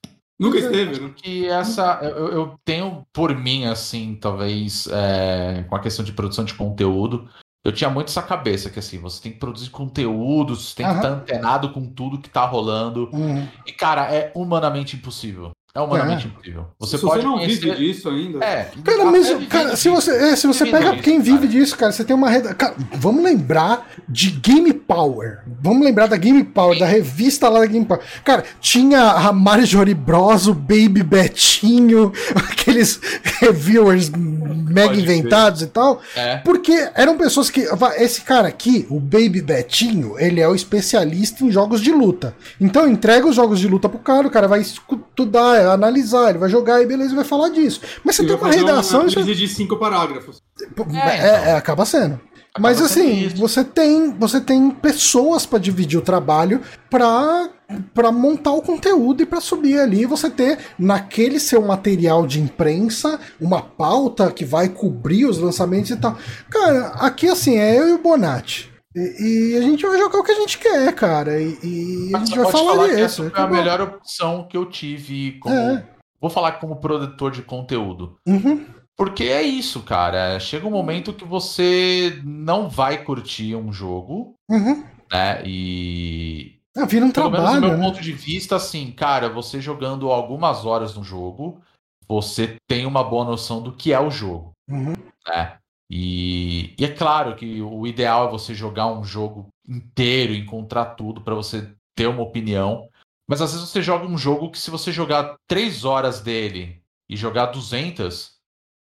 Nunca 0.41 0.59
é. 0.59 0.61
esteve, 0.63 1.01
né? 1.01 1.13
que 1.15 1.47
essa 1.47 2.01
eu, 2.03 2.29
eu 2.33 2.55
tenho 2.65 3.07
por 3.13 3.33
mim 3.37 3.67
assim 3.67 4.19
talvez 4.21 4.89
é, 4.91 5.65
com 5.69 5.77
a 5.77 5.79
questão 5.79 6.05
de 6.05 6.11
produção 6.11 6.45
de 6.45 6.55
conteúdo 6.55 7.29
eu 7.65 7.73
tinha 7.73 7.89
muito 7.91 8.09
essa 8.09 8.23
cabeça 8.23 8.69
que 8.71 8.79
assim 8.79 8.99
você 8.99 9.23
tem 9.23 9.33
que 9.33 9.39
produzir 9.39 9.71
conteúdo 9.71 10.55
você 10.55 10.75
tem 10.77 10.87
que 10.87 10.93
Aham. 10.93 11.01
estar 11.01 11.09
antenado 11.09 11.71
com 11.73 11.87
tudo 11.87 12.19
que 12.19 12.29
tá 12.29 12.45
rolando 12.45 13.09
Uhum. 13.13 13.49
e 13.67 13.73
cara 13.73 14.13
é 14.15 14.31
humanamente 14.35 14.97
impossível 14.97 15.51
é 15.77 15.81
humanamente 15.81 16.29
impossível 16.29 16.67
você 16.79 16.97
Se 16.97 17.05
pode 17.05 17.21
você 17.21 17.27
não 17.27 17.35
conhecer 17.35 17.61
vive 17.61 17.77
disso 17.77 18.09
ainda. 18.09 18.45
é 18.45 18.69
Cara, 18.85 19.11
mesmo, 19.11 19.47
cara, 19.47 19.77
se 19.77 19.89
você, 19.89 20.11
é, 20.13 20.37
se 20.37 20.47
você 20.47 20.67
pega 20.67 20.95
isso, 20.95 21.03
quem 21.03 21.21
vive 21.21 21.39
cara. 21.39 21.49
disso, 21.51 21.77
cara, 21.77 21.93
você 21.93 22.05
tem 22.05 22.15
uma 22.15 22.31
reda... 22.31 22.55
Cara, 22.55 22.75
vamos 22.93 23.25
lembrar 23.25 23.91
de 24.09 24.31
Game 24.31 24.73
Power. 24.73 25.41
Vamos 25.61 25.85
lembrar 25.85 26.07
da 26.07 26.17
Game 26.17 26.45
Power, 26.45 26.79
da 26.79 26.87
revista 26.87 27.49
lá 27.49 27.59
da 27.61 27.67
Game 27.67 27.85
Power. 27.85 28.03
Cara, 28.25 28.45
tinha 28.61 29.01
a 29.01 29.33
Marjorie 29.33 29.95
Bros, 29.95 30.47
o 30.47 30.55
Baby 30.55 31.03
Betinho, 31.03 32.13
aqueles 32.35 33.01
reviewers 33.41 34.11
mega 34.11 34.89
Pode 34.89 35.03
inventados 35.03 35.63
e 35.63 35.67
tal. 35.67 36.01
é 36.17 36.37
Porque 36.39 36.89
eram 36.95 37.17
pessoas 37.17 37.51
que. 37.51 37.67
Esse 37.97 38.23
cara 38.23 38.49
aqui, 38.49 38.87
o 38.91 38.99
Baby 39.01 39.41
Betinho, 39.41 40.19
ele 40.19 40.41
é 40.41 40.49
o 40.49 40.55
especialista 40.55 41.45
em 41.45 41.51
jogos 41.51 41.81
de 41.81 41.93
luta. 41.93 42.35
Então 42.61 42.89
entrega 42.89 43.27
os 43.27 43.37
jogos 43.37 43.61
de 43.61 43.69
luta 43.69 43.89
pro 43.89 43.99
cara, 43.99 44.27
o 44.27 44.31
cara 44.31 44.49
vai 44.49 44.61
estudar, 44.61 45.64
analisar, 45.73 46.31
ele 46.31 46.39
vai 46.39 46.49
jogar 46.49 46.83
e 46.83 46.87
beleza, 46.87 47.15
vai 47.15 47.25
falar 47.25 47.49
disso. 47.51 47.81
Mas 48.05 48.17
você 48.17 48.25
tem 48.25 48.37
vai 48.37 48.51
uma 48.51 48.57
redação. 48.57 49.01
Uma 49.01 49.11
análise 49.11 49.35
de 49.35 49.49
cinco 49.49 49.77
parágrafos. 49.77 50.43
é, 50.61 50.69
então. 50.69 50.93
é, 50.93 51.57
acaba 51.57 51.85
sendo. 51.85 52.21
Mas 52.59 52.77
sendo 52.77 52.87
assim, 52.87 53.27
isso. 53.27 53.37
você 53.37 53.65
tem, 53.65 54.13
você 54.13 54.41
tem 54.41 54.71
pessoas 54.71 55.45
pra 55.45 55.59
dividir 55.59 55.99
o 55.99 56.03
trabalho 56.03 56.61
pra 56.89 57.51
para 57.95 58.13
montar 58.13 58.53
o 58.53 58.63
conteúdo 58.63 59.23
e 59.23 59.27
pra 59.27 59.41
subir 59.41 59.81
ali, 59.81 60.05
você 60.05 60.29
ter 60.29 60.59
naquele 60.79 61.41
seu 61.41 61.63
material 61.63 62.27
de 62.27 62.39
imprensa 62.39 63.19
uma 63.41 63.63
pauta 63.63 64.31
que 64.31 64.45
vai 64.45 64.69
cobrir 64.69 65.25
os 65.25 65.39
lançamentos 65.39 65.91
e 65.91 65.97
tal. 65.97 66.17
Cara, 66.51 66.89
aqui 66.99 67.27
assim, 67.27 67.57
é 67.57 67.79
eu 67.79 67.89
e 67.89 67.93
o 67.93 67.99
Bonatti. 67.99 68.74
E, 68.95 69.53
e 69.53 69.57
a 69.57 69.61
gente 69.63 69.85
vai 69.87 69.99
jogar 69.99 70.19
o 70.19 70.23
que 70.23 70.33
a 70.33 70.37
gente 70.37 70.59
quer, 70.59 70.95
cara. 70.95 71.41
E, 71.41 71.59
e 71.63 72.11
a 72.15 72.19
gente 72.25 72.39
vai 72.39 72.51
falar 72.53 72.89
que 72.89 72.95
disso. 72.97 73.25
essa 73.25 73.31
foi 73.31 73.41
a 73.41 73.47
melhor 73.47 73.81
opção 73.81 74.47
que 74.49 74.57
eu 74.57 74.67
tive 74.67 75.33
como 75.41 75.55
É. 75.55 75.85
vou 76.21 76.31
falar 76.31 76.53
como 76.53 76.77
produtor 76.77 77.31
de 77.33 77.43
conteúdo 77.43 78.17
Uhum, 78.27 78.65
Porque 78.97 79.25
é 79.25 79.43
isso, 79.43 79.83
cara. 79.83 80.39
Chega 80.39 80.67
um 80.67 80.71
momento 80.71 81.13
que 81.13 81.25
você 81.25 82.21
não 82.25 82.69
vai 82.69 83.03
curtir 83.03 83.57
um 83.57 83.73
jogo, 83.73 84.37
uhum. 84.49 84.85
né? 85.11 85.43
E. 85.45 86.61
Ah, 86.77 86.85
vira 86.87 87.05
um 87.05 87.11
Pelo 87.11 87.31
menos 87.31 87.47
do 87.47 87.51
trabalho, 87.53 87.61
meu 87.73 87.79
né? 87.79 87.85
ponto 87.85 88.01
de 88.01 88.13
vista, 88.13 88.57
assim, 88.57 88.91
cara, 88.93 89.29
você 89.29 89.61
jogando 89.61 90.11
algumas 90.11 90.65
horas 90.65 90.95
no 90.95 91.03
jogo, 91.05 91.61
você 92.09 92.57
tem 92.69 92.85
uma 92.87 93.03
boa 93.03 93.25
noção 93.25 93.63
do 93.63 93.73
que 93.73 93.93
é 93.93 94.01
o 94.01 94.11
jogo, 94.11 94.53
Uhum. 94.69 94.93
né? 95.29 95.57
E, 95.97 96.75
e 96.77 96.85
é 96.85 96.89
claro 96.89 97.37
que 97.37 97.63
o 97.63 97.87
ideal 97.87 98.27
é 98.27 98.31
você 98.33 98.53
jogar 98.53 98.89
um 98.89 99.05
jogo 99.05 99.47
inteiro, 99.69 100.35
encontrar 100.35 100.87
tudo 100.87 101.21
pra 101.21 101.37
você 101.37 101.71
ter 101.95 102.09
uma 102.09 102.21
opinião. 102.21 102.89
Mas 103.29 103.41
às 103.41 103.53
vezes 103.53 103.69
você 103.69 103.81
joga 103.81 104.05
um 104.05 104.19
jogo 104.19 104.51
que 104.51 104.59
se 104.59 104.73
você 104.73 104.91
jogar 104.91 105.37
três 105.47 105.85
horas 105.85 106.21
dele 106.21 106.83
e 107.09 107.15
jogar 107.17 107.47
200, 107.47 108.33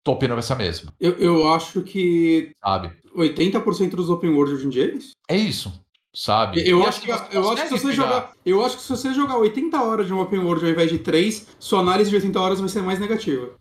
tua 0.04 0.12
opinião 0.12 0.36
vai 0.36 0.42
ser 0.42 0.52
a 0.52 0.56
mesma, 0.56 0.92
Eu, 1.00 1.12
eu 1.12 1.54
acho 1.54 1.80
que 1.80 2.50
sabe? 2.62 2.92
80% 3.16 3.96
dos 3.96 4.10
open 4.10 4.34
world 4.34 4.52
hoje 4.52 4.66
em 4.66 4.70
dia 4.70 4.84
é 4.84 4.94
isso. 4.94 5.12
É 5.26 5.36
isso, 5.38 5.72
sabe? 6.14 6.68
Eu 6.68 6.80
E 6.80 6.86
acho, 6.86 7.00
que, 7.00 7.10
eu, 7.10 7.14
acho 7.50 7.62
que 7.62 7.68
se 7.68 7.78
você 7.78 7.92
jogar, 7.94 8.32
eu 8.44 8.62
acho 8.62 8.76
que 8.76 8.82
se 8.82 8.90
você 8.90 9.14
jogar 9.14 9.38
80 9.38 9.82
horas 9.82 10.06
de 10.06 10.12
um 10.12 10.20
open 10.20 10.40
world 10.40 10.66
ao 10.66 10.70
invés 10.70 10.90
de 10.90 10.98
3, 10.98 11.56
sua 11.58 11.80
análise 11.80 12.10
de 12.10 12.16
80 12.16 12.38
horas 12.38 12.60
vai 12.60 12.68
ser 12.68 12.82
mais 12.82 13.00
negativa. 13.00 13.54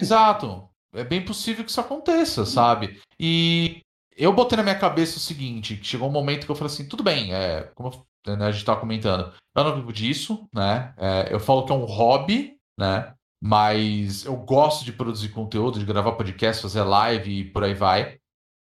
Exato. 0.00 0.66
É 0.94 1.04
bem 1.04 1.24
possível 1.24 1.64
que 1.64 1.70
isso 1.70 1.80
aconteça, 1.80 2.46
sabe? 2.46 3.00
E 3.18 3.82
eu 4.16 4.32
botei 4.32 4.56
na 4.56 4.62
minha 4.62 4.78
cabeça 4.78 5.16
o 5.16 5.20
seguinte: 5.20 5.76
que 5.76 5.86
chegou 5.86 6.08
um 6.08 6.12
momento 6.12 6.44
que 6.44 6.50
eu 6.50 6.56
falei 6.56 6.72
assim, 6.72 6.88
tudo 6.88 7.02
bem, 7.02 7.32
é, 7.32 7.70
como 7.74 7.90
né, 8.26 8.46
a 8.46 8.50
gente 8.50 8.60
estava 8.60 8.80
comentando, 8.80 9.32
eu 9.54 9.64
não 9.64 9.76
vivo 9.76 9.92
disso, 9.92 10.48
né? 10.52 10.94
É, 10.96 11.32
eu 11.32 11.38
falo 11.40 11.64
que 11.64 11.72
é 11.72 11.74
um 11.74 11.84
hobby, 11.84 12.56
né? 12.78 13.14
Mas 13.40 14.24
eu 14.24 14.36
gosto 14.36 14.84
de 14.84 14.92
produzir 14.92 15.28
conteúdo, 15.28 15.78
de 15.78 15.84
gravar 15.84 16.12
podcast, 16.12 16.62
fazer 16.62 16.82
live 16.82 17.30
e 17.30 17.44
por 17.44 17.62
aí 17.62 17.74
vai. 17.74 18.18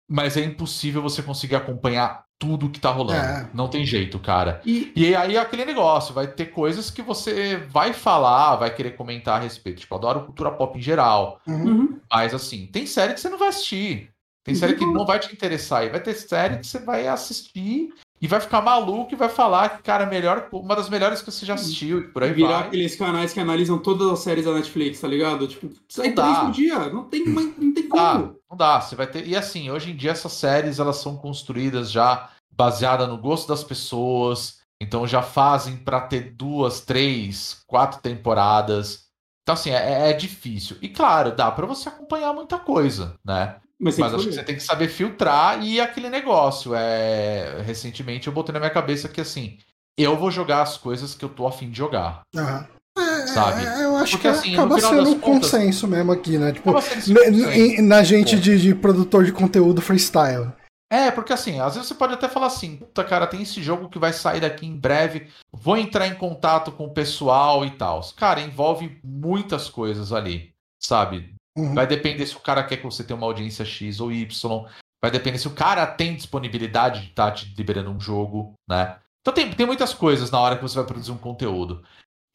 Mas 0.09 0.37
é 0.37 0.45
impossível 0.45 1.01
você 1.01 1.23
conseguir 1.23 1.55
acompanhar 1.55 2.24
tudo 2.39 2.69
que 2.69 2.81
tá 2.81 2.91
rolando. 2.91 3.21
É. 3.21 3.49
Não 3.55 3.69
tem 3.69 3.85
jeito, 3.85 4.19
cara. 4.19 4.61
E 4.65 4.93
E 4.95 5.15
aí 5.15 5.37
é 5.37 5.41
aquele 5.41 5.65
negócio, 5.65 6.15
vai 6.15 6.27
ter 6.27 6.47
coisas 6.47 6.91
que 6.91 7.03
você 7.03 7.57
vai 7.57 7.93
falar, 7.93 8.57
vai 8.57 8.75
querer 8.75 8.93
comentar 8.93 9.39
a 9.39 9.43
respeito. 9.43 9.81
Tipo, 9.81 9.95
eu 9.95 9.99
adoro 9.99 10.25
cultura 10.25 10.51
pop 10.51 10.79
em 10.79 10.83
geral. 10.83 11.41
Uhum. 11.47 11.65
uhum, 11.65 12.01
Mas 12.11 12.35
assim, 12.35 12.67
tem 12.67 12.87
série 12.87 13.15
que 13.15 13.21
você 13.21 13.29
não 13.29 13.39
vai 13.39 13.49
assistir. 13.49 14.11
Tem 14.45 14.55
série 14.55 14.75
que 14.75 14.85
não 14.85 15.07
vai 15.07 15.19
te 15.19 15.33
interessar. 15.33 15.85
E 15.85 15.89
vai 15.89 16.01
ter 16.01 16.15
série 16.15 16.59
que 16.59 16.67
você 16.67 16.79
vai 16.79 17.09
assistir 17.09 17.95
e 18.25 18.29
vai 18.29 18.41
ficar 18.41 18.63
maluco 18.63 19.13
e 19.15 19.17
vai 19.17 19.29
falar 19.29 19.69
que, 19.77 19.83
cara, 19.83 20.07
melhor, 20.07 20.49
uma 20.53 20.75
das 20.77 20.89
melhores 20.89 21.21
que 21.23 21.31
você 21.31 21.45
já 21.47 21.55
assistiu 21.55 22.01
e 22.01 22.09
por 22.09 22.23
aí 22.25 22.33
virar 22.33 22.59
vai. 22.59 22.69
aqueles 22.69 22.97
canais 22.97 23.33
que 23.33 23.41
analisam 23.41 23.79
todas 23.83 24.09
as 24.11 24.21
séries 24.21 24.47
da 24.47 24.55
Netflix, 24.55 25.01
tá 25.01 25.09
ligado? 25.09 25.47
Tipo, 25.49 25.71
sai 25.89 26.09
Não 26.09 26.15
três 26.15 26.39
dá. 26.39 26.41
por 26.41 26.51
dia, 26.51 26.89
não 26.91 27.05
tem, 27.09 27.25
não 27.59 27.73
tem 27.75 27.89
Não 27.89 27.97
dá, 27.97 28.19
como. 28.19 28.41
não 28.51 28.57
dá. 28.57 28.81
Você 28.81 28.97
vai 28.97 29.07
ter. 29.07 29.27
E 29.27 29.37
assim, 29.37 29.71
hoje 29.71 29.91
em 29.93 29.97
dia 29.97 30.13
essas 30.13 30.33
séries 30.33 30.79
elas 30.79 30.97
são 30.97 31.17
construídas 31.17 31.91
já 31.91 32.31
baseada 32.53 33.07
no 33.07 33.19
gosto 33.19 33.49
das 33.49 33.65
pessoas. 33.65 34.61
Então 34.81 35.07
já 35.07 35.23
fazem 35.23 35.77
pra 35.79 36.01
ter 36.01 36.35
duas, 36.35 36.81
três, 36.81 37.63
quatro 37.67 38.01
temporadas. 38.01 39.07
Então 39.43 39.55
assim, 39.55 39.71
é, 39.71 40.11
é 40.11 40.13
difícil. 40.13 40.77
E 40.83 40.89
claro, 40.89 41.35
dá 41.35 41.51
pra 41.51 41.67
você 41.67 41.89
acompanhar 41.89 42.33
muita 42.33 42.59
coisa, 42.59 43.19
né? 43.25 43.61
Mas, 43.85 43.99
Mas 43.99 44.15
acho 44.15 44.27
que 44.29 44.33
você 44.33 44.43
tem 44.43 44.55
que 44.57 44.63
saber 44.63 44.89
filtrar 44.89 45.63
e 45.63 45.79
aquele 45.81 46.09
negócio. 46.09 46.73
É... 46.75 47.61
Recentemente 47.67 48.27
eu 48.27 48.33
botei 48.33 48.53
na 48.53 48.59
minha 48.59 48.71
cabeça 48.71 49.09
que 49.09 49.21
assim, 49.21 49.59
eu 49.99 50.17
vou 50.17 50.31
jogar 50.31 50.63
as 50.63 50.79
coisas 50.79 51.15
que 51.15 51.25
eu 51.25 51.29
tô 51.29 51.47
afim 51.47 51.71
de 51.71 51.77
jogar. 51.77 52.23
Aham. 52.35 52.67
É, 52.97 53.27
Sabe? 53.27 53.65
é, 53.67 53.85
eu 53.85 53.97
acho 53.97 54.13
Porque, 54.13 54.29
que 54.29 54.29
assim, 54.29 54.51
no 54.55 54.61
acaba 54.61 54.81
sendo 54.81 55.11
um 55.11 55.19
contas- 55.19 55.51
consenso 55.51 55.89
mesmo 55.89 56.13
aqui, 56.13 56.39
né? 56.39 56.53
Tipo, 56.53 56.73
na, 56.73 56.81
100%. 56.81 57.77
na- 57.77 57.83
na 57.83 58.03
gente 58.05 58.39
de, 58.39 58.57
de 58.61 58.73
produtor 58.75 59.25
de 59.25 59.33
conteúdo 59.33 59.83
freestyle. 59.83 60.53
É, 60.93 61.11
porque 61.11 61.33
assim, 61.33 61.59
às 61.59 61.75
vezes 61.75 61.89
você 61.89 61.95
pode 61.95 62.15
até 62.15 62.29
falar 62.29 62.47
assim, 62.47 62.77
puta 62.77 63.03
cara, 63.03 63.27
tem 63.27 63.43
esse 63.43 63.61
jogo 63.61 63.89
que 63.89 63.99
vai 63.99 64.13
sair 64.13 64.41
daqui 64.41 64.65
em 64.65 64.77
breve, 64.77 65.27
vou 65.53 65.77
entrar 65.77 66.07
em 66.07 66.15
contato 66.15 66.71
com 66.71 66.85
o 66.85 66.95
pessoal 66.95 67.65
e 67.67 67.71
tal. 67.73 68.01
Cara, 68.17 68.41
envolve 68.41 68.97
muitas 69.03 69.69
coisas 69.69 70.13
ali, 70.13 70.53
sabe? 70.81 71.34
Uhum. 71.57 71.75
Vai 71.75 71.87
depender 71.87 72.27
se 72.27 72.37
o 72.37 72.41
cara 72.41 72.65
quer 72.65 72.79
que 72.79 72.85
você 72.85 73.05
tenha 73.05 73.17
uma 73.17 73.27
audiência 73.27 73.65
X 73.65 74.01
ou 74.01 74.13
Y. 74.13 74.67
Vai 75.01 75.11
depender 75.11 75.39
se 75.39 75.49
o 75.49 75.55
cara 75.55 75.87
tem 75.87 76.17
disponibilidade 76.17 77.03
de 77.03 77.09
estar 77.09 77.31
tá 77.31 77.33
te 77.33 77.55
liberando 77.57 77.91
um 77.91 78.01
jogo, 78.01 78.55
né? 78.69 78.99
Então 79.21 79.33
tem, 79.33 79.51
tem 79.53 79.67
muitas 79.67 79.95
coisas 79.95 80.31
na 80.31 80.41
hora 80.41 80.57
que 80.57 80.63
você 80.63 80.77
vai 80.77 80.85
produzir 80.85 81.13
um 81.13 81.19
conteúdo. 81.19 81.83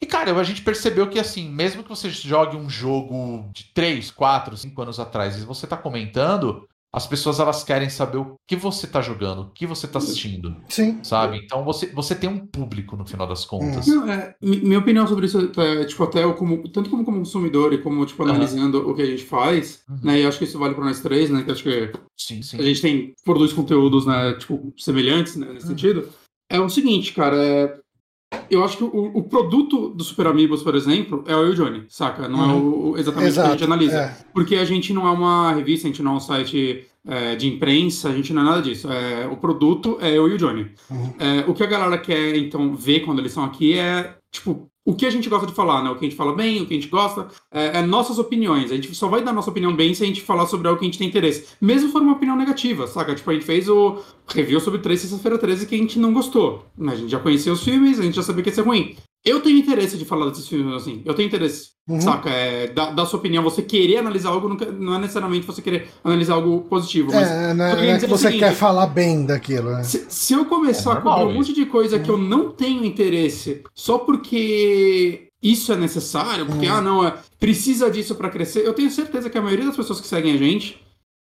E, 0.02 0.06
cara, 0.06 0.34
a 0.34 0.44
gente 0.44 0.62
percebeu 0.62 1.08
que, 1.10 1.18
assim, 1.18 1.48
mesmo 1.48 1.82
que 1.82 1.88
você 1.88 2.08
jogue 2.08 2.56
um 2.56 2.70
jogo 2.70 3.48
de 3.52 3.64
3, 3.74 4.10
4, 4.10 4.56
5 4.56 4.82
anos 4.82 4.98
atrás 4.98 5.36
e 5.36 5.44
você 5.44 5.66
tá 5.66 5.76
comentando, 5.76 6.66
as 6.92 7.06
pessoas 7.06 7.38
elas 7.38 7.62
querem 7.62 7.88
saber 7.88 8.18
o 8.18 8.34
que 8.48 8.56
você 8.56 8.86
está 8.86 9.00
jogando, 9.00 9.42
o 9.42 9.50
que 9.50 9.66
você 9.66 9.86
está 9.86 9.98
assistindo. 9.98 10.56
Sim. 10.68 10.98
Sabe? 11.04 11.38
Então 11.38 11.64
você, 11.64 11.86
você 11.86 12.14
tem 12.14 12.28
um 12.28 12.44
público 12.44 12.96
no 12.96 13.06
final 13.06 13.26
das 13.26 13.44
contas. 13.44 13.86
Não, 13.86 14.10
é, 14.10 14.34
minha 14.42 14.78
opinião 14.78 15.06
sobre 15.06 15.26
isso 15.26 15.52
é, 15.56 15.84
tipo, 15.84 16.02
até 16.02 16.24
eu 16.24 16.34
como, 16.34 16.68
tanto 16.68 16.90
como, 16.90 17.04
como 17.04 17.18
consumidor 17.18 17.72
e 17.72 17.78
como, 17.78 18.04
tipo, 18.04 18.22
analisando 18.24 18.82
uhum. 18.82 18.90
o 18.90 18.94
que 18.94 19.02
a 19.02 19.06
gente 19.06 19.24
faz, 19.24 19.82
uhum. 19.88 20.00
né? 20.02 20.20
E 20.20 20.26
acho 20.26 20.38
que 20.38 20.44
isso 20.44 20.58
vale 20.58 20.74
para 20.74 20.84
nós 20.84 21.00
três, 21.00 21.30
né? 21.30 21.42
Que 21.44 21.52
acho 21.52 21.62
que 21.62 21.92
sim, 22.16 22.42
sim. 22.42 22.58
a 22.58 22.62
gente 22.62 22.82
tem, 22.82 23.14
produz 23.24 23.52
conteúdos, 23.52 24.06
né, 24.06 24.34
tipo, 24.34 24.72
semelhantes, 24.76 25.36
né, 25.36 25.46
nesse 25.52 25.66
uhum. 25.66 25.70
sentido. 25.70 26.08
É 26.48 26.58
o 26.58 26.68
seguinte, 26.68 27.12
cara, 27.12 27.36
é, 27.36 27.79
eu 28.50 28.64
acho 28.64 28.76
que 28.76 28.84
o, 28.84 29.10
o, 29.14 29.22
produto 29.24 29.88
do 29.88 30.04
Super 30.04 30.26
Amigos, 30.26 30.62
por 30.62 30.74
exemplo, 30.74 31.24
é 31.26 31.34
o 31.34 31.42
Eu 31.42 31.54
Johnny, 31.54 31.84
saca? 31.88 32.28
Não 32.28 32.42
é 32.42 32.46
uhum. 32.46 32.50
é 32.50 32.54
o, 32.54 32.98
exatamente 32.98 33.28
Exato, 33.28 33.40
o 33.40 33.50
que 33.50 33.54
a 33.54 33.58
gente 33.58 33.64
analisa. 33.64 33.98
É. 33.98 34.16
Porque 34.32 34.56
a 34.56 34.64
gente 34.64 34.92
não 34.92 35.06
é 35.06 35.10
uma 35.10 35.52
revista, 35.52 35.86
a 35.86 35.90
gente 35.90 36.02
não 36.02 36.12
é 36.12 36.16
um 36.16 36.20
site 36.20 36.86
é, 37.06 37.34
de 37.34 37.48
imprensa, 37.48 38.08
a 38.08 38.12
gente 38.12 38.32
não 38.32 38.42
é 38.42 38.44
nada 38.44 38.62
disso. 38.62 38.90
É, 38.90 39.26
o 39.26 39.36
produto 39.36 39.98
é 40.00 40.16
eu 40.16 40.28
e 40.28 40.34
o 40.34 40.38
Johnny. 40.38 40.70
Uhum. 40.90 41.14
É, 41.18 41.44
o 41.48 41.54
que 41.54 41.62
a 41.62 41.66
galera 41.66 41.98
quer, 41.98 42.36
então, 42.36 42.74
ver 42.74 43.00
quando 43.00 43.18
eles 43.18 43.32
estão 43.32 43.44
aqui 43.44 43.76
é, 43.76 44.14
tipo, 44.30 44.69
o 44.84 44.94
que 44.94 45.06
a 45.06 45.10
gente 45.10 45.28
gosta 45.28 45.46
de 45.46 45.54
falar, 45.54 45.82
né? 45.82 45.90
O 45.90 45.96
que 45.96 46.06
a 46.06 46.08
gente 46.08 46.16
fala 46.16 46.34
bem, 46.34 46.62
o 46.62 46.66
que 46.66 46.74
a 46.74 46.76
gente 46.76 46.88
gosta, 46.88 47.28
é, 47.52 47.78
é, 47.78 47.82
nossas 47.82 48.18
opiniões. 48.18 48.72
A 48.72 48.74
gente 48.74 48.94
só 48.94 49.08
vai 49.08 49.22
dar 49.22 49.32
nossa 49.32 49.50
opinião 49.50 49.74
bem 49.74 49.94
se 49.94 50.02
a 50.02 50.06
gente 50.06 50.22
falar 50.22 50.46
sobre 50.46 50.68
algo 50.68 50.78
que 50.78 50.86
a 50.86 50.88
gente 50.88 50.98
tem 50.98 51.08
interesse. 51.08 51.48
Mesmo 51.60 51.90
for 51.90 52.02
uma 52.02 52.12
opinião 52.12 52.36
negativa, 52.36 52.86
saca? 52.86 53.14
Tipo, 53.14 53.30
a 53.30 53.34
gente 53.34 53.44
fez 53.44 53.68
o 53.68 53.98
review 54.28 54.60
sobre 54.60 54.80
3 54.80 55.00
Sexta-feira 55.00 55.38
13 55.38 55.66
que 55.66 55.74
a 55.74 55.78
gente 55.78 55.98
não 55.98 56.12
gostou. 56.12 56.66
A 56.80 56.94
gente 56.94 57.10
já 57.10 57.18
conhecia 57.18 57.52
os 57.52 57.62
filmes, 57.62 57.98
a 57.98 58.02
gente 58.02 58.16
já 58.16 58.22
sabia 58.22 58.42
que 58.42 58.48
ia 58.48 58.54
ser 58.54 58.62
ruim. 58.62 58.96
Eu 59.24 59.40
tenho 59.40 59.58
interesse 59.58 59.98
de 59.98 60.04
falar 60.04 60.30
desses 60.30 60.48
filmes 60.48 60.74
assim. 60.74 61.02
Eu 61.04 61.12
tenho 61.14 61.26
interesse. 61.26 61.70
Uhum. 61.86 62.00
Saca? 62.00 62.30
É, 62.30 62.68
da, 62.68 62.90
da, 62.90 63.04
sua 63.04 63.18
opinião, 63.18 63.42
você 63.42 63.62
querer 63.62 63.98
analisar 63.98 64.30
algo 64.30 64.48
não 64.48 64.94
é 64.94 64.98
necessariamente 64.98 65.46
você 65.46 65.60
querer 65.60 65.88
analisar 66.02 66.34
algo 66.34 66.62
positivo. 66.62 67.10
Mas 67.12 67.28
é, 67.28 67.52
não, 67.52 67.64
é, 67.64 67.90
é 67.90 67.98
que 67.98 68.06
você 68.06 68.28
seguinte, 68.28 68.40
quer 68.40 68.54
falar 68.54 68.86
bem 68.86 69.26
daquilo. 69.26 69.72
Né? 69.72 69.82
Se, 69.82 70.06
se, 70.08 70.32
eu 70.32 70.44
começar 70.46 70.90
é 70.90 70.92
a 70.94 70.96
cobrar 70.96 71.26
um 71.26 71.34
monte 71.34 71.52
de 71.52 71.66
coisa 71.66 71.98
que 71.98 72.08
eu 72.08 72.14
uhum. 72.14 72.22
não 72.22 72.50
tenho 72.50 72.84
interesse 72.84 73.62
só 73.74 73.98
porque 73.98 75.28
isso 75.42 75.72
é 75.72 75.76
necessário, 75.76 76.46
porque, 76.46 76.66
uhum. 76.66 76.74
ah, 76.74 76.80
não, 76.80 77.06
é, 77.06 77.14
precisa 77.38 77.90
disso 77.90 78.14
para 78.14 78.30
crescer, 78.30 78.64
eu 78.64 78.74
tenho 78.74 78.90
certeza 78.90 79.28
que 79.28 79.38
a 79.38 79.42
maioria 79.42 79.66
das 79.66 79.76
pessoas 79.76 80.00
que 80.00 80.06
seguem 80.06 80.34
a 80.34 80.36
gente 80.36 80.80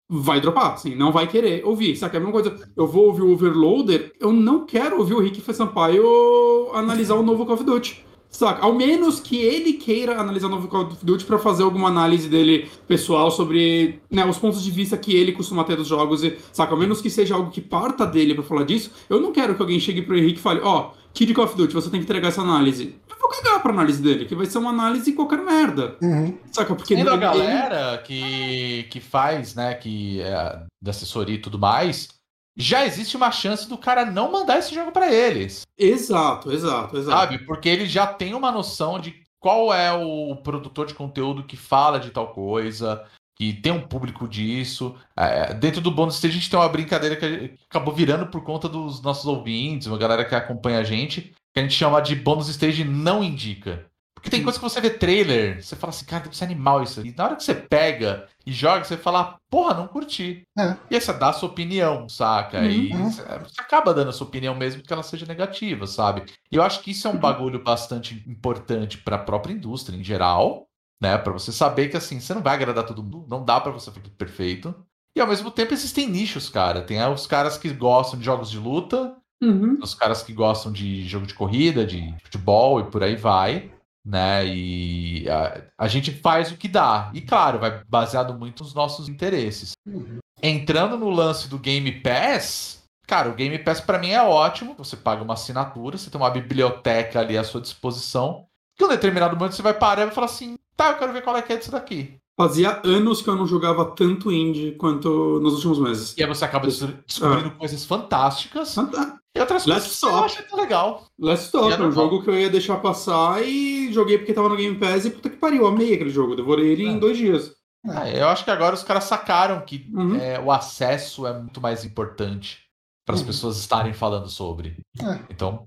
vai 0.09 0.41
dropar, 0.41 0.75
assim, 0.75 0.95
não 0.95 1.13
vai 1.13 1.27
querer 1.27 1.65
ouvir. 1.65 1.97
Sabe? 1.97 2.15
É 2.15 2.19
a 2.19 2.21
mesma 2.21 2.33
coisa, 2.33 2.69
eu 2.77 2.87
vou 2.87 3.07
ouvir 3.07 3.23
o 3.23 3.33
Overloader, 3.33 4.13
eu 4.21 4.33
não 4.33 4.67
quero 4.67 4.99
ouvir 4.99 5.15
o 5.15 5.21
Rick 5.21 5.41
Sampaio 5.53 6.71
analisar 6.75 7.15
o 7.15 7.23
novo 7.23 7.47
Call 7.47 7.55
of 7.55 7.65
Duty. 7.65 8.05
Saca? 8.35 8.64
Ao 8.64 8.74
menos 8.74 9.20
que 9.20 9.37
ele 9.37 9.74
queira 9.74 10.20
analisar 10.20 10.49
o 10.49 10.51
novo 10.51 10.66
Call 10.66 10.87
of 10.87 10.97
Duty 11.05 11.24
para 11.24 11.39
fazer 11.39 11.62
alguma 11.62 11.89
análise 11.89 12.28
dele 12.28 12.68
pessoal 12.89 13.30
sobre 13.30 14.01
né, 14.11 14.26
os 14.26 14.39
pontos 14.39 14.61
de 14.62 14.72
vista 14.72 14.97
que 14.97 15.14
ele 15.14 15.30
costuma 15.30 15.62
ter 15.62 15.76
dos 15.76 15.87
jogos. 15.87 16.24
E, 16.24 16.37
saca? 16.53 16.72
Ao 16.72 16.78
menos 16.78 17.01
que 17.01 17.09
seja 17.09 17.37
algo 17.37 17.53
que 17.53 17.61
parta 17.61 18.05
dele 18.05 18.35
para 18.35 18.43
falar 18.43 18.64
disso. 18.64 18.91
Eu 19.09 19.20
não 19.20 19.30
quero 19.30 19.55
que 19.55 19.62
alguém 19.62 19.78
chegue 19.78 20.03
pro 20.03 20.18
Henrique 20.18 20.41
e 20.41 20.43
fale: 20.43 20.61
Ó, 20.64 20.91
oh, 20.91 20.97
Kid 21.12 21.32
Call 21.32 21.45
of 21.45 21.57
Duty, 21.57 21.72
você 21.72 21.89
tem 21.89 22.01
que 22.01 22.05
entregar 22.05 22.28
essa 22.28 22.43
análise 22.43 22.97
vou 23.24 23.30
cagar 23.30 23.62
pra 23.62 23.72
análise 23.72 24.03
dele, 24.03 24.26
que 24.26 24.35
vai 24.35 24.45
ser 24.45 24.59
uma 24.59 24.70
análise 24.70 25.12
qualquer 25.12 25.39
merda. 25.39 25.97
Uhum. 26.03 26.37
Saca? 26.53 26.74
Porque 26.74 26.95
Tendo 26.95 27.11
a 27.11 27.16
galera 27.16 27.99
que, 28.05 28.87
que 28.91 29.01
faz, 29.01 29.55
né, 29.55 29.74
que 29.74 30.20
é 30.20 30.61
da 30.82 30.91
assessoria 30.91 31.37
e 31.37 31.41
tudo 31.41 31.59
mais, 31.59 32.09
já 32.57 32.85
existe 32.85 33.17
uma 33.17 33.31
chance 33.31 33.69
do 33.69 33.77
cara 33.77 34.05
não 34.05 34.31
mandar 34.31 34.59
esse 34.59 34.75
jogo 34.75 34.93
para 34.93 35.13
eles. 35.13 35.63
Exato, 35.79 36.53
exato, 36.53 36.97
exato. 36.97 37.19
Sabe? 37.19 37.39
Porque 37.45 37.69
ele 37.69 37.87
já 37.87 38.07
tem 38.07 38.35
uma 38.35 38.53
noção 38.53 38.99
de 38.99 39.23
qual 39.41 39.75
é 39.75 39.93
o 39.93 40.37
produtor 40.37 40.87
de 40.87 40.95
conteúdo 40.95 41.45
que 41.45 41.57
fala 41.57 41.99
de 42.01 42.11
tal 42.11 42.33
coisa, 42.33 43.05
que 43.37 43.53
tem 43.53 43.73
um 43.73 43.87
público 43.87 44.29
disso. 44.29 44.95
É, 45.17 45.53
dentro 45.53 45.81
do 45.81 45.91
bônus 45.91 46.15
stage 46.15 46.37
a 46.37 46.41
gente 46.41 46.51
tem 46.51 46.59
uma 46.59 46.69
brincadeira 46.69 47.17
que 47.17 47.55
acabou 47.69 47.93
virando 47.93 48.27
por 48.27 48.43
conta 48.43 48.69
dos 48.69 49.03
nossos 49.03 49.27
ouvintes, 49.27 49.87
uma 49.87 49.99
galera 49.99 50.25
que 50.25 50.35
acompanha 50.35 50.79
a 50.79 50.85
gente, 50.85 51.35
que 51.53 51.61
a 51.61 51.63
gente 51.63 51.75
chama 51.75 52.01
de 52.01 52.15
bônus 52.15 52.49
stage 52.49 52.85
não 52.85 53.23
indica. 53.23 53.85
Porque 54.25 54.39
tem 54.39 54.43
coisa 54.43 54.59
que 54.59 54.64
você 54.64 54.81
vê 54.81 54.89
trailer, 54.89 55.62
você 55.62 55.77
fala 55.77 55.91
assim, 55.91 56.07
cara, 56.07 56.22
deve 56.25 56.35
ser 56.35 56.45
animal 56.45 56.83
isso. 56.83 57.07
E 57.07 57.14
na 57.14 57.25
hora 57.25 57.37
que 57.37 57.45
você 57.45 57.55
pega 57.55 58.27
e 58.47 58.53
joga, 58.53 58.83
você 58.83 58.97
fala, 58.97 59.39
porra, 59.51 59.75
não 59.75 59.87
curti. 59.87 60.49
É. 60.59 60.75
E 60.91 60.95
aí 60.95 61.01
você 61.01 61.12
dá 61.12 61.29
a 61.29 61.33
sua 61.35 61.51
opinião, 61.51 62.09
saca? 62.09 62.61
Uhum. 62.61 62.70
E 62.70 62.89
você, 62.95 63.22
acaba 63.59 63.93
dando 63.93 64.09
a 64.09 64.12
sua 64.14 64.27
opinião 64.27 64.55
mesmo 64.55 64.83
que 64.83 64.91
ela 64.91 65.03
seja 65.03 65.27
negativa, 65.27 65.87
sabe? 65.87 66.25
E 66.51 66.57
eu 66.57 66.62
acho 66.62 66.81
que 66.81 66.93
isso 66.93 67.07
é 67.07 67.11
um 67.11 67.18
bagulho 67.18 67.62
bastante 67.62 68.25
importante 68.27 68.97
para 68.97 69.16
a 69.16 69.22
própria 69.22 69.53
indústria 69.53 69.95
em 69.95 70.03
geral, 70.03 70.68
né? 71.03 71.18
Para 71.18 71.35
você 71.35 71.53
saber 71.53 71.91
que 71.91 71.97
assim, 71.99 72.18
você 72.18 72.33
não 72.33 72.43
vai 72.43 72.55
agradar 72.55 72.87
todo 72.87 73.03
mundo, 73.03 73.27
não 73.29 73.45
dá 73.45 73.61
para 73.61 73.72
você 73.72 73.91
fazer 73.91 74.05
tudo 74.05 74.16
perfeito. 74.16 74.75
E 75.14 75.20
ao 75.20 75.29
mesmo 75.29 75.51
tempo 75.51 75.75
existem 75.75 76.09
nichos, 76.09 76.49
cara. 76.49 76.81
Tem 76.81 77.05
os 77.07 77.27
caras 77.27 77.59
que 77.59 77.68
gostam 77.68 78.18
de 78.18 78.25
jogos 78.25 78.51
de 78.51 78.59
luta, 78.59 79.14
Uhum. 79.43 79.79
Os 79.83 79.95
caras 79.95 80.22
que 80.22 80.33
gostam 80.33 80.72
de 80.72 81.07
jogo 81.07 81.27
de 81.27 81.35
corrida, 81.35 81.85
de 81.85 82.14
futebol 82.22 82.81
e 82.81 82.85
por 82.85 83.03
aí 83.03 83.14
vai, 83.14 83.70
né? 84.05 84.47
E 84.47 85.29
a, 85.29 85.63
a 85.79 85.89
gente 85.89 86.13
faz 86.13 86.53
o 86.53 86.57
que 86.57 86.69
dá. 86.69 87.11
E 87.15 87.21
claro, 87.21 87.59
vai 87.59 87.83
baseado 87.89 88.35
muito 88.35 88.63
nos 88.63 88.75
nossos 88.75 89.09
interesses. 89.09 89.73
Uhum. 89.87 90.19
Entrando 90.43 90.99
no 90.99 91.09
lance 91.09 91.49
do 91.49 91.59
Game 91.59 91.91
Pass, 92.01 92.83
cara, 93.07 93.31
o 93.31 93.35
Game 93.35 93.59
Pass 93.59 93.81
para 93.81 93.99
mim 93.99 94.11
é 94.11 94.23
ótimo. 94.23 94.75
Você 94.77 94.97
paga 94.97 95.23
uma 95.23 95.35
assinatura, 95.35 95.97
você 95.97 96.11
tem 96.11 96.21
uma 96.21 96.31
biblioteca 96.31 97.21
ali 97.21 97.39
à 97.39 97.45
sua 97.45 97.61
disposição. 97.61 98.47
Que 98.77 98.85
um 98.85 98.89
determinado 98.89 99.37
momento 99.37 99.55
você 99.55 99.63
vai 99.63 99.75
parar 99.75 100.03
e 100.03 100.07
vai 100.07 100.15
falar 100.15 100.27
assim: 100.27 100.59
tá, 100.77 100.91
eu 100.91 100.99
quero 100.99 101.13
ver 101.13 101.23
qual 101.23 101.37
é 101.37 101.43
que 101.43 101.53
é 101.53 101.57
disso 101.57 101.71
daqui. 101.71 102.19
Fazia 102.37 102.80
anos 102.85 103.22
que 103.22 103.28
eu 103.28 103.37
não 103.37 103.47
jogava 103.47 103.85
tanto 103.85 104.32
indie 104.32 104.72
quanto 104.72 105.39
nos 105.41 105.55
últimos 105.55 105.78
meses. 105.78 106.14
E 106.16 106.22
aí 106.22 106.28
você 106.28 106.45
acaba 106.45 106.66
descobrindo 106.66 107.49
ah. 107.49 107.59
coisas 107.59 107.85
fantásticas. 107.85 108.74
Fantásticas. 108.74 109.20
E 109.37 109.41
outras 109.41 109.66
Last 109.66 109.80
coisas 109.80 109.93
Stop. 109.93 110.12
que 110.12 110.18
eu 110.18 110.24
acho 110.24 110.57
legal. 110.57 111.07
Last 111.18 111.47
Stop, 111.47 111.72
é 111.72 111.80
um 111.80 111.93
jogo 111.93 112.22
que 112.22 112.30
eu 112.30 112.39
ia 112.39 112.51
deixar 112.51 112.76
passar 112.76 113.43
e 113.45 113.93
joguei 113.93 114.18
porque 114.18 114.32
tava 114.32 114.49
no 114.49 114.57
Game 114.57 114.76
Pass 114.78 115.05
e 115.05 115.11
puta 115.11 115.30
que 115.30 115.37
pariu, 115.37 115.66
amei 115.66 115.95
aquele 115.95 116.11
jogo. 116.11 116.37
Devorei 116.37 116.72
ele 116.72 116.87
é. 116.87 116.91
em 116.91 116.99
dois 116.99 117.16
dias. 117.16 117.53
É, 117.87 118.20
eu 118.20 118.28
acho 118.28 118.45
que 118.45 118.51
agora 118.51 118.74
os 118.74 118.82
caras 118.82 119.05
sacaram 119.05 119.61
que 119.61 119.89
uhum. 119.93 120.16
é, 120.16 120.41
o 120.41 120.51
acesso 120.51 121.26
é 121.26 121.39
muito 121.39 121.61
mais 121.61 121.85
importante 121.85 122.64
para 123.05 123.14
as 123.14 123.20
uhum. 123.20 123.26
pessoas 123.26 123.59
estarem 123.59 123.93
falando 123.93 124.28
sobre. 124.28 124.76
É, 125.01 125.18
então, 125.28 125.66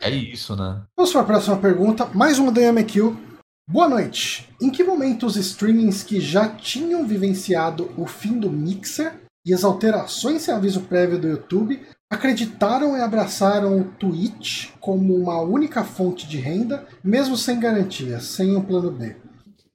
é 0.00 0.10
isso, 0.10 0.56
né? 0.56 0.82
Vamos 0.96 1.12
para 1.12 1.20
a 1.20 1.24
próxima 1.24 1.56
pergunta. 1.58 2.06
Mais 2.14 2.38
uma 2.38 2.50
do 2.50 2.60
MQ. 2.60 3.33
Boa 3.66 3.88
noite. 3.88 4.46
Em 4.60 4.68
que 4.68 4.84
momento 4.84 5.24
os 5.24 5.36
streamings 5.36 6.02
que 6.02 6.20
já 6.20 6.50
tinham 6.50 7.06
vivenciado 7.06 7.90
o 7.96 8.06
fim 8.06 8.38
do 8.38 8.50
Mixer 8.50 9.14
e 9.44 9.54
as 9.54 9.64
alterações 9.64 10.42
sem 10.42 10.52
aviso 10.52 10.82
prévio 10.82 11.18
do 11.18 11.26
YouTube 11.26 11.80
acreditaram 12.10 12.94
e 12.94 13.00
abraçaram 13.00 13.80
o 13.80 13.84
Twitch 13.84 14.68
como 14.78 15.16
uma 15.16 15.40
única 15.40 15.82
fonte 15.82 16.28
de 16.28 16.36
renda, 16.36 16.86
mesmo 17.02 17.38
sem 17.38 17.58
garantia, 17.58 18.20
sem 18.20 18.54
um 18.54 18.60
plano 18.60 18.90
B. 18.90 19.16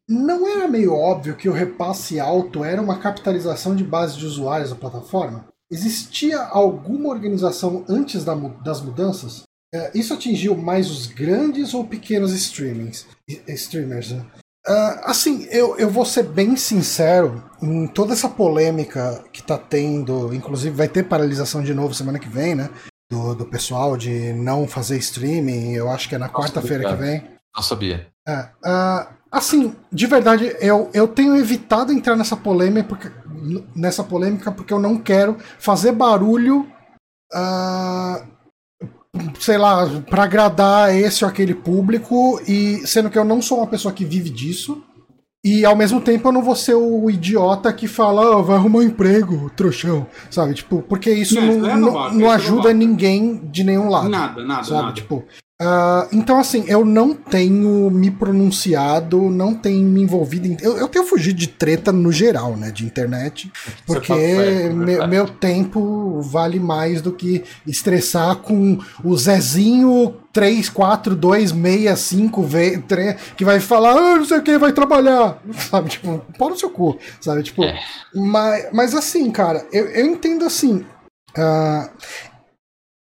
Não 0.08 0.48
era 0.48 0.68
meio 0.68 0.94
óbvio 0.94 1.36
que 1.36 1.50
o 1.50 1.54
repasse 1.54 2.20
alto 2.20 2.64
era 2.64 2.82
uma 2.82 3.00
capitalização 3.00 3.76
de 3.76 3.84
base 3.84 4.20
de 4.20 4.26
usuários 4.26 4.70
da 4.70 4.76
plataforma? 4.76 5.48
Existia 5.72 6.40
alguma 6.40 7.10
organização 7.10 7.84
antes 7.90 8.24
das 8.24 8.82
mudanças? 8.82 9.44
É, 9.74 9.92
isso 9.94 10.14
atingiu 10.16 10.56
mais 10.56 10.90
os 10.90 11.06
grandes 11.06 11.76
ou 11.76 11.86
pequenos 11.86 12.34
streamings, 12.34 13.06
streamers? 13.48 14.12
Né? 14.12 14.26
Uh, 14.68 15.00
assim, 15.04 15.48
eu, 15.50 15.78
eu 15.78 15.90
vou 15.90 16.06
ser 16.06 16.24
bem 16.24 16.56
sincero, 16.56 17.44
em 17.62 17.88
toda 17.88 18.14
essa 18.14 18.30
polêmica 18.30 19.24
que 19.32 19.42
tá 19.42 19.58
tendo, 19.58 20.34
inclusive 20.34 20.76
vai 20.76 20.88
ter 20.88 21.04
paralisação 21.04 21.64
de 21.64 21.74
novo 21.74 21.94
semana 21.94 22.20
que 22.20 22.30
vem, 22.30 22.56
né? 22.56 22.70
Do, 23.10 23.34
do 23.34 23.46
pessoal 23.46 23.98
de 23.98 24.34
não 24.34 24.68
fazer 24.68 24.98
streaming, 24.98 25.74
eu 25.74 25.90
acho 25.90 26.08
que 26.08 26.16
é 26.16 26.18
na 26.20 26.30
quarta-feira 26.30 26.88
que 26.88 27.02
vem. 27.02 27.24
Não 27.56 27.64
sabia. 27.64 28.08
É, 28.28 28.42
uh, 28.64 29.08
assim, 29.32 29.76
de 29.92 30.06
verdade, 30.06 30.56
eu, 30.60 30.92
eu 30.94 31.08
tenho 31.08 31.36
evitado 31.36 31.92
entrar 31.92 32.16
nessa 32.16 32.38
polêmica 32.38 32.88
porque, 32.88 33.12
nessa 33.76 34.04
polêmica 34.04 34.52
porque 34.52 34.74
eu 34.74 34.80
não 34.80 34.98
quero 35.00 35.38
fazer 35.58 35.94
barulho. 35.94 36.72
Uh, 37.34 38.39
sei 39.40 39.58
lá, 39.58 39.88
para 40.10 40.24
agradar 40.24 40.96
esse 40.96 41.24
ou 41.24 41.30
aquele 41.30 41.54
público, 41.54 42.42
e 42.48 42.86
sendo 42.86 43.10
que 43.10 43.18
eu 43.18 43.26
não 43.26 43.42
sou 43.42 43.60
uma 43.60 43.68
pessoa 43.68 43.94
que 43.94 44.06
vive 44.06 44.30
disso. 44.30 44.84
E 45.44 45.64
ao 45.64 45.76
mesmo 45.76 46.02
tempo 46.02 46.28
eu 46.28 46.34
não 46.34 46.44
vou 46.44 46.56
ser 46.56 46.76
o 46.76 47.10
idiota 47.10 47.72
que 47.72 47.88
fala, 47.88 48.38
oh, 48.38 48.44
vai 48.44 48.58
arrumar 48.58 48.80
um 48.80 48.84
emprego, 48.84 49.50
trouxão, 49.56 50.06
sabe? 50.30 50.54
Tipo, 50.54 50.82
porque 50.82 51.10
isso 51.12 51.40
não, 51.40 51.58
não, 51.60 51.78
não, 51.78 52.14
não 52.14 52.32
ajuda 52.32 52.74
ninguém 52.74 53.38
de 53.46 53.64
nenhum 53.64 53.90
lado. 53.90 54.10
Nada, 54.10 54.44
nada, 54.44 54.64
sabe? 54.66 54.82
nada. 54.82 54.94
Tipo, 54.94 55.24
Uh, 55.62 56.08
então, 56.14 56.40
assim, 56.40 56.64
eu 56.70 56.86
não 56.86 57.14
tenho 57.14 57.92
me 57.92 58.10
pronunciado, 58.10 59.30
não 59.30 59.54
tenho 59.54 59.86
me 59.86 60.02
envolvido 60.02 60.48
em. 60.48 60.56
Eu, 60.62 60.78
eu 60.78 60.88
tenho 60.88 61.04
fugido 61.04 61.38
de 61.38 61.48
treta 61.48 61.92
no 61.92 62.14
geral, 62.14 62.56
né? 62.56 62.72
De 62.72 62.86
internet. 62.86 63.52
Porque 63.86 64.08
tá 64.08 64.16
certo, 64.16 64.76
meu, 64.78 65.08
meu 65.08 65.28
tempo 65.28 66.22
vale 66.22 66.62
mais 66.62 67.02
do 67.02 67.12
que 67.12 67.44
estressar 67.68 68.38
com 68.38 68.80
o 69.04 69.18
Zezinho 69.18 70.16
3, 70.32 70.70
4, 70.70 71.14
2, 71.14 71.50
6, 71.52 72.00
5, 72.00 72.48
3, 72.88 73.16
que 73.36 73.44
vai 73.44 73.60
falar, 73.60 73.98
ah, 73.98 74.16
não 74.16 74.26
sei 74.26 74.38
o 74.38 74.42
que, 74.42 74.58
vai 74.58 74.72
trabalhar. 74.72 75.42
Sabe, 75.70 75.90
tipo, 75.90 76.22
pau 76.38 76.50
no 76.50 76.58
seu 76.58 76.70
cu. 76.70 76.98
Sabe, 77.20 77.44
tipo. 77.44 77.62
É. 77.66 77.78
Mas, 78.16 78.68
mas 78.72 78.96
assim, 78.96 79.30
cara, 79.30 79.68
eu, 79.74 79.88
eu 79.88 80.06
entendo 80.06 80.46
assim. 80.46 80.86
Uh, 81.38 81.90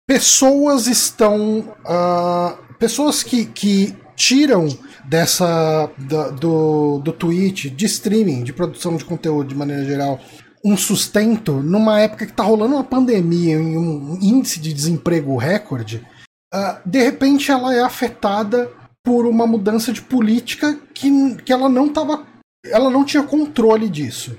pessoas 0.09 0.87
estão. 0.87 1.59
Uh, 1.85 2.57
pessoas 2.79 3.21
que, 3.21 3.45
que 3.45 3.95
tiram 4.15 4.67
dessa. 5.05 5.87
Da, 5.99 6.29
do, 6.29 6.97
do 6.97 7.13
Twitch, 7.13 7.65
de 7.67 7.85
streaming, 7.85 8.43
de 8.43 8.51
produção 8.51 8.95
de 8.95 9.05
conteúdo 9.05 9.49
de 9.49 9.55
maneira 9.55 9.85
geral, 9.85 10.19
um 10.65 10.75
sustento 10.75 11.53
numa 11.61 11.99
época 11.99 12.25
que 12.25 12.31
está 12.31 12.41
rolando 12.41 12.73
uma 12.73 12.83
pandemia 12.83 13.53
e 13.53 13.77
um 13.77 14.17
índice 14.19 14.59
de 14.59 14.73
desemprego 14.73 15.37
recorde, 15.37 16.03
uh, 16.51 16.79
de 16.83 17.03
repente 17.03 17.51
ela 17.51 17.75
é 17.75 17.81
afetada 17.81 18.71
por 19.03 19.27
uma 19.27 19.45
mudança 19.45 19.93
de 19.93 20.01
política 20.01 20.75
que, 20.91 21.35
que 21.35 21.53
ela 21.53 21.69
não 21.69 21.85
estava. 21.85 22.25
Ela 22.65 22.89
não 22.89 23.05
tinha 23.05 23.21
controle 23.21 23.87
disso. 23.87 24.35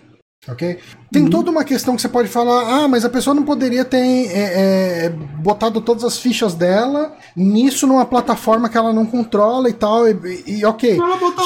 Ok? 0.49 0.79
Tem 1.12 1.25
uhum. 1.25 1.31
toda 1.31 1.51
uma 1.51 1.65
questão 1.65 1.95
que 1.95 2.01
você 2.01 2.09
pode 2.09 2.29
falar, 2.29 2.85
ah, 2.85 2.89
mas 2.89 3.05
a 3.05 3.11
pessoa 3.11 3.35
não 3.35 3.43
poderia 3.43 3.85
ter 3.85 3.99
é, 3.99 5.05
é, 5.05 5.09
botado 5.11 5.83
todas 5.83 6.03
as 6.03 6.19
fichas 6.19 6.55
dela 6.55 7.15
nisso 7.37 7.87
numa 7.87 8.07
plataforma 8.07 8.69
que 8.69 8.79
ela 8.79 8.93
não 8.93 9.05
controla 9.05 9.69
e 9.69 9.75
tal, 9.75 10.09
e, 10.09 10.45
e 10.47 10.65
ok. 10.65 10.99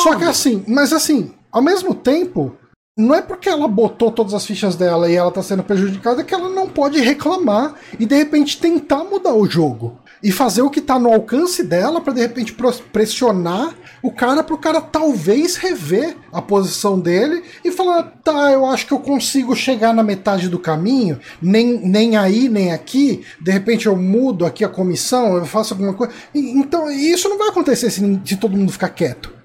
Só 0.03 0.15
que 0.15 0.25
assim, 0.25 0.65
mas 0.69 0.93
assim, 0.93 1.35
ao 1.51 1.61
mesmo 1.61 1.93
tempo, 1.93 2.57
não 2.97 3.13
é 3.13 3.21
porque 3.21 3.49
ela 3.49 3.67
botou 3.67 4.13
todas 4.13 4.33
as 4.33 4.47
fichas 4.47 4.77
dela 4.77 5.11
e 5.11 5.17
ela 5.17 5.33
tá 5.33 5.43
sendo 5.43 5.65
prejudicada 5.65 6.23
que 6.23 6.33
ela 6.33 6.49
não 6.49 6.69
pode 6.69 7.01
reclamar 7.01 7.75
e 7.99 8.07
de 8.07 8.15
repente 8.15 8.61
tentar 8.61 9.03
mudar 9.03 9.35
o 9.35 9.47
jogo 9.47 9.99
e 10.25 10.33
fazer 10.33 10.63
o 10.63 10.71
que 10.71 10.81
tá 10.81 10.99
no 10.99 11.13
alcance 11.13 11.63
dela 11.63 12.01
para 12.01 12.15
de 12.15 12.23
repente 12.23 12.57
pressionar 12.91 13.77
o 14.03 14.11
cara 14.11 14.43
pro 14.43 14.57
cara 14.57 14.81
talvez 14.81 15.57
rever 15.57 16.17
a 16.33 16.41
posição 16.41 16.99
dele 16.99 17.43
e 17.63 17.71
falar, 17.71 18.05
tá, 18.25 18.51
eu 18.51 18.65
acho 18.65 18.87
que 18.87 18.93
eu 18.93 19.01
consigo 19.01 19.55
chegar 19.55 19.93
na 19.93 20.03
metade 20.03 20.49
do 20.49 20.59
caminho, 20.59 21.21
nem, 21.41 21.79
nem 21.79 22.17
aí, 22.17 22.49
nem 22.49 22.73
aqui, 22.73 23.23
de 23.39 23.51
repente 23.51 23.87
eu 23.87 23.97
mudo 23.97 24.47
aqui 24.47 24.65
a 24.65 24.69
comissão, 24.69 25.37
eu 25.37 25.45
faço 25.45 25.75
alguma 25.75 25.93
coisa. 25.93 26.13
Então, 26.35 26.91
isso 26.91 27.29
não 27.29 27.39
vai 27.39 27.49
acontecer 27.49 27.91
se, 27.91 28.21
se 28.25 28.37
todo 28.37 28.57
mundo 28.57 28.73
ficar 28.73 28.89
quieto. 28.89 29.44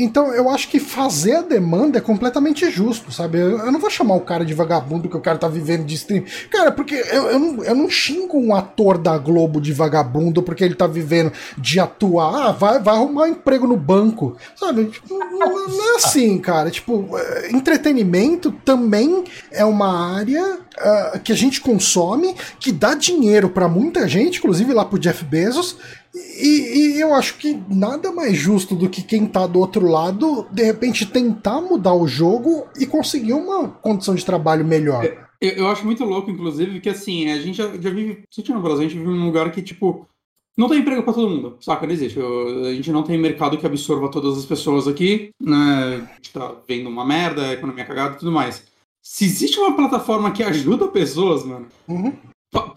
Então 0.00 0.34
eu 0.34 0.50
acho 0.50 0.68
que 0.68 0.78
fazer 0.78 1.36
a 1.36 1.42
demanda 1.42 1.96
é 1.96 2.00
completamente 2.00 2.70
justo, 2.70 3.10
sabe? 3.10 3.38
Eu 3.38 3.72
não 3.72 3.80
vou 3.80 3.88
chamar 3.88 4.14
o 4.16 4.20
cara 4.20 4.44
de 4.44 4.52
vagabundo 4.52 5.08
que 5.08 5.16
o 5.16 5.20
cara 5.20 5.38
tá 5.38 5.48
vivendo 5.48 5.86
de 5.86 5.94
stream. 5.94 6.24
Cara, 6.50 6.70
porque 6.70 6.94
eu, 6.94 7.22
eu, 7.30 7.38
não, 7.38 7.64
eu 7.64 7.74
não 7.74 7.88
xingo 7.88 8.38
um 8.38 8.54
ator 8.54 8.98
da 8.98 9.16
Globo 9.16 9.62
de 9.62 9.72
vagabundo 9.72 10.42
porque 10.42 10.62
ele 10.62 10.74
tá 10.74 10.86
vivendo 10.86 11.32
de 11.56 11.80
atuar. 11.80 12.48
Ah, 12.48 12.52
vai, 12.52 12.78
vai 12.80 12.96
arrumar 12.96 13.22
um 13.22 13.28
emprego 13.28 13.66
no 13.66 13.78
banco, 13.78 14.36
sabe? 14.54 14.84
Tipo, 14.86 15.18
não, 15.18 15.68
não, 15.68 15.92
é 15.92 15.96
assim, 15.96 16.36
cara. 16.38 16.70
Tipo, 16.70 17.16
é, 17.16 17.50
entretenimento 17.52 18.52
também 18.62 19.24
é 19.50 19.64
uma 19.64 20.16
área 20.16 20.58
uh, 20.78 21.18
que 21.20 21.32
a 21.32 21.36
gente 21.36 21.62
consome, 21.62 22.34
que 22.60 22.70
dá 22.70 22.92
dinheiro 22.92 23.48
para 23.48 23.68
muita 23.68 24.06
gente, 24.06 24.38
inclusive 24.38 24.74
lá 24.74 24.84
pro 24.84 24.98
Jeff 24.98 25.24
Bezos. 25.24 25.78
E, 26.14 26.96
e, 26.96 27.00
eu 27.00 27.14
acho 27.14 27.36
que 27.36 27.60
nada 27.68 28.10
mais 28.12 28.36
justo 28.36 28.74
do 28.74 28.88
que 28.88 29.02
quem 29.02 29.26
tá 29.26 29.46
do 29.46 29.58
outro 29.58 29.86
lado, 29.86 30.46
de 30.50 30.62
repente, 30.62 31.06
tentar 31.06 31.60
mudar 31.60 31.94
o 31.94 32.08
jogo 32.08 32.66
e 32.78 32.86
conseguir 32.86 33.34
uma 33.34 33.68
condição 33.68 34.14
de 34.14 34.24
trabalho 34.24 34.64
melhor. 34.64 35.04
É, 35.04 35.18
eu, 35.40 35.50
eu 35.50 35.68
acho 35.68 35.84
muito 35.84 36.04
louco, 36.04 36.30
inclusive, 36.30 36.80
que 36.80 36.88
assim, 36.88 37.30
a 37.30 37.38
gente 37.38 37.56
já, 37.56 37.66
já 37.76 37.90
vive. 37.90 38.22
Se 38.30 38.52
no 38.52 38.62
Brasil, 38.62 38.80
a 38.80 38.88
gente 38.88 38.98
vive 38.98 39.10
num 39.10 39.26
lugar 39.26 39.50
que, 39.52 39.62
tipo, 39.62 40.08
não 40.56 40.68
tem 40.68 40.78
emprego 40.78 41.02
para 41.02 41.12
todo 41.12 41.28
mundo, 41.28 41.58
saca? 41.60 41.86
Não 41.86 41.92
existe. 41.92 42.18
Eu, 42.18 42.64
a 42.64 42.72
gente 42.72 42.90
não 42.90 43.02
tem 43.02 43.18
mercado 43.18 43.58
que 43.58 43.66
absorva 43.66 44.10
todas 44.10 44.38
as 44.38 44.46
pessoas 44.46 44.88
aqui, 44.88 45.30
né? 45.40 46.06
A 46.10 46.14
gente 46.14 46.32
tá 46.32 46.54
vendo 46.66 46.88
uma 46.88 47.04
merda, 47.04 47.52
economia 47.52 47.84
cagada 47.84 48.14
e 48.14 48.18
tudo 48.18 48.32
mais. 48.32 48.64
Se 49.02 49.24
existe 49.24 49.58
uma 49.58 49.76
plataforma 49.76 50.32
que 50.32 50.42
ajuda 50.42 50.88
pessoas, 50.88 51.44
mano, 51.44 51.66
uhum 51.86 52.12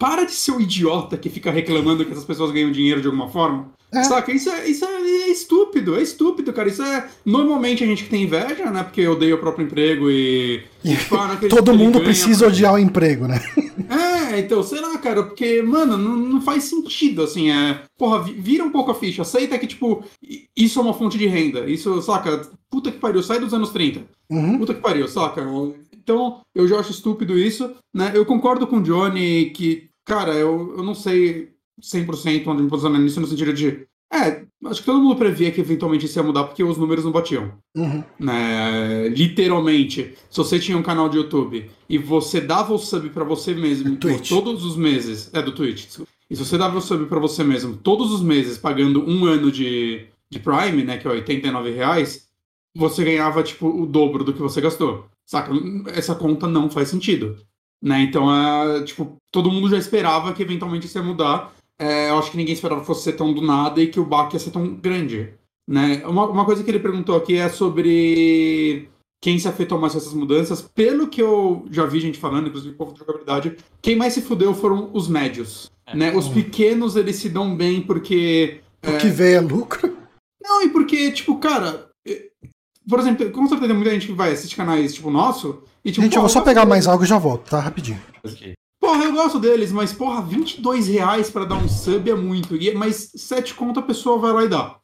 para 0.02 0.24
de 0.24 0.32
ser 0.32 0.50
o 0.50 0.60
idiota 0.60 1.16
que 1.16 1.30
fica 1.30 1.48
reclamando 1.52 2.04
que 2.04 2.10
essas 2.10 2.24
pessoas 2.24 2.50
ganham 2.50 2.72
dinheiro 2.72 3.00
de 3.00 3.06
alguma 3.06 3.28
forma. 3.28 3.70
É. 3.94 4.02
Saca? 4.02 4.32
Isso, 4.32 4.50
é, 4.50 4.68
isso 4.68 4.84
é, 4.84 4.88
é, 4.88 5.28
estúpido, 5.28 5.94
é 5.96 6.02
estúpido, 6.02 6.52
cara. 6.52 6.68
Isso 6.68 6.82
é. 6.82 7.06
Normalmente 7.24 7.84
a 7.84 7.86
gente 7.86 8.02
que 8.02 8.10
tem 8.10 8.24
inveja, 8.24 8.68
né? 8.70 8.82
Porque 8.82 9.06
odeia 9.06 9.36
o 9.36 9.38
próprio 9.38 9.64
emprego 9.64 10.10
e. 10.10 10.64
e 10.82 11.48
Todo 11.48 11.72
mundo 11.72 11.94
ganha, 11.94 12.06
precisa 12.06 12.48
odiar 12.48 12.74
o 12.74 12.78
emprego, 12.78 13.28
né? 13.28 13.40
É, 14.32 14.38
então, 14.38 14.62
sei 14.62 14.80
lá, 14.80 14.96
cara, 14.96 15.22
porque, 15.22 15.60
mano, 15.60 15.98
não, 15.98 16.16
não 16.16 16.40
faz 16.40 16.64
sentido, 16.64 17.22
assim, 17.22 17.50
é. 17.50 17.82
Porra, 17.98 18.22
vira 18.22 18.64
um 18.64 18.70
pouco 18.70 18.90
a 18.90 18.94
ficha, 18.94 19.20
aceita 19.20 19.58
que, 19.58 19.66
tipo, 19.66 20.02
isso 20.56 20.78
é 20.78 20.82
uma 20.82 20.94
fonte 20.94 21.18
de 21.18 21.26
renda. 21.26 21.68
Isso, 21.68 22.00
saca? 22.00 22.48
Puta 22.70 22.90
que 22.90 22.98
pariu, 22.98 23.22
sai 23.22 23.38
dos 23.38 23.52
anos 23.52 23.70
30. 23.70 24.02
Uhum. 24.30 24.58
Puta 24.58 24.72
que 24.72 24.80
pariu, 24.80 25.06
saca? 25.08 25.44
Então, 26.02 26.40
eu 26.54 26.66
já 26.66 26.78
acho 26.80 26.90
estúpido 26.90 27.38
isso, 27.38 27.70
né? 27.94 28.12
Eu 28.14 28.24
concordo 28.24 28.66
com 28.66 28.78
o 28.78 28.82
Johnny 28.82 29.50
que, 29.50 29.88
cara, 30.04 30.34
eu, 30.34 30.74
eu 30.76 30.82
não 30.82 30.94
sei 30.94 31.52
100% 31.80 32.46
onde 32.46 32.62
me 32.62 32.68
posicionar 32.68 33.00
nisso, 33.00 33.20
no 33.20 33.26
sentido 33.26 33.52
de. 33.52 33.86
É, 34.12 34.44
acho 34.66 34.80
que 34.80 34.86
todo 34.86 35.00
mundo 35.00 35.16
previa 35.16 35.50
que 35.50 35.60
eventualmente 35.60 36.04
isso 36.04 36.18
ia 36.18 36.22
mudar 36.22 36.44
porque 36.44 36.62
os 36.62 36.76
números 36.76 37.04
não 37.04 37.12
batiam. 37.12 37.52
Uhum. 37.74 38.04
Né? 38.20 39.08
Literalmente, 39.08 40.14
se 40.28 40.36
você 40.36 40.58
tinha 40.58 40.76
um 40.76 40.82
canal 40.82 41.08
de 41.08 41.16
YouTube 41.16 41.70
e 41.88 41.96
você 41.96 42.40
dava 42.40 42.74
o 42.74 42.78
sub 42.78 43.08
para 43.08 43.24
você 43.24 43.54
mesmo 43.54 43.96
todos 43.96 44.64
os 44.64 44.76
meses. 44.76 45.30
É, 45.32 45.40
do 45.40 45.52
Twitch. 45.52 45.98
E 46.28 46.36
se 46.36 46.44
você 46.44 46.58
dava 46.58 46.76
o 46.76 46.82
sub 46.82 47.06
para 47.06 47.18
você 47.18 47.42
mesmo 47.42 47.76
todos 47.76 48.12
os 48.12 48.22
meses, 48.22 48.58
pagando 48.58 49.02
um 49.02 49.24
ano 49.24 49.50
de, 49.50 50.06
de 50.30 50.38
Prime, 50.38 50.84
né, 50.84 50.98
que 50.98 51.06
é 51.06 51.10
89 51.10 51.70
reais, 51.70 52.28
você 52.74 53.04
ganhava, 53.04 53.42
tipo, 53.42 53.66
o 53.66 53.86
dobro 53.86 54.24
do 54.24 54.32
que 54.32 54.40
você 54.40 54.60
gastou. 54.60 55.06
Saca? 55.24 55.52
Essa 55.86 56.14
conta 56.14 56.46
não 56.46 56.70
faz 56.70 56.88
sentido. 56.88 57.38
Né? 57.82 58.02
Então, 58.02 58.32
é, 58.32 58.84
tipo, 58.84 59.16
todo 59.32 59.50
mundo 59.50 59.68
já 59.68 59.76
esperava 59.76 60.32
que 60.32 60.42
eventualmente 60.42 60.86
isso 60.86 60.96
ia 60.96 61.02
mudar. 61.02 61.52
É, 61.78 62.10
eu 62.10 62.18
acho 62.18 62.30
que 62.30 62.36
ninguém 62.36 62.54
esperava 62.54 62.80
que 62.80 62.86
fosse 62.86 63.02
ser 63.02 63.14
tão 63.14 63.34
do 63.34 63.42
nada 63.42 63.82
e 63.82 63.88
que 63.88 63.98
o 63.98 64.04
baque 64.04 64.36
ia 64.36 64.40
ser 64.40 64.52
tão 64.52 64.74
grande. 64.74 65.34
Né? 65.68 66.02
Uma, 66.06 66.26
uma 66.26 66.44
coisa 66.44 66.62
que 66.62 66.70
ele 66.70 66.78
perguntou 66.78 67.16
aqui 67.16 67.36
é 67.36 67.48
sobre 67.48 68.88
quem 69.20 69.38
se 69.38 69.48
afetou 69.48 69.80
mais 69.80 69.92
com 69.92 69.98
essas 69.98 70.14
mudanças. 70.14 70.62
Pelo 70.62 71.08
que 71.08 71.20
eu 71.20 71.66
já 71.70 71.84
vi 71.84 71.98
gente 71.98 72.18
falando, 72.18 72.48
inclusive 72.48 72.74
o 72.74 72.78
povo 72.78 72.92
de 72.92 73.00
jogabilidade, 73.00 73.56
quem 73.80 73.96
mais 73.96 74.12
se 74.12 74.22
fudeu 74.22 74.54
foram 74.54 74.90
os 74.92 75.08
médios. 75.08 75.70
É. 75.86 75.96
Né? 75.96 76.16
Os 76.16 76.28
pequenos, 76.28 76.94
eles 76.94 77.16
se 77.16 77.28
dão 77.28 77.56
bem 77.56 77.82
porque... 77.82 78.60
Porque 78.80 79.08
é... 79.08 79.10
vê 79.10 79.40
lucro? 79.40 79.96
Não, 80.40 80.62
e 80.62 80.68
porque, 80.68 81.10
tipo, 81.10 81.38
cara, 81.38 81.88
por 82.88 82.98
exemplo, 82.98 83.30
com 83.30 83.46
certeza 83.46 83.68
tem 83.68 83.76
muita 83.76 83.92
gente 83.92 84.06
que 84.06 84.12
vai 84.12 84.32
assistir 84.32 84.56
canais 84.56 84.94
tipo 84.94 85.10
nosso 85.10 85.62
e 85.84 85.90
tipo. 85.90 86.02
Gente, 86.02 86.16
eu 86.16 86.22
vou 86.22 86.30
só 86.30 86.40
pegar 86.40 86.66
mais 86.66 86.86
algo 86.86 87.04
e 87.04 87.06
já 87.06 87.18
volto, 87.18 87.50
tá? 87.50 87.60
Rapidinho. 87.60 88.00
Okay. 88.24 88.54
Porra, 88.80 89.04
eu 89.04 89.12
gosto 89.12 89.38
deles, 89.38 89.70
mas 89.70 89.92
porra, 89.92 90.22
22 90.22 90.88
reais 90.88 91.30
pra 91.30 91.44
dar 91.44 91.56
um 91.56 91.68
sub 91.68 92.10
é 92.10 92.14
muito. 92.14 92.56
E, 92.56 92.74
mas 92.74 93.12
7 93.14 93.54
conto 93.54 93.80
a 93.80 93.82
pessoa 93.82 94.18
vai 94.18 94.32
lá 94.32 94.44
e 94.44 94.48
dá. 94.48 94.76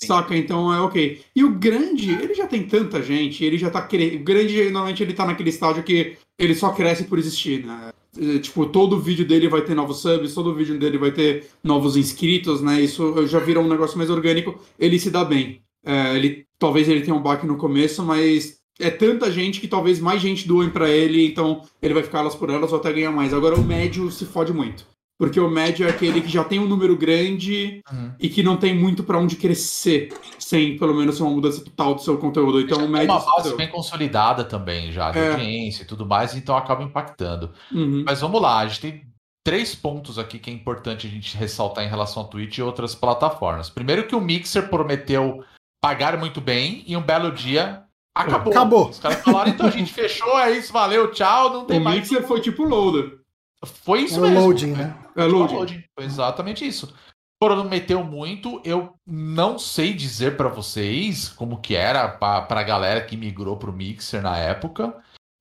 Sim. 0.00 0.06
Saca? 0.06 0.36
Então 0.36 0.72
é 0.72 0.80
ok. 0.80 1.22
E 1.36 1.44
o 1.44 1.52
grande, 1.52 2.10
ele 2.10 2.34
já 2.34 2.46
tem 2.46 2.66
tanta 2.66 3.02
gente, 3.02 3.44
ele 3.44 3.58
já 3.58 3.70
tá 3.70 3.82
querendo. 3.82 4.20
O 4.20 4.24
grande, 4.24 4.64
normalmente, 4.64 5.02
ele 5.02 5.12
tá 5.12 5.24
naquele 5.24 5.50
estágio 5.50 5.82
que 5.82 6.16
ele 6.38 6.54
só 6.54 6.70
cresce 6.70 7.04
por 7.04 7.18
existir, 7.18 7.64
né? 7.64 7.92
Tipo, 8.40 8.66
todo 8.66 9.00
vídeo 9.00 9.26
dele 9.26 9.48
vai 9.48 9.62
ter 9.62 9.74
novos 9.74 10.02
subs, 10.02 10.34
todo 10.34 10.54
vídeo 10.54 10.78
dele 10.78 10.98
vai 10.98 11.12
ter 11.12 11.46
novos 11.62 11.96
inscritos, 11.96 12.60
né? 12.60 12.80
Isso 12.80 13.26
já 13.26 13.38
vira 13.38 13.60
um 13.60 13.68
negócio 13.68 13.96
mais 13.96 14.10
orgânico, 14.10 14.60
ele 14.78 14.98
se 14.98 15.10
dá 15.10 15.24
bem. 15.24 15.62
É, 15.84 16.16
ele 16.16 16.46
talvez 16.58 16.88
ele 16.88 17.00
tenha 17.00 17.16
um 17.16 17.22
baque 17.22 17.46
no 17.46 17.56
começo, 17.56 18.02
mas 18.02 18.61
é 18.82 18.90
tanta 18.90 19.30
gente 19.30 19.60
que 19.60 19.68
talvez 19.68 20.00
mais 20.00 20.20
gente 20.20 20.46
doem 20.46 20.70
para 20.70 20.88
ele, 20.88 21.26
então 21.26 21.62
ele 21.80 21.94
vai 21.94 22.02
ficar 22.02 22.18
elas 22.18 22.34
por 22.34 22.50
elas 22.50 22.72
ou 22.72 22.78
até 22.78 22.92
ganhar 22.92 23.12
mais. 23.12 23.32
Agora 23.32 23.54
o 23.54 23.64
médio 23.64 24.10
se 24.10 24.26
fode 24.26 24.52
muito. 24.52 24.86
Porque 25.18 25.38
o 25.38 25.48
médio 25.48 25.86
é 25.86 25.90
aquele 25.90 26.20
que 26.20 26.28
já 26.28 26.42
tem 26.42 26.58
um 26.58 26.66
número 26.66 26.96
grande 26.96 27.80
uhum. 27.92 28.12
e 28.18 28.28
que 28.28 28.42
não 28.42 28.56
tem 28.56 28.74
muito 28.74 29.04
para 29.04 29.18
onde 29.18 29.36
crescer, 29.36 30.08
sem 30.36 30.76
pelo 30.76 30.92
menos 30.94 31.20
uma 31.20 31.30
mudança 31.30 31.62
total 31.62 31.94
do 31.94 32.00
seu 32.00 32.18
conteúdo. 32.18 32.60
Então 32.60 32.84
o 32.84 32.88
médio. 32.88 33.10
É 33.10 33.12
uma 33.12 33.24
base 33.24 33.54
bem 33.54 33.68
consolidada 33.68 34.42
também 34.42 34.90
já, 34.90 35.12
de 35.12 35.18
é. 35.18 35.30
audiência 35.30 35.84
e 35.84 35.86
tudo 35.86 36.04
mais, 36.04 36.34
então 36.34 36.56
acaba 36.56 36.82
impactando. 36.82 37.52
Uhum. 37.70 38.02
Mas 38.04 38.20
vamos 38.20 38.42
lá, 38.42 38.58
a 38.58 38.66
gente 38.66 38.80
tem 38.80 39.06
três 39.44 39.76
pontos 39.76 40.18
aqui 40.18 40.40
que 40.40 40.50
é 40.50 40.52
importante 40.52 41.06
a 41.06 41.10
gente 41.10 41.36
ressaltar 41.36 41.84
em 41.84 41.88
relação 41.88 42.24
a 42.24 42.26
Twitch 42.26 42.58
e 42.58 42.62
outras 42.62 42.94
plataformas. 42.94 43.70
Primeiro 43.70 44.08
que 44.08 44.16
o 44.16 44.20
Mixer 44.20 44.68
prometeu 44.68 45.44
pagaram 45.80 46.18
muito 46.18 46.40
bem 46.40 46.82
e 46.86 46.96
um 46.96 47.02
belo 47.02 47.30
dia 47.30 47.84
acabou. 48.14 48.52
Acabou. 48.52 48.88
Os 48.90 48.98
caras 48.98 49.22
falaram, 49.22 49.50
então 49.50 49.66
a 49.66 49.70
gente 49.70 49.92
fechou, 49.92 50.38
é 50.38 50.52
isso, 50.52 50.72
valeu, 50.72 51.10
tchau, 51.10 51.52
não 51.52 51.64
tem 51.64 51.80
o 51.80 51.84
mais. 51.84 51.96
O 51.96 52.00
Mixer 52.00 52.26
foi 52.26 52.40
tipo 52.40 52.64
loader. 52.64 53.18
Foi 53.64 54.00
isso 54.00 54.18
é 54.18 54.28
mesmo. 54.28 54.40
Loading, 54.40 54.72
né? 54.72 54.96
É 55.16 55.24
loading. 55.24 55.84
Foi 55.94 56.04
exatamente 56.04 56.66
isso. 56.66 56.92
prometeu 57.40 58.04
muito. 58.04 58.60
Eu 58.64 58.94
não 59.06 59.58
sei 59.58 59.92
dizer 59.92 60.36
para 60.36 60.48
vocês 60.48 61.28
como 61.28 61.60
que 61.60 61.74
era 61.74 62.08
para 62.08 62.60
a 62.60 62.62
galera 62.62 63.04
que 63.04 63.16
migrou 63.16 63.56
pro 63.56 63.72
Mixer 63.72 64.22
na 64.22 64.36
época, 64.36 64.96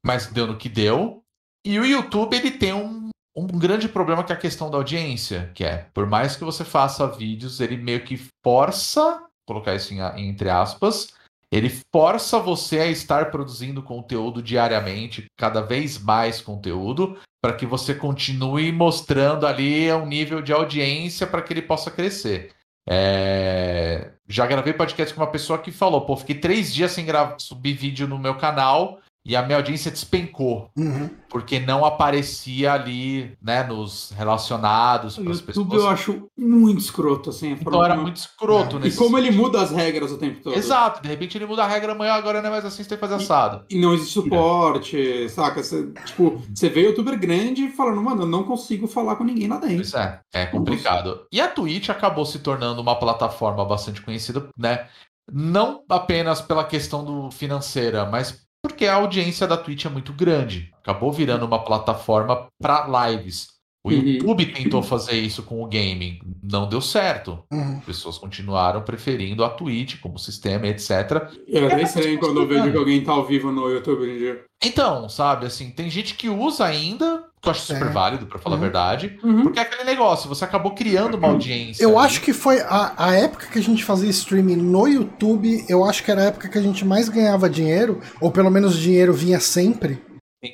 mas 0.05 0.27
deu 0.27 0.47
no 0.47 0.57
que 0.57 0.69
deu. 0.69 1.23
E 1.65 1.79
o 1.79 1.85
YouTube 1.85 2.35
ele 2.35 2.51
tem 2.51 2.73
um, 2.73 3.09
um 3.35 3.47
grande 3.47 3.87
problema 3.87 4.23
que 4.23 4.31
é 4.31 4.35
a 4.35 4.39
questão 4.39 4.69
da 4.69 4.77
audiência, 4.77 5.51
que 5.53 5.63
é, 5.63 5.87
por 5.93 6.05
mais 6.07 6.35
que 6.35 6.43
você 6.43 6.65
faça 6.65 7.07
vídeos, 7.07 7.59
ele 7.59 7.77
meio 7.77 8.03
que 8.03 8.19
força, 8.43 9.23
colocar 9.47 9.75
isso 9.75 9.93
em, 9.93 9.99
entre 10.27 10.49
aspas, 10.49 11.13
ele 11.51 11.69
força 11.93 12.39
você 12.39 12.79
a 12.79 12.87
estar 12.87 13.29
produzindo 13.29 13.83
conteúdo 13.83 14.41
diariamente, 14.41 15.25
cada 15.37 15.61
vez 15.61 15.97
mais 15.97 16.41
conteúdo, 16.41 17.19
para 17.41 17.53
que 17.53 17.65
você 17.65 17.93
continue 17.93 18.71
mostrando 18.71 19.45
ali 19.45 19.91
um 19.91 20.05
nível 20.05 20.41
de 20.41 20.53
audiência 20.53 21.27
para 21.27 21.41
que 21.41 21.51
ele 21.51 21.61
possa 21.61 21.91
crescer. 21.91 22.51
É... 22.87 24.13
Já 24.29 24.47
gravei 24.47 24.73
podcast 24.73 25.13
com 25.13 25.21
uma 25.21 25.31
pessoa 25.31 25.59
que 25.59 25.71
falou: 25.71 26.05
pô, 26.05 26.15
fiquei 26.15 26.35
três 26.35 26.73
dias 26.73 26.91
sem 26.91 27.05
gravar, 27.05 27.37
subir 27.37 27.73
vídeo 27.73 28.07
no 28.07 28.17
meu 28.17 28.37
canal 28.37 29.00
e 29.23 29.35
a 29.35 29.43
minha 29.43 29.57
audiência 29.57 29.91
despencou. 29.91 30.71
Uhum. 30.75 31.09
Porque 31.29 31.59
não 31.59 31.85
aparecia 31.85 32.73
ali, 32.73 33.37
né, 33.41 33.63
nos 33.63 34.11
relacionados. 34.17 35.17
O 35.17 35.21
YouTube 35.21 35.45
pessoas. 35.45 35.73
eu 35.73 35.87
acho 35.87 36.27
muito 36.37 36.79
escroto, 36.79 37.29
assim. 37.29 37.51
Então 37.51 37.83
era 37.83 37.95
muito 37.95 38.17
escroto, 38.17 38.79
né? 38.79 38.87
E 38.87 38.91
como 38.91 39.17
ele 39.17 39.31
muda 39.31 39.61
as 39.61 39.71
regras 39.71 40.11
o 40.11 40.17
tempo 40.17 40.41
todo. 40.41 40.55
Exato, 40.55 41.01
de 41.01 41.07
repente 41.07 41.37
ele 41.37 41.45
muda 41.45 41.63
a 41.63 41.67
regra 41.67 41.91
amanhã, 41.91 42.13
agora 42.13 42.41
não 42.41 42.49
é 42.49 42.51
mais 42.51 42.65
assim, 42.65 42.83
você 42.83 42.89
tem 42.89 42.97
que 42.97 43.07
fazer 43.07 43.15
assado. 43.15 43.63
E, 43.69 43.77
e 43.77 43.81
não 43.81 43.93
existe 43.93 44.13
suporte, 44.13 45.29
saca? 45.29 45.61
Você, 45.63 45.91
tipo, 46.05 46.41
você 46.53 46.69
vê 46.69 46.81
youtuber 46.81 47.17
grande 47.17 47.69
falando, 47.69 48.01
mano, 48.01 48.23
eu 48.23 48.27
não 48.27 48.43
consigo 48.43 48.87
falar 48.87 49.15
com 49.15 49.23
ninguém 49.23 49.47
lá 49.47 49.57
dentro. 49.57 49.75
Pois 49.75 49.93
é, 49.93 50.19
é 50.33 50.45
complicado. 50.47 51.27
E 51.31 51.39
a 51.39 51.47
Twitch 51.47 51.89
acabou 51.89 52.25
se 52.25 52.39
tornando 52.39 52.81
uma 52.81 52.95
plataforma 52.95 53.63
bastante 53.63 54.01
conhecida, 54.01 54.49
né? 54.57 54.87
Não 55.31 55.83
apenas 55.87 56.41
pela 56.41 56.63
questão 56.63 57.05
do 57.05 57.31
financeira, 57.31 58.05
mas 58.05 58.45
porque 58.61 58.85
a 58.85 58.95
audiência 58.95 59.47
da 59.47 59.57
Twitch 59.57 59.85
é 59.85 59.89
muito 59.89 60.13
grande. 60.13 60.71
Acabou 60.81 61.11
virando 61.11 61.45
uma 61.45 61.63
plataforma 61.63 62.47
para 62.61 63.09
lives. 63.09 63.47
O 63.83 63.89
uhum. 63.89 63.95
YouTube 63.95 64.45
tentou 64.45 64.83
fazer 64.83 65.19
isso 65.19 65.41
com 65.41 65.63
o 65.63 65.65
gaming, 65.65 66.19
não 66.43 66.69
deu 66.69 66.79
certo. 66.79 67.43
Uhum. 67.51 67.77
As 67.79 67.83
pessoas 67.83 68.17
continuaram 68.19 68.83
preferindo 68.83 69.43
a 69.43 69.49
Twitch 69.49 69.99
como 69.99 70.19
sistema, 70.19 70.67
etc. 70.67 71.33
Eu 71.47 71.63
é 71.63 71.73
até 71.73 71.81
estranho 71.81 72.19
quando 72.19 72.41
eu 72.41 72.47
vejo 72.47 72.71
que 72.71 72.77
alguém 72.77 73.03
tá 73.03 73.11
ao 73.11 73.25
vivo 73.25 73.51
no 73.51 73.67
YouTube 73.69 74.03
hoje 74.03 74.11
em 74.11 74.17
dia. 74.19 74.43
Então, 74.63 75.09
sabe, 75.09 75.47
assim, 75.47 75.71
tem 75.71 75.89
gente 75.89 76.13
que 76.13 76.29
usa 76.29 76.63
ainda, 76.63 77.25
que 77.41 77.47
eu 77.47 77.51
acho 77.51 77.61
super 77.61 77.87
é. 77.87 77.89
válido, 77.89 78.27
para 78.27 78.37
falar 78.37 78.55
uhum. 78.55 78.61
a 78.61 78.65
verdade, 78.65 79.19
uhum. 79.23 79.43
porque 79.43 79.59
é 79.59 79.63
aquele 79.63 79.83
negócio, 79.83 80.29
você 80.29 80.45
acabou 80.45 80.73
criando 80.73 81.15
uma 81.17 81.29
audiência. 81.29 81.83
Eu 81.83 81.97
ali. 81.97 82.05
acho 82.05 82.21
que 82.21 82.33
foi 82.33 82.61
a, 82.61 82.93
a 82.95 83.15
época 83.15 83.47
que 83.47 83.57
a 83.57 83.63
gente 83.63 83.83
fazia 83.83 84.09
streaming 84.09 84.57
no 84.57 84.87
YouTube, 84.87 85.65
eu 85.67 85.83
acho 85.83 86.03
que 86.03 86.11
era 86.11 86.21
a 86.21 86.25
época 86.25 86.47
que 86.47 86.57
a 86.57 86.61
gente 86.61 86.85
mais 86.85 87.09
ganhava 87.09 87.49
dinheiro, 87.49 87.99
ou 88.19 88.31
pelo 88.31 88.51
menos 88.51 88.75
o 88.75 88.79
dinheiro 88.79 89.13
vinha 89.13 89.39
sempre. 89.39 89.99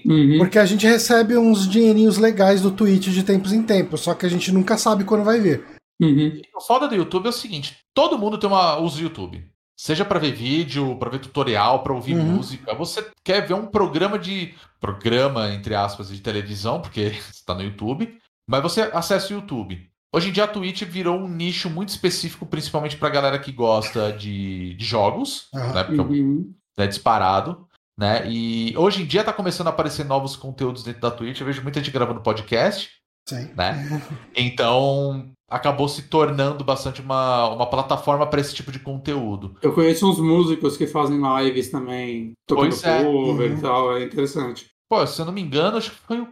Uhum. 0.05 0.37
Porque 0.37 0.59
a 0.59 0.65
gente 0.65 0.85
recebe 0.85 1.37
uns 1.37 1.67
dinheirinhos 1.67 2.17
legais 2.17 2.61
do 2.61 2.71
Twitch 2.71 3.07
de 3.07 3.23
tempos 3.23 3.51
em 3.51 3.63
tempos, 3.63 4.01
só 4.01 4.13
que 4.13 4.25
a 4.25 4.29
gente 4.29 4.51
nunca 4.51 4.77
sabe 4.77 5.03
quando 5.03 5.23
vai 5.23 5.39
ver. 5.39 5.65
Uhum. 6.01 6.41
O 6.55 6.61
foda 6.61 6.87
do 6.87 6.95
YouTube 6.95 7.25
é 7.25 7.29
o 7.29 7.33
seguinte: 7.33 7.77
todo 7.93 8.17
mundo 8.17 8.37
tem 8.37 8.49
uma 8.49 8.77
uso 8.79 8.97
do 8.97 9.03
YouTube. 9.03 9.43
Seja 9.77 10.03
para 10.03 10.19
ver 10.19 10.33
vídeo, 10.33 10.97
para 10.97 11.11
ver 11.11 11.19
tutorial, 11.19 11.83
para 11.83 11.93
ouvir 11.93 12.15
uhum. 12.15 12.23
música. 12.23 12.73
Você 12.73 13.11
quer 13.23 13.45
ver 13.45 13.53
um 13.53 13.67
programa 13.67 14.17
de. 14.17 14.55
Programa, 14.79 15.53
entre 15.53 15.75
aspas, 15.75 16.09
de 16.09 16.19
televisão, 16.19 16.81
porque 16.81 17.01
está 17.31 17.53
no 17.53 17.61
YouTube. 17.61 18.17
Mas 18.49 18.63
você 18.63 18.81
acessa 18.81 19.33
o 19.33 19.37
YouTube. 19.37 19.87
Hoje 20.13 20.29
em 20.29 20.31
dia 20.31 20.45
a 20.45 20.47
Twitch 20.47 20.83
virou 20.83 21.19
um 21.19 21.27
nicho 21.27 21.69
muito 21.69 21.89
específico, 21.89 22.45
principalmente 22.45 22.97
pra 22.97 23.09
galera 23.09 23.37
que 23.37 23.51
gosta 23.51 24.11
de, 24.11 24.73
de 24.73 24.85
jogos, 24.85 25.49
né? 25.53 25.83
Porque 25.83 26.01
uhum. 26.01 26.55
é 26.77 26.87
disparado. 26.87 27.67
Né? 27.99 28.29
E 28.29 28.77
hoje 28.77 29.03
em 29.03 29.05
dia 29.05 29.21
está 29.21 29.33
começando 29.33 29.67
a 29.67 29.71
aparecer 29.71 30.05
novos 30.05 30.35
conteúdos 30.35 30.83
dentro 30.83 31.01
da 31.01 31.11
Twitch. 31.11 31.39
Eu 31.39 31.45
vejo 31.45 31.61
muita 31.61 31.79
gente 31.79 31.91
gravando 31.91 32.21
podcast. 32.21 32.89
Sim. 33.27 33.51
Né? 33.55 34.01
Então 34.35 35.31
acabou 35.49 35.87
se 35.87 36.03
tornando 36.03 36.63
bastante 36.63 37.01
uma, 37.01 37.49
uma 37.49 37.65
plataforma 37.69 38.27
para 38.27 38.41
esse 38.41 38.53
tipo 38.53 38.71
de 38.71 38.79
conteúdo. 38.79 39.55
Eu 39.61 39.73
conheço 39.73 40.09
uns 40.09 40.19
músicos 40.19 40.75
que 40.75 40.87
fazem 40.87 41.19
lives 41.21 41.69
também, 41.69 42.33
tocando 42.45 42.69
pois 42.69 42.83
é. 42.83 43.03
cover 43.03 43.51
uhum. 43.51 43.57
e 43.57 43.61
tal, 43.61 43.97
é 43.97 44.03
interessante. 44.03 44.67
Pô, 44.89 45.05
se 45.05 45.21
eu 45.21 45.25
não 45.25 45.33
me 45.33 45.41
engano, 45.41 45.77
acho 45.77 45.91
que 45.91 45.97
foi 45.97 46.19
o 46.19 46.27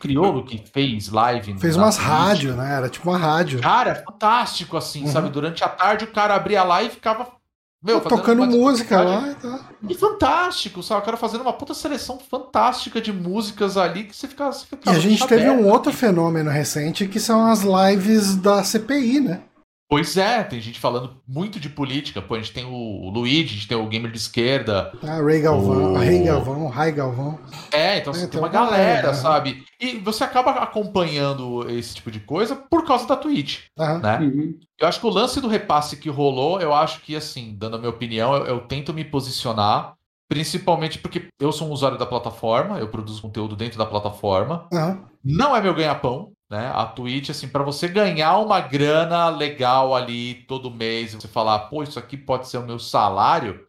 Criolo 0.00 0.44
que 0.44 0.58
fez 0.58 1.10
live. 1.10 1.58
Fez 1.58 1.76
umas 1.76 1.96
rádio, 1.96 2.54
né? 2.54 2.76
Era 2.76 2.88
tipo 2.88 3.08
uma 3.10 3.18
rádio. 3.18 3.60
Cara, 3.60 3.94
fantástico, 3.94 4.76
assim, 4.76 5.02
uhum. 5.02 5.08
sabe? 5.08 5.28
Durante 5.28 5.62
a 5.62 5.68
tarde 5.68 6.04
o 6.04 6.12
cara 6.12 6.34
abria 6.34 6.60
a 6.62 6.64
live 6.64 6.90
e 6.90 6.94
ficava 6.94 7.35
meu, 7.86 8.00
tocando 8.00 8.44
música 8.44 9.00
lá. 9.00 9.34
Tá. 9.40 9.60
E 9.88 9.94
fantástico, 9.94 10.82
sabe? 10.82 11.02
O 11.02 11.04
cara 11.04 11.16
fazendo 11.16 11.42
uma 11.42 11.52
puta 11.52 11.72
seleção 11.72 12.18
fantástica 12.18 13.00
de 13.00 13.12
músicas 13.12 13.76
ali 13.76 14.04
que 14.04 14.16
você 14.16 14.26
fica. 14.26 14.46
Você 14.46 14.66
fica 14.66 14.90
e 14.90 14.94
a 14.94 14.98
gente 14.98 15.26
teve 15.26 15.48
um 15.48 15.68
outro 15.68 15.92
fenômeno 15.92 16.50
recente 16.50 17.06
que 17.06 17.20
são 17.20 17.46
as 17.46 17.62
lives 17.62 18.34
da 18.34 18.64
CPI, 18.64 19.20
né? 19.20 19.40
Pois 19.88 20.16
é, 20.16 20.42
tem 20.42 20.60
gente 20.60 20.80
falando 20.80 21.22
muito 21.28 21.60
de 21.60 21.68
política. 21.68 22.20
Pô, 22.20 22.34
a 22.34 22.38
gente 22.38 22.52
tem 22.52 22.64
o 22.64 23.08
Luigi, 23.08 23.50
a 23.50 23.54
gente 23.54 23.68
tem 23.68 23.76
o 23.76 23.86
gamer 23.86 24.10
de 24.10 24.18
esquerda. 24.18 24.92
Ah, 25.02 25.22
Ray 25.22 25.40
Galvão, 25.40 25.92
o... 25.92 25.96
Ray 25.96 26.24
Galvão, 26.24 26.66
Ray 26.66 26.92
Galvão. 26.92 27.38
É, 27.70 27.98
então 27.98 28.12
é, 28.12 28.18
tem, 28.18 28.28
tem 28.28 28.40
uma 28.40 28.48
galera, 28.48 28.78
galera, 28.78 29.14
sabe? 29.14 29.64
E 29.80 29.98
você 29.98 30.24
acaba 30.24 30.50
acompanhando 30.52 31.70
esse 31.70 31.94
tipo 31.94 32.10
de 32.10 32.18
coisa 32.18 32.56
por 32.56 32.84
causa 32.84 33.06
da 33.06 33.16
Twitch, 33.16 33.60
uhum. 33.78 33.98
né? 33.98 34.18
Uhum. 34.18 34.58
Eu 34.80 34.88
acho 34.88 34.98
que 34.98 35.06
o 35.06 35.10
lance 35.10 35.40
do 35.40 35.46
repasse 35.46 35.96
que 35.96 36.10
rolou, 36.10 36.60
eu 36.60 36.74
acho 36.74 37.00
que, 37.02 37.14
assim, 37.14 37.54
dando 37.56 37.76
a 37.76 37.78
minha 37.78 37.90
opinião, 37.90 38.34
eu, 38.34 38.44
eu 38.46 38.60
tento 38.60 38.92
me 38.92 39.04
posicionar 39.04 39.96
Principalmente 40.28 40.98
porque 40.98 41.28
eu 41.38 41.52
sou 41.52 41.68
um 41.68 41.70
usuário 41.70 41.96
da 41.96 42.04
plataforma, 42.04 42.80
eu 42.80 42.88
produzo 42.88 43.22
conteúdo 43.22 43.54
dentro 43.54 43.78
da 43.78 43.86
plataforma. 43.86 44.66
Uhum. 44.72 45.04
Não 45.24 45.54
é 45.54 45.60
meu 45.60 45.72
ganha-pão, 45.72 46.32
né? 46.50 46.70
A 46.74 46.84
Twitch, 46.86 47.30
assim, 47.30 47.48
para 47.48 47.62
você 47.62 47.88
ganhar 47.88 48.38
uma 48.38 48.60
grana 48.60 49.28
legal 49.28 49.94
ali 49.94 50.34
todo 50.46 50.70
mês, 50.70 51.14
você 51.14 51.28
falar, 51.28 51.58
pô, 51.60 51.82
isso 51.82 51.98
aqui 51.98 52.16
pode 52.16 52.48
ser 52.48 52.58
o 52.58 52.66
meu 52.66 52.78
salário. 52.78 53.66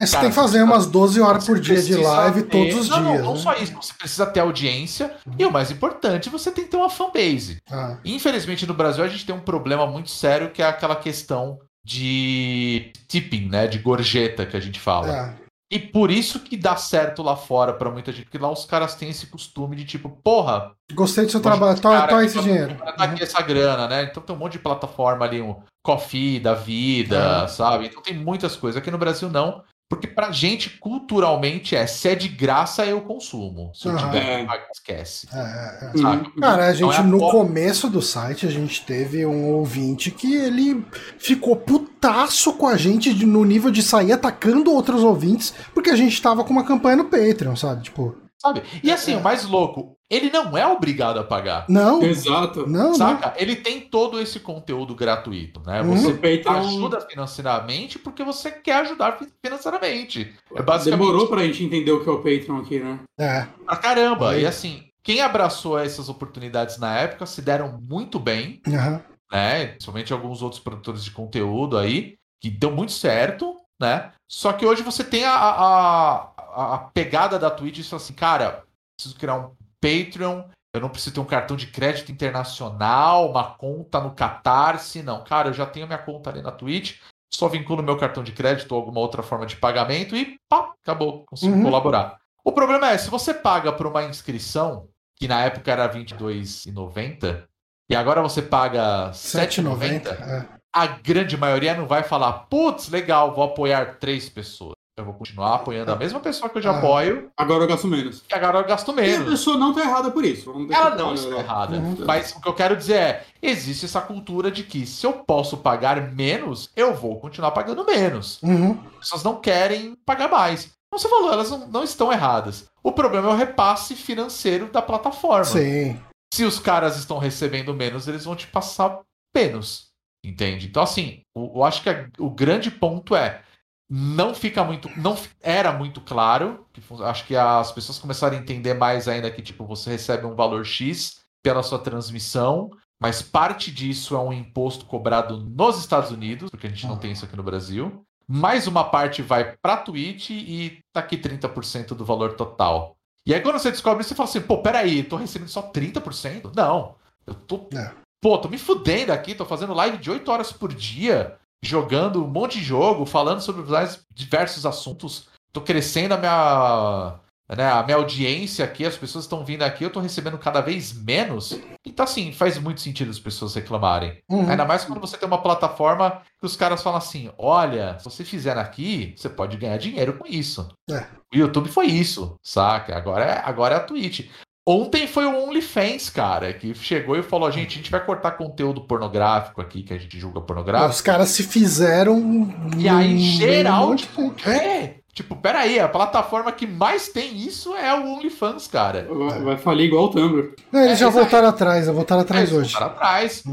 É, 0.00 0.06
você 0.06 0.12
cara, 0.12 0.22
tem 0.22 0.30
que 0.30 0.36
fazer 0.36 0.62
umas 0.62 0.86
12 0.86 1.20
horas 1.20 1.46
por 1.46 1.60
dia 1.60 1.80
de 1.80 1.94
live 1.94 2.42
ter... 2.42 2.50
todos 2.50 2.74
os 2.74 2.88
não, 2.88 3.02
dias. 3.02 3.18
Não, 3.18 3.26
não 3.26 3.34
né? 3.34 3.40
só 3.40 3.54
isso, 3.54 3.72
você 3.74 3.94
precisa 3.94 4.26
ter 4.26 4.40
audiência 4.40 5.14
e 5.38 5.44
o 5.46 5.52
mais 5.52 5.70
importante, 5.70 6.28
você 6.28 6.50
tem 6.50 6.64
que 6.64 6.70
ter 6.70 6.76
uma 6.76 6.90
fanbase. 6.90 7.62
Ah. 7.70 7.98
Infelizmente 8.04 8.66
no 8.66 8.74
Brasil 8.74 9.04
a 9.04 9.08
gente 9.08 9.24
tem 9.24 9.34
um 9.34 9.40
problema 9.40 9.86
muito 9.86 10.10
sério 10.10 10.50
que 10.50 10.62
é 10.62 10.66
aquela 10.66 10.96
questão 10.96 11.58
de 11.84 12.90
tipping, 13.06 13.48
né? 13.48 13.66
De 13.66 13.78
gorjeta 13.78 14.46
que 14.46 14.56
a 14.56 14.60
gente 14.60 14.80
fala. 14.80 15.16
É. 15.16 15.43
E 15.70 15.78
por 15.78 16.10
isso 16.10 16.40
que 16.40 16.56
dá 16.56 16.76
certo 16.76 17.22
lá 17.22 17.36
fora 17.36 17.72
para 17.72 17.90
muita 17.90 18.12
gente, 18.12 18.24
porque 18.24 18.38
lá 18.38 18.50
os 18.50 18.64
caras 18.64 18.94
têm 18.94 19.08
esse 19.08 19.26
costume 19.26 19.74
de 19.74 19.84
tipo, 19.84 20.08
porra. 20.08 20.72
Gostei 20.92 21.24
do 21.24 21.30
seu 21.30 21.40
trabalho, 21.40 21.80
toma 21.80 22.24
esse 22.24 22.38
dinheiro. 22.40 22.76
Tá 22.76 23.04
aqui 23.04 23.14
uhum. 23.14 23.22
essa 23.22 23.42
grana, 23.42 23.88
né? 23.88 24.04
Então 24.04 24.22
tem 24.22 24.36
um 24.36 24.38
monte 24.38 24.52
de 24.52 24.58
plataforma 24.58 25.24
ali, 25.24 25.40
um 25.40 25.56
Coffee 25.82 26.40
da 26.40 26.54
vida, 26.54 27.42
uhum. 27.42 27.48
sabe? 27.48 27.86
Então 27.86 28.02
tem 28.02 28.14
muitas 28.14 28.56
coisas. 28.56 28.80
Aqui 28.80 28.90
no 28.90 28.98
Brasil 28.98 29.28
não. 29.28 29.62
Porque 29.88 30.06
pra 30.06 30.32
gente, 30.32 30.70
culturalmente, 30.78 31.76
é 31.76 31.86
se 31.86 32.08
é 32.08 32.14
de 32.14 32.26
graça, 32.26 32.86
eu 32.86 33.02
consumo. 33.02 33.70
Se 33.74 33.86
eu 33.86 33.92
uhum. 33.92 33.98
tiver, 33.98 34.46
esquece. 34.72 35.28
É, 35.32 35.38
é, 35.38 35.90
é. 35.94 36.06
Uhum. 36.06 36.40
Cara, 36.40 36.66
a 36.68 36.72
gente, 36.72 36.88
então 36.88 37.04
é 37.04 37.06
no 37.06 37.18
começo 37.30 37.90
do 37.90 38.00
site, 38.00 38.46
a 38.46 38.50
gente 38.50 38.84
teve 38.84 39.26
um 39.26 39.52
ouvinte 39.52 40.10
que 40.10 40.34
ele 40.34 40.84
ficou 41.18 41.56
putaço 41.56 42.54
com 42.54 42.66
a 42.66 42.76
gente 42.76 43.12
no 43.26 43.44
nível 43.44 43.70
de 43.70 43.82
sair 43.82 44.12
atacando 44.12 44.72
outros 44.72 45.04
ouvintes, 45.04 45.54
porque 45.74 45.90
a 45.90 45.96
gente 45.96 46.20
tava 46.20 46.44
com 46.44 46.50
uma 46.50 46.64
campanha 46.64 46.96
no 46.96 47.04
Patreon, 47.04 47.54
sabe? 47.54 47.84
Tipo. 47.84 48.23
Sabe? 48.40 48.62
E 48.82 48.90
assim, 48.90 49.14
é. 49.14 49.16
o 49.16 49.22
mais 49.22 49.44
louco, 49.44 49.96
ele 50.10 50.30
não 50.30 50.56
é 50.56 50.66
obrigado 50.66 51.18
a 51.18 51.24
pagar. 51.24 51.64
Não. 51.68 52.02
Exato. 52.02 52.68
Não, 52.68 52.94
Saca? 52.94 53.28
Não. 53.28 53.34
Ele 53.36 53.56
tem 53.56 53.80
todo 53.80 54.20
esse 54.20 54.38
conteúdo 54.38 54.94
gratuito, 54.94 55.60
né? 55.64 55.80
Uhum. 55.80 55.96
Você 55.96 56.12
Patreon... 56.12 56.58
ajuda 56.60 57.00
financeiramente 57.00 57.98
porque 57.98 58.22
você 58.22 58.50
quer 58.50 58.76
ajudar 58.82 59.18
financeiramente. 59.44 60.34
É 60.54 60.62
basicamente... 60.62 61.00
Demorou 61.00 61.26
pra 61.28 61.42
gente 61.44 61.64
entender 61.64 61.92
o 61.92 62.02
que 62.02 62.08
é 62.08 62.12
o 62.12 62.18
Patreon 62.18 62.58
aqui, 62.58 62.80
né? 62.80 63.00
É. 63.18 63.46
Pra 63.64 63.76
caramba. 63.76 64.36
É. 64.36 64.42
E 64.42 64.46
assim, 64.46 64.84
quem 65.02 65.20
abraçou 65.20 65.78
essas 65.78 66.08
oportunidades 66.08 66.78
na 66.78 66.96
época 66.98 67.26
se 67.26 67.40
deram 67.42 67.80
muito 67.80 68.18
bem, 68.18 68.60
uhum. 68.66 69.00
né? 69.32 69.66
Principalmente 69.68 70.12
alguns 70.12 70.42
outros 70.42 70.60
produtores 70.60 71.02
de 71.02 71.10
conteúdo 71.10 71.78
aí, 71.78 72.16
que 72.40 72.50
deu 72.50 72.70
muito 72.70 72.92
certo, 72.92 73.56
né? 73.80 74.12
Só 74.30 74.52
que 74.52 74.64
hoje 74.64 74.82
você 74.82 75.04
tem 75.04 75.24
a, 75.24 75.34
a 75.34 76.30
a, 76.54 76.78
pegada 76.78 77.38
da 77.38 77.50
Twitch 77.50 77.92
é 77.92 77.96
assim, 77.96 78.12
cara, 78.12 78.64
preciso 78.96 79.18
criar 79.18 79.36
um 79.36 79.56
Patreon, 79.80 80.44
eu 80.74 80.80
não 80.80 80.88
preciso 80.88 81.14
ter 81.14 81.20
um 81.20 81.24
cartão 81.24 81.56
de 81.56 81.66
crédito 81.66 82.10
internacional, 82.10 83.30
uma 83.30 83.54
conta 83.54 84.00
no 84.00 84.12
Catarse, 84.12 85.02
não. 85.02 85.22
Cara, 85.22 85.48
eu 85.48 85.52
já 85.52 85.66
tenho 85.66 85.86
minha 85.86 85.98
conta 85.98 86.30
ali 86.30 86.42
na 86.42 86.50
Twitch, 86.50 87.00
só 87.32 87.48
vinculo 87.48 87.82
meu 87.82 87.96
cartão 87.96 88.22
de 88.22 88.32
crédito 88.32 88.72
ou 88.72 88.78
alguma 88.78 89.00
outra 89.00 89.22
forma 89.22 89.46
de 89.46 89.56
pagamento 89.56 90.16
e 90.16 90.36
pá, 90.48 90.72
acabou, 90.82 91.24
consigo 91.26 91.54
uhum. 91.54 91.62
colaborar. 91.62 92.18
O 92.44 92.52
problema 92.52 92.90
é, 92.90 92.98
se 92.98 93.08
você 93.08 93.32
paga 93.32 93.72
por 93.72 93.86
uma 93.86 94.04
inscrição, 94.04 94.88
que 95.16 95.28
na 95.28 95.44
época 95.44 95.70
era 95.70 95.86
R$22,90, 95.86 97.44
e 97.88 97.96
agora 97.96 98.22
você 98.22 98.42
paga 98.42 99.10
7,90. 99.10 100.02
7,90, 100.02 100.08
É. 100.08 100.48
a 100.72 100.86
grande 100.86 101.36
maioria 101.36 101.74
não 101.74 101.86
vai 101.86 102.02
falar, 102.02 102.32
putz, 102.50 102.88
legal, 102.88 103.34
vou 103.34 103.44
apoiar 103.44 103.98
três 103.98 104.28
pessoas. 104.28 104.74
Eu 104.96 105.04
vou 105.04 105.14
continuar 105.14 105.56
apoiando 105.56 105.90
a 105.90 105.96
mesma 105.96 106.20
pessoa 106.20 106.48
que 106.48 106.58
eu 106.58 106.62
já 106.62 106.70
Ah. 106.70 106.78
apoio, 106.78 107.28
Agora 107.36 107.64
eu 107.64 107.68
gasto 107.68 107.88
menos. 107.88 108.22
e 108.30 108.34
agora 108.34 108.58
eu 108.60 108.64
gasto 108.64 108.88
E 108.88 108.92
a 108.92 108.94
menos. 108.94 109.28
pessoa 109.30 109.56
não 109.56 109.74
tá 109.74 109.80
errada 109.80 110.10
por 110.12 110.24
isso. 110.24 110.50
Ela 110.72 110.94
não 110.94 111.14
está 111.14 111.30
errada. 111.36 111.76
Uhum. 111.78 111.96
Mas 112.06 112.30
o 112.32 112.40
que 112.40 112.48
eu 112.48 112.54
quero 112.54 112.76
dizer 112.76 112.94
é: 112.94 113.26
existe 113.42 113.86
essa 113.86 114.00
cultura 114.00 114.52
de 114.52 114.62
que 114.62 114.86
se 114.86 115.04
eu 115.04 115.12
posso 115.12 115.56
pagar 115.56 116.12
menos, 116.12 116.70
eu 116.76 116.94
vou 116.94 117.18
continuar 117.18 117.50
pagando 117.50 117.84
menos. 117.84 118.40
Uhum. 118.40 118.78
As 118.94 119.00
pessoas 119.00 119.24
não 119.24 119.40
querem 119.40 119.96
pagar 120.06 120.28
mais. 120.30 120.70
Como 120.88 121.00
você 121.00 121.08
falou, 121.08 121.32
elas 121.32 121.50
não, 121.50 121.66
não 121.66 121.82
estão 121.82 122.12
erradas. 122.12 122.66
O 122.80 122.92
problema 122.92 123.30
é 123.30 123.32
o 123.32 123.36
repasse 123.36 123.96
financeiro 123.96 124.66
da 124.70 124.80
plataforma. 124.80 125.44
Sim. 125.44 125.98
Se 126.32 126.44
os 126.44 126.60
caras 126.60 126.96
estão 126.96 127.18
recebendo 127.18 127.74
menos, 127.74 128.06
eles 128.06 128.24
vão 128.24 128.36
te 128.36 128.46
passar 128.46 129.00
menos. 129.34 129.88
Entende? 130.24 130.68
Então, 130.68 130.82
assim, 130.84 131.20
eu, 131.36 131.64
acho 131.64 131.82
que 131.82 131.90
o 132.18 132.30
grande 132.30 132.70
ponto 132.70 133.16
é. 133.16 133.42
Não 133.88 134.34
fica 134.34 134.64
muito. 134.64 134.88
Não 134.98 135.16
era 135.42 135.72
muito 135.72 136.00
claro. 136.00 136.66
que 136.72 136.82
acho 137.02 137.26
que 137.26 137.36
as 137.36 137.70
pessoas 137.72 137.98
começaram 137.98 138.36
a 138.36 138.40
entender 138.40 138.74
mais 138.74 139.08
ainda 139.08 139.30
que, 139.30 139.42
tipo, 139.42 139.66
você 139.66 139.90
recebe 139.90 140.26
um 140.26 140.34
valor 140.34 140.64
X 140.64 141.22
pela 141.42 141.62
sua 141.62 141.78
transmissão, 141.78 142.70
mas 143.00 143.20
parte 143.20 143.70
disso 143.70 144.14
é 144.14 144.18
um 144.18 144.32
imposto 144.32 144.86
cobrado 144.86 145.38
nos 145.38 145.78
Estados 145.78 146.10
Unidos, 146.10 146.50
porque 146.50 146.66
a 146.66 146.70
gente 146.70 146.86
não 146.86 146.96
tem 146.96 147.12
isso 147.12 147.24
aqui 147.24 147.36
no 147.36 147.42
Brasil. 147.42 148.02
Mais 148.26 148.66
uma 148.66 148.84
parte 148.84 149.20
vai 149.20 149.54
pra 149.60 149.76
Twitch 149.76 150.30
e 150.30 150.78
tá 150.90 151.00
aqui 151.00 151.18
30% 151.18 151.88
do 151.88 152.04
valor 152.04 152.34
total. 152.34 152.96
E 153.26 153.34
aí 153.34 153.40
quando 153.42 153.58
você 153.58 153.70
descobre 153.70 154.00
isso, 154.00 154.08
você 154.08 154.14
fala 154.14 154.28
assim, 154.28 154.40
pô, 154.40 154.62
peraí, 154.62 155.02
tô 155.02 155.16
recebendo 155.16 155.48
só 155.48 155.70
30%? 155.70 156.54
Não. 156.56 156.96
Eu 157.26 157.34
tô. 157.34 157.68
É. 157.74 157.92
Pô, 158.22 158.38
tô 158.38 158.48
me 158.48 158.56
fudendo 158.56 159.12
aqui, 159.12 159.34
tô 159.34 159.44
fazendo 159.44 159.74
live 159.74 159.98
de 159.98 160.10
8 160.10 160.30
horas 160.30 160.50
por 160.50 160.72
dia, 160.72 161.36
jogando 161.68 162.24
um 162.24 162.28
monte 162.28 162.58
de 162.58 162.64
jogo, 162.64 163.06
falando 163.06 163.40
sobre 163.40 163.62
mais 163.62 164.00
diversos 164.12 164.64
assuntos. 164.66 165.28
Tô 165.52 165.60
crescendo 165.60 166.14
a 166.14 166.18
minha. 166.18 167.20
Né, 167.56 167.70
a 167.70 167.82
minha 167.82 167.98
audiência 167.98 168.64
aqui, 168.64 168.86
as 168.86 168.96
pessoas 168.96 169.26
estão 169.26 169.44
vindo 169.44 169.62
aqui, 169.62 169.84
eu 169.84 169.90
tô 169.90 170.00
recebendo 170.00 170.38
cada 170.38 170.62
vez 170.62 170.94
menos. 170.94 171.60
Então, 171.84 172.04
assim, 172.04 172.32
faz 172.32 172.56
muito 172.56 172.80
sentido 172.80 173.10
as 173.10 173.18
pessoas 173.18 173.54
reclamarem. 173.54 174.18
Uhum. 174.30 174.48
Ainda 174.48 174.64
mais 174.64 174.86
quando 174.86 174.98
você 174.98 175.18
tem 175.18 175.26
uma 175.28 175.42
plataforma 175.42 176.22
que 176.40 176.46
os 176.46 176.56
caras 176.56 176.82
falam 176.82 176.98
assim: 176.98 177.30
olha, 177.36 177.98
se 177.98 178.04
você 178.06 178.24
fizer 178.24 178.56
aqui, 178.56 179.14
você 179.14 179.28
pode 179.28 179.58
ganhar 179.58 179.76
dinheiro 179.76 180.14
com 180.14 180.26
isso. 180.26 180.66
É. 180.90 181.06
O 181.34 181.36
YouTube 181.36 181.68
foi 181.68 181.86
isso, 181.86 182.38
saca? 182.42 182.96
Agora 182.96 183.24
é, 183.24 183.42
agora 183.44 183.74
é 183.74 183.78
a 183.78 183.84
Twitch. 183.84 184.30
Ontem 184.66 185.06
foi 185.06 185.26
o 185.26 185.44
OnlyFans, 185.46 186.08
cara, 186.08 186.52
que 186.54 186.74
chegou 186.74 187.16
e 187.18 187.22
falou: 187.22 187.50
gente, 187.50 187.74
a 187.74 187.76
gente 187.76 187.90
vai 187.90 188.02
cortar 188.04 188.30
conteúdo 188.32 188.80
pornográfico 188.80 189.60
aqui, 189.60 189.82
que 189.82 189.92
a 189.92 189.98
gente 189.98 190.18
julga 190.18 190.40
pornográfico. 190.40 190.90
Os 190.90 191.00
caras 191.02 191.28
se 191.28 191.42
fizeram. 191.42 192.50
E 192.78 192.88
aí, 192.88 193.18
geral, 193.18 193.88
monte 193.88 194.06
tipo, 194.06 194.34
de- 194.34 194.48
é. 194.48 194.96
Tipo, 195.12 195.36
peraí, 195.36 195.78
a 195.78 195.88
plataforma 195.88 196.50
que 196.50 196.66
mais 196.66 197.06
tem 197.08 197.36
isso 197.36 197.76
é 197.76 197.94
o 197.94 198.14
OnlyFans, 198.14 198.66
cara. 198.66 199.06
Vai, 199.08 199.42
vai 199.42 199.56
falir 199.56 199.86
igual 199.86 200.06
o 200.06 200.08
Tumblr. 200.08 200.54
Não, 200.72 200.80
eles 200.80 200.94
É, 200.94 200.96
já 200.96 201.08
voltaram 201.08 201.46
atrás, 201.46 201.86
voltaram 201.86 202.22
atrás 202.22 202.50
É, 202.50 202.54
hoje. 202.56 202.72
voltaram 202.72 202.92
atrás. 202.96 203.44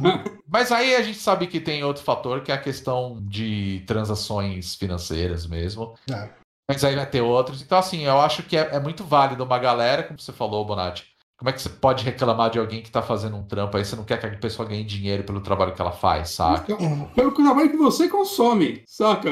Mas 0.50 0.72
aí 0.72 0.96
a 0.96 1.04
gente 1.04 1.20
sabe 1.20 1.46
que 1.46 1.60
tem 1.60 1.84
outro 1.84 2.02
fator, 2.04 2.42
que 2.42 2.52
é 2.52 2.56
a 2.56 2.58
questão 2.58 3.20
de 3.22 3.84
transações 3.86 4.74
financeiras 4.74 5.46
mesmo. 5.46 5.94
É. 6.12 6.30
Mas 6.74 6.84
aí 6.84 6.96
vai 6.96 7.06
ter 7.06 7.22
outros. 7.22 7.62
Então, 7.62 7.78
assim, 7.78 8.02
eu 8.06 8.20
acho 8.20 8.44
que 8.44 8.56
é, 8.58 8.70
é 8.76 8.80
muito 8.80 9.04
válido 9.04 9.44
uma 9.44 9.60
galera, 9.60 10.04
como 10.04 10.20
você 10.20 10.32
falou, 10.32 10.64
Bonatti. 10.66 11.06
Como 11.38 11.50
é 11.50 11.54
que 11.54 11.62
você 11.62 11.70
pode 11.70 12.04
reclamar 12.06 12.52
de 12.52 12.60
alguém 12.60 12.84
que 12.84 12.92
tá 12.92 13.02
fazendo 13.02 13.36
um 13.36 13.44
trampo 13.44 13.76
aí? 13.76 13.84
Você 13.84 13.96
não 13.96 14.04
quer 14.04 14.20
que 14.20 14.26
a 14.28 14.38
pessoa 14.38 14.68
ganhe 14.68 14.84
dinheiro 14.84 15.24
pelo 15.24 15.42
trabalho 15.42 15.74
que 15.74 15.82
ela 15.82 15.92
faz, 15.92 16.30
saca? 16.30 16.76
Uhum. 16.82 17.06
Pelo 17.16 17.32
trabalho 17.32 17.72
que 17.72 17.78
você 17.78 18.08
consome, 18.08 18.84
saca? 18.86 19.30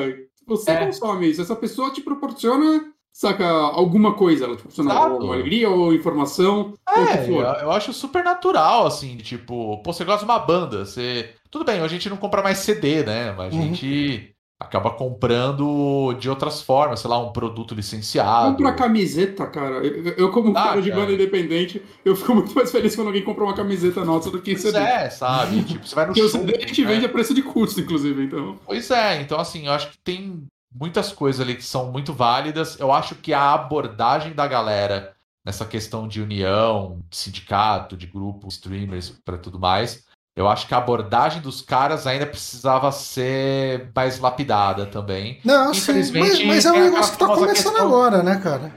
Você 0.47 0.71
É. 0.71 0.85
consome 0.87 1.29
isso. 1.29 1.41
Essa 1.41 1.55
pessoa 1.55 1.91
te 1.93 2.01
proporciona, 2.01 2.91
saca, 3.13 3.47
alguma 3.47 4.15
coisa. 4.15 4.45
Ela 4.45 4.55
te 4.55 4.63
proporciona 4.63 5.07
ou 5.07 5.31
alegria 5.31 5.69
ou 5.69 5.93
informação, 5.93 6.73
ou 6.97 7.03
o 7.03 7.07
que 7.07 7.13
É, 7.13 7.21
eu, 7.21 7.25
for. 7.27 7.43
eu 7.61 7.71
acho 7.71 7.93
super 7.93 8.23
natural, 8.23 8.87
assim, 8.87 9.15
tipo, 9.17 9.77
pô, 9.83 9.93
você 9.93 10.03
gosta 10.03 10.25
de 10.25 10.31
uma 10.31 10.39
banda, 10.39 10.85
você. 10.85 11.29
Tudo 11.51 11.63
bem, 11.63 11.79
a 11.79 11.87
gente 11.87 12.09
não 12.09 12.17
compra 12.17 12.41
mais 12.41 12.57
CD, 12.57 13.03
né? 13.03 13.31
Mas 13.33 13.53
a 13.53 13.57
Uhum. 13.57 13.63
gente 13.67 14.35
acaba 14.59 14.91
comprando 14.91 16.13
de 16.19 16.29
outras 16.29 16.61
formas, 16.61 16.99
sei 16.99 17.09
lá, 17.09 17.17
um 17.19 17.31
produto 17.31 17.73
licenciado. 17.73 18.57
Compra 18.57 18.73
camiseta, 18.73 19.47
cara. 19.47 19.77
Eu, 19.85 20.13
eu 20.17 20.31
como 20.31 20.55
Ah, 20.55 20.63
cara 20.69 20.81
de 20.81 20.91
banda 20.91 21.13
independente, 21.13 21.81
eu 22.03 22.15
fico 22.15 22.35
muito 22.35 22.53
mais 22.53 22.71
feliz 22.71 22.95
quando 22.95 23.07
alguém 23.07 23.23
compra 23.23 23.43
uma 23.45 23.55
camiseta 23.55 24.03
nossa 24.03 24.29
do 24.29 24.41
que 24.41 24.55
Pois 24.55 24.61
CD. 24.61 24.77
é, 24.77 25.09
sabe? 25.09 25.63
Tipo, 25.63 25.87
você 25.87 25.95
vai 25.95 26.05
no 26.07 26.13
Porque 26.13 26.21
o 26.21 26.29
show. 26.29 26.29
CD 26.29 26.55
a 26.57 26.67
gente 26.67 26.83
né? 26.83 26.87
vende 26.93 27.05
a 27.05 27.09
preço 27.09 27.33
de 27.33 27.41
custo, 27.41 27.79
inclusive, 27.79 28.23
então. 28.25 28.59
Pois 28.65 28.91
é, 28.91 29.21
então 29.21 29.39
assim, 29.39 29.65
eu 29.67 29.73
acho 29.73 29.91
que 29.91 29.97
tem 29.99 30.47
muitas 30.73 31.11
coisas 31.11 31.41
ali 31.41 31.55
que 31.55 31.63
são 31.63 31.91
muito 31.91 32.13
válidas. 32.13 32.79
Eu 32.79 32.91
acho 32.91 33.15
que 33.15 33.33
a 33.33 33.53
abordagem 33.53 34.33
da 34.33 34.47
galera 34.47 35.15
nessa 35.45 35.65
questão 35.65 36.07
de 36.07 36.21
união, 36.21 37.01
de 37.09 37.17
sindicato, 37.17 37.97
de 37.97 38.05
grupo, 38.05 38.47
streamers, 38.49 39.09
para 39.23 39.37
tudo 39.37 39.57
mais, 39.59 40.05
eu 40.39 40.47
acho 40.47 40.65
que 40.67 40.73
a 40.73 40.77
abordagem 40.77 41.41
dos 41.41 41.61
caras 41.61 42.07
ainda 42.07 42.25
precisava 42.25 42.91
ser 42.93 43.91
mais 43.93 44.19
lapidada 44.19 44.85
também. 44.85 45.39
Não, 45.43 45.73
sim, 45.73 45.81
Infelizmente, 45.81 46.45
mas, 46.45 46.45
mas 46.45 46.65
é 46.65 46.69
um 46.69 46.71
aquela 46.75 46.89
negócio 46.89 47.11
que 47.13 47.19
tá 47.19 47.25
começando 47.27 47.53
questão- 47.73 47.85
agora, 47.87 48.23
né, 48.23 48.39
cara? 48.41 48.73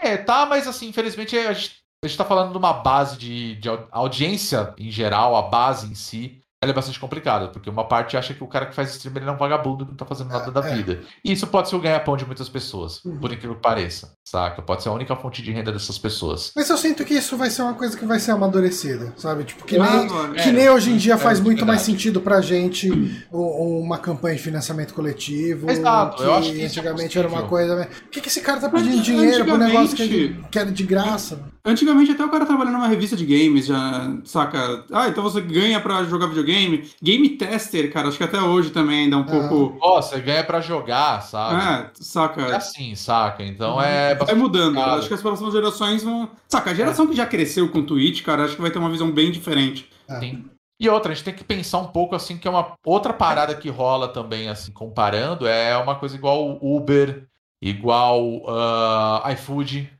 É, 0.00 0.16
tá, 0.16 0.44
mas 0.44 0.66
assim, 0.66 0.88
infelizmente 0.88 1.36
a 1.38 1.52
gente, 1.52 1.76
a 2.04 2.08
gente 2.08 2.18
tá 2.18 2.24
falando 2.24 2.50
de 2.52 2.58
uma 2.58 2.72
base 2.72 3.16
de, 3.16 3.54
de 3.56 3.68
au- 3.68 3.88
audiência 3.92 4.74
em 4.76 4.90
geral, 4.90 5.36
a 5.36 5.42
base 5.42 5.86
em 5.90 5.94
si, 5.94 6.40
ela 6.64 6.72
é 6.72 6.74
bastante 6.74 6.98
complicada, 6.98 7.48
porque 7.48 7.70
uma 7.70 7.86
parte 7.86 8.16
acha 8.16 8.34
que 8.34 8.42
o 8.42 8.46
cara 8.48 8.66
que 8.66 8.74
faz 8.74 8.90
streamer 8.90 9.22
ele 9.22 9.30
é 9.30 9.32
um 9.32 9.36
vagabundo 9.36 9.84
que 9.84 9.90
não 9.92 9.96
tá 9.96 10.04
fazendo 10.04 10.28
nada 10.30 10.50
da 10.50 10.66
É. 10.68 10.74
vida. 10.74 11.00
E 11.24 11.30
isso 11.32 11.46
pode 11.46 11.68
ser 11.68 11.76
o 11.76 11.80
ganha-pão 11.80 12.16
de 12.16 12.26
muitas 12.26 12.48
pessoas, 12.48 13.04
Uhum. 13.04 13.18
por 13.18 13.32
incrível 13.32 13.54
que 13.56 13.62
pareça, 13.62 14.12
saca? 14.24 14.60
Pode 14.62 14.82
ser 14.82 14.88
a 14.88 14.92
única 14.92 15.14
fonte 15.16 15.42
de 15.42 15.52
renda 15.52 15.70
dessas 15.70 15.98
pessoas. 15.98 16.52
Mas 16.56 16.68
eu 16.68 16.76
sinto 16.76 17.04
que 17.04 17.14
isso 17.14 17.36
vai 17.36 17.50
ser 17.50 17.62
uma 17.62 17.74
coisa 17.74 17.96
que 17.96 18.04
vai 18.04 18.18
ser 18.18 18.32
amadurecida, 18.32 19.12
sabe? 19.16 19.44
Tipo, 19.44 19.64
que 19.64 19.76
Ah, 19.76 19.90
nem, 19.98 20.08
mano. 20.08 20.34
que 20.34 20.40
É, 20.48 20.52
nem 20.52 20.68
hoje 20.70 20.90
em 20.90 20.96
dia 20.96 21.14
é 21.14 21.18
faz 21.18 21.38
muito 21.38 21.54
muito 21.54 21.66
mais 21.66 21.80
verdade. 21.80 21.92
sentido 22.02 22.20
pra 22.20 22.40
gente 22.40 22.90
uma 23.30 23.98
campanha 23.98 24.34
de 24.36 24.42
financiamento 24.42 24.94
coletivo. 24.94 25.70
Exato, 25.70 26.22
eu 26.22 26.34
acho 26.34 26.52
que 26.52 26.62
é 26.62 26.66
antigamente 26.66 27.18
era 27.18 27.28
uma 27.28 27.42
coisa. 27.44 27.86
Por 27.86 28.10
que, 28.10 28.20
que 28.20 28.28
esse 28.28 28.40
cara 28.40 28.60
tá 28.60 28.68
Mas, 28.72 28.82
pedindo 28.82 29.02
dinheiro 29.02 29.44
pro 29.44 29.56
negócio 29.58 29.96
que, 29.96 30.40
que 30.50 30.58
era 30.58 30.70
de 30.72 30.82
graça? 30.84 31.38
Antigamente 31.66 32.10
até 32.10 32.22
o 32.22 32.28
cara 32.30 32.44
trabalhando 32.44 32.74
numa 32.74 32.86
revista 32.88 33.16
de 33.16 33.24
games, 33.24 33.64
já, 33.66 34.14
saca? 34.24 34.84
Ah, 34.92 35.08
então 35.08 35.22
você 35.22 35.40
ganha 35.40 35.80
pra 35.80 36.04
jogar 36.04 36.26
videogame. 36.26 36.90
Game 37.02 37.26
tester, 37.30 37.90
cara, 37.90 38.08
acho 38.08 38.18
que 38.18 38.24
até 38.24 38.38
hoje 38.38 38.68
também 38.70 39.04
ainda 39.04 39.16
é 39.16 39.18
um 39.18 39.24
pouco. 39.24 39.78
Ó, 39.80 40.02
você 40.02 40.20
ganha 40.20 40.44
pra 40.44 40.60
jogar, 40.60 41.22
sabe? 41.22 41.64
É, 41.64 41.84
É 41.86 41.90
saca? 41.94 42.56
assim, 42.56 42.94
saca? 42.94 43.42
Então 43.42 43.80
é 43.80 44.08
Vai 44.08 44.14
bastante 44.16 44.38
mudando. 44.38 44.74
complicado. 44.74 44.98
Acho 44.98 45.08
que 45.08 45.14
as 45.14 45.22
próximas 45.22 45.52
gerações 45.54 46.02
vão. 46.04 46.28
Saca, 46.48 46.70
a 46.70 46.74
geração 46.74 47.06
que 47.06 47.16
já 47.16 47.24
cresceu 47.24 47.66
com 47.70 47.82
Twitch, 47.82 48.22
cara, 48.22 48.44
acho 48.44 48.56
que 48.56 48.62
vai 48.62 48.70
ter 48.70 48.78
uma 48.78 48.90
visão 48.90 49.10
bem 49.10 49.32
diferente. 49.32 49.88
Sim. 50.20 50.44
E 50.78 50.86
outra, 50.90 51.12
a 51.12 51.14
gente 51.14 51.24
tem 51.24 51.32
que 51.32 51.44
pensar 51.44 51.78
um 51.78 51.86
pouco 51.86 52.14
assim, 52.14 52.36
que 52.36 52.46
é 52.46 52.50
uma 52.50 52.72
outra 52.84 53.14
parada 53.14 53.54
que 53.54 53.70
rola 53.70 54.08
também, 54.08 54.50
assim, 54.50 54.70
comparando, 54.70 55.46
é 55.46 55.74
uma 55.78 55.94
coisa 55.94 56.14
igual 56.14 56.58
Uber, 56.60 57.26
igual 57.62 58.42
ah, 58.48 59.22
iFood, 59.32 59.90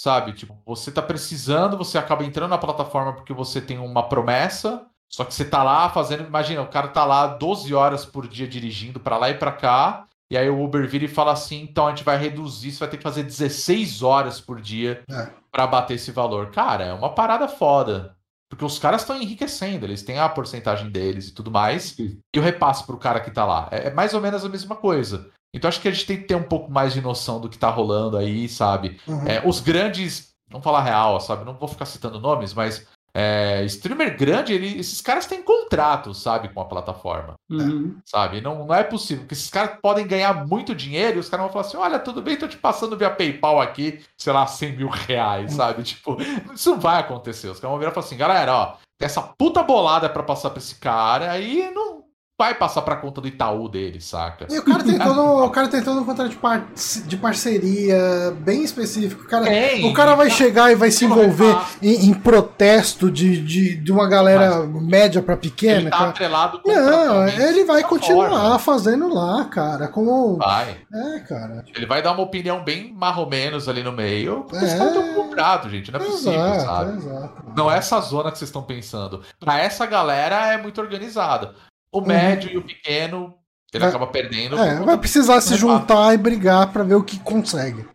sabe? 0.00 0.32
Tipo, 0.32 0.56
você 0.66 0.90
tá 0.90 1.02
precisando, 1.02 1.76
você 1.76 1.98
acaba 1.98 2.24
entrando 2.24 2.50
na 2.50 2.58
plataforma 2.58 3.12
porque 3.14 3.32
você 3.32 3.60
tem 3.60 3.78
uma 3.78 4.08
promessa, 4.08 4.86
só 5.10 5.24
que 5.24 5.34
você 5.34 5.44
tá 5.44 5.62
lá 5.62 5.88
fazendo, 5.90 6.24
imagina, 6.24 6.62
o 6.62 6.68
cara 6.68 6.88
tá 6.88 7.04
lá 7.04 7.26
12 7.26 7.74
horas 7.74 8.04
por 8.04 8.26
dia 8.28 8.46
dirigindo 8.46 9.00
pra 9.00 9.16
lá 9.16 9.30
e 9.30 9.34
pra 9.34 9.52
cá, 9.52 10.04
e 10.30 10.36
aí 10.36 10.48
o 10.50 10.62
Uber 10.62 10.86
vira 10.86 11.04
e 11.06 11.08
fala 11.08 11.32
assim, 11.32 11.62
então 11.62 11.86
a 11.86 11.90
gente 11.90 12.04
vai 12.04 12.18
reduzir, 12.18 12.70
você 12.72 12.80
vai 12.80 12.88
ter 12.88 12.96
que 12.98 13.02
fazer 13.02 13.22
16 13.22 14.02
horas 14.02 14.40
por 14.40 14.60
dia 14.60 15.02
É. 15.10 15.30
pra 15.50 15.66
bater 15.66 15.94
esse 15.94 16.10
valor. 16.12 16.50
Cara, 16.50 16.84
é 16.84 16.92
uma 16.92 17.14
parada 17.14 17.48
foda. 17.48 18.14
Porque 18.50 18.64
os 18.64 18.78
caras 18.78 19.02
estão 19.02 19.20
enriquecendo, 19.20 19.84
eles 19.84 20.02
têm 20.02 20.18
a 20.18 20.26
porcentagem 20.28 20.90
deles 20.90 21.28
e 21.28 21.34
tudo 21.34 21.50
mais, 21.50 21.90
Sim. 21.90 22.18
e 22.34 22.38
o 22.38 22.42
repasse 22.42 22.82
pro 22.84 22.96
cara 22.96 23.20
que 23.20 23.30
tá 23.30 23.44
lá. 23.44 23.68
É, 23.70 23.88
é 23.88 23.90
mais 23.92 24.14
ou 24.14 24.22
menos 24.22 24.42
a 24.42 24.48
mesma 24.48 24.74
coisa. 24.74 25.30
Então 25.54 25.68
acho 25.68 25.80
que 25.80 25.88
a 25.88 25.90
gente 25.90 26.06
tem 26.06 26.16
que 26.18 26.24
ter 26.24 26.34
um 26.34 26.42
pouco 26.42 26.70
mais 26.70 26.92
de 26.92 27.00
noção 27.00 27.40
do 27.40 27.48
que 27.48 27.58
tá 27.58 27.70
rolando 27.70 28.16
aí, 28.16 28.48
sabe? 28.48 29.00
Uhum. 29.06 29.26
É, 29.26 29.42
os 29.46 29.60
grandes, 29.60 30.30
vamos 30.50 30.64
falar 30.64 30.82
real, 30.82 31.20
sabe? 31.20 31.44
Não 31.44 31.54
vou 31.54 31.68
ficar 31.68 31.86
citando 31.86 32.20
nomes, 32.20 32.52
mas 32.52 32.86
é, 33.14 33.64
streamer 33.64 34.16
grande, 34.16 34.52
ele- 34.52 34.78
esses 34.78 35.00
caras 35.00 35.26
têm 35.26 35.42
contrato, 35.42 36.12
sabe, 36.14 36.50
com 36.50 36.60
a 36.60 36.64
plataforma, 36.66 37.34
Uhum. 37.50 37.96
sabe? 38.04 38.40
Não, 38.42 38.66
não 38.66 38.74
é 38.74 38.84
possível, 38.84 39.24
porque 39.24 39.34
esses 39.34 39.48
caras 39.48 39.78
podem 39.82 40.06
ganhar 40.06 40.46
muito 40.46 40.74
dinheiro 40.74 41.16
e 41.16 41.20
os 41.20 41.28
caras 41.28 41.44
vão 41.46 41.52
falar 41.52 41.64
assim: 41.66 41.76
olha, 41.78 41.98
tudo 41.98 42.20
bem, 42.22 42.36
tô 42.36 42.46
te 42.46 42.58
passando 42.58 42.96
via 42.96 43.10
PayPal 43.10 43.60
aqui, 43.60 44.04
sei 44.16 44.32
lá, 44.32 44.46
100 44.46 44.76
mil 44.76 44.88
reais, 44.88 45.54
sabe? 45.54 45.82
Tipo, 45.82 46.18
isso 46.54 46.70
não 46.70 46.78
vai 46.78 47.00
acontecer. 47.00 47.48
Os 47.48 47.58
caras 47.58 47.70
vão 47.72 47.78
virar 47.78 47.90
e 47.90 47.94
falar 47.94 48.06
assim: 48.06 48.16
galera, 48.18 48.54
ó, 48.54 48.66
tem 48.98 49.06
essa 49.06 49.22
puta 49.22 49.62
bolada 49.62 50.08
pra 50.10 50.22
passar 50.22 50.50
pra 50.50 50.58
esse 50.58 50.74
cara, 50.76 51.30
aí 51.32 51.70
não. 51.74 52.04
Vai 52.38 52.54
passar 52.54 52.82
pra 52.82 52.94
conta 52.96 53.20
do 53.20 53.26
Itaú 53.26 53.68
dele, 53.68 54.00
saca? 54.00 54.46
E 54.48 54.58
o 54.58 54.64
cara 54.64 54.84
tem 54.84 54.96
todo, 54.98 55.20
o 55.44 55.50
cara 55.50 55.66
tem 55.68 55.82
todo 55.82 56.00
um 56.00 56.04
contrato 56.04 56.28
de, 56.30 56.36
par, 56.36 56.66
de 57.06 57.16
parceria 57.16 57.98
bem 58.40 58.62
específico. 58.62 59.24
O 59.24 59.26
cara, 59.26 59.44
Tem, 59.46 59.84
o 59.84 59.92
cara 59.92 60.14
vai 60.14 60.28
tá- 60.28 60.34
chegar 60.34 60.70
e 60.70 60.76
vai 60.76 60.90
se 60.90 61.04
envolver 61.04 61.56
em, 61.82 62.06
em 62.10 62.14
protesto 62.14 63.10
de, 63.10 63.42
de, 63.42 63.76
de 63.76 63.92
uma 63.92 64.08
galera 64.08 64.64
média 64.66 65.20
pra 65.20 65.36
pequena. 65.36 65.80
Ele 65.80 65.90
tá 65.90 65.98
cara. 65.98 66.10
atrelado 66.10 66.60
Não, 66.64 66.74
contratualmente 66.74 67.40
ele 67.40 67.64
vai 67.64 67.76
dessa 67.78 67.88
continuar 67.88 68.28
forma. 68.30 68.58
fazendo 68.60 69.12
lá, 69.12 69.44
cara. 69.46 69.88
Como. 69.88 70.36
Vai. 70.36 70.76
É, 70.92 71.18
cara. 71.20 71.64
Ele 71.74 71.86
vai 71.86 72.02
dar 72.02 72.12
uma 72.12 72.22
opinião 72.22 72.62
bem 72.62 72.92
marromenos 72.94 73.68
ali 73.68 73.82
no 73.82 73.90
meio. 73.92 74.46
É. 74.52 74.56
os 74.64 74.74
caras 74.74 74.94
estão 74.94 75.14
comprados, 75.14 75.70
gente. 75.72 75.90
Não 75.90 75.98
é 76.00 76.04
possível, 76.04 76.32
Exato, 76.54 76.64
sabe? 76.64 76.96
exato. 76.98 77.42
Não 77.56 77.70
é 77.70 77.78
essa 77.78 78.00
zona 78.00 78.30
que 78.30 78.38
vocês 78.38 78.48
estão 78.48 78.62
pensando. 78.62 79.22
Pra 79.40 79.58
essa 79.58 79.84
galera 79.86 80.52
é 80.52 80.56
muito 80.56 80.80
organizada. 80.80 81.54
O 81.92 82.00
médio 82.00 82.50
e 82.52 82.56
o 82.58 82.62
pequeno, 82.62 83.34
ele 83.72 83.80
Vai- 83.80 83.88
acaba 83.88 84.06
perdendo. 84.06 84.56
Uhum. 84.56 84.62
É, 84.62 84.80
vai 84.80 84.98
precisar 84.98 85.40
se 85.40 85.56
juntar 85.56 86.14
e 86.14 86.18
brigar 86.18 86.72
pra 86.72 86.82
ver 86.82 86.94
o 86.94 87.02
que 87.02 87.18
consegue. 87.20 87.86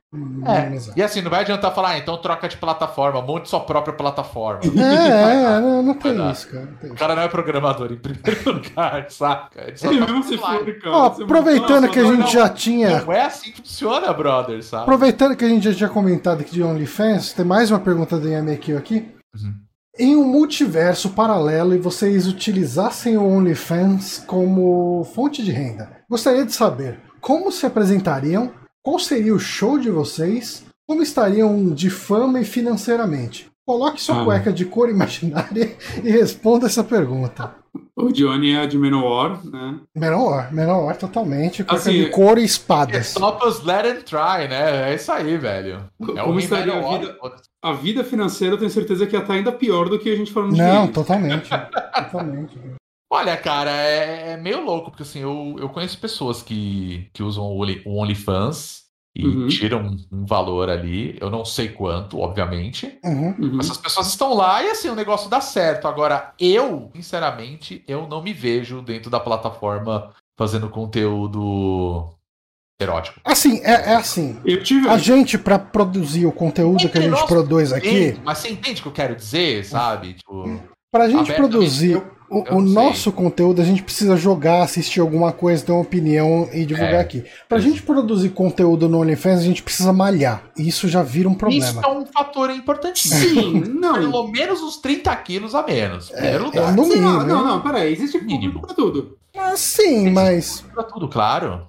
É, 0.46 0.72
e 0.96 1.02
assim, 1.02 1.24
não 1.24 1.32
vai 1.32 1.40
adiantar 1.42 1.74
falar, 1.74 1.90
ah, 1.90 1.98
então 1.98 2.16
troca 2.18 2.48
de 2.48 2.56
plataforma, 2.56 3.20
monte 3.20 3.50
sua 3.50 3.62
própria 3.62 3.96
plataforma. 3.96 4.60
É, 4.78 5.56
é, 5.58 5.60
não, 5.60 5.82
não 5.82 5.94
tem 5.96 6.30
isso, 6.32 6.50
cara. 6.52 6.66
Não 6.66 6.74
tem 6.78 6.90
O 6.92 6.94
isso. 6.94 7.00
cara 7.00 7.16
não 7.16 7.24
é 7.24 7.28
programador 7.28 7.92
em 7.92 7.98
primeiro 7.98 8.52
lugar, 8.54 9.10
saca? 9.10 9.64
Ele 9.68 9.76
só 9.76 9.90
Ele 9.92 10.00
tá 10.00 10.06
mesmo 10.06 10.24
se 10.24 10.38
for, 10.38 10.80
cara. 10.80 10.96
Ó, 10.96 11.06
aproveitando 11.08 11.90
que 11.90 11.98
a 11.98 12.04
gente 12.04 12.32
já 12.32 12.48
tinha. 12.48 13.02
Não 13.02 13.12
é 13.12 13.24
assim 13.24 13.52
que 13.52 13.62
funciona, 13.64 14.14
brother, 14.14 14.64
sabe? 14.64 14.84
Aproveitando 14.84 15.36
que 15.36 15.46
a 15.46 15.50
gente 15.50 15.64
já 15.72 15.74
tinha 15.74 15.90
comentado 15.90 16.42
aqui 16.42 16.52
de 16.52 16.62
OnlyFans, 16.62 17.34
tem 17.34 17.44
mais 17.44 17.72
uma 17.72 17.80
pergunta 17.80 18.20
do 18.20 18.30
IMQ 18.30 18.76
aqui. 18.78 19.12
Uhum. 19.36 19.56
Em 19.98 20.16
um 20.16 20.26
multiverso 20.26 21.12
paralelo 21.12 21.76
e 21.76 21.78
vocês 21.78 22.28
utilizassem 22.28 23.16
o 23.16 23.24
OnlyFans 23.28 24.24
como 24.26 25.04
fonte 25.14 25.44
de 25.44 25.52
renda, 25.52 25.98
gostaria 26.10 26.44
de 26.44 26.52
saber 26.52 27.00
como 27.22 27.52
se 27.52 27.66
apresentariam, 27.66 28.52
qual 28.82 28.98
seria 28.98 29.36
o 29.36 29.40
show 29.40 29.78
de 29.78 29.92
vocês, 29.92 30.66
como 30.88 31.04
estariam 31.04 31.70
de 31.70 31.92
fama 31.92 32.42
e 32.42 32.44
financeiramente. 32.44 33.48
Coloque 33.66 34.02
sua 34.02 34.22
Ah. 34.22 34.26
cueca 34.26 34.52
de 34.52 34.66
cor 34.66 34.90
imaginária 34.92 35.76
e 36.04 36.10
responda 36.10 36.66
essa 36.66 36.84
pergunta. 36.84 37.56
O 37.96 38.12
Johnny 38.12 38.56
é 38.56 38.66
de 38.66 38.78
Menor, 38.80 39.46
né? 39.46 39.80
Menor, 39.96 40.52
menor 40.52 40.96
totalmente, 40.96 41.64
cueca 41.64 41.76
Assim, 41.80 41.92
de 42.04 42.10
cor 42.10 42.40
e 42.40 42.44
espadas. 42.44 43.10
Stop 43.10 43.46
us, 43.48 43.64
let 43.64 43.86
and 43.86 44.02
try, 44.02 44.48
né? 44.50 44.92
É 44.92 44.96
isso 44.96 45.12
aí, 45.12 45.38
velho. 45.38 45.86
É 46.02 46.22
Como 46.22 46.34
um 46.34 46.40
estaria 46.40 46.74
a 46.74 46.98
vida-. 46.98 47.16
A 47.64 47.72
vida 47.74 48.04
financeira 48.04 48.56
eu 48.56 48.58
tenho 48.60 48.70
certeza 48.70 49.08
que 49.08 49.16
ia 49.16 49.22
estar 49.22 49.34
ainda 49.36 49.52
pior 49.52 49.88
do 49.90 49.98
que 49.98 50.10
a 50.10 50.16
gente 50.16 50.32
falando 50.34 50.52
de 50.54 50.58
Não, 50.62 50.82
games. 50.82 50.94
totalmente. 50.94 51.50
totalmente. 52.12 52.60
Olha, 53.12 53.38
cara, 53.38 53.72
é, 53.72 54.32
é 54.32 54.38
meio 54.38 54.64
louco, 54.66 54.90
porque 54.92 55.04
assim, 55.04 55.20
eu, 55.20 55.56
eu 55.60 55.70
conheço 55.70 55.98
pessoas 56.00 56.42
que, 56.42 57.08
que 57.14 57.24
usam 57.24 57.44
o 57.46 57.58
Only- 57.62 57.82
o 57.86 58.02
OnlyFans 58.02 58.84
e 59.16 59.26
Uhum. 59.28 59.48
tiram 59.48 59.80
um, 59.82 59.98
um 60.12 60.26
valor 60.26 60.70
ali. 60.70 61.16
Eu 61.22 61.30
não 61.30 61.46
sei 61.46 61.70
quanto, 61.70 62.20
obviamente. 62.20 62.98
Uhum. 63.04 63.36
Uhum. 63.40 63.60
Essas 63.60 63.78
pessoas 63.78 64.08
estão 64.08 64.34
lá 64.34 64.64
e 64.64 64.72
assim, 64.72 64.90
o 64.90 64.96
negócio 64.96 65.30
dá 65.30 65.40
certo. 65.40 65.88
Agora, 65.88 66.34
eu, 66.40 66.90
sinceramente, 66.96 67.84
eu 67.88 68.08
não 68.08 68.22
me 68.24 68.34
vejo 68.34 68.82
dentro 68.82 69.12
da 69.12 69.20
plataforma 69.20 70.10
fazendo 70.36 70.68
conteúdo 70.68 72.10
erótico. 72.82 73.20
Assim, 73.24 73.60
é, 73.64 73.72
é 73.92 73.96
assim. 73.96 74.38
Eu 74.46 74.62
tive. 74.64 74.88
A 74.90 74.98
gente, 74.98 75.38
pra 75.38 75.58
produzir 75.60 76.26
o 76.26 76.32
conteúdo 76.32 76.90
que 76.90 76.98
a 76.98 77.02
gente 77.02 77.12
nós, 77.12 77.24
produz 77.24 77.72
aqui? 77.72 78.18
Mas 78.24 78.40
você 78.40 78.50
entende 78.50 78.80
o 78.80 78.84
que 78.84 78.90
eu 78.90 78.94
quero 78.94 79.16
dizer, 79.16 79.64
sabe? 79.66 80.14
Tipo, 80.16 80.60
pra 80.92 81.08
gente 81.10 81.32
produzir 81.34 81.92
eu- 81.94 82.14
o, 82.30 82.44
eu 82.48 82.62
nosso 82.62 83.12
conteúdo, 83.12 83.62
a 83.62 83.66
gente 83.66 83.84
precisa 83.84 84.18
jogar, 84.18 84.64
assistir 84.64 85.00
alguma 85.00 85.32
coisa, 85.32 85.64
ter 85.64 85.72
uma 85.72 85.82
opinião 85.82 86.50
e 86.52 86.66
divulgar 86.66 86.96
É. 86.96 87.00
aqui. 87.00 87.24
Pra 87.48 87.60
gente 87.60 87.84
produzir 87.84 88.30
conteúdo 88.30 88.90
no 88.90 89.00
OnlyFans, 89.02 89.40
a 89.42 89.44
gente 89.44 89.62
precisa 89.62 89.94
malhar. 89.94 90.44
E 90.58 90.68
isso 90.68 90.88
já 90.88 91.04
vira 91.04 91.30
um 91.30 91.34
isso 91.34 91.40
problema. 91.40 91.82
é 91.86 91.88
um 91.90 92.06
fator 92.08 92.50
importantíssimo. 92.50 93.42
Sim, 93.42 93.64
não. 93.80 93.94
Pelo 93.94 94.28
menos 94.30 94.62
uns 94.64 94.78
30 94.78 95.16
quilos 95.18 95.54
a 95.54 95.62
menos. 95.64 96.12
é 96.14 96.38
lugar. 96.40 96.74
no 96.76 96.84
Sim, 96.86 96.90
mínimo. 96.96 97.12
não, 97.20 97.26
não, 97.28 97.46
não, 97.46 97.62
peraí. 97.62 97.94
Existe 97.94 98.18
Mínimo. 98.20 98.54
público 98.54 98.66
pra 98.68 98.76
tudo. 98.76 99.18
Ah, 99.38 99.56
sim, 99.56 100.10
mas. 100.10 100.66
Pra 100.74 100.84
tudo, 100.84 101.08
claro. 101.08 101.68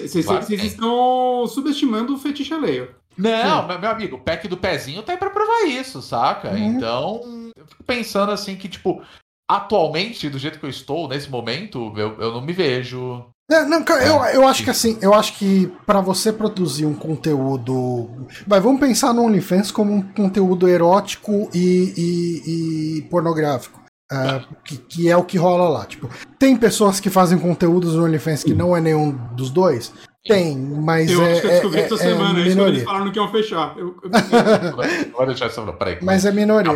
Vocês 0.00 0.62
estão 0.64 1.46
subestimando 1.46 2.14
o 2.14 2.18
fetiche 2.18 2.52
alheio. 2.54 2.88
Não, 3.16 3.66
meu, 3.68 3.78
meu 3.78 3.90
amigo, 3.90 4.16
o 4.16 4.20
pack 4.20 4.48
do 4.48 4.56
pezinho 4.56 5.02
tá 5.02 5.12
aí 5.12 5.18
pra 5.18 5.30
provar 5.30 5.66
isso, 5.68 6.02
saca? 6.02 6.50
Uhum. 6.50 6.58
Então, 6.58 7.20
eu 7.56 7.66
fico 7.66 7.84
pensando 7.84 8.32
assim 8.32 8.56
que, 8.56 8.68
tipo, 8.68 9.00
atualmente, 9.48 10.28
do 10.28 10.38
jeito 10.38 10.58
que 10.58 10.64
eu 10.66 10.70
estou, 10.70 11.08
nesse 11.08 11.30
momento, 11.30 11.92
eu, 11.96 12.20
eu 12.20 12.32
não 12.32 12.40
me 12.40 12.52
vejo. 12.52 13.24
É, 13.50 13.62
não, 13.64 13.84
cara, 13.84 14.04
eu, 14.06 14.16
eu 14.40 14.48
acho 14.48 14.64
que 14.64 14.70
assim, 14.70 14.98
eu 15.02 15.12
acho 15.12 15.34
que 15.38 15.70
pra 15.86 16.00
você 16.00 16.32
produzir 16.32 16.86
um 16.86 16.94
conteúdo. 16.94 18.26
Vai, 18.46 18.58
vamos 18.58 18.80
pensar 18.80 19.12
no 19.12 19.22
OnlyFans 19.22 19.70
como 19.70 19.92
um 19.92 20.02
conteúdo 20.02 20.66
erótico 20.66 21.50
e, 21.54 21.92
e- 21.96 22.98
e 22.98 23.02
pornográfico. 23.02 23.83
Ah, 24.10 24.42
que, 24.64 24.76
que 24.76 25.08
é 25.10 25.16
o 25.16 25.24
que 25.24 25.36
rola 25.38 25.68
lá. 25.68 25.84
Tipo, 25.86 26.08
tem 26.38 26.56
pessoas 26.56 27.00
que 27.00 27.10
fazem 27.10 27.38
conteúdos 27.38 27.94
no 27.94 28.04
OnlyFans 28.04 28.42
que 28.44 28.54
não 28.54 28.76
é 28.76 28.80
nenhum 28.80 29.12
dos 29.34 29.50
dois? 29.50 29.92
Tem, 30.26 30.56
mas 30.56 31.10
Eu 31.10 31.22
é, 31.22 31.32
acho 31.32 31.40
que 31.42 31.46
eu 31.46 31.50
é, 31.50 31.52
descobri 31.54 31.80
é, 31.80 31.84
essa 31.84 31.94
é 31.96 31.98
semana, 31.98 32.40
isso 32.40 32.56
quando 32.56 32.68
eles 32.68 32.82
falaram 32.82 33.12
que 33.12 33.18
iam 33.18 33.30
fechar. 33.30 33.74
Eu, 33.76 33.94
eu- 34.02 34.10
vai 35.18 35.26
deixar 35.26 35.46
isso. 35.48 35.62
Peraí. 35.74 35.98
Mas 36.00 36.24
é 36.24 36.32
minoria. 36.32 36.72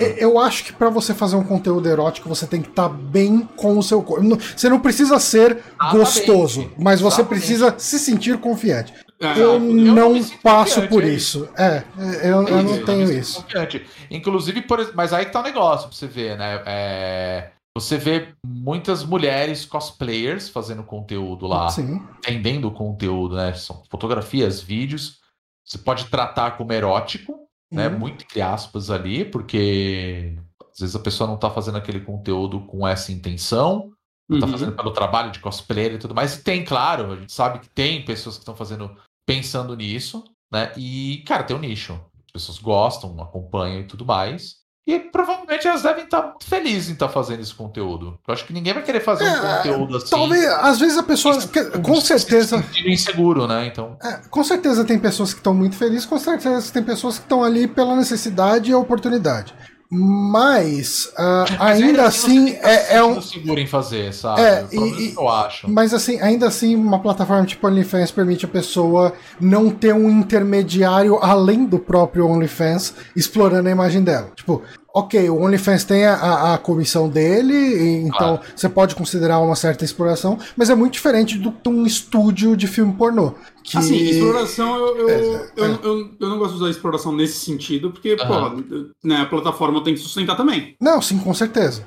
E- 0.00 0.14
Eu 0.18 0.40
acho 0.40 0.64
que 0.64 0.72
pra 0.72 0.90
você 0.90 1.14
fazer 1.14 1.36
um 1.36 1.44
conteúdo 1.44 1.88
erótico, 1.88 2.28
você 2.28 2.48
tem 2.48 2.60
que 2.60 2.68
estar 2.68 2.88
bem 2.88 3.48
com 3.56 3.78
o 3.78 3.82
seu 3.82 4.02
corpo. 4.02 4.24
Não- 4.24 4.36
Você 4.56 4.68
não 4.68 4.80
precisa 4.80 5.20
ser 5.20 5.58
Exatamente. 5.58 5.96
gostoso, 5.98 6.70
mas 6.78 7.00
você 7.00 7.20
Exatamente. 7.20 7.28
precisa 7.28 7.74
se 7.78 7.96
sentir 7.96 8.38
confiante. 8.38 8.92
É, 9.22 9.32
Eu 9.38 9.52
eu 9.54 9.60
não 9.60 10.14
não 10.14 10.24
passo 10.42 10.88
por 10.88 11.04
é 11.04 11.08
isso. 11.08 11.48
É, 11.58 11.84
eu, 12.26 12.42
eu 12.48 12.62
não 12.62 12.72
me 12.72 12.84
tenho 12.84 13.06
sinto 13.06 13.18
isso. 13.18 13.42
confiante. 13.42 13.86
Inclusive, 14.10 14.62
por, 14.62 14.94
mas 14.94 15.12
aí 15.12 15.26
que 15.26 15.32
tá 15.32 15.40
o 15.40 15.42
negócio 15.44 15.88
pra 15.88 15.96
você 15.96 16.06
ver, 16.06 16.38
né? 16.38 16.62
É, 16.64 17.50
você 17.76 17.98
vê 17.98 18.28
muitas 18.44 19.04
mulheres 19.04 19.66
cosplayers 19.66 20.48
fazendo 20.48 20.82
conteúdo 20.82 21.46
lá, 21.46 21.68
Sim. 21.68 22.02
vendendo 22.24 22.70
conteúdo, 22.70 23.36
né? 23.36 23.52
São 23.54 23.82
fotografias, 23.90 24.60
vídeos. 24.60 25.20
Você 25.66 25.76
pode 25.78 26.06
tratar 26.06 26.52
como 26.56 26.72
erótico, 26.72 27.38
né? 27.70 27.88
Uhum. 27.88 27.98
Muito 27.98 28.24
entre 28.24 28.40
aspas 28.40 28.90
ali, 28.90 29.24
porque 29.24 30.34
às 30.72 30.80
vezes 30.80 30.96
a 30.96 31.00
pessoa 31.00 31.28
não 31.28 31.36
tá 31.36 31.50
fazendo 31.50 31.76
aquele 31.76 32.00
conteúdo 32.00 32.60
com 32.60 32.88
essa 32.88 33.12
intenção, 33.12 33.92
tá 34.30 34.46
Uhum. 34.46 34.48
fazendo 34.52 34.72
pelo 34.72 34.92
trabalho 34.92 35.30
de 35.30 35.40
cosplayer 35.40 35.92
e 35.94 35.98
tudo 35.98 36.14
mais. 36.14 36.36
E 36.36 36.42
tem, 36.42 36.64
claro, 36.64 37.12
a 37.12 37.16
gente 37.16 37.32
sabe 37.32 37.58
que 37.58 37.68
tem 37.68 38.02
pessoas 38.04 38.36
que 38.36 38.42
estão 38.42 38.56
fazendo 38.56 38.90
pensando 39.34 39.76
nisso, 39.76 40.24
né? 40.52 40.72
E, 40.76 41.22
cara, 41.26 41.42
tem 41.44 41.56
um 41.56 41.60
nicho. 41.60 41.92
As 42.26 42.32
pessoas 42.32 42.58
gostam, 42.58 43.20
acompanham 43.20 43.80
e 43.80 43.84
tudo 43.84 44.04
mais. 44.04 44.58
E 44.86 44.98
provavelmente 44.98 45.68
elas 45.68 45.82
devem 45.82 46.04
estar 46.04 46.22
muito 46.22 46.44
felizes 46.46 46.88
em 46.88 46.94
estar 46.94 47.08
fazendo 47.08 47.40
esse 47.40 47.54
conteúdo. 47.54 48.18
Eu 48.26 48.34
acho 48.34 48.44
que 48.44 48.52
ninguém 48.52 48.72
vai 48.72 48.82
querer 48.82 49.00
fazer 49.00 49.24
um 49.24 49.28
É, 49.28 49.56
conteúdo 49.58 49.96
assim. 49.98 50.10
Talvez, 50.10 50.44
às 50.46 50.80
vezes 50.80 50.98
a 50.98 51.02
pessoa. 51.02 51.38
que- 51.46 51.64
Com 51.80 52.00
se 52.00 52.06
certeza. 52.08 52.60
sentindo 52.62 52.88
inseguro, 52.88 53.46
né? 53.46 53.66
Então. 53.66 53.96
é, 54.02 54.14
com 54.28 54.42
certeza 54.42 54.84
tem 54.84 54.98
pessoas 54.98 55.32
que 55.32 55.38
estão 55.38 55.54
muito 55.54 55.76
felizes, 55.76 56.06
com 56.06 56.18
certeza 56.18 56.72
tem 56.72 56.82
pessoas 56.82 57.18
que 57.18 57.24
estão 57.24 57.44
ali 57.44 57.68
pela 57.68 57.94
necessidade 57.94 58.70
e 58.70 58.74
oportunidade. 58.74 59.54
Mas, 59.92 61.10
ah, 61.18 61.44
Mas 61.58 61.82
ainda 61.82 62.04
assim, 62.04 62.46
se 62.48 62.54
é, 62.62 62.94
é 62.96 63.04
um. 63.04 63.20
seguro 63.20 63.58
em 63.58 63.66
fazer, 63.66 64.14
sabe? 64.14 64.40
É, 64.40 64.64
e- 64.72 65.14
eu 65.16 65.28
acho. 65.28 65.68
Mas 65.68 65.92
assim, 65.92 66.20
ainda 66.20 66.46
assim, 66.46 66.76
uma 66.76 67.00
plataforma 67.00 67.44
tipo 67.44 67.66
OnlyFans 67.66 68.12
permite 68.12 68.44
a 68.44 68.48
pessoa 68.48 69.12
não 69.40 69.68
ter 69.68 69.92
um 69.92 70.08
intermediário 70.08 71.18
além 71.20 71.64
do 71.66 71.78
próprio 71.78 72.24
OnlyFans 72.28 72.94
explorando 73.16 73.68
a 73.68 73.72
imagem 73.72 74.02
dela. 74.04 74.30
Tipo, 74.36 74.62
ok, 74.94 75.28
o 75.30 75.40
OnlyFans 75.42 75.84
tem 75.84 76.04
a, 76.06 76.14
a- 76.14 76.54
a 76.54 76.58
comissão 76.58 77.08
dele, 77.08 77.54
então 78.06 78.36
Claro. 78.38 78.40
você 78.56 78.68
pode 78.68 78.94
considerar 78.94 79.38
uma 79.40 79.54
certa 79.56 79.84
exploração, 79.84 80.38
mas 80.56 80.70
é 80.70 80.74
muito 80.74 80.92
diferente 80.94 81.38
do 81.38 81.52
que 81.52 81.68
um 81.68 81.86
estúdio 81.86 82.56
de 82.56 82.66
filme 82.66 82.92
pornô. 82.94 83.34
Que... 83.62 83.78
Assim, 83.78 83.96
exploração, 83.96 84.76
eu, 84.76 84.96
eu, 84.98 85.08
É, 85.08 85.50
eu, 85.56 85.66
eu, 85.82 86.10
eu 86.20 86.28
não 86.28 86.38
gosto 86.38 86.52
de 86.56 86.62
usar 86.62 86.70
exploração 86.70 87.12
nesse 87.12 87.38
sentido, 87.44 87.90
porque, 87.90 88.16
Aham. 88.20 88.62
pô, 88.62 88.84
né, 89.04 89.16
a 89.16 89.26
plataforma 89.26 89.82
tem 89.84 89.94
que 89.94 90.00
sustentar 90.00 90.36
também. 90.36 90.74
Não, 90.80 91.00
sim, 91.02 91.18
com 91.18 91.32
certeza. 91.34 91.84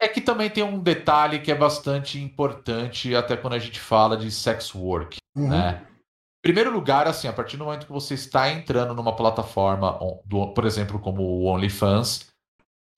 É 0.00 0.06
que 0.08 0.20
também 0.20 0.50
tem 0.50 0.62
um 0.62 0.78
detalhe 0.78 1.38
que 1.40 1.50
é 1.50 1.54
bastante 1.54 2.18
importante, 2.20 3.14
até 3.14 3.36
quando 3.36 3.54
a 3.54 3.58
gente 3.58 3.80
fala 3.80 4.16
de 4.16 4.30
sex 4.30 4.74
work. 4.74 5.16
Uhum. 5.36 5.48
né? 5.48 5.80
Em 5.82 6.42
primeiro 6.52 6.70
lugar, 6.70 7.08
assim, 7.08 7.26
a 7.26 7.32
partir 7.32 7.56
do 7.56 7.64
momento 7.64 7.86
que 7.86 7.92
você 7.92 8.12
está 8.12 8.50
entrando 8.52 8.92
numa 8.94 9.16
plataforma, 9.16 9.98
por 10.54 10.66
exemplo, 10.66 10.98
como 10.98 11.22
o 11.22 11.44
OnlyFans, 11.46 12.26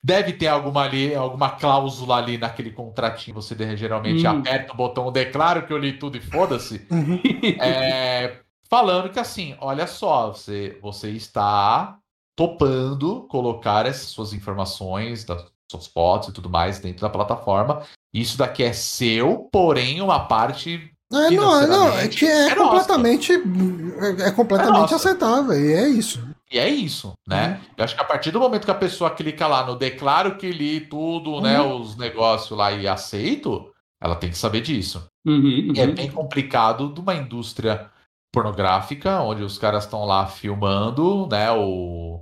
deve 0.07 0.35
ter 0.35 0.47
alguma 0.47 0.85
ali, 0.85 1.13
alguma 1.13 1.51
cláusula 1.51 2.19
ali 2.19 2.39
naquele 2.39 2.71
contratinho. 2.71 3.35
Você 3.35 3.57
geralmente 3.77 4.25
Hum. 4.25 4.39
aperta 4.39 4.73
o 4.73 4.77
botão, 4.77 5.11
declaro 5.11 5.67
que 5.67 5.73
eu 5.73 5.79
li 5.79 5.95
tudo 5.95 6.17
e 6.17 6.21
foda-se. 6.21 6.87
Uhum. 6.89 7.21
É, 7.59 8.37
falando 8.71 9.11
que 9.11 9.19
assim, 9.19 9.57
olha 9.61 9.85
só, 9.89 10.29
você, 10.29 10.79
você 10.81 11.11
está 11.11 11.99
topando 12.37 13.23
colocar 13.29 13.85
essas 13.85 14.07
suas 14.07 14.33
informações, 14.33 15.25
das 15.25 15.45
suas 15.69 15.89
fotos 15.89 16.29
e 16.29 16.33
tudo 16.33 16.49
mais 16.49 16.79
dentro 16.79 17.03
da 17.03 17.11
plataforma. 17.11 17.83
Isso 18.15 18.39
daqui 18.39 18.63
é 18.63 18.73
seu, 18.73 19.49
porém 19.51 20.01
uma 20.01 20.21
parte 20.21 20.89
É, 21.13 21.31
não, 21.33 21.67
não, 21.67 21.99
é 21.99 22.07
que 22.07 22.25
é, 22.25 22.51
é 22.51 22.55
completamente, 22.55 23.33
é, 23.33 24.29
é 24.29 24.31
completamente 24.31 24.93
nossa. 24.93 24.95
aceitável, 24.97 25.53
e 25.59 25.73
é 25.73 25.89
isso. 25.89 26.36
E 26.51 26.59
é 26.59 26.69
isso, 26.69 27.13
né? 27.27 27.59
Uhum. 27.61 27.75
Eu 27.79 27.85
acho 27.85 27.95
que 27.97 28.01
a 28.01 28.05
partir 28.05 28.31
do 28.31 28.39
momento 28.41 28.65
que 28.65 28.71
a 28.71 28.75
pessoa 28.75 29.11
clica 29.11 29.47
lá 29.47 29.67
no 29.67 29.75
declaro 29.77 30.37
que 30.37 30.51
li 30.51 30.81
tudo, 30.81 31.41
né, 31.41 31.61
Uhum. 31.61 31.81
os 31.81 31.97
negócios 31.97 32.57
lá 32.57 32.71
e 32.71 32.87
aceito, 32.87 33.71
ela 34.01 34.15
tem 34.15 34.31
que 34.31 34.39
saber 34.39 34.61
disso. 34.61 35.09
Uhum, 35.27 35.73
E 35.75 35.81
é 35.81 35.85
uhum. 35.87 35.95
bem 35.95 36.11
complicado 36.11 36.89
de 36.93 37.01
uma 37.01 37.15
indústria 37.15 37.91
pornográfica, 38.33 39.21
onde 39.23 39.43
os 39.43 39.59
caras 39.59 39.85
estão 39.85 40.05
lá 40.05 40.27
filmando, 40.27 41.27
né, 41.31 41.51
o... 41.51 42.21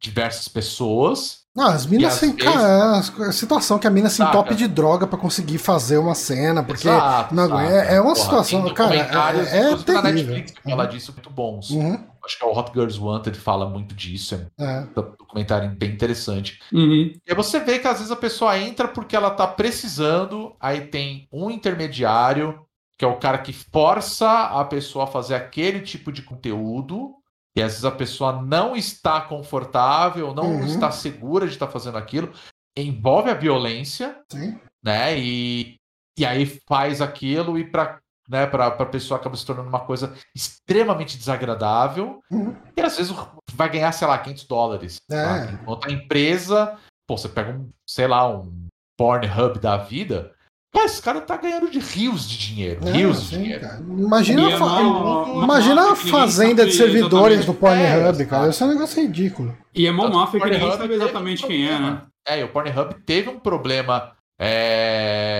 diversas 0.00 0.48
pessoas. 0.48 1.40
Não, 1.54 1.66
as 1.66 1.84
minas 1.84 2.14
sem. 2.14 2.32
vezes- 2.34 2.52
Cara, 2.52 2.98
a 3.28 3.32
situação 3.32 3.78
que 3.78 3.86
a 3.86 3.90
mina 3.90 4.08
se 4.08 4.22
entope 4.22 4.54
de 4.54 4.66
droga 4.66 5.06
pra 5.06 5.18
conseguir 5.18 5.58
fazer 5.58 5.98
uma 5.98 6.14
cena, 6.14 6.62
porque. 6.62 6.88
Exato, 6.88 7.34
não, 7.34 7.58
é- 7.60 7.96
é 7.96 8.00
uma 8.00 8.14
Porra, 8.14 8.24
situação, 8.24 8.72
cara, 8.72 8.94
é- 8.96 9.00
é 9.72 9.76
terrível. 9.76 10.02
Netflix 10.02 10.50
que 10.52 10.62
fala 10.62 10.86
disso 10.86 11.12
muito 11.12 11.28
bons. 11.28 11.70
Uhum, 11.70 12.02
Acho 12.24 12.38
que 12.38 12.44
é 12.44 12.46
o 12.46 12.56
Hot 12.56 12.70
Girls 12.72 13.00
Wanted 13.00 13.38
fala 13.38 13.68
muito 13.68 13.94
disso, 13.94 14.34
é 14.58 14.64
é. 14.64 14.80
um 14.80 15.14
documentário 15.18 15.70
bem 15.70 15.90
interessante. 15.90 16.60
Uhum. 16.72 17.12
E 17.14 17.20
aí 17.28 17.34
você 17.34 17.60
vê 17.60 17.78
que 17.78 17.88
às 17.88 17.98
vezes 17.98 18.10
a 18.12 18.16
pessoa 18.16 18.58
entra 18.58 18.86
porque 18.88 19.16
ela 19.16 19.30
tá 19.30 19.46
precisando, 19.46 20.54
aí 20.60 20.82
tem 20.86 21.26
um 21.32 21.50
intermediário, 21.50 22.64
que 22.98 23.04
é 23.04 23.08
o 23.08 23.16
cara 23.16 23.38
que 23.38 23.52
força 23.52 24.28
a 24.28 24.64
pessoa 24.64 25.04
a 25.04 25.08
fazer 25.08 25.34
aquele 25.34 25.80
tipo 25.80 26.12
de 26.12 26.22
conteúdo, 26.22 27.14
e 27.56 27.62
às 27.62 27.72
vezes 27.72 27.84
a 27.84 27.90
pessoa 27.90 28.40
não 28.42 28.76
está 28.76 29.20
confortável, 29.22 30.34
não 30.34 30.44
Uhum. 30.56 30.66
está 30.66 30.90
segura 30.90 31.46
de 31.46 31.52
estar 31.54 31.66
fazendo 31.66 31.98
aquilo, 31.98 32.32
envolve 32.76 33.30
a 33.30 33.34
violência, 33.34 34.16
Sim. 34.30 34.58
né? 34.82 35.18
E, 35.18 35.76
e 36.18 36.24
aí 36.24 36.46
faz 36.68 37.00
aquilo 37.00 37.58
e 37.58 37.64
para 37.64 37.98
né, 38.30 38.46
para 38.46 38.66
a 38.68 38.86
pessoa 38.86 39.18
acaba 39.18 39.36
se 39.36 39.44
tornando 39.44 39.68
uma 39.68 39.80
coisa 39.80 40.14
extremamente 40.34 41.18
desagradável. 41.18 42.20
Uhum. 42.30 42.54
E 42.76 42.80
às 42.80 42.96
vezes 42.96 43.12
vai 43.52 43.68
ganhar, 43.68 43.90
sei 43.92 44.06
lá, 44.06 44.16
500 44.18 44.44
dólares. 44.44 45.00
É. 45.10 45.14
saca? 45.24 45.52
Enquanto 45.60 45.88
a 45.88 45.92
empresa, 45.92 46.76
pô, 47.08 47.18
você 47.18 47.28
pega 47.28 47.50
um, 47.52 47.68
sei 47.88 48.06
lá, 48.06 48.28
um 48.28 48.66
Pornhub 48.96 49.58
da 49.58 49.76
vida, 49.78 50.30
cara, 50.72 50.86
esse 50.86 51.02
cara 51.02 51.20
tá 51.22 51.36
ganhando 51.36 51.70
de 51.70 51.78
rios 51.80 52.28
de 52.28 52.38
dinheiro. 52.38 52.86
É, 52.86 52.92
rios 52.92 53.22
de 53.22 53.28
sim, 53.28 53.42
dinheiro. 53.42 53.60
cara. 53.62 53.80
Imagina, 53.80 54.42
E 54.42 54.52
a 54.52 54.58
fa- 54.58 54.66
mó- 54.82 55.24
mó 55.26 55.42
imagina 55.44 55.82
a 55.82 55.96
que 55.96 56.04
ninguém 56.04 56.12
fazenda 56.12 56.66
de 56.66 56.72
servidores 56.72 57.44
do 57.44 57.54
Pornhub, 57.54 58.22
É, 58.22 58.26
cara. 58.26 58.48
Isso 58.50 58.62
é 58.62 58.66
um 58.66 58.70
negócio 58.70 59.02
ridículo. 59.02 59.56
E 59.74 59.86
é 59.86 59.90
mó 59.92 60.08
máfia 60.08 60.38
que 60.38 60.44
ninguém 60.46 60.60
Pornhub 60.60 60.80
sabe 60.82 60.94
exatamente 60.94 61.46
quem 61.46 61.66
é, 61.68 61.78
né? 61.78 62.02
É, 62.28 62.40
e 62.40 62.44
o 62.44 62.48
Pornhub 62.48 62.94
teve 63.06 63.28
um 63.30 63.38
problema. 63.40 64.12
é, 64.38 65.39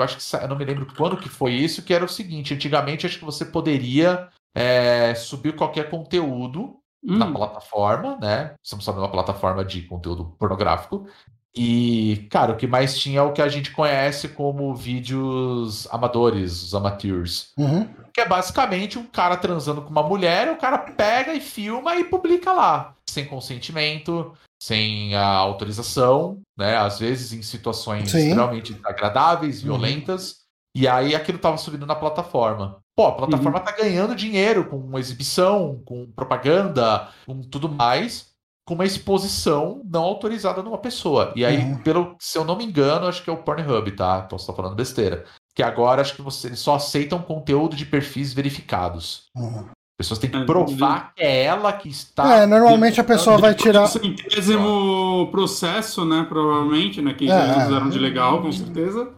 eu 0.00 0.04
acho 0.04 0.16
que 0.16 0.36
eu 0.36 0.48
não 0.48 0.56
me 0.56 0.64
lembro 0.64 0.86
quando 0.96 1.16
que 1.16 1.28
foi 1.28 1.52
isso, 1.52 1.82
que 1.82 1.94
era 1.94 2.04
o 2.04 2.08
seguinte: 2.08 2.54
antigamente 2.54 3.06
acho 3.06 3.18
que 3.18 3.24
você 3.24 3.44
poderia 3.44 4.28
é, 4.54 5.14
subir 5.14 5.54
qualquer 5.54 5.90
conteúdo 5.90 6.76
na 7.02 7.26
Hum. 7.26 7.34
plataforma, 7.34 8.18
né? 8.20 8.54
Estamos 8.62 8.84
falando 8.84 9.00
de 9.00 9.06
uma 9.06 9.12
plataforma 9.12 9.64
de 9.64 9.82
conteúdo 9.82 10.34
pornográfico. 10.38 11.06
E, 11.54 12.28
cara, 12.30 12.52
o 12.52 12.56
que 12.56 12.66
mais 12.66 12.98
tinha 12.98 13.20
é 13.20 13.22
o 13.22 13.32
que 13.32 13.40
a 13.40 13.48
gente 13.48 13.70
conhece 13.70 14.28
como 14.28 14.74
vídeos 14.74 15.88
amadores, 15.90 16.62
os 16.62 16.74
amateurs. 16.74 17.52
Uhum. 17.56 17.88
Que 18.12 18.20
é 18.20 18.28
basicamente 18.28 18.98
um 18.98 19.06
cara 19.06 19.38
transando 19.38 19.80
com 19.80 19.88
uma 19.88 20.02
mulher, 20.02 20.50
o 20.50 20.56
cara 20.56 20.76
pega 20.76 21.32
e 21.32 21.40
filma 21.40 21.96
e 21.96 22.04
publica 22.04 22.52
lá. 22.52 22.94
Sem 23.08 23.24
consentimento, 23.24 24.36
sem 24.60 25.14
a 25.14 25.26
autorização, 25.26 26.40
né? 26.56 26.76
Às 26.76 26.98
vezes 26.98 27.32
em 27.32 27.42
situações 27.42 28.10
Sim. 28.10 28.18
extremamente 28.28 28.72
desagradáveis, 28.74 29.58
Uhum. 29.58 29.64
violentas. 29.64 30.36
E 30.74 30.86
aí 30.86 31.14
aquilo 31.14 31.38
tava 31.38 31.56
subindo 31.56 31.86
na 31.86 31.94
plataforma. 31.94 32.78
Pô, 32.94 33.06
a 33.06 33.12
plataforma 33.12 33.60
tá 33.60 33.72
ganhando 33.72 34.14
dinheiro 34.14 34.68
com 34.68 34.98
exibição, 34.98 35.82
com 35.84 36.10
propaganda, 36.12 37.08
com 37.26 37.40
tudo 37.42 37.68
mais, 37.68 38.28
com 38.66 38.74
uma 38.74 38.84
exposição 38.84 39.80
não 39.84 40.02
autorizada 40.02 40.62
numa 40.62 40.78
pessoa. 40.78 41.32
E 41.36 41.44
aí, 41.44 41.58
Uhum. 41.58 41.78
pelo, 41.82 42.16
se 42.18 42.36
eu 42.36 42.44
não 42.44 42.56
me 42.56 42.64
engano, 42.64 43.06
acho 43.06 43.22
que 43.22 43.30
é 43.30 43.32
o 43.32 43.42
Pornhub, 43.42 43.90
tá? 43.92 44.22
Posso 44.22 44.42
estar 44.44 44.54
falando 44.54 44.74
besteira. 44.74 45.24
Que 45.54 45.62
agora 45.62 46.02
acho 46.02 46.14
que 46.14 46.20
você, 46.22 46.48
eles 46.48 46.58
só 46.58 46.74
aceitam 46.74 47.22
conteúdo 47.22 47.76
de 47.76 47.86
perfis 47.86 48.32
verificados. 48.34 49.26
Uhum. 49.34 49.68
As 49.98 50.04
pessoas 50.06 50.18
têm 50.18 50.28
que 50.28 50.36
É, 50.36 50.44
provar 50.44 51.14
que 51.14 51.22
é 51.22 51.44
ela 51.44 51.72
que 51.72 51.88
está. 51.88 52.36
É, 52.42 52.46
normalmente 52.46 53.00
a 53.00 53.04
pessoa 53.04 53.38
vai 53.38 53.54
tirar. 53.54 53.84
O 53.84 53.88
centésimo 53.88 55.28
processo, 55.30 56.04
né? 56.04 56.26
Provavelmente, 56.28 57.00
né? 57.00 57.14
Que 57.14 57.30
É, 57.30 57.34
eles 57.44 57.56
é. 57.56 57.60
fizeram 57.64 57.88
de 57.88 57.98
legal, 57.98 58.42
com 58.42 58.52
certeza. 58.52 59.10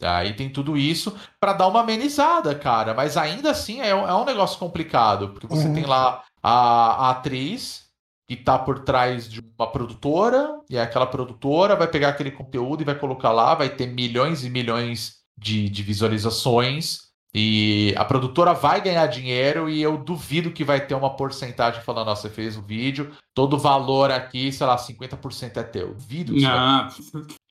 Aí 0.00 0.32
tem 0.34 0.48
tudo 0.48 0.76
isso 0.76 1.12
pra 1.40 1.52
dar 1.54 1.66
uma 1.66 1.80
amenizada, 1.80 2.54
cara. 2.54 2.94
Mas 2.94 3.16
ainda 3.16 3.50
assim 3.50 3.80
é, 3.80 3.92
um- 3.94 4.06
é 4.06 4.14
um 4.14 4.24
negócio 4.24 4.58
complicado, 4.60 5.30
porque 5.30 5.46
você 5.48 5.66
Uhum. 5.66 5.74
tem 5.74 5.84
lá 5.86 6.22
a, 6.40 7.06
a 7.08 7.10
atriz 7.10 7.86
que 8.28 8.36
tá 8.36 8.56
por 8.58 8.80
trás 8.80 9.28
de 9.28 9.40
uma 9.58 9.66
produtora, 9.70 10.60
e 10.70 10.78
aquela 10.78 11.06
produtora 11.06 11.74
vai 11.76 11.86
pegar 11.88 12.08
aquele 12.10 12.30
conteúdo 12.30 12.82
e 12.82 12.84
vai 12.84 12.94
colocar 12.96 13.30
lá, 13.32 13.54
vai 13.54 13.68
ter 13.70 13.86
milhões 13.86 14.44
e 14.44 14.50
milhões 14.50 15.14
de, 15.38 15.68
de 15.68 15.82
visualizações. 15.82 17.05
E 17.38 17.92
a 17.98 18.04
produtora 18.04 18.54
vai 18.54 18.80
ganhar 18.80 19.06
dinheiro 19.08 19.68
e 19.68 19.82
eu 19.82 19.98
duvido 19.98 20.50
que 20.50 20.64
vai 20.64 20.80
ter 20.80 20.94
uma 20.94 21.10
porcentagem 21.14 21.82
falando, 21.82 22.08
ó, 22.08 22.16
você 22.16 22.30
fez 22.30 22.56
o 22.56 22.62
vídeo, 22.62 23.10
todo 23.34 23.56
o 23.56 23.58
valor 23.58 24.10
aqui, 24.10 24.50
sei 24.50 24.66
lá, 24.66 24.78
50% 24.78 25.58
é 25.58 25.62
teu. 25.62 25.88
Duvido 25.88 26.34
isso 26.34 26.46
vai- 26.46 26.56
Ah, 26.56 26.88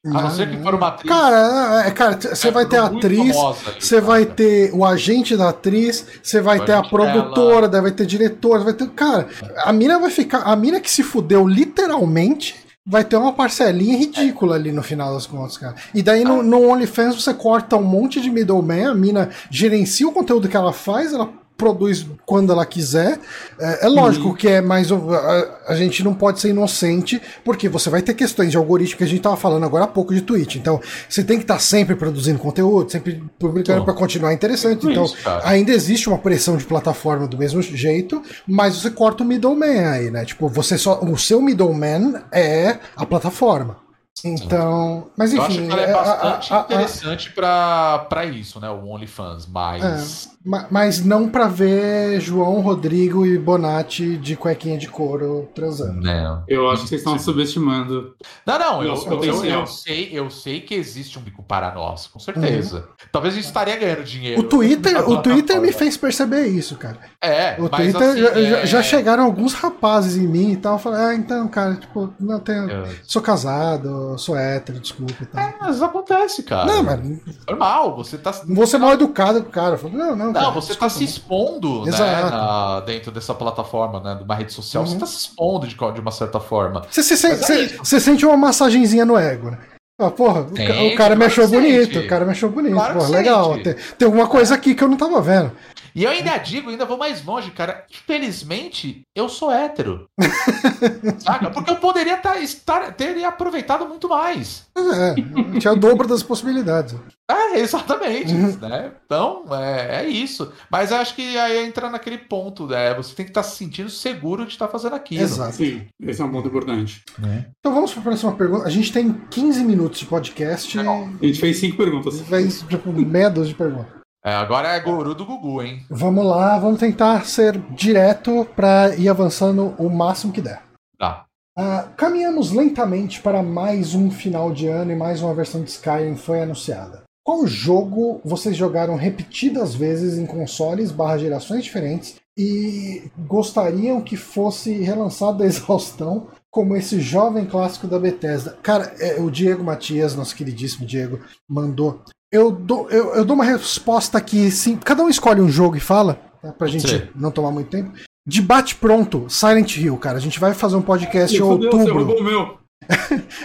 A 0.07 0.22
não 0.24 0.30
ser 0.32 0.49
que 0.49 0.57
for 0.57 0.74
uma 0.74 0.88
atriz. 0.88 1.07
Cara, 1.12 1.84
é, 1.88 1.91
cara, 1.91 2.20
você 2.20 2.48
é, 2.48 2.52
vai 2.52 2.66
ter 2.66 2.78
a 2.78 2.86
atriz, 2.86 3.36
você 3.80 4.02
vai 4.02 4.26
ter 4.26 4.72
o 4.74 4.84
agente 4.86 5.36
da 5.38 5.49
atriz, 5.49 6.06
você 6.22 6.41
vai 6.41 6.60
O 6.60 6.66
ter 6.66 6.74
a 6.74 6.84
produtora, 6.84 7.68
daí 7.68 7.82
vai 7.82 7.91
ter 7.91 8.06
diretor, 8.07 8.64
vai 8.64 8.74
ter. 8.74 8.88
Cara, 8.90 9.28
a 9.64 9.72
mina 9.74 9.99
vai 9.99 10.10
ficar. 10.12 10.40
A 10.44 10.56
mina 10.56 10.80
que 10.80 10.90
se 10.90 11.03
fudeu 11.03 11.48
literalmente 11.48 12.65
vai 12.86 13.03
ter 13.03 13.16
uma 13.16 13.34
parcelinha 13.34 13.98
ridícula 13.98 14.56
ali 14.56 14.72
no 14.72 14.84
final 14.84 15.14
das 15.14 15.26
contas, 15.26 15.57
cara. 15.57 15.76
E 15.94 16.03
daí 16.03 16.24
no, 16.24 16.44
no 16.44 16.70
OnlyFans 16.70 17.22
você 17.22 17.34
corta 17.34 17.76
um 17.76 17.84
monte 17.84 18.22
de 18.22 18.30
middleman, 18.30 18.86
a 18.86 18.94
mina 18.94 19.30
gerencia 19.49 20.07
o 20.07 20.12
conteúdo 20.12 20.48
que 20.48 20.56
ela 20.56 20.72
faz, 20.72 21.12
ela 21.12 21.34
produz 21.57 22.06
quando 22.26 22.52
ela 22.52 22.65
quiser. 22.65 23.19
É, 23.60 23.86
é 23.86 23.88
lógico 23.88 24.36
que 24.36 24.48
é 24.48 24.61
mais. 24.61 24.91
A, 24.91 25.57
a 25.69 25.76
gente 25.76 26.03
não 26.03 26.14
pode 26.14 26.40
ser 26.40 26.49
inocente, 26.49 27.22
porque 27.44 27.69
você 27.69 27.90
vai 27.90 28.02
ter 28.02 28.14
questões 28.14 28.52
de 28.52 28.57
algoritmo 28.57 28.98
que 28.98 29.03
a 29.03 29.07
gente 29.07 29.22
tava 29.22 29.38
falando 29.38 29.64
agora 29.65 29.86
há 29.86 29.88
pouco 29.88 30.14
de 30.14 30.22
Twitch. 30.22 30.56
Então, 30.56 30.82
você 31.07 31.23
tem 31.23 31.38
que 31.38 31.44
estar 31.44 31.60
sempre 31.60 31.95
produzindo 31.95 32.40
conteúdo, 32.40 32.91
sempre 32.91 33.23
publicando 33.40 33.84
para 33.86 33.94
continuar 33.94 34.34
interessante. 34.34 34.86
É 34.88 34.91
Então, 34.91 35.06
isso, 35.06 35.18
ainda 35.44 35.72
existe 35.72 36.10
uma 36.10 36.18
pressão 36.18 36.57
de 36.57 36.65
plataforma 36.65 37.27
do 37.27 37.38
mesmo 37.38 37.61
jeito, 37.61 38.22
mas 38.48 38.76
você 38.76 38.90
corta 38.91 39.23
o 39.23 39.26
middleman 39.26 39.86
aí, 39.88 40.11
né? 40.11 40.26
Tipo, 40.26 40.49
você 40.49 40.77
só. 40.77 40.99
O 41.02 41.18
seu 41.18 41.41
middleman 41.41 42.22
é 42.32 42.80
a 42.95 43.06
plataforma. 43.06 43.77
Então. 44.23 45.07
Mas 45.18 45.34
Eu 45.34 45.41
acho 45.41 45.52
enfim. 45.60 45.68
que 45.68 45.73
ela 45.73 45.82
é 45.82 45.91
a- 45.91 45.98
bastante 45.98 46.53
a- 46.53 46.57
a- 46.57 46.61
interessante 46.64 47.32
pra 47.32 48.26
isso, 48.26 48.60
né? 48.60 48.69
O 48.69 48.88
OnlyFans, 48.88 49.45
mas. 49.48 50.30
Ma- 50.46 50.68
Mas 50.70 51.04
não 51.04 51.28
pra 51.28 51.48
ver 51.48 52.20
João, 52.22 52.62
Rodrigo 52.62 53.26
e 53.26 53.38
Bonatti 53.38 54.16
de 54.18 54.36
cuequinha 54.36 54.78
de 54.78 54.88
couro 54.88 55.50
transando. 55.56 56.02
Não. 56.02 56.44
eu 56.48 56.70
acho 56.70 56.84
que 56.84 56.90
vocês 56.90 57.02
estão 57.02 57.18
subestimando. 57.18 58.14
Não, 58.46 58.60
não, 58.60 58.84
eu, 58.84 58.94
eu, 58.96 59.24
eu, 59.24 59.46
eu 59.46 59.68
sei, 59.68 60.10
eu 60.12 60.30
sei 60.30 60.62
que 60.62 60.76
existe 60.76 61.18
um 61.18 61.22
bico 61.22 61.42
para 61.44 61.74
nós, 61.74 62.08
com 62.08 62.20
certeza. 62.20 62.88
Talvez 63.12 63.34
a 63.34 63.38
gente 63.38 63.46
estaria 63.46 63.76
ganhando 63.78 64.04
dinheiro. 64.04 64.42
Uhum. 64.42 64.46
O 64.46 64.50
Twitter, 64.50 65.10
o 65.10 65.22
Twitter 65.22 65.60
me 65.60 65.72
fez 65.72 65.98
perceber 65.98 66.46
isso, 66.48 66.76
cara. 66.76 66.98
É, 67.22 67.56
O 67.60 67.70
mas 67.72 67.92
Twitter 67.94 68.10
assim, 68.10 68.20
já, 68.22 68.60
é- 68.60 68.66
já- 68.66 68.84
chegaram 68.84 69.24
alguns 69.24 69.54
rapazes 69.54 70.16
em 70.16 70.28
mim 70.28 70.52
e 70.52 70.58
tal. 70.58 70.78
Falei, 70.78 71.00
ah, 71.02 71.16
então, 71.16 71.48
cara, 71.48 71.76
tipo, 71.76 72.14
não 72.20 72.40
tenho. 72.40 72.70
É, 72.70 72.86
Sou 73.04 73.22
casado, 73.22 74.18
sou 74.18 74.38
hétero, 74.38 74.80
desculpa 74.80 75.16
e 75.22 75.26
tal. 75.26 75.54
mas 75.60 75.82
acontece, 75.82 76.44
cara. 76.44 76.66
Não, 76.66 76.84
mas 76.84 77.00
Normal, 77.48 77.96
você 77.96 78.18
tá. 78.18 78.32
vou 78.48 78.68
ser 78.68 78.78
mal 78.78 78.94
educado 78.94 79.42
com 79.42 79.50
o 79.50 79.52
cara. 79.52 79.76
Eu 79.76 79.78
falei, 79.80 79.98
não, 79.98 80.35
não, 80.41 80.52
você 80.53 80.76
tá 80.76 80.88
desculpa, 80.88 80.90
se 80.90 81.03
expondo, 81.03 81.86
né, 81.86 81.91
na- 81.91 82.80
dentro 82.82 83.12
dessa 83.12 83.34
plataforma, 83.34 83.99
né, 83.99 84.16
de 84.16 84.24
uma 84.24 84.36
rede 84.36 84.53
social, 84.53 84.84
Uhum. 84.84 84.90
você 84.90 84.98
tá 84.98 85.06
se 85.06 85.18
expondo 85.18 85.68
de, 85.68 85.76
de 85.76 85.99
uma 85.99 86.12
certa 86.12 86.40
forma. 86.40 86.84
Você, 86.90 87.02
Mas 87.28 87.49
é 87.49 87.68
você, 87.78 87.99
sente 87.99 88.26
uma 88.26 88.38
massagenzinha 88.38 89.06
no 89.06 89.18
ego, 89.18 89.52
né? 89.52 89.57
Ah, 89.98 90.12
porra, 90.12 90.45
Sente, 90.53 90.94
o 90.94 90.98
cara 90.98 91.16
me 91.16 91.24
achou 91.24 91.48
bonito, 91.48 91.94
sente. 91.94 91.99
o 91.99 92.07
cara 92.10 92.26
me 92.26 92.32
achou 92.32 92.49
bonito. 92.49 92.74
Claro 92.74 92.95
porra, 92.99 93.10
legal. 93.10 93.53
Tem, 93.60 93.74
tem 93.98 94.06
alguma 94.06 94.28
coisa 94.28 94.53
aqui 94.53 94.76
que 94.76 94.84
eu 94.84 94.90
não 94.90 94.98
tava 94.98 95.22
vendo. 95.22 95.52
E 95.96 96.04
eu 96.04 96.12
ainda 96.12 96.38
digo, 96.38 96.70
ainda 96.70 96.86
vou 96.86 96.98
mais 96.98 97.24
longe, 97.24 97.52
cara. 97.52 97.86
Infelizmente, 97.90 99.04
eu 99.16 99.30
sou 99.30 99.50
hétero. 99.50 100.10
Saca? 101.20 101.50
Porque 101.50 101.72
eu 101.72 101.78
poderia 101.78 102.18
tá, 102.18 102.38
estar, 102.38 102.92
ter 102.94 103.24
aproveitado 103.24 103.88
muito 103.88 104.10
mais. 104.10 104.66
É, 104.78 105.16
tinha 105.58 105.72
o 105.72 105.78
dobro 105.78 106.06
das 106.06 106.22
possibilidades. 106.22 106.96
É, 107.32 107.60
exatamente. 107.60 108.34
Uhum. 108.34 108.58
Né? 108.58 108.92
Então, 109.06 109.46
é, 109.52 110.02
é, 110.04 110.08
isso. 110.10 110.52
Mas 110.70 110.92
acho 110.92 111.16
que 111.16 111.38
aí 111.38 111.66
entra 111.66 111.90
naquele 111.90 112.18
ponto, 112.18 112.68
né? 112.68 112.94
Você 112.96 113.16
tem 113.16 113.26
que 113.26 113.32
estar 113.32 113.42
tá 113.42 113.48
se 113.48 113.56
sentindo 113.56 113.90
seguro 113.90 114.46
de 114.46 114.52
estar 114.52 114.66
tá 114.66 114.72
fazendo 114.74 114.96
aquilo. 114.96 115.24
Exato. 115.24 115.56
Sim, 115.56 115.88
esse 116.02 116.22
é 116.22 116.26
um 116.26 116.32
ponto 116.32 116.50
importante. 116.50 117.04
É. 117.24 117.46
Então 117.58 117.74
vamos 117.74 117.94
para 117.94 118.02
a 118.02 118.04
próxima 118.04 118.36
pergunta. 118.36 118.68
A 118.68 118.70
gente 118.70 118.92
tem 118.92 119.14
15 119.32 119.64
minutos 119.64 120.00
de 120.00 120.06
podcast. 120.06 120.78
A 120.78 121.26
gente 121.26 121.40
fez 121.40 121.58
5 121.58 121.78
perguntas. 121.78 122.20
Fez, 122.20 122.66
tipo, 122.68 122.92
meia 122.92 123.30
dúzia 123.30 123.54
de 123.54 123.56
perguntas. 123.56 124.05
É, 124.26 124.34
agora 124.34 124.69
é 124.69 124.80
guru 124.80 125.14
do 125.14 125.23
Gugu, 125.23 125.61
hein? 125.61 125.85
Vamos 125.88 126.26
lá, 126.26 126.57
vamos 126.57 126.80
tentar 126.80 127.27
ser 127.27 127.60
direto 127.76 128.43
para 128.56 128.95
ir 128.95 129.07
avançando 129.07 129.76
o 129.77 129.88
máximo 129.88 130.34
que 130.34 130.41
der. 130.41 130.64
Tá. 130.97 131.27
Uh, 131.56 131.93
caminhamos 131.95 132.52
lentamente 132.52 133.22
para 133.22 133.43
mais 133.43 133.93
um 133.93 134.10
final 134.10 134.52
de 134.52 134.65
ano 134.68 134.91
e 134.91 134.95
mais 134.95 135.22
uma 135.22 135.35
versão 135.35 135.64
de 135.64 135.69
Skyrim 135.69 136.15
foi 136.15 136.41
anunciada. 136.41 137.03
Qual 137.23 137.45
jogo 137.45 138.19
vocês 138.26 138.57
jogaram 138.57 138.95
repetidas 138.95 139.76
vezes 139.76 140.18
em 140.18 140.26
consoles 140.26 140.91
barra 140.91 141.19
gerações 141.19 141.64
diferentes 141.64 142.15
e 142.35 143.11
gostariam 143.27 144.02
que 144.02 144.18
fosse 144.18 144.73
relançado 144.73 145.38
da 145.38 145.45
exaustão 145.45 146.30
como 146.49 146.76
esse 146.76 146.99
jovem 146.99 147.45
clássico 147.45 147.85
da 147.85 147.99
Bethesda? 147.99 148.57
Cara, 148.64 148.91
é, 148.99 149.22
o 149.22 149.30
Diego 149.30 149.64
Matias, 149.64 150.15
nosso 150.15 150.35
queridíssimo 150.35 150.84
Diego, 150.84 151.19
mandou 151.47 152.02
eu 152.31 152.52
dou, 152.52 152.89
eu, 152.89 153.15
eu 153.15 153.26
dou 153.26 153.35
uma 153.35 153.45
resposta 153.45 154.18
aqui, 154.18 154.49
sim. 154.52 154.76
Cada 154.77 155.03
um 155.03 155.10
escolhe 155.10 155.41
um 155.41 155.49
jogo 155.49 155.76
e 155.77 155.80
fala, 155.80 156.19
tá, 156.41 156.52
pra 156.52 156.68
gente 156.68 156.88
sim. 156.88 157.07
não 157.15 157.31
tomar 157.31 157.52
muito 157.52 157.69
tempo. 157.69 157.91
Debate 158.27 158.76
pronto, 158.76 159.26
Silent 159.30 159.77
Hill, 159.77 159.97
cara. 159.97 160.18
A 160.18 160.22
gente 160.22 160.39
vai 160.39 160.53
fazer 160.53 160.76
um 160.76 160.81
podcast 160.81 161.35
em 161.35 161.41
outubro. 161.41 162.23
Meu. 162.23 162.57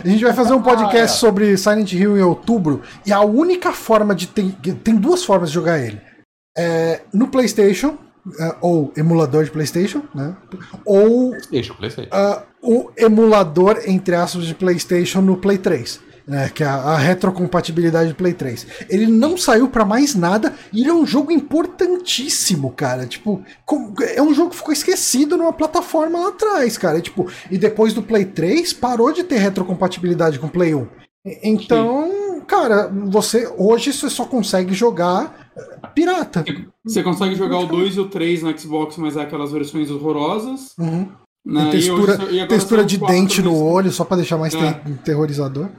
a 0.04 0.08
gente 0.08 0.24
vai 0.24 0.32
fazer 0.32 0.54
um 0.54 0.62
podcast 0.62 0.96
ah, 0.96 1.04
é. 1.04 1.08
sobre 1.08 1.56
Silent 1.56 1.92
Hill 1.92 2.16
em 2.16 2.22
outubro. 2.22 2.82
E 3.06 3.12
a 3.12 3.20
única 3.20 3.72
forma 3.72 4.14
de 4.14 4.26
ter. 4.26 4.52
Tem 4.82 4.96
duas 4.96 5.22
formas 5.22 5.50
de 5.50 5.54
jogar 5.54 5.78
ele. 5.78 6.00
É, 6.56 7.02
no 7.12 7.28
PlayStation, 7.28 7.98
uh, 8.26 8.56
ou 8.60 8.92
emulador 8.96 9.44
de 9.44 9.50
PlayStation, 9.50 10.02
né? 10.14 10.34
Ou 10.84 11.30
PlayStation, 11.30 11.74
PlayStation. 11.74 12.10
Uh, 12.12 12.42
o 12.62 12.90
emulador, 12.96 13.82
entre 13.86 14.14
aspas, 14.14 14.46
de 14.46 14.54
PlayStation 14.54 15.20
no 15.20 15.36
Play 15.36 15.58
3 15.58 16.09
né, 16.26 16.50
que 16.54 16.62
é 16.62 16.66
a, 16.66 16.96
retrocompatibilidade 16.96 18.10
do 18.10 18.14
Play 18.14 18.34
3. 18.34 18.66
Ele 18.88 19.06
não 19.06 19.36
saiu 19.36 19.68
para 19.68 19.84
mais 19.84 20.14
nada 20.14 20.54
e 20.72 20.80
ele 20.80 20.90
é 20.90 20.94
um 20.94 21.06
jogo 21.06 21.32
importantíssimo, 21.32 22.70
cara. 22.72 23.06
Tipo, 23.06 23.42
é 24.14 24.22
um 24.22 24.34
jogo 24.34 24.50
que 24.50 24.56
ficou 24.56 24.72
esquecido 24.72 25.36
numa 25.36 25.52
plataforma 25.52 26.18
lá 26.18 26.28
atrás, 26.28 26.78
cara. 26.78 26.98
E, 26.98 27.02
tipo, 27.02 27.30
e 27.50 27.58
depois 27.58 27.92
do 27.92 28.02
Play 28.02 28.24
3 28.24 28.72
parou 28.72 29.12
de 29.12 29.24
ter 29.24 29.38
retrocompatibilidade 29.38 30.38
com 30.38 30.46
o 30.46 30.50
Play 30.50 30.74
1. 30.74 30.86
Então, 31.42 32.10
Sim. 32.10 32.40
cara, 32.46 32.88
você 32.88 33.52
hoje 33.58 33.92
você 33.92 34.08
só 34.08 34.24
consegue 34.24 34.72
jogar 34.72 35.50
eh, 35.56 35.88
pirata. 35.94 36.44
Você 36.84 37.02
consegue 37.02 37.34
jogar 37.34 37.58
o 37.58 37.66
2 37.66 37.96
e 37.96 38.00
o 38.00 38.08
3 38.08 38.42
no 38.42 38.58
Xbox, 38.58 38.96
mas 38.96 39.16
é 39.16 39.22
aquelas 39.22 39.52
versões 39.52 39.90
horrorosas. 39.90 40.72
Uhum. 40.78 41.08
Né? 41.44 41.70
textura, 41.70 42.18
e 42.30 42.46
textura 42.46 42.84
de 42.84 42.98
dente 42.98 43.42
no 43.42 43.56
olho, 43.56 43.90
só 43.90 44.04
para 44.04 44.18
deixar 44.18 44.36
mais 44.36 44.54
é. 44.54 44.72
terrorizador. 45.04 45.70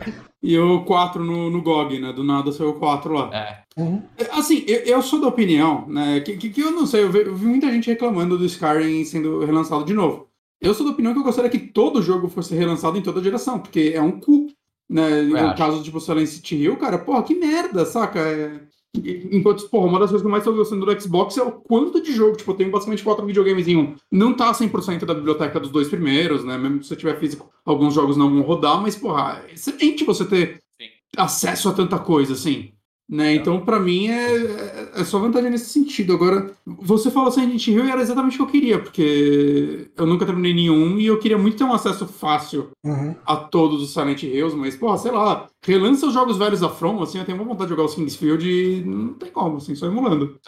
E 0.44 0.58
o 0.58 0.84
4 0.84 1.24
no, 1.24 1.50
no 1.50 1.62
GOG, 1.62 2.00
né? 2.00 2.12
Do 2.12 2.24
nada 2.24 2.52
saiu 2.52 2.72
o 2.72 2.80
4 2.80 3.14
lá. 3.14 3.30
É. 3.34 3.62
Uhum. 3.78 4.02
é 4.18 4.24
assim, 4.32 4.64
eu, 4.68 4.80
eu, 4.80 5.02
sou 5.02 5.22
da 5.22 5.28
opinião, 5.28 5.88
né? 5.88 6.20
Que, 6.22 6.36
que, 6.36 6.50
que, 6.50 6.62
eu 6.62 6.72
não 6.72 6.86
sei, 6.86 7.04
eu 7.04 7.12
vi, 7.12 7.20
eu 7.20 7.36
vi, 7.36 7.46
muita 7.46 7.72
gente 7.72 7.90
reclamando 7.90 8.38
do 8.38 8.46
Skyrim 8.46 9.06
sendo 9.06 9.46
relançado 9.46 9.86
de 9.86 9.94
novo. 9.94 10.28
Eu 10.60 10.74
sou 10.74 10.86
da 10.86 10.92
opinião 10.92 11.14
que 11.14 11.20
eu 11.20 11.24
gostaria 11.24 11.50
que 11.50 11.60
todo 11.60 12.02
jogo 12.02 12.28
fosse 12.28 12.56
relançado 12.56 12.98
em 12.98 13.02
toda 13.02 13.24
geração, 13.24 13.60
porque 13.60 13.94
é 13.96 14.02
um 14.02 14.20
cu. 14.20 14.48
Né? 14.90 15.22
No 15.22 15.56
caso, 15.56 15.82
tipo, 15.82 16.02
Silent 16.02 16.52
Hill, 16.52 16.76
cara, 16.76 16.98
porra, 16.98 17.24
que 17.24 17.34
merda, 17.34 17.86
saca? 17.86 18.20
É... 18.20 18.62
Enquanto, 18.94 19.70
porra, 19.70 19.88
uma 19.88 20.00
das 20.00 20.10
coisas 20.10 20.22
que 20.22 20.28
eu 20.28 20.32
mais 20.32 20.44
tô 20.44 20.54
gostando 20.54 20.86
do 20.86 21.02
Xbox 21.02 21.38
é 21.38 21.44
o 21.44 21.52
quanto 21.52 22.02
de 22.02 22.14
jogo. 22.14 22.36
Tipo, 22.36 22.52
eu 22.52 22.56
tenho 22.56 22.72
basicamente 22.72 23.04
quatro 23.04 23.26
videogames 23.26 23.68
em 23.68 23.78
um. 23.78 23.96
Não 24.12 24.34
tá 24.34 24.52
100% 24.52 25.06
da 25.06 25.14
biblioteca 25.14 25.60
dos 25.60 25.72
dois 25.72 25.88
primeiros, 25.88 26.44
né? 26.44 26.58
Mesmo 26.58 26.84
se 26.84 26.90
você 26.90 26.96
tiver 26.98 27.18
físico, 27.18 27.50
alguns 27.66 27.94
jogos 27.94 28.18
não 28.18 28.30
vão 28.30 28.42
rodar, 28.42 28.82
mas, 28.82 28.96
porra, 28.96 29.44
é 29.48 29.54
excelente 29.54 30.04
você 30.04 30.26
ter 30.26 30.62
Sim. 30.80 30.90
acesso 31.16 31.70
a 31.70 31.74
tanta 31.74 31.98
coisa, 32.00 32.34
assim. 32.34 32.74
Né? 33.12 33.36
Então, 33.36 33.60
para 33.60 33.78
mim, 33.78 34.08
é, 34.08 34.38
é, 34.38 34.92
é, 34.96 35.04
só 35.04 35.20
vantagem 35.20 35.52
nesse 35.52 35.66
sentido. 35.66 36.14
Agora, 36.14 36.50
você 36.66 37.12
falou 37.12 37.30
Silent 37.30 37.68
Hill 37.68 37.86
e 37.86 37.92
era 37.92 38.02
exatamente 38.02 38.36
o 38.36 38.38
que 38.38 38.44
eu 38.44 38.62
queria, 38.62 38.80
porque 38.80 39.92
eu 39.98 40.06
nunca 40.06 40.26
terminei 40.26 40.54
nenhum 40.54 40.98
e 40.98 41.08
eu 41.08 41.20
queria 41.20 41.38
muito 41.38 41.58
ter 41.58 41.66
um 41.66 41.74
acesso 41.74 42.08
fácil 42.08 42.72
uhum. 42.86 43.14
a 43.26 43.36
todos 43.36 43.82
os 43.82 43.92
Silent 43.92 44.24
Hills, 44.24 44.56
mas, 44.56 44.78
porra, 44.78 44.98
sei 44.98 45.12
lá, 45.12 45.50
relança 45.62 46.08
os 46.08 46.14
jogos 46.14 46.38
velhos 46.38 46.62
da 46.62 46.70
From, 46.70 47.04
assim, 47.04 47.20
eu 47.20 47.26
tenho 47.26 47.38
uma 47.38 47.44
vontade 47.44 47.66
de 47.66 47.72
jogar 47.72 47.84
os 47.84 47.96
Kingsfield 47.96 48.50
e 48.50 48.82
não 48.86 49.14
tem 49.16 49.30
como, 49.30 49.58
assim, 49.58 49.76
só 49.76 49.88
emulando. 49.88 50.40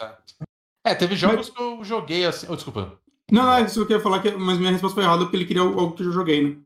É, 0.86 0.94
teve 0.94 1.16
jogos 1.16 1.36
mas... 1.36 1.50
que 1.50 1.62
eu 1.62 1.84
joguei 1.84 2.24
assim. 2.24 2.46
Oh, 2.48 2.54
desculpa. 2.54 2.98
Não, 3.30 3.42
não, 3.42 3.62
isso 3.62 3.80
eu 3.80 3.86
queria 3.86 4.02
falar, 4.02 4.20
que... 4.20 4.30
mas 4.30 4.58
minha 4.58 4.72
resposta 4.72 4.94
foi 4.94 5.04
errada 5.04 5.24
porque 5.24 5.36
ele 5.36 5.46
queria 5.46 5.62
algo 5.62 5.92
que 5.92 6.02
eu 6.02 6.12
joguei, 6.12 6.42
né? 6.42 6.56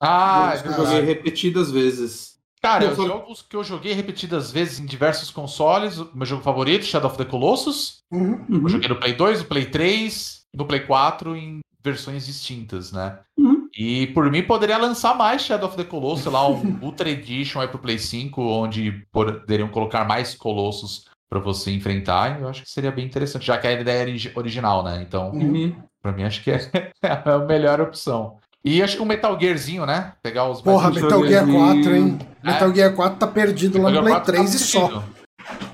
Ah, 0.00 0.54
eu, 0.64 0.70
eu 0.70 0.76
joguei 0.76 1.00
repetidas 1.02 1.70
vezes. 1.70 2.33
Cara, 2.64 2.90
os 2.90 2.96
jogos 2.96 3.42
que 3.42 3.54
eu 3.54 3.62
joguei 3.62 3.92
repetidas 3.92 4.50
vezes 4.50 4.80
em 4.80 4.86
diversos 4.86 5.30
consoles, 5.30 5.98
o 5.98 6.10
meu 6.14 6.24
jogo 6.24 6.42
favorito, 6.42 6.86
Shadow 6.86 7.10
of 7.10 7.18
the 7.18 7.24
Colossus. 7.24 7.98
Uhum, 8.10 8.42
uhum. 8.48 8.62
Eu 8.62 8.68
joguei 8.70 8.88
no 8.88 8.96
Play 8.96 9.12
2, 9.12 9.40
no 9.40 9.44
Play 9.44 9.66
3 9.66 10.44
no 10.54 10.64
Play 10.64 10.80
4 10.80 11.36
em 11.36 11.60
versões 11.82 12.24
distintas, 12.24 12.92
né? 12.92 13.18
Uhum. 13.36 13.68
E 13.76 14.06
por 14.08 14.30
mim 14.30 14.42
poderia 14.42 14.78
lançar 14.78 15.14
mais 15.14 15.42
Shadow 15.42 15.68
of 15.68 15.76
the 15.76 15.84
Colossus, 15.84 16.22
sei 16.22 16.32
lá, 16.32 16.48
um 16.48 16.78
Ultra 16.80 17.10
Edition 17.10 17.60
aí 17.60 17.68
pro 17.68 17.78
Play 17.78 17.98
5, 17.98 18.40
onde 18.40 19.06
poderiam 19.12 19.68
colocar 19.68 20.06
mais 20.06 20.34
colossos 20.34 21.04
para 21.28 21.40
você 21.40 21.70
enfrentar. 21.72 22.40
Eu 22.40 22.48
acho 22.48 22.62
que 22.62 22.70
seria 22.70 22.92
bem 22.92 23.04
interessante, 23.04 23.44
já 23.44 23.58
que 23.58 23.66
a 23.66 23.72
ideia 23.72 24.08
é 24.08 24.38
original, 24.38 24.82
né? 24.82 25.02
Então, 25.06 25.32
uhum. 25.32 25.74
para 26.00 26.12
mim 26.12 26.22
acho 26.22 26.42
que 26.42 26.50
é, 26.50 26.60
é 27.02 27.30
a 27.30 27.38
melhor 27.40 27.80
opção. 27.80 28.38
E 28.64 28.82
acho 28.82 28.96
que 28.96 29.02
um 29.02 29.06
Metal 29.06 29.38
Gearzinho, 29.38 29.84
né? 29.84 30.14
Pegar 30.22 30.48
os 30.48 30.62
Porra, 30.62 30.90
Metal 30.90 31.26
Gear 31.26 31.46
4, 31.46 31.96
hein? 31.96 32.18
É. 32.42 32.46
Metal 32.46 32.74
Gear 32.74 32.94
4 32.94 33.18
tá 33.18 33.26
perdido 33.26 33.80
lá 33.80 33.90
no 33.90 34.02
Play 34.02 34.20
3 34.20 34.50
tá 34.50 34.56
e 34.56 34.58
só. 34.58 35.04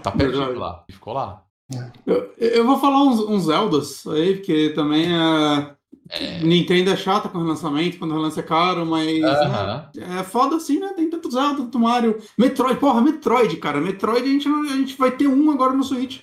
Tá 0.03 0.11
perdido 0.11 0.59
lá. 0.59 0.85
E 0.89 0.93
ficou 0.93 1.13
lá. 1.13 1.43
É. 1.73 1.91
Eu, 2.05 2.35
eu, 2.37 2.67
vou 2.67 2.81
falar 2.81 3.05
uns, 3.05 3.21
uns 3.21 3.45
Zeldas 3.45 4.05
aí, 4.09 4.35
porque 4.35 4.71
também 4.71 5.07
é... 5.07 5.71
é... 6.11 6.43
Nintendo 6.43 6.91
é 6.91 6.97
chata 6.97 7.29
com 7.29 7.39
o 7.39 7.45
lançamento, 7.45 7.97
quando 7.97 8.11
o 8.11 8.15
relança 8.15 8.41
é 8.41 8.43
caro, 8.43 8.85
mas 8.85 9.23
uh 9.23 9.25
-huh. 9.25 9.85
é, 9.97 10.19
é, 10.19 10.25
foda 10.25 10.57
assim, 10.57 10.81
né? 10.81 10.93
Tem 10.97 11.09
tanto 11.09 11.31
Zelda, 11.31 11.59
tanto 11.59 11.79
Mario. 11.79 12.19
Metroid, 12.37 12.81
porra, 12.81 13.01
Metroid, 13.01 13.57
cara. 13.59 13.81
Metroid 13.81 14.25
a 14.25 14.33
gente, 14.33 14.49
a 14.49 14.77
gente 14.77 14.99
vai 14.99 15.13
ter 15.13 15.29
um 15.29 15.49
agora 15.53 15.73
no 15.73 15.85
Switch. 15.85 16.23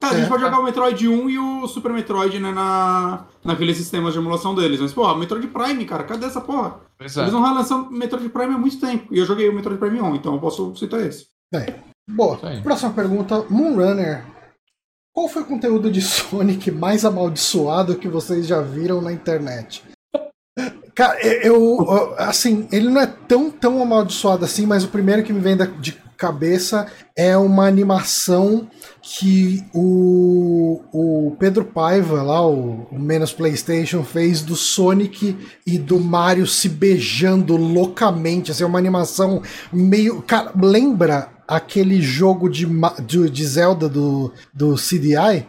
Cara, 0.00 0.14
a 0.14 0.16
gente 0.16 0.26
é. 0.26 0.28
pode 0.28 0.42
jogar 0.42 0.58
o 0.58 0.64
Metroid 0.64 1.08
1 1.08 1.30
e 1.30 1.38
o 1.38 1.66
Super 1.68 1.92
Metroid, 1.92 2.38
né, 2.38 2.50
na, 2.52 3.26
naqueles 3.44 3.76
sistemas 3.76 4.14
de 4.14 4.18
emulação 4.18 4.54
deles. 4.54 4.80
Mas, 4.80 4.94
porra, 4.94 5.14
Metroid 5.14 5.46
Prime, 5.48 5.84
cara, 5.84 6.04
cadê 6.04 6.24
essa 6.24 6.40
porra? 6.40 6.80
Pois 6.96 7.14
é. 7.16 7.20
Eles 7.20 7.32
não 7.32 7.42
relançam 7.42 7.90
Metroid 7.90 8.28
Prime 8.30 8.54
há 8.54 8.58
muito 8.58 8.80
tempo. 8.80 9.12
E 9.14 9.18
eu 9.18 9.26
joguei 9.26 9.48
o 9.48 9.54
Metroid 9.54 9.78
Prime 9.78 10.00
1, 10.00 10.14
então 10.16 10.34
eu 10.34 10.40
posso 10.40 10.74
citar 10.74 11.00
esse. 11.00 11.26
É. 11.54 11.74
Boa. 12.10 12.38
Próxima 12.62 12.92
pergunta. 12.92 13.44
Moonrunner. 13.50 14.24
Qual 15.12 15.28
foi 15.28 15.42
o 15.42 15.46
conteúdo 15.46 15.90
de 15.90 16.00
Sonic 16.00 16.70
mais 16.70 17.04
amaldiçoado 17.04 17.96
que 17.96 18.08
vocês 18.08 18.46
já 18.46 18.62
viram 18.62 19.02
na 19.02 19.12
internet? 19.12 19.84
Cara, 20.94 21.20
eu, 21.44 22.14
assim, 22.16 22.68
ele 22.72 22.88
não 22.88 23.00
é 23.00 23.06
tão, 23.06 23.50
tão 23.50 23.82
amaldiçoado 23.82 24.44
assim, 24.44 24.66
mas 24.66 24.84
o 24.84 24.88
primeiro 24.88 25.22
que 25.22 25.32
me 25.32 25.40
vem 25.40 25.56
de 25.78 25.92
cabeça 26.20 26.86
é 27.16 27.34
uma 27.34 27.66
animação 27.66 28.68
que 29.00 29.64
o, 29.74 30.82
o 30.92 31.36
Pedro 31.38 31.64
Paiva, 31.64 32.22
lá, 32.22 32.46
o, 32.46 32.86
o 32.92 32.98
Menos 32.98 33.32
PlayStation, 33.32 34.04
fez 34.04 34.42
do 34.42 34.54
Sonic 34.54 35.34
e 35.66 35.78
do 35.78 35.98
Mario 35.98 36.46
se 36.46 36.68
beijando 36.68 37.56
loucamente. 37.56 38.50
Assim, 38.50 38.62
é 38.62 38.66
uma 38.66 38.78
animação 38.78 39.42
meio. 39.72 40.20
Cara, 40.20 40.52
lembra 40.62 41.30
aquele 41.48 42.02
jogo 42.02 42.50
de, 42.50 42.68
de, 43.06 43.30
de 43.30 43.46
Zelda 43.46 43.88
do, 43.88 44.30
do 44.52 44.74
CDI? 44.74 45.46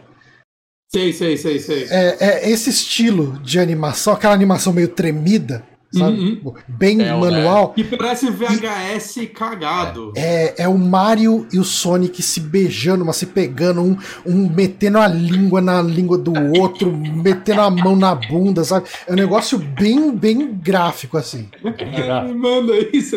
Sei, 0.90 1.12
sei, 1.12 1.36
sei, 1.36 1.58
sei. 1.58 1.84
É, 1.90 2.16
é 2.20 2.50
esse 2.50 2.70
estilo 2.70 3.38
de 3.42 3.58
animação, 3.58 4.14
aquela 4.14 4.34
animação 4.34 4.72
meio 4.72 4.88
tremida. 4.88 5.62
Sabe? 5.92 6.18
Uhum. 6.20 6.34
Tipo, 6.34 6.54
Bem 6.68 7.02
É, 7.02 7.14
o 7.14 7.20
manual. 7.20 7.72
Que 7.72 7.84
parece 7.84 8.30
VHS 8.30 9.28
cagado. 9.34 10.12
É, 10.16 10.62
é 10.64 10.68
o 10.68 10.76
Mario 10.78 11.46
e 11.52 11.58
o 11.58 11.64
Sonic 11.64 12.22
se 12.22 12.40
beijando, 12.40 13.04
mas 13.04 13.16
se 13.16 13.26
pegando, 13.26 13.82
um, 13.82 13.96
um 14.26 14.48
metendo 14.48 14.98
a 14.98 15.06
língua 15.06 15.60
na 15.60 15.80
língua 15.82 16.18
do 16.18 16.32
outro, 16.58 16.90
metendo 16.96 17.60
a 17.60 17.70
mão 17.70 17.94
na 17.96 18.14
bunda, 18.14 18.64
sabe? 18.64 18.86
É 19.06 19.12
um 19.12 19.16
negócio 19.16 19.58
bem, 19.58 20.14
bem 20.14 20.52
gráfico, 20.54 21.16
assim. 21.16 21.48
Ai, 21.64 22.32
manda 22.32 22.72
isso. 22.92 23.16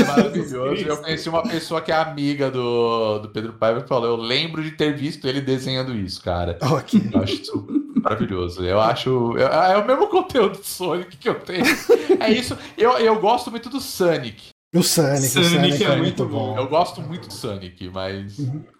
é 0.00 0.04
maravilhoso. 0.04 0.82
Eu 0.82 0.96
conheci 0.98 1.28
uma 1.28 1.42
pessoa 1.42 1.80
que 1.80 1.92
é 1.92 1.96
amiga 1.96 2.50
do, 2.50 3.18
do 3.20 3.28
Pedro 3.28 3.52
Paiva 3.52 3.82
que 3.82 3.88
falou: 3.88 4.06
Eu 4.08 4.16
lembro 4.16 4.62
de 4.62 4.70
ter 4.72 4.96
visto 4.96 5.26
ele 5.26 5.40
desenhando 5.40 5.94
isso, 5.94 6.22
cara. 6.22 6.58
Ok. 6.62 7.00
Eu 7.12 7.22
acho 7.22 7.34
isso 7.42 7.66
maravilhoso. 8.02 8.64
Eu 8.64 8.80
acho. 8.80 9.34
eu- 9.36 9.48
É, 9.48 9.76
o 9.78 9.86
mesmo 9.86 10.06
conteúdo 10.08 10.58
do 10.58 10.64
Sonic 10.64 11.16
que 11.16 11.28
eu 11.28 11.34
tenho. 11.34 11.64
É 12.20 12.30
isso. 12.30 12.56
Eu, 12.76 12.92
eu 12.98 13.18
gosto 13.20 13.50
muito 13.50 13.68
do 13.68 13.80
Sonic. 13.80 14.48
O 14.74 14.82
Sonic, 14.82 15.24
o 15.24 15.28
Sonic 15.28 15.48
Sonic 15.50 15.84
é 15.84 15.86
é, 15.86 15.96
muito 15.96 16.26
bom. 16.26 16.52
bom. 16.54 16.58
Eu 16.58 16.68
gosto 16.68 17.00
muito 17.00 17.26
do 17.28 17.32
Sonic, 17.32 17.88
mas. 17.88 18.36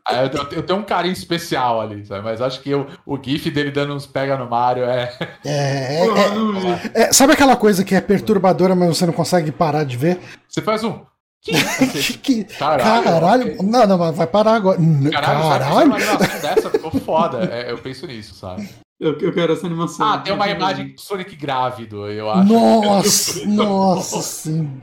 Ah, 0.06 0.24
Eu, 0.24 0.30
eu- 0.32 0.48
eu 0.52 0.62
tenho 0.62 0.78
um 0.80 0.82
carinho 0.84 1.14
especial 1.14 1.80
ali, 1.80 2.04
sabe? 2.04 2.22
Mas 2.22 2.42
acho 2.42 2.60
que 2.60 2.68
eu- 2.68 2.86
o 3.06 3.18
GIF 3.22 3.50
dele 3.50 3.70
dando 3.70 3.94
uns 3.94 4.06
pega 4.06 4.36
no 4.36 4.48
Mario 4.50 4.84
é. 4.84 5.10
É, 5.46 6.04
é, 6.04 6.06
é- 6.06 7.02
é- 7.04 7.12
sabe 7.12 7.32
aquela 7.32 7.56
coisa 7.56 7.84
que 7.84 7.94
é 7.94 8.00
perturbadora, 8.02 8.74
mas 8.76 8.88
você 8.98 9.06
não 9.06 9.14
consegue 9.14 9.50
parar 9.50 9.84
de 9.84 9.96
ver? 9.96 10.18
Você 10.46 10.60
faz 10.60 10.84
um. 10.84 11.00
Que 11.42 11.52
Que- 12.02 12.18
que- 12.18 12.44
Caralho, 12.44 13.04
caralho, 13.04 13.62
não, 13.62 13.86
não, 13.86 13.98
mas 13.98 14.16
vai 14.16 14.26
parar 14.26 14.54
agora. 14.54 14.78
Caralho, 14.78 15.48
Caralho, 15.48 15.86
uma 15.86 15.96
animação 15.96 16.40
dessa, 16.40 16.70
ficou 16.70 16.90
foda. 16.90 17.44
É, 17.52 17.70
eu 17.70 17.78
penso 17.78 18.06
nisso, 18.06 18.34
sabe? 18.34 18.68
Eu, 19.00 19.16
eu 19.20 19.32
quero 19.32 19.52
essa 19.52 19.64
animação. 19.64 20.04
Ah, 20.04 20.18
tem 20.18 20.32
uma 20.34 20.48
imagem 20.48 20.88
do 20.92 21.00
Sonic 21.00 21.36
grávido, 21.36 22.08
eu 22.10 22.28
acho. 22.28 22.52
nossa, 22.52 23.46
nossa, 23.46 24.20
sim. 24.22 24.80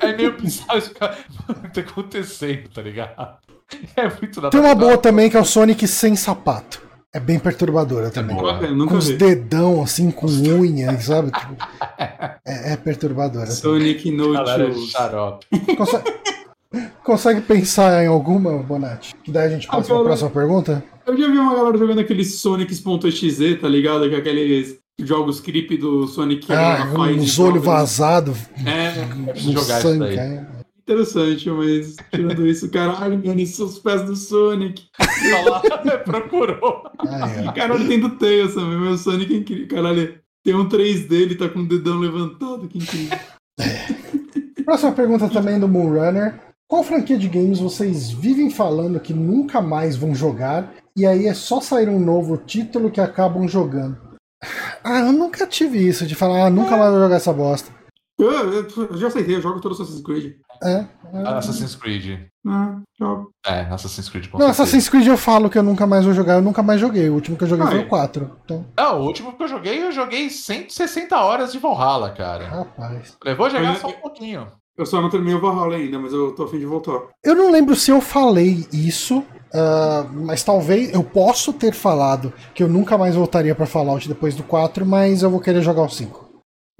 É 0.00 0.16
meio 0.16 0.32
bizarro 0.40 0.78
isso 0.78 0.94
tá 0.94 1.14
acontecendo, 1.78 2.68
tá 2.70 2.80
ligado? 2.80 3.36
É 3.96 4.08
muito 4.08 4.40
Tem 4.50 4.60
uma 4.60 4.74
boa 4.74 4.96
também 4.96 5.28
que 5.28 5.36
é 5.36 5.40
o 5.40 5.44
Sonic 5.44 5.86
sem 5.86 6.16
sapato. 6.16 6.80
É 7.14 7.20
bem 7.20 7.38
perturbadora 7.38 8.10
também. 8.10 8.34
boa. 8.36 8.60
Nunca, 8.72 8.90
Com 8.92 8.98
os 8.98 9.06
vi. 9.08 9.16
dedão 9.16 9.80
assim, 9.82 10.10
com 10.10 10.26
unha, 10.26 10.98
sabe? 11.00 11.30
Tipo, 11.30 11.54
é, 12.44 12.72
é 12.72 12.76
perturbadora. 12.76 13.46
Sonic 13.46 14.10
No 14.10 14.34
xarope. 14.88 15.46
Consegue, 15.76 16.10
consegue 17.04 17.40
pensar 17.42 18.02
em 18.02 18.08
alguma, 18.08 18.58
Bonatti? 18.58 19.14
Que 19.22 19.30
daí 19.30 19.46
a 19.46 19.50
gente 19.50 19.66
passa 19.68 19.92
Ah, 19.92 19.96
pra 19.96 20.04
próxima 20.04 20.30
pergunta? 20.30 20.82
Eu 21.06 21.16
já 21.16 21.28
vi 21.30 21.38
uma 21.38 21.54
galera 21.54 21.78
jogando 21.78 22.00
aqueles 22.00 22.34
Sonics.exe, 22.40 23.54
tá 23.56 23.68
ligado? 23.68 24.08
Que 24.08 24.16
é 24.16 24.18
aqueles 24.18 24.76
jogos 25.00 25.40
creepy 25.40 25.76
do 25.76 26.08
Sonic 26.08 26.52
a 26.52 26.82
Ah, 26.82 26.84
uns 27.10 27.38
olhos 27.38 27.64
vazados, 27.64 28.38
É, 28.66 28.92
jogar 29.36 29.78
isso 29.78 29.88
sangue. 29.88 29.98
daí. 30.00 30.18
é. 30.18 30.46
Interessante, 30.86 31.50
mas 31.50 31.96
tirando 32.10 32.46
isso, 32.46 32.70
caralho, 32.70 33.20
mano, 33.24 33.46
são 33.46 33.66
os 33.66 33.78
pés 33.78 34.02
do 34.02 34.14
Sonic. 34.14 34.84
Tá 34.96 35.50
lá, 35.50 35.98
procurou. 35.98 36.84
Ai, 36.98 37.46
ai. 37.46 37.54
Caralho, 37.54 37.88
tem 37.88 37.98
do 38.00 38.10
Tails 38.16 38.54
também, 38.54 38.78
mas 38.78 39.00
o 39.00 39.04
Sonic 39.10 39.34
é 39.34 39.36
incrível. 39.38 39.68
Caralho, 39.68 40.18
tem 40.44 40.54
um 40.54 40.68
3D, 40.68 41.12
ele 41.12 41.34
tá 41.34 41.48
com 41.48 41.60
o 41.60 41.68
dedão 41.68 41.98
levantado, 41.98 42.68
que 42.68 42.78
incrível. 42.78 43.18
Próxima 44.64 44.92
pergunta 44.92 45.28
também 45.28 45.58
do 45.58 45.68
Moonrunner. 45.68 46.40
Qual 46.66 46.82
franquia 46.82 47.18
de 47.18 47.28
games 47.28 47.58
vocês 47.60 48.10
vivem 48.10 48.50
falando 48.50 48.98
que 48.98 49.12
nunca 49.12 49.60
mais 49.60 49.96
vão 49.96 50.14
jogar 50.14 50.74
e 50.96 51.04
aí 51.06 51.26
é 51.26 51.34
só 51.34 51.60
sair 51.60 51.88
um 51.88 52.00
novo 52.00 52.36
título 52.38 52.90
que 52.90 53.00
acabam 53.00 53.46
jogando? 53.46 53.96
Ah, 54.82 55.00
eu 55.00 55.12
nunca 55.12 55.46
tive 55.46 55.78
isso 55.86 56.06
de 56.06 56.14
falar, 56.14 56.46
ah, 56.46 56.50
nunca 56.50 56.76
mais 56.76 56.90
vou 56.90 57.00
jogar 57.00 57.16
essa 57.16 57.32
bosta. 57.32 57.70
Eu, 58.18 58.30
eu- 58.30 58.68
eu 58.90 58.96
já 58.96 59.08
aceitei, 59.08 59.36
eu 59.36 59.42
jogo 59.42 59.60
todo 59.60 59.72
Assassin's 59.72 60.02
Creed. 60.02 60.34
É. 60.64 60.86
Assassin's 61.28 61.76
Creed. 61.76 62.20
Ah, 62.46 62.78
jogo. 62.98 63.30
É, 63.46 63.60
Assassin's 63.70 64.08
Creed 64.08 64.28
com 64.28 64.38
Não, 64.38 64.46
certeza. 64.46 64.62
Assassin's 64.62 64.88
Creed 64.88 65.06
eu 65.06 65.16
falo 65.16 65.48
que 65.48 65.56
eu 65.58 65.62
nunca 65.62 65.86
mais 65.86 66.04
vou 66.04 66.12
jogar, 66.14 66.34
eu 66.34 66.42
nunca 66.42 66.62
mais 66.62 66.80
joguei. 66.80 67.08
O 67.08 67.14
último 67.14 67.36
que 67.36 67.44
eu 67.44 67.48
joguei 67.48 67.64
Ah, 67.66 67.70
foi 67.70 67.80
é. 67.80 67.82
o 67.82 67.88
4. 67.88 68.30
Então, 68.44 68.66
Não, 68.76 69.00
o 69.00 69.04
último 69.06 69.32
que 69.32 69.42
eu 69.42 69.48
joguei, 69.48 69.82
eu 69.84 69.92
joguei 69.92 70.28
160 70.28 71.16
horas 71.18 71.52
de 71.52 71.58
Valhalla, 71.58 72.10
cara. 72.10 72.48
rapaz. 72.48 73.16
Levou 73.24 73.46
a 73.46 73.48
jogar 73.50 73.68
Mas- 73.70 73.80
só 73.80 73.88
um 73.88 73.92
pouquinho. 73.92 74.46
Eu 74.76 74.84
só 74.86 75.00
não 75.00 75.08
terminei 75.08 75.36
o 75.36 75.40
Valhalla 75.40 75.76
ainda, 75.76 76.00
mas 76.00 76.12
eu 76.12 76.32
tô 76.34 76.44
afim 76.44 76.58
de 76.58 76.66
voltar. 76.66 76.98
Eu 77.24 77.36
não 77.36 77.48
lembro 77.52 77.76
se 77.76 77.92
eu 77.92 78.00
falei 78.00 78.66
isso, 78.72 79.22
ah, 79.54 80.04
mas 80.12 80.42
talvez 80.42 80.92
eu 80.92 81.04
posso 81.04 81.52
ter 81.52 81.72
falado 81.72 82.32
que 82.52 82.60
eu 82.62 82.68
nunca 82.68 82.98
mais 82.98 83.14
voltaria 83.14 83.54
pra 83.54 83.66
Fallout 83.66 84.08
depois 84.08 84.34
do 84.34 84.42
4, 84.42 84.84
mas 84.84 85.22
eu 85.22 85.30
vou 85.30 85.38
querer 85.38 85.62
jogar 85.62 85.82
o 85.82 85.88
5. 85.88 86.24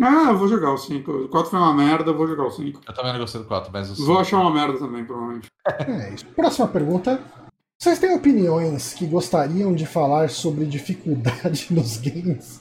Ah, 0.02 0.30
eu 0.30 0.38
vou 0.38 0.48
jogar 0.48 0.72
o 0.72 0.76
5. 0.78 1.10
O 1.10 1.28
4 1.28 1.50
foi 1.50 1.58
uma 1.58 1.72
merda, 1.72 2.10
eu 2.10 2.16
vou 2.16 2.26
jogar 2.26 2.44
o 2.44 2.50
5. 2.50 2.80
Eu 2.86 2.94
também 2.94 3.12
não 3.12 3.20
gostei 3.20 3.40
do 3.40 3.46
4, 3.46 3.70
mas 3.72 3.90
o 3.90 3.94
Vou 3.94 4.06
cinco- 4.06 4.18
achar 4.18 4.40
uma 4.40 4.50
merda 4.52 4.78
também, 4.78 5.04
provavelmente. 5.04 5.46
É 5.86 6.14
isso. 6.14 6.26
Próxima 6.34 6.66
pergunta. 6.68 7.20
Vocês 7.80 7.98
têm 7.98 8.14
opiniões 8.14 8.94
que 8.94 9.06
gostariam 9.06 9.74
de 9.74 9.86
falar 9.86 10.30
sobre 10.30 10.64
dificuldade 10.64 11.68
nos 11.70 11.96
games? 11.98 12.58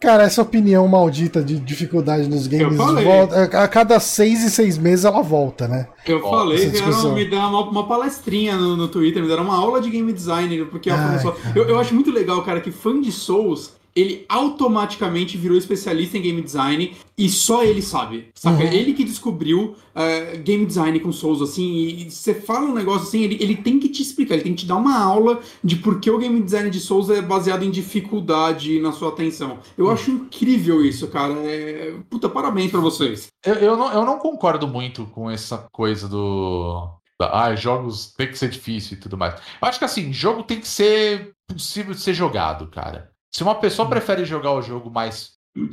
Cara, 0.00 0.22
essa 0.22 0.40
opinião 0.40 0.88
maldita 0.88 1.42
de 1.44 1.58
dificuldade 1.60 2.26
nos 2.28 2.46
games 2.46 2.78
falei. 2.78 3.04
volta, 3.04 3.42
a 3.62 3.68
cada 3.68 4.00
seis 4.00 4.42
e 4.42 4.50
seis 4.50 4.78
meses 4.78 5.04
ela 5.04 5.22
volta, 5.22 5.68
né? 5.68 5.86
Eu 6.06 6.18
Ó, 6.24 6.30
falei 6.30 6.70
discussão. 6.70 7.14
me 7.14 7.28
deram 7.28 7.50
uma, 7.50 7.68
uma 7.68 7.86
palestrinha 7.86 8.56
no, 8.56 8.74
no 8.74 8.88
Twitter, 8.88 9.20
me 9.20 9.28
deram 9.28 9.44
uma 9.44 9.56
aula 9.56 9.78
de 9.82 9.90
game 9.90 10.10
design, 10.14 10.64
porque 10.66 10.88
Ai, 10.88 11.18
eu, 11.54 11.64
eu 11.68 11.78
acho 11.78 11.94
muito 11.94 12.10
legal, 12.10 12.42
cara, 12.42 12.60
que 12.62 12.70
fã 12.70 12.98
de 13.02 13.12
Souls, 13.12 13.74
ele 13.94 14.24
automaticamente 14.28 15.36
virou 15.36 15.56
especialista 15.56 16.16
em 16.18 16.22
game 16.22 16.40
design 16.42 16.96
e 17.16 17.28
só 17.28 17.62
ele 17.64 17.82
sabe, 17.82 18.28
saca? 18.34 18.62
Uhum. 18.64 18.72
Ele 18.72 18.92
que 18.94 19.04
descobriu 19.04 19.74
eh, 19.94 20.36
game 20.38 20.64
design 20.64 20.98
com 21.00 21.12
Souls, 21.12 21.42
assim, 21.42 21.72
e 21.88 22.10
você 22.10 22.34
fala 22.34 22.66
um 22.66 22.74
negócio 22.74 23.08
assim, 23.08 23.22
ele, 23.22 23.36
ele 23.40 23.56
tem 23.56 23.78
que 23.78 23.88
te 23.88 24.02
explicar, 24.02 24.34
ele 24.34 24.44
tem 24.44 24.54
que 24.54 24.62
te 24.62 24.66
dar 24.66 24.76
uma 24.76 24.98
aula 24.98 25.40
de 25.62 25.76
por 25.76 26.00
que 26.00 26.10
o 26.10 26.18
game 26.18 26.40
design 26.40 26.70
de 26.70 26.80
Souls 26.80 27.10
é 27.10 27.20
baseado 27.20 27.62
em 27.64 27.70
dificuldade 27.70 28.80
na 28.80 28.92
sua 28.92 29.08
atenção. 29.10 29.58
Eu 29.76 29.86
Uhum. 29.86 29.90
acho 29.92 30.10
incrível 30.10 30.84
isso, 30.84 31.08
cara. 31.08 31.34
É... 31.34 31.94
Puta, 32.08 32.28
parabéns 32.28 32.70
pra 32.70 32.80
vocês. 32.80 33.26
Eu, 33.44 33.54
eu 33.54 33.76
não, 33.76 33.92
eu 33.92 34.04
não 34.04 34.18
concordo 34.18 34.66
muito 34.68 35.04
com 35.06 35.30
essa 35.30 35.66
coisa 35.72 36.08
do. 36.08 36.88
Ah, 37.20 37.54
jogos 37.54 38.14
tem 38.16 38.28
que 38.28 38.38
ser 38.38 38.48
difícil 38.48 38.96
e 38.96 39.00
tudo 39.00 39.18
mais. 39.18 39.34
Eu 39.34 39.68
acho 39.68 39.78
que 39.78 39.84
assim, 39.84 40.10
jogo 40.12 40.42
tem 40.42 40.58
que 40.58 40.66
ser 40.68 41.32
possível 41.46 41.92
de 41.92 42.00
ser 42.00 42.14
jogado, 42.14 42.66
cara. 42.68 43.10
Se 43.32 43.42
uma 43.42 43.54
pessoa 43.54 43.88
prefere 43.88 44.24
jogar 44.24 44.52
o 44.52 44.62
jogo 44.62 44.90
mais. 44.90 45.32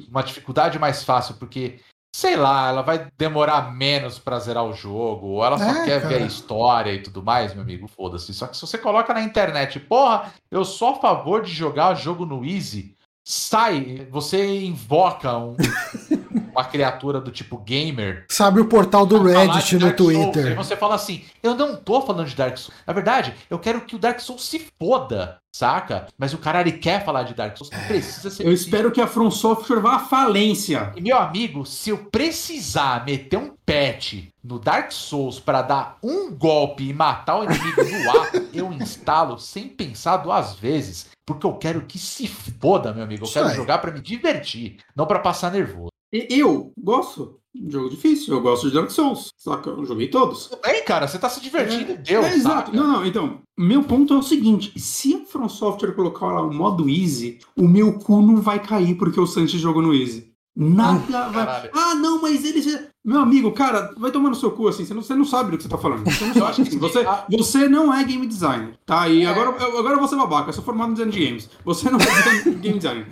uma 0.09 0.23
dificuldade 0.23 0.79
mais 0.79 1.03
fácil, 1.03 1.35
porque, 1.35 1.79
sei 2.15 2.35
lá, 2.35 2.69
ela 2.69 2.81
vai 2.81 3.07
demorar 3.17 3.71
menos 3.75 4.17
pra 4.17 4.39
zerar 4.39 4.65
o 4.65 4.73
jogo, 4.73 5.27
ou 5.27 5.45
ela 5.45 5.57
só 5.57 5.65
É, 5.69 5.85
quer 5.85 5.99
ver 6.01 6.09
cara. 6.13 6.23
a 6.23 6.27
história 6.27 6.93
e 6.93 7.01
tudo 7.01 7.21
mais, 7.21 7.53
meu 7.53 7.61
amigo, 7.63 7.88
foda-se. 7.88 8.34
Só 8.34 8.47
que 8.47 8.55
se 8.57 8.61
você 8.61 8.77
coloca 8.77 9.13
na 9.13 9.21
internet, 9.21 9.79
porra, 9.79 10.34
eu 10.49 10.65
sou 10.65 10.89
a 10.89 10.95
favor 10.95 11.43
de 11.43 11.51
jogar 11.51 11.93
jogo 11.95 12.25
no 12.25 12.43
Easy. 12.43 12.95
Sai, 13.27 14.07
você 14.09 14.61
invoca 14.63 15.38
um- 15.38 15.55
uma 16.57 16.65
criatura 16.65 17.21
do 17.21 17.31
tipo 17.31 17.57
gamer. 17.57 18.25
Sabe 18.29 18.59
o 18.59 18.65
portal 18.65 19.05
do 19.05 19.21
Reddit 19.21 19.75
no 19.75 19.81
Dark 19.81 19.97
Souls. 19.97 20.13
Twitter. 20.13 20.55
você 20.55 20.75
fala 20.75 20.95
assim: 20.95 21.23
eu 21.43 21.55
não 21.55 21.75
tô 21.75 22.01
falando 22.01 22.27
de 22.27 22.35
Dark 22.35 22.57
Souls. 22.57 22.75
Na 22.85 22.93
verdade, 22.93 23.34
eu 23.49 23.59
quero 23.59 23.81
que 23.81 23.95
o 23.95 23.99
Dark 23.99 24.19
Souls 24.19 24.43
se 24.43 24.67
foda, 24.79 25.38
saca? 25.55 26.07
Mas 26.17 26.34
o 26.34 26.39
cara 26.39 26.61
ele 26.61 26.73
quer 26.73 27.05
falar 27.05 27.23
de 27.23 27.35
Dark 27.35 27.55
Souls, 27.55 27.71
não 27.71 27.84
precisa 27.88 28.31
ser. 28.31 28.45
Eu 28.45 28.51
espero 28.51 28.91
que 28.91 28.99
a 28.99 29.07
From 29.07 29.29
Software 29.29 29.79
vá 29.79 29.95
à 29.95 29.99
falência. 29.99 30.91
E 30.95 31.01
meu 31.01 31.17
amigo, 31.17 31.65
se 31.65 31.91
eu 31.91 31.99
precisar 31.99 33.05
meter 33.05 33.38
um 33.38 33.51
patch 33.65 34.23
no 34.43 34.57
Dark 34.57 34.91
Souls 34.91 35.39
pra 35.39 35.61
dar 35.61 35.97
um 36.01 36.31
golpe 36.31 36.88
e 36.88 36.93
matar 36.93 37.39
o 37.39 37.43
inimigo 37.43 37.84
no 37.84 38.11
ato, 38.21 38.47
eu 38.53 38.73
instalo 38.73 39.38
sem 39.38 39.67
pensar 39.67 40.17
duas 40.17 40.55
vezes, 40.55 41.09
porque 41.25 41.45
eu 41.45 41.53
quero 41.53 41.81
que 41.81 41.99
se 41.99 42.27
foda, 42.27 42.93
meu 42.93 43.03
amigo. 43.03 43.23
Eu 43.23 43.25
Isso 43.25 43.34
quero 43.34 43.49
aí. 43.49 43.55
jogar 43.55 43.77
pra 43.77 43.91
me 43.91 43.99
divertir, 44.01 44.77
não 44.95 45.05
pra 45.05 45.19
passar 45.19 45.51
nervoso. 45.51 45.89
E 46.13 46.27
eu 46.39 46.71
gosto 46.79 47.39
de 47.53 47.71
jogo 47.71 47.89
difícil, 47.89 48.34
eu 48.35 48.41
gosto 48.41 48.67
de 48.69 48.73
Dark 48.75 48.89
Souls, 48.91 49.29
saca? 49.38 49.69
Eu 49.71 49.84
joguei 49.85 50.07
todos. 50.07 50.47
Tudo 50.47 50.61
bem, 50.61 50.84
cara, 50.85 51.07
você 51.07 51.17
tá 51.19 51.27
se 51.29 51.41
divertindo, 51.41 51.91
É, 51.93 51.95
deu, 51.97 52.23
é, 52.23 52.34
exato. 52.34 52.73
Não, 52.75 52.88
não, 52.88 53.05
então, 53.05 53.39
meu 53.57 53.84
ponto 53.84 54.13
é 54.13 54.17
o 54.17 54.21
seguinte: 54.23 54.79
se 54.79 55.15
a 55.15 55.25
From 55.25 55.49
Software 55.49 55.93
colocar 55.93 56.27
lá 56.27 56.41
o 56.41 56.53
modo 56.53 56.88
easy, 56.89 57.39
o 57.57 57.67
meu 57.67 57.93
cu 57.99 58.21
não 58.21 58.38
vai 58.38 58.61
cair 58.61 58.95
porque 58.95 59.19
o 59.19 59.27
Sanches 59.27 59.59
jogou 59.59 59.81
no 59.81 59.93
easy. 59.93 60.31
Nada 60.59 61.29
vai. 61.29 61.45
caralho. 61.45 61.69
Ah, 61.73 61.93
não, 61.95 62.21
mas 62.21 62.43
ele. 62.43 62.61
Meu 63.05 63.19
amigo, 63.21 63.51
cara, 63.51 63.93
vai 63.97 64.11
tomar 64.11 64.29
no 64.29 64.35
seu 64.35 64.51
cu 64.51 64.67
assim, 64.67 64.85
você 64.85 64.93
não, 64.93 65.01
você 65.03 65.13
não 65.15 65.23
sabe 65.25 65.51
do 65.51 65.57
que 65.57 65.63
você 65.63 65.69
tá 65.69 65.77
falando. 65.77 66.03
Você 66.03 66.25
não 66.25 66.34
sabe. 66.34 66.55
que 66.55 66.61
assim, 66.63 66.79
você, 66.79 66.99
a- 66.99 67.25
você 67.29 67.69
não 67.69 67.93
é 67.93 68.03
game 68.03 68.25
designer, 68.25 68.75
tá? 68.85 69.07
E 69.07 69.21
É. 69.23 69.27
agora, 69.27 69.49
eu- 69.51 69.77
agora 69.77 69.93
eu 69.95 69.99
vou 69.99 70.07
ser 70.07 70.15
babaca, 70.15 70.49
eu 70.49 70.53
sou 70.53 70.63
formado 70.63 70.89
em 70.89 70.93
design 70.93 71.11
de 71.11 71.25
games. 71.25 71.49
Você 71.63 71.89
não 71.91 71.99
é 71.99 72.41
game 72.59 72.79
designer. 72.79 73.07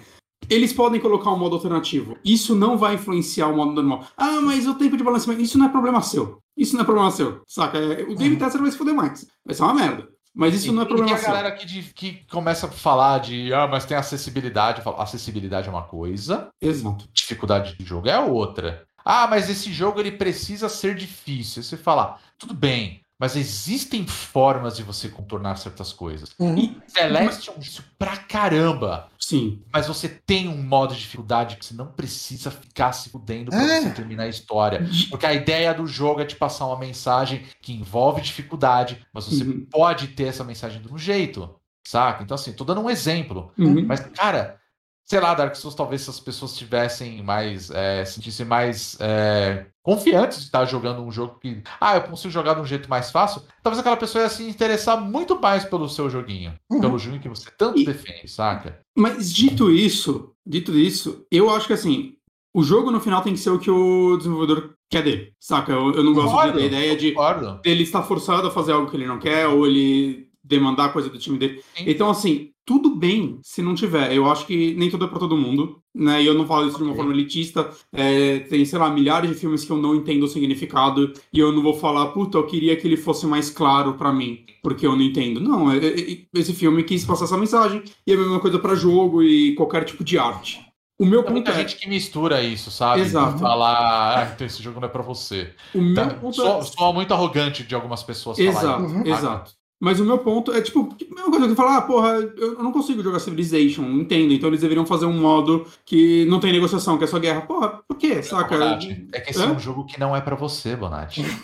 Eles 0.49 0.73
podem 0.73 0.99
colocar 0.99 1.31
um 1.31 1.38
modo 1.38 1.55
alternativo. 1.55 2.17
Isso 2.23 2.55
não 2.55 2.77
vai 2.77 2.95
influenciar 2.95 3.47
o 3.47 3.55
modo 3.55 3.73
normal. 3.73 4.05
Ah, 4.17 4.39
mas 4.41 4.67
o 4.67 4.76
tempo 4.76 4.97
de 4.97 5.03
balanceamento. 5.03 5.43
Isso 5.43 5.57
não 5.57 5.65
é 5.67 5.69
problema 5.69 6.01
seu. 6.01 6.39
Isso 6.57 6.76
não 6.76 6.81
é 6.81 6.85
problema 6.85 7.11
seu. 7.11 7.41
Saca? 7.47 7.77
É, 7.77 8.03
O 8.03 8.15
game 8.15 8.35
tester 8.38 8.61
vai 8.61 8.72
se 8.72 8.77
fuder 8.77 8.93
mais. 8.93 9.26
Vai 9.45 9.55
ser 9.55 9.63
uma 9.63 9.73
merda. 9.73 10.07
Mas 10.34 10.53
isso 10.53 10.72
não 10.73 10.81
é 10.81 10.85
problema. 10.85 11.11
E 11.11 11.15
tem 11.15 11.23
a 11.23 11.27
galera 11.27 11.51
que, 11.53 11.65
de, 11.65 11.81
que 11.93 12.26
começa 12.30 12.67
a 12.67 12.72
falar 12.72 13.19
de, 13.19 13.53
ah, 13.53 13.67
mas 13.67 13.85
tem 13.85 13.95
acessibilidade. 13.95 14.81
Falo, 14.81 14.99
acessibilidade 14.99 15.69
é 15.69 15.72
uma 15.72 15.84
coisa, 15.84 16.49
Exato. 16.61 17.07
dificuldade 17.13 17.77
de 17.77 17.85
jogo 17.85 18.09
é 18.09 18.19
outra. 18.19 18.85
Ah, 19.05 19.27
mas 19.27 19.49
esse 19.49 19.72
jogo 19.72 19.99
ele 19.99 20.11
precisa 20.11 20.67
ser 20.67 20.95
difícil. 20.95 21.63
Você 21.63 21.77
fala, 21.77 22.17
tudo 22.38 22.53
bem, 22.53 23.01
mas 23.19 23.35
existem 23.35 24.05
formas 24.05 24.75
de 24.77 24.83
você 24.83 25.07
contornar 25.09 25.55
certas 25.57 25.93
coisas. 25.93 26.31
Uhum. 26.37 26.57
E 26.57 26.77
Celeste 26.87 27.49
é 27.49 27.53
um 27.53 27.59
pra 27.97 28.17
caramba. 28.17 29.09
Sim. 29.19 29.61
Mas 29.71 29.87
você 29.87 30.07
tem 30.09 30.47
um 30.47 30.61
modo 30.61 30.93
de 30.93 30.99
dificuldade 30.99 31.55
que 31.55 31.65
você 31.65 31.73
não 31.73 31.87
precisa 31.87 32.51
ficar 32.51 32.91
se 32.91 33.09
fudendo 33.09 33.51
pra 33.51 33.61
É. 33.61 33.81
você 33.81 33.89
terminar 33.91 34.23
a 34.23 34.27
história. 34.29 34.85
Porque 35.09 35.25
a 35.25 35.33
ideia 35.33 35.73
do 35.73 35.87
jogo 35.87 36.21
é 36.21 36.25
te 36.25 36.35
passar 36.35 36.65
uma 36.67 36.77
mensagem 36.77 37.43
que 37.61 37.73
envolve 37.73 38.21
dificuldade, 38.21 39.05
mas 39.13 39.25
você 39.25 39.43
Uhum. 39.43 39.65
pode 39.71 40.09
ter 40.09 40.25
essa 40.27 40.43
mensagem 40.43 40.81
de 40.81 40.91
um 40.93 40.97
jeito, 40.97 41.55
saca? 41.87 42.21
Então, 42.23 42.35
assim, 42.35 42.51
tô 42.53 42.63
dando 42.63 42.81
um 42.81 42.89
exemplo. 42.89 43.51
Uhum. 43.57 43.85
Mas, 43.85 44.01
cara, 44.01 44.59
sei 45.06 45.19
lá, 45.19 45.34
Dark 45.36 45.56
Souls, 45.56 45.76
talvez 45.76 46.02
se 46.02 46.10
as 46.10 46.19
pessoas 46.19 46.57
tivessem 46.57 47.22
mais, 47.22 47.69
é, 47.69 48.03
sentissem 48.06 48.45
mais 48.45 48.98
é, 48.99 49.68
confiantes 49.84 50.40
de 50.40 50.44
estar 50.45 50.65
jogando 50.65 51.02
um 51.03 51.11
jogo 51.11 51.38
que, 51.40 51.61
ah, 51.80 51.95
eu 51.98 52.02
consigo 52.02 52.32
jogar 52.32 52.56
de 52.56 52.61
um 52.61 52.65
jeito 52.65 52.90
mais 52.90 53.11
fácil, 53.11 53.41
talvez 53.61 53.80
aquela 53.80 53.98
pessoa 53.98 54.23
ia 54.23 54.30
se 54.30 54.44
interessar 54.44 54.99
muito 54.99 55.40
mais 55.40 55.64
pelo 55.64 55.88
seu 55.88 56.10
joguinho, 56.10 56.53
Uhum. 56.72 56.82
pelo 56.82 56.98
jogo 56.98 57.19
que 57.19 57.30
você 57.30 57.49
tanto 57.56 57.80
E- 57.80 57.86
defende, 57.86 58.27
saca? 58.27 58.80
Mas 58.98 59.32
dito 59.32 59.72
isso, 59.72 60.32
dito 60.45 60.76
isso, 60.77 61.23
eu 61.32 61.49
acho 61.52 61.68
que 61.68 61.73
assim, 61.73 62.15
o 62.53 62.64
jogo 62.64 62.90
no 62.90 62.99
final 62.99 63.22
tem 63.22 63.34
que 63.34 63.40
ser 63.40 63.52
o 63.52 63.60
que 63.60 63.69
o 63.69 64.18
desenvolvedor 64.18 64.73
quer 64.90 65.03
dele, 65.03 65.34
saca? 65.40 65.72
Eu, 65.72 65.94
eu 65.94 66.03
não 66.03 66.14
gosto 66.14 66.32
Concordo, 66.32 66.57
da 66.60 66.65
ideia 66.65 66.95
de 66.98 67.11
Concordo. 67.11 67.60
ele 67.64 67.84
estar 67.84 68.02
forçado 68.02 68.48
a 68.48 68.52
fazer 68.52 68.72
algo 68.72 68.90
que 68.90 68.98
ele 68.98 69.06
não 69.06 69.19
quer, 69.19 69.45
ou 69.48 69.68
ele 69.68 70.30
demandar 70.44 70.94
coisa 70.94 71.10
do 71.10 71.18
time 71.19 71.38
dele. 71.38 71.61
Sim. 71.76 71.84
Então, 71.88 72.10
assim, 72.10 72.52
tudo 72.65 72.95
bem 72.95 73.39
se 73.43 73.61
não 73.61 73.75
tiver. 73.75 74.11
Eu 74.13 74.29
acho 74.29 74.45
que 74.47 74.73
nem 74.73 74.89
tudo 74.89 75.05
é 75.05 75.07
pra 75.07 75.19
todo 75.19 75.37
mundo, 75.37 75.79
né? 75.93 76.21
E 76.23 76.25
eu 76.25 76.33
não 76.33 76.47
falo 76.47 76.67
isso 76.67 76.77
de 76.77 76.83
uma 76.83 76.95
forma 76.95 77.13
elitista. 77.13 77.69
É, 77.93 78.39
tem, 78.39 78.65
sei 78.65 78.79
lá, 78.79 78.89
milhares 78.89 79.29
de 79.29 79.35
filmes 79.35 79.63
que 79.63 79.71
eu 79.71 79.77
não 79.77 79.93
entendo 79.95 80.23
o 80.23 80.27
significado 80.27 81.13
e 81.31 81.39
eu 81.39 81.51
não 81.51 81.61
vou 81.61 81.73
falar, 81.75 82.07
puta, 82.07 82.37
eu 82.37 82.45
queria 82.47 82.75
que 82.75 82.87
ele 82.87 82.97
fosse 82.97 83.27
mais 83.27 83.49
claro 83.49 83.93
pra 83.93 84.11
mim, 84.11 84.45
porque 84.63 84.85
eu 84.87 84.95
não 84.95 85.01
entendo. 85.03 85.39
Não, 85.39 85.71
é- 85.71 85.77
é- 85.77 86.17
esse 86.33 86.53
filme 86.53 86.83
quis 86.83 87.05
passar 87.05 87.25
essa 87.25 87.37
mensagem 87.37 87.83
e 88.05 88.11
é 88.11 88.15
a 88.15 88.17
mesma 88.17 88.39
coisa 88.39 88.57
pra 88.57 88.73
jogo 88.75 89.21
e 89.21 89.53
qualquer 89.55 89.83
tipo 89.85 90.03
de 90.03 90.17
arte. 90.17 90.59
O 90.97 91.05
meu 91.05 91.23
Tem 91.23 91.33
muita 91.33 91.51
é, 91.51 91.55
gente 91.55 91.75
que 91.75 91.89
mistura 91.89 92.41
isso, 92.41 92.71
sabe? 92.71 93.01
Exato. 93.01 93.37
Falar, 93.39 94.17
ah, 94.17 94.31
então 94.33 94.47
esse 94.47 94.63
jogo 94.63 94.79
não 94.79 94.87
é 94.87 94.91
pra 94.91 95.01
você. 95.03 95.53
o 95.73 95.81
meu 95.81 95.93
Tá, 95.93 96.13
ponto 96.13 96.35
soa, 96.37 96.59
é 96.59 96.61
soa 96.61 96.93
muito 96.93 97.13
arrogante 97.13 97.63
de 97.63 97.75
algumas 97.75 98.01
pessoas 98.01 98.37
falar 98.37 98.49
Exato, 98.49 98.85
isso. 98.85 98.93
Saca? 98.95 99.09
exato. 99.09 99.51
Mas 99.80 99.99
o 99.99 100.06
meu 100.06 100.18
ponto 100.18 100.52
é, 100.53 100.61
tipo, 100.61 100.95
a 101.11 101.15
mesma 101.15 101.30
coisa 101.31 101.47
que 101.47 101.56
falar, 101.56 101.77
ah, 101.77 101.81
porra, 101.81 102.10
eu 102.38 102.64
não 102.64 102.72
consigo 102.72 103.03
jogar 103.03 103.19
Civilization, 103.19 103.84
entendo. 103.84 104.34
Então 104.34 104.49
eles 104.49 104.61
deveriam 104.61 104.85
fazer 104.85 105.06
um 105.06 105.19
modo 105.19 105.65
que 105.85 106.26
não 106.26 106.39
tem 106.39 106.53
negociação, 106.53 106.97
que 106.97 107.03
é 107.03 107.07
só 107.07 107.19
guerra. 107.19 107.41
Porra, 107.41 107.81
por 107.88 107.97
quê, 107.97 108.23
saca? 108.23 108.57
Bonatti, 108.57 109.07
é 109.14 109.19
que 109.19 109.31
esse 109.31 109.41
é 109.41 109.45
Hã? 109.45 109.52
um 109.52 109.60
jogo 109.60 109.85
que 109.85 109.99
não 109.99 110.15
é 110.15 110.22
pra 110.22 110.35
você, 110.35 110.76
Bonatti. 110.76 111.22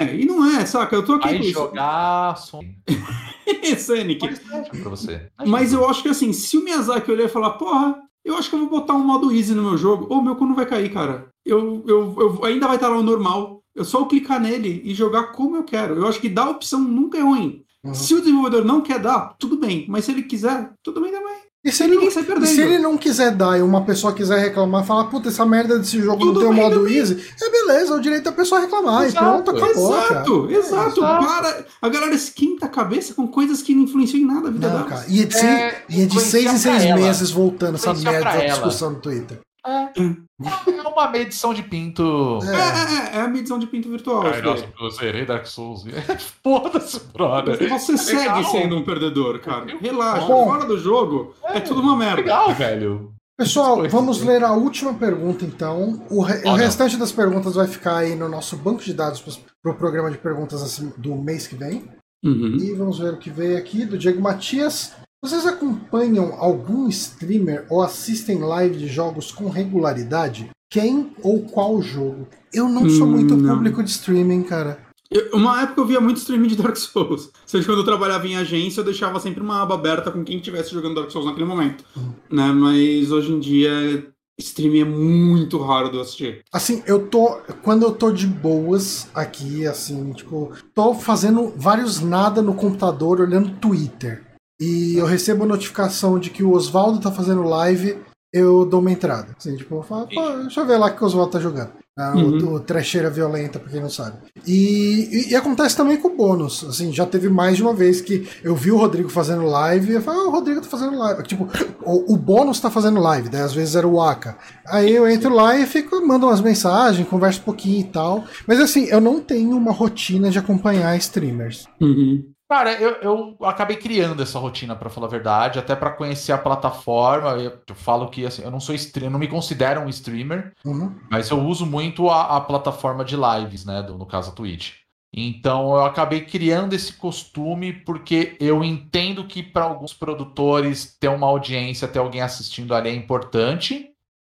É, 0.00 0.16
e 0.16 0.24
não 0.24 0.44
é, 0.46 0.64
saca? 0.64 0.96
Eu 0.96 1.04
tô 1.04 1.12
aqui 1.14 1.28
Vai 1.28 1.38
com 1.38 1.44
isso. 1.44 1.52
jogar 1.52 2.36
som. 2.38 2.62
Sonic. 3.78 4.26
É 4.26 4.78
você. 4.84 5.28
Mas 5.46 5.72
eu 5.72 5.88
acho 5.88 6.02
que 6.02 6.08
assim, 6.08 6.32
se 6.32 6.56
o 6.56 6.64
Miyazaki 6.64 7.10
olhar 7.10 7.24
e 7.24 7.28
falar, 7.28 7.50
porra, 7.50 7.96
eu 8.24 8.36
acho 8.36 8.48
que 8.48 8.56
eu 8.56 8.60
vou 8.60 8.68
botar 8.68 8.94
um 8.94 9.04
modo 9.04 9.32
easy 9.32 9.54
no 9.54 9.62
meu 9.62 9.76
jogo, 9.76 10.06
ou 10.08 10.22
meu 10.22 10.36
cu 10.36 10.46
não 10.46 10.54
vai 10.54 10.66
cair, 10.66 10.92
cara. 10.92 11.28
Eu, 11.44 11.84
eu, 11.86 12.16
eu 12.18 12.44
ainda 12.44 12.66
vai 12.66 12.76
estar 12.76 12.88
lá 12.88 12.96
o 12.96 13.02
normal. 13.02 13.61
Eu 13.74 13.84
só 13.84 14.04
clicar 14.04 14.40
nele 14.40 14.82
e 14.84 14.94
jogar 14.94 15.32
como 15.32 15.56
eu 15.56 15.62
quero. 15.64 15.96
Eu 15.96 16.06
acho 16.06 16.20
que 16.20 16.28
dar 16.28 16.48
opção 16.50 16.80
nunca 16.80 17.18
é 17.18 17.22
ruim. 17.22 17.62
Uhum. 17.84 17.94
Se 17.94 18.14
o 18.14 18.20
desenvolvedor 18.20 18.64
não 18.64 18.80
quer 18.80 18.98
dar, 18.98 19.34
tudo 19.38 19.56
bem. 19.56 19.86
Mas 19.88 20.04
se 20.04 20.12
ele 20.12 20.22
quiser, 20.22 20.70
tudo 20.82 21.00
bem 21.00 21.10
também. 21.10 21.36
E 21.64 21.70
se 21.70 21.84
ele, 21.84 21.94
e 21.96 22.10
se 22.46 22.60
ele 22.60 22.78
não 22.80 22.98
quiser 22.98 23.30
dar 23.30 23.56
e 23.56 23.62
uma 23.62 23.84
pessoa 23.84 24.12
quiser 24.12 24.36
reclamar, 24.40 24.84
falar, 24.84 25.04
puta, 25.04 25.28
essa 25.28 25.46
merda 25.46 25.78
desse 25.78 26.02
jogo 26.02 26.18
Tudo 26.18 26.40
não 26.40 26.40
tem 26.40 26.50
o 26.50 26.52
modo 26.52 26.76
também. 26.80 26.96
easy, 26.98 27.24
é 27.40 27.50
beleza, 27.50 27.94
é 27.94 27.96
o 27.96 28.00
direito 28.00 28.24
da 28.24 28.32
pessoa 28.32 28.60
reclamar. 28.60 29.04
Exato. 29.04 29.24
E 29.24 29.28
pronto, 29.44 29.64
acabou, 29.64 29.92
cara. 29.92 30.04
exato, 30.04 30.50
exato. 30.50 31.00
Exato. 31.00 31.00
Para, 31.00 31.64
a 31.80 31.88
galera 31.88 32.14
esquenta 32.16 32.66
a 32.66 32.68
cabeça 32.68 33.14
com 33.14 33.28
coisas 33.28 33.62
que 33.62 33.76
não 33.76 33.84
influenciam 33.84 34.20
em 34.20 34.26
nada 34.26 34.48
a 34.48 34.50
vida 34.50 34.66
Não, 34.68 34.74
dela. 34.78 34.88
cara. 34.88 35.04
E 35.08 35.22
é 35.22 35.24
de, 35.24 35.36
É, 35.36 35.38
seis, 35.40 35.74
e 35.88 36.02
é 36.02 36.06
de 36.06 36.20
seis 36.20 36.52
em 36.52 36.58
seis 36.58 36.82
ela. 36.82 37.00
meses 37.00 37.30
voltando 37.30 37.76
essa 37.76 37.94
merda 37.94 38.24
da 38.24 38.44
discussão 38.46 38.90
no 38.90 38.98
Twitter. 39.00 39.38
É 39.64 40.88
uma 40.88 41.08
medição 41.08 41.54
de 41.54 41.62
pinto. 41.62 42.40
É, 42.42 43.14
é, 43.14 43.16
é, 43.16 43.18
é 43.18 43.20
a 43.20 43.28
medição 43.28 43.58
de 43.58 43.66
pinto 43.66 43.88
virtual. 43.88 44.26
Ai, 44.26 44.42
nossa, 44.42 44.66
eu 44.80 44.90
zerei 44.90 45.24
Dark 45.24 45.46
Souls. 45.46 45.84
Foda-se, 46.42 47.00
brother. 47.12 47.56
Você 47.68 47.92
legal. 47.92 48.42
segue 48.42 48.44
sendo 48.50 48.76
um 48.76 48.84
perdedor, 48.84 49.38
cara. 49.40 49.66
Relaxa. 49.80 50.26
Bom. 50.26 50.46
Fora 50.46 50.64
do 50.64 50.78
jogo, 50.78 51.34
é, 51.44 51.60
tudo 51.60 51.80
uma 51.80 51.96
merda. 51.96 52.22
Legal, 52.22 52.54
velho. 52.54 53.12
Pessoal, 53.38 53.88
vamos 53.88 54.20
hein? 54.20 54.28
ler 54.28 54.44
a 54.44 54.52
última 54.52 54.94
pergunta 54.94 55.44
então. 55.44 56.04
O, 56.10 56.22
re- 56.22 56.42
o 56.42 56.44
não. 56.44 56.54
restante 56.54 56.96
das 56.96 57.12
perguntas 57.12 57.54
vai 57.54 57.66
ficar 57.66 57.98
aí 57.98 58.14
no 58.14 58.28
nosso 58.28 58.56
banco 58.56 58.82
de 58.82 58.92
dados 58.92 59.20
para 59.62 59.72
o 59.72 59.76
programa 59.76 60.10
de 60.10 60.18
perguntas 60.18 60.62
assim, 60.62 60.92
do 60.98 61.14
mês 61.16 61.46
que 61.46 61.54
vem. 61.54 61.84
Uhum. 62.24 62.56
E 62.60 62.74
vamos 62.74 62.98
ver 62.98 63.14
o 63.14 63.18
que 63.18 63.30
veio 63.30 63.56
aqui 63.58 63.84
do 63.84 63.98
Diego 63.98 64.20
Matias. 64.20 64.92
Vocês 65.24 65.46
acompanham 65.46 66.34
algum 66.36 66.88
streamer 66.88 67.64
ou 67.70 67.80
assistem 67.80 68.38
live 68.40 68.76
de 68.76 68.88
jogos 68.88 69.30
com 69.30 69.48
regularidade? 69.48 70.50
Quem 70.68 71.12
ou 71.22 71.42
qual 71.44 71.80
jogo? 71.80 72.26
Eu 72.52 72.68
não 72.68 72.90
sou 72.90 73.06
Hum, 73.06 73.10
muito 73.12 73.36
não. 73.36 73.54
público 73.54 73.84
de 73.84 73.90
streaming, 73.90 74.42
cara. 74.42 74.80
Eu- 75.08 75.30
uma 75.34 75.62
época 75.62 75.80
eu 75.80 75.86
via 75.86 76.00
muito 76.00 76.16
streaming 76.16 76.48
de 76.48 76.56
Dark 76.56 76.74
Souls. 76.76 77.30
Seja 77.46 77.64
quando 77.66 77.78
eu 77.78 77.84
trabalhava 77.84 78.26
em 78.26 78.36
agência, 78.36 78.80
eu 78.80 78.84
deixava 78.84 79.20
sempre 79.20 79.40
uma 79.42 79.62
aba 79.62 79.76
aberta 79.76 80.10
com 80.10 80.24
quem 80.24 80.38
estivesse 80.38 80.72
jogando 80.72 80.96
Dark 80.96 81.10
Souls 81.12 81.26
naquele 81.28 81.46
momento. 81.46 81.84
Né? 82.28 82.46
Mas 82.50 83.12
hoje 83.12 83.30
em 83.30 83.38
dia, 83.38 84.04
streaming 84.40 84.80
é 84.80 84.84
muito 84.84 85.56
raro 85.58 85.88
de 85.92 86.00
assistir. 86.00 86.42
Assim, 86.52 86.82
eu 86.84 87.06
tô. 87.06 87.36
Quando 87.62 87.84
eu 87.84 87.92
tô 87.92 88.10
de 88.10 88.26
boas 88.26 89.06
aqui, 89.14 89.68
assim, 89.68 90.12
tipo, 90.14 90.50
tô 90.74 90.94
fazendo 90.94 91.52
vários 91.56 92.00
nada 92.00 92.42
no 92.42 92.54
computador, 92.54 93.20
olhando 93.20 93.50
Twitter. 93.60 94.24
E 94.62 94.96
eu 94.96 95.06
recebo 95.06 95.44
a 95.44 95.46
notificação 95.46 96.18
de 96.18 96.30
que 96.30 96.42
o 96.44 96.52
Oswaldo 96.52 97.00
tá 97.00 97.10
fazendo 97.10 97.42
live, 97.42 97.96
eu 98.32 98.64
dou 98.64 98.80
uma 98.80 98.92
entrada. 98.92 99.34
Assim, 99.38 99.56
tipo, 99.56 99.74
eu 99.76 99.82
falo, 99.82 100.06
pô, 100.06 100.22
deixa 100.42 100.60
eu 100.60 100.66
ver 100.66 100.78
lá 100.78 100.86
o 100.86 100.94
que 100.96 101.02
o 101.02 101.06
Oswaldo 101.06 101.32
tá 101.32 101.40
jogando. 101.40 101.70
Ah, 101.98 102.14
o- 102.16 102.20
Uhum. 102.20 102.54
o, 102.54 102.60
trecheira 102.60 103.10
violenta, 103.10 103.58
pra 103.58 103.68
quem 103.70 103.78
não 103.82 103.90
sabe. 103.90 104.16
E, 104.46 105.08
e- 105.12 105.30
e 105.32 105.36
acontece 105.36 105.76
também 105.76 105.98
com 105.98 106.08
o 106.08 106.16
bônus. 106.16 106.64
Assim, 106.64 106.90
já 106.90 107.04
teve 107.04 107.28
mais 107.28 107.56
de 107.58 107.62
uma 107.62 107.74
vez 107.74 108.00
que 108.00 108.26
eu 108.42 108.56
vi 108.56 108.70
o 108.72 108.78
Rodrigo 108.78 109.10
fazendo 109.10 109.44
live 109.44 109.90
e 109.92 109.94
eu 109.96 110.00
falei, 110.00 110.20
ah, 110.20 110.28
o 110.28 110.30
Rodrigo 110.30 110.62
tá 110.62 110.68
fazendo 110.68 110.96
live. 110.96 111.22
Tipo, 111.24 111.46
o, 111.84 112.14
o 112.14 112.16
bônus 112.16 112.60
tá 112.60 112.70
fazendo 112.70 112.98
live, 112.98 113.28
daí 113.28 113.42
às 113.42 113.52
vezes 113.52 113.76
era 113.76 113.86
o 113.86 114.00
Aka. 114.00 114.38
Aí 114.68 114.90
eu 114.90 115.06
entro 115.06 115.34
lá 115.34 115.54
e 115.58 115.66
fico, 115.66 116.00
mando 116.06 116.24
umas 116.26 116.40
mensagens, 116.40 117.06
converso 117.06 117.40
um 117.40 117.44
pouquinho 117.44 117.80
e 117.80 117.84
tal. 117.84 118.24
Mas 118.48 118.58
assim, 118.58 118.84
eu 118.86 119.00
não 119.00 119.20
tenho 119.20 119.54
uma 119.54 119.72
rotina 119.72 120.30
de 120.30 120.38
acompanhar 120.38 120.96
streamers. 120.96 121.66
Uhum. 121.78 122.24
Cara, 122.52 122.74
eu, 122.74 122.96
eu 123.40 123.46
acabei 123.46 123.76
criando 123.76 124.22
essa 124.22 124.38
rotina, 124.38 124.76
pra 124.76 124.90
falar 124.90 125.06
a 125.06 125.10
verdade, 125.10 125.58
até 125.58 125.74
pra 125.74 125.88
conhecer 125.88 126.32
a 126.32 126.36
plataforma. 126.38 127.30
Eu, 127.30 127.58
eu 127.66 127.74
falo 127.74 128.10
que 128.10 128.26
assim, 128.26 128.42
eu 128.42 128.50
não 128.50 128.60
sou 128.60 128.74
streamer, 128.74 129.10
não 129.10 129.18
me 129.18 129.26
considero 129.26 129.80
um 129.80 129.88
streamer, 129.88 130.52
Uhum. 130.62 130.94
mas 131.10 131.30
eu 131.30 131.40
uso 131.40 131.64
muito 131.64 132.10
a, 132.10 132.36
a 132.36 132.40
plataforma 132.42 133.06
de 133.06 133.16
lives, 133.16 133.64
né? 133.64 133.82
do- 133.82 133.96
no 133.96 134.04
caso 134.04 134.32
a 134.32 134.34
Twitch. 134.34 134.74
Então 135.14 135.74
eu 135.74 135.82
acabei 135.86 136.26
criando 136.26 136.74
esse 136.74 136.92
costume 136.92 137.72
porque 137.72 138.36
eu 138.38 138.62
entendo 138.62 139.26
que 139.26 139.42
para 139.42 139.64
alguns 139.64 139.94
produtores 139.94 140.94
ter 141.00 141.08
uma 141.08 141.26
audiência, 141.28 141.88
ter 141.88 142.00
alguém 142.00 142.20
assistindo 142.20 142.74
ali 142.74 142.90
é 142.90 142.94
importante. 142.94 143.88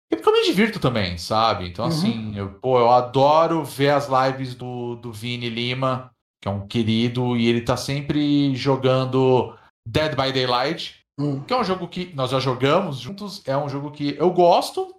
E 0.09 0.15
porque 0.15 0.29
eu 0.29 0.33
me 0.33 0.45
divirto 0.45 0.79
também, 0.79 1.17
sabe? 1.17 1.67
Então, 1.67 1.83
Uhum. 1.83 1.91
assim, 1.91 2.37
eu, 2.37 2.53
pô, 2.53 2.79
eu 2.79 2.89
adoro 2.89 3.65
ver 3.65 3.89
as 3.89 4.07
lives 4.07 4.55
do, 4.55 4.95
do 4.95 5.11
Vini 5.11 5.49
Lima, 5.49 6.09
que 6.43 6.49
é 6.49 6.51
um 6.51 6.67
querido, 6.67 7.37
e 7.37 7.47
ele 7.47 7.61
tá 7.61 7.77
sempre 7.77 8.53
jogando 8.53 9.55
Dead 9.87 10.13
by 10.13 10.33
Daylight, 10.33 10.99
Hum. 11.17 11.39
que 11.41 11.53
é 11.53 11.57
um 11.57 11.63
jogo 11.63 11.87
que 11.87 12.11
nós 12.15 12.31
já 12.31 12.39
jogamos 12.39 12.97
juntos, 12.97 13.41
é 13.47 13.55
um 13.55 13.69
jogo 13.69 13.91
que 13.91 14.13
eu 14.19 14.29
gosto, 14.29 14.93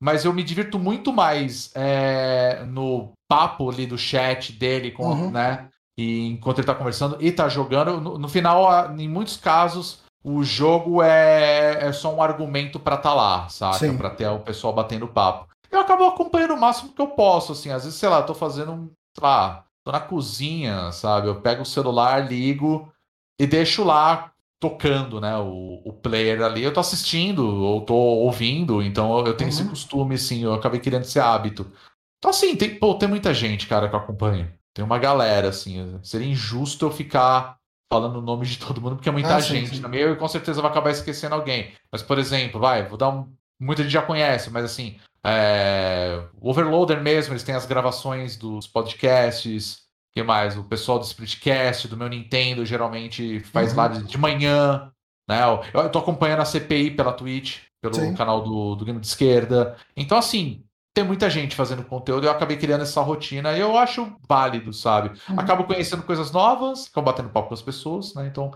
mas 0.00 0.24
eu 0.24 0.32
me 0.32 0.44
divirto 0.44 0.78
muito 0.78 1.12
mais 1.12 1.72
é, 1.74 2.62
no 2.68 3.10
papo 3.28 3.68
ali 3.68 3.86
do 3.86 3.98
chat 3.98 4.52
dele, 4.52 4.92
com, 4.92 5.04
Uhum. 5.06 5.30
né? 5.32 5.68
E 5.98 6.28
enquanto 6.28 6.58
ele 6.58 6.66
tá 6.66 6.74
conversando 6.76 7.16
e 7.20 7.32
tá 7.32 7.48
jogando. 7.48 8.00
No, 8.00 8.16
no 8.18 8.28
final, 8.28 8.94
em 8.96 9.08
muitos 9.08 9.36
casos, 9.36 10.00
o 10.24 10.44
jogo 10.44 11.02
é, 11.02 11.88
é 11.88 11.92
só 11.92 12.14
um 12.14 12.22
argumento 12.22 12.78
pra 12.78 12.96
tá 12.96 13.12
lá, 13.14 13.48
saca? 13.48 13.78
Sim. 13.78 13.96
Pra 13.96 14.10
ter 14.10 14.28
o 14.28 14.38
pessoal 14.40 14.72
batendo 14.72 15.08
papo. 15.08 15.48
Eu 15.72 15.80
acabo 15.80 16.04
acompanhando 16.04 16.54
o 16.54 16.60
máximo 16.60 16.92
que 16.92 17.00
eu 17.02 17.08
posso, 17.08 17.50
assim. 17.52 17.70
Às 17.70 17.84
vezes, 17.84 17.98
sei 17.98 18.08
lá, 18.08 18.22
tô 18.22 18.34
fazendo 18.34 18.70
um. 18.72 18.90
Sei 19.16 19.22
lá, 19.24 19.63
tô 19.84 19.92
na 19.92 20.00
cozinha, 20.00 20.90
sabe? 20.92 21.28
Eu 21.28 21.40
pego 21.40 21.62
o 21.62 21.66
celular, 21.66 22.26
ligo 22.26 22.92
e 23.38 23.46
deixo 23.46 23.84
lá 23.84 24.32
tocando, 24.60 25.20
né? 25.20 25.36
O, 25.36 25.82
o 25.84 25.92
player 25.92 26.42
ali. 26.42 26.62
Eu 26.62 26.72
tô 26.72 26.80
assistindo 26.80 27.44
ou 27.46 27.84
tô 27.84 27.94
ouvindo, 27.94 28.82
então 28.82 29.18
eu, 29.18 29.26
eu 29.28 29.36
tenho 29.36 29.48
esse 29.48 29.62
Uhum. 29.62 29.68
costume, 29.70 30.14
assim. 30.14 30.42
Eu 30.42 30.54
acabei 30.54 30.80
criando 30.80 31.02
esse 31.02 31.20
hábito. 31.20 31.70
Então, 32.18 32.30
assim, 32.30 32.56
tem, 32.56 32.78
pô, 32.78 32.94
tem 32.94 33.08
muita 33.08 33.34
gente, 33.34 33.66
cara, 33.66 33.88
que 33.88 33.94
eu 33.94 33.98
acompanho. 33.98 34.50
Tem 34.72 34.84
uma 34.84 34.98
galera, 34.98 35.48
assim. 35.50 35.98
Seria 36.02 36.26
injusto 36.26 36.86
eu 36.86 36.90
ficar 36.90 37.56
falando 37.92 38.16
o 38.18 38.22
nome 38.22 38.46
de 38.46 38.58
todo 38.58 38.80
mundo, 38.80 38.96
porque 38.96 39.08
é 39.08 39.12
muita 39.12 39.36
Ah, 39.36 39.40
sim, 39.40 39.54
gente 39.66 39.76
sim. 39.76 39.82
no 39.82 39.88
meio 39.88 40.12
e 40.12 40.16
com 40.16 40.26
certeza 40.26 40.62
vai 40.62 40.70
acabar 40.70 40.90
esquecendo 40.90 41.34
alguém. 41.34 41.72
Mas, 41.92 42.02
por 42.02 42.18
exemplo, 42.18 42.58
vai, 42.58 42.86
vou 42.88 42.96
dar 42.96 43.10
um. 43.10 43.30
Muita 43.60 43.82
gente 43.82 43.92
já 43.92 44.02
conhece, 44.02 44.50
mas 44.50 44.64
assim, 44.64 44.98
é, 45.24 46.22
o 46.40 46.50
Overloader 46.50 47.00
mesmo, 47.02 47.32
eles 47.32 47.42
têm 47.42 47.54
as 47.54 47.66
gravações 47.66 48.36
dos 48.36 48.66
podcasts. 48.66 49.82
que 50.12 50.22
mais? 50.22 50.56
O 50.56 50.62
pessoal 50.64 50.98
do 50.98 51.04
Splitcast, 51.04 51.88
do 51.88 51.96
meu 51.96 52.08
Nintendo, 52.08 52.64
geralmente 52.64 53.40
faz 53.40 53.70
Uhum. 53.72 53.78
live 53.78 54.04
de 54.04 54.16
manhã. 54.18 54.92
Né? 55.28 55.42
Eu, 55.42 55.80
eu 55.82 55.88
tô 55.90 55.98
acompanhando 55.98 56.40
a 56.40 56.44
CPI 56.44 56.92
pela 56.92 57.12
Twitch, 57.12 57.62
pelo 57.82 57.94
Sim. 57.94 58.14
canal 58.14 58.42
do, 58.42 58.76
do 58.76 58.84
Game 58.84 59.00
de 59.00 59.06
Esquerda. 59.06 59.76
Então, 59.96 60.16
assim, 60.16 60.62
tem 60.94 61.02
muita 61.02 61.28
gente 61.28 61.56
fazendo 61.56 61.82
conteúdo, 61.82 62.26
eu 62.26 62.30
acabei 62.30 62.56
criando 62.56 62.82
essa 62.82 63.00
rotina 63.00 63.52
e 63.56 63.60
eu 63.60 63.76
acho 63.76 64.14
válido, 64.28 64.72
sabe? 64.72 65.18
Uhum. 65.28 65.40
Acabo 65.40 65.64
conhecendo 65.64 66.04
coisas 66.04 66.30
novas, 66.30 66.86
acabo 66.88 67.06
batendo 67.06 67.30
papo 67.30 67.48
com 67.48 67.54
as 67.54 67.62
pessoas, 67.62 68.14
né? 68.14 68.28
Então, 68.28 68.52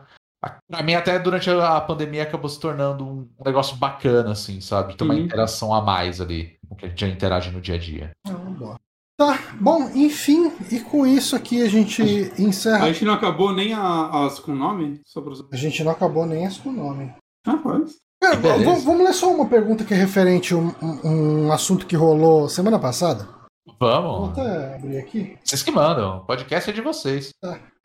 pra 0.71 0.83
mim, 0.83 0.95
até 0.95 1.19
durante 1.19 1.51
a 1.51 1.81
pandemia, 1.81 2.23
acabou 2.23 2.49
se 2.49 2.61
tornando 2.61 3.05
um 3.05 3.29
negócio 3.45 3.77
bacana, 3.77 4.33
assim, 4.33 4.61
sabe? 4.61 4.97
Ter 4.97 5.05
uma 5.05 5.15
Uhum. 5.15 5.21
interação 5.21 5.75
a 5.75 5.81
mais 5.83 6.21
ali, 6.21 6.57
com 6.69 6.75
o 6.75 6.77
que 6.79 6.87
a 6.87 6.89
gente 6.89 7.01
já 7.01 7.09
interage 7.09 7.51
no 7.51 7.61
dia 7.61 7.75
a 7.75 7.79
dia. 7.79 8.11
Ah, 8.27 8.33
boa. 8.33 8.77
Tá, 9.19 9.37
bom, 9.61 9.91
enfim, 9.97 10.53
e 10.71 10.79
com 10.79 11.05
isso 11.05 11.35
aqui 11.35 11.61
a 11.61 11.69
gente 11.69 12.01
encerra. 12.39 12.85
A 12.85 12.93
gente 12.93 13.05
não 13.05 13.15
acabou 13.15 13.53
nem 13.53 13.73
a- 13.75 14.27
as 14.27 14.39
com 14.39 14.55
nome? 14.55 15.01
Só 15.05 15.21
pra... 15.21 15.33
A 15.53 15.57
gente 15.57 15.83
não 15.83 15.91
acabou 15.91 16.25
nem 16.25 16.45
esse 16.45 16.61
com 16.61 16.69
o 16.69 16.73
nome. 16.73 17.13
Cara, 17.45 18.37
Que 18.37 18.43
beleza. 18.43 18.65
vamos, 18.65 18.85
vamos 18.85 19.05
ler 19.05 19.13
só 19.15 19.33
uma 19.35 19.47
pergunta 19.49 19.85
que 19.85 19.93
é 19.93 19.97
referente 19.97 20.55
a 20.55 20.57
um, 20.57 20.73
um- 21.05 21.53
assunto 21.53 21.85
que 21.87 21.97
rolou 21.97 22.49
semana 22.49 22.79
passada. 22.79 23.29
Vou 23.67 23.77
Vamos! 23.91 24.31
até 24.39 24.75
abrir 24.77 24.99
aqui. 24.99 25.37
Vocês 25.45 25.63
que 25.63 25.71
mandam, 25.71 26.19
o 26.19 26.21
podcast 26.25 26.71
é 26.71 26.73
de 26.73 26.81
vocês. 26.81 27.31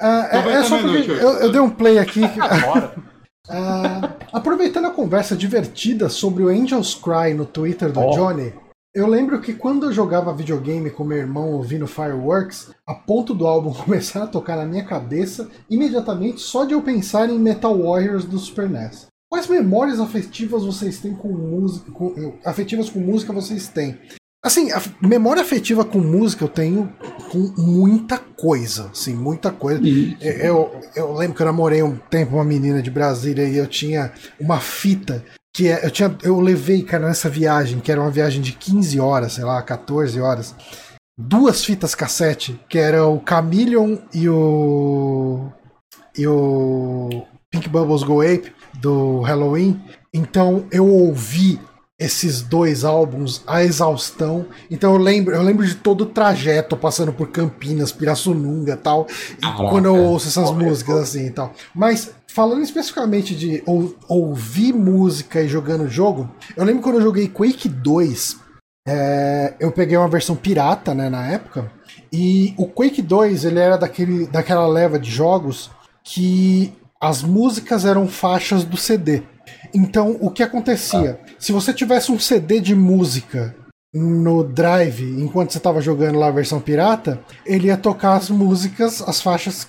Ah, 0.04 0.28
é, 0.32 0.52
é 0.52 0.64
só 0.64 0.78
porque 0.80 1.10
eu, 1.12 1.30
eu 1.40 1.52
dei 1.52 1.62
um 1.62 1.70
play 1.70 1.98
aqui. 1.98 2.22
Ah, 3.50 4.16
aproveitando 4.32 4.86
a 4.86 4.92
conversa 4.92 5.36
divertida 5.36 6.08
sobre 6.08 6.44
o 6.44 6.48
Angels 6.48 6.96
Cry 6.96 7.34
no 7.34 7.46
Twitter 7.46 7.92
do 7.92 8.00
Oh. 8.00 8.12
Johnny, 8.12 8.54
eu 8.96 9.06
lembro 9.06 9.42
que 9.42 9.54
quando 9.54 9.88
eu 9.88 9.92
jogava 9.92 10.34
videogame 10.34 10.90
com 10.90 11.04
meu 11.04 11.18
irmão 11.18 11.52
ouvindo 11.52 11.86
Fireworks, 11.86 12.72
a 12.88 12.94
ponto 12.94 13.34
do 13.34 13.46
álbum 13.46 13.74
começar 13.76 14.24
a 14.24 14.28
tocar 14.28 14.56
na 14.56 14.66
minha 14.66 14.86
cabeça 14.86 15.50
imediatamente 15.70 16.40
só 16.40 16.64
de 16.64 16.74
eu 16.74 16.82
pensar 16.82 17.30
em 17.30 17.38
Metal 17.38 17.78
Warriors 17.78 18.24
do 18.24 18.38
Super 18.40 18.70
NES. 18.70 19.08
Quais 19.30 19.48
memórias 19.48 20.00
afetivas 20.00 20.64
vocês 20.64 21.00
têm 21.00 21.14
com 21.14 21.28
música? 21.28 21.92
com- 21.92 22.34
afetivas 22.46 22.90
com 22.90 23.00
música 23.00 23.34
vocês 23.34 23.68
têm? 23.68 24.00
Assim, 24.46 24.72
a 24.74 24.82
memória 25.02 25.42
afetiva 25.42 25.86
com 25.86 26.00
música 26.00 26.44
eu 26.44 26.50
tenho 26.50 26.92
com 27.32 27.54
muita 27.58 28.18
coisa, 28.18 28.90
assim, 28.92 29.16
muita 29.16 29.52
coisa. 29.52 29.82
Eu, 30.20 30.82
eu 30.96 31.14
lembro 31.14 31.36
que 31.38 31.42
eu 31.42 31.46
namorei 31.46 31.82
um 31.82 31.96
tempo 31.96 32.36
uma 32.36 32.44
menina 32.44 32.82
de 32.82 32.92
Brasília 32.92 33.48
e 33.48 33.56
eu 33.56 33.66
tinha 33.68 34.12
uma 34.38 34.60
fita 34.60 35.24
que 35.56 35.70
é- 35.70 35.86
eu 35.86 35.90
tinha 35.92 36.14
eu 36.24 36.42
levei, 36.42 36.82
cara, 36.84 37.08
nessa 37.08 37.30
viagem, 37.30 37.80
que 37.80 37.90
era 37.92 38.02
uma 38.02 38.12
viagem 38.12 38.42
de 38.42 38.52
15 38.52 39.00
horas, 39.00 39.34
sei 39.34 39.46
lá, 39.46 39.62
14 39.62 40.20
horas, 40.20 40.54
duas 41.18 41.64
fitas 41.64 41.96
cassete, 41.96 42.60
que 42.68 42.78
era 42.78 43.08
o 43.08 43.22
Chameleon 43.28 43.98
e 44.14 44.28
o 44.28 45.48
e 46.18 46.28
o 46.28 47.24
Pink 47.50 47.70
Bubbles 47.70 48.04
Go 48.04 48.22
Ape 48.22 48.52
do 48.74 49.22
Halloween. 49.22 49.80
Então 50.14 50.66
eu 50.70 50.86
ouvi 50.88 51.60
esses 52.04 52.42
dois 52.42 52.84
álbuns 52.84 53.42
a 53.48 53.64
exaustão. 53.64 54.46
Então 54.70 54.94
eu 54.94 54.98
lembro, 55.00 55.34
eu 55.36 55.42
lembro 55.42 55.66
de 55.66 55.76
todo 55.76 56.02
o 56.02 56.06
trajeto 56.06 56.76
passando 56.76 57.14
por 57.14 57.30
Campinas, 57.30 57.92
Pirassununga, 57.92 58.76
tal, 58.78 59.08
e 59.38 59.42
Caraca. 59.42 59.70
quando 59.70 59.86
eu 59.86 59.96
ouço 59.96 60.28
essas 60.28 60.52
músicas 60.52 60.98
assim 60.98 61.28
e 61.28 61.32
tal. 61.32 61.54
Mas 61.74 62.12
falando 62.28 62.62
especificamente 62.64 63.36
de 63.36 63.62
ou- 63.66 63.96
ouvir 64.08 64.74
música 64.74 65.42
e 65.42 65.48
jogando 65.48 65.88
jogo, 65.88 66.30
eu 66.58 66.64
lembro 66.66 66.82
quando 66.82 66.96
eu 66.96 67.02
joguei 67.04 67.28
Quake 67.28 67.70
2, 67.70 68.38
é, 68.88 69.54
eu 69.60 69.72
peguei 69.72 69.96
uma 69.98 70.08
versão 70.10 70.36
pirata, 70.36 70.94
né, 70.94 71.10
na 71.10 71.26
época, 71.28 71.72
e 72.12 72.54
o 72.58 72.68
Quake 72.68 73.02
2, 73.02 73.46
ele 73.46 73.60
era 73.60 73.78
daquele, 73.78 74.28
daquela 74.28 74.68
leva 74.68 75.00
de 75.00 75.10
jogos 75.10 75.72
que 76.04 76.74
as 77.00 77.22
músicas 77.24 77.86
eram 77.86 78.08
faixas 78.08 78.64
do 78.64 78.76
CD. 78.78 79.24
Então, 79.74 80.18
o 80.22 80.30
que 80.32 80.44
acontecia? 80.44 81.20
Se 81.44 81.52
você 81.52 81.74
tivesse 81.74 82.10
um 82.10 82.18
CD 82.18 82.62
de 82.62 82.74
música 82.74 83.54
no 83.94 84.46
Drive, 84.46 85.04
enquanto 85.22 85.52
você 85.52 85.58
estava 85.58 85.82
jogando 85.82 86.18
lá 86.18 86.28
a 86.28 86.32
versão 86.32 86.62
pirata, 86.62 87.22
ele 87.46 87.68
ia 87.68 87.76
tocar 87.76 88.16
as 88.16 88.30
músicas, 88.30 89.02
as 89.02 89.22
faixas 89.22 89.68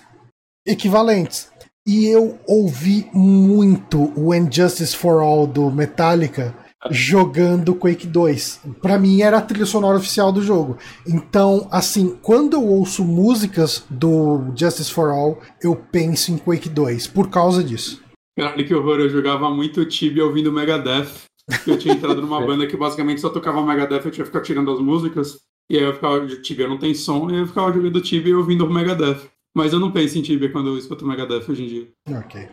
equivalentes. 0.65 1.51
E 1.85 2.07
eu 2.07 2.39
ouvi 2.47 3.11
muito 3.13 4.13
o 4.17 4.33
Injustice 4.33 4.95
for 4.95 5.21
All 5.21 5.49
do 5.49 5.69
Metallica 5.69 6.55
jogando 6.93 7.75
Quake 7.75 8.07
2. 8.07 8.61
Pra 8.81 8.97
mim 8.97 9.23
era 9.23 9.39
a 9.39 9.43
trilha 9.43 9.67
sonora 9.67 9.99
oficial 9.99 10.31
do 10.31 10.45
jogo. 10.45 10.79
Então, 11.05 11.67
assim, 11.73 12.17
quando 12.23 12.55
eu 12.55 12.65
ouço 12.65 13.05
músicas 13.05 13.85
do 13.91 14.45
Justice 14.55 14.93
for 14.93 15.11
All, 15.11 15.41
eu 15.61 15.75
penso 15.75 16.31
em 16.31 16.39
Quake 16.39 16.69
2 16.69 17.09
por 17.09 17.31
causa 17.31 17.65
disso. 17.65 18.01
Caralho, 18.39 18.65
que 18.65 18.73
horror. 18.73 19.01
Eu 19.01 19.11
jogava 19.11 19.51
muito 19.51 19.85
Tibia 19.85 20.25
ouvindo 20.25 20.53
Megadeth. 20.53 21.34
Eu 21.67 21.79
tinha 21.79 21.95
entrado 21.95 22.21
numa 22.21 22.41
banda 22.47 22.67
que 22.67 22.77
basicamente 22.77 23.21
só 23.21 23.29
tocava 23.29 23.65
Megadeth, 23.65 23.97
eu 24.05 24.11
tinha 24.11 24.25
que 24.25 24.31
ficar 24.31 24.41
tirando 24.43 24.71
as 24.71 24.81
músicas. 24.81 25.39
E 25.71 25.77
aí 25.79 25.83
eu 25.85 25.95
ficava, 25.95 26.27
Tibia 26.27 26.69
não 26.69 26.79
tem 26.79 26.93
som, 26.95 27.31
e 27.31 27.37
eu 27.39 27.47
ficava 27.47 27.73
jogando 27.73 28.01
Tibia 28.01 28.33
e 28.33 28.35
ouvindo 28.35 28.67
o 28.67 28.73
Megadeth. 28.73 29.29
Mas 29.57 29.73
eu 29.73 29.79
não 29.81 29.91
penso 29.93 30.19
em 30.19 30.23
Tibia 30.23 30.51
quando 30.51 30.69
eu 30.69 30.79
escuto 30.79 31.07
Megadeth 31.07 31.49
hoje 31.49 31.65
em 31.65 31.67
dia. 31.69 31.89
Ok. 32.19 32.49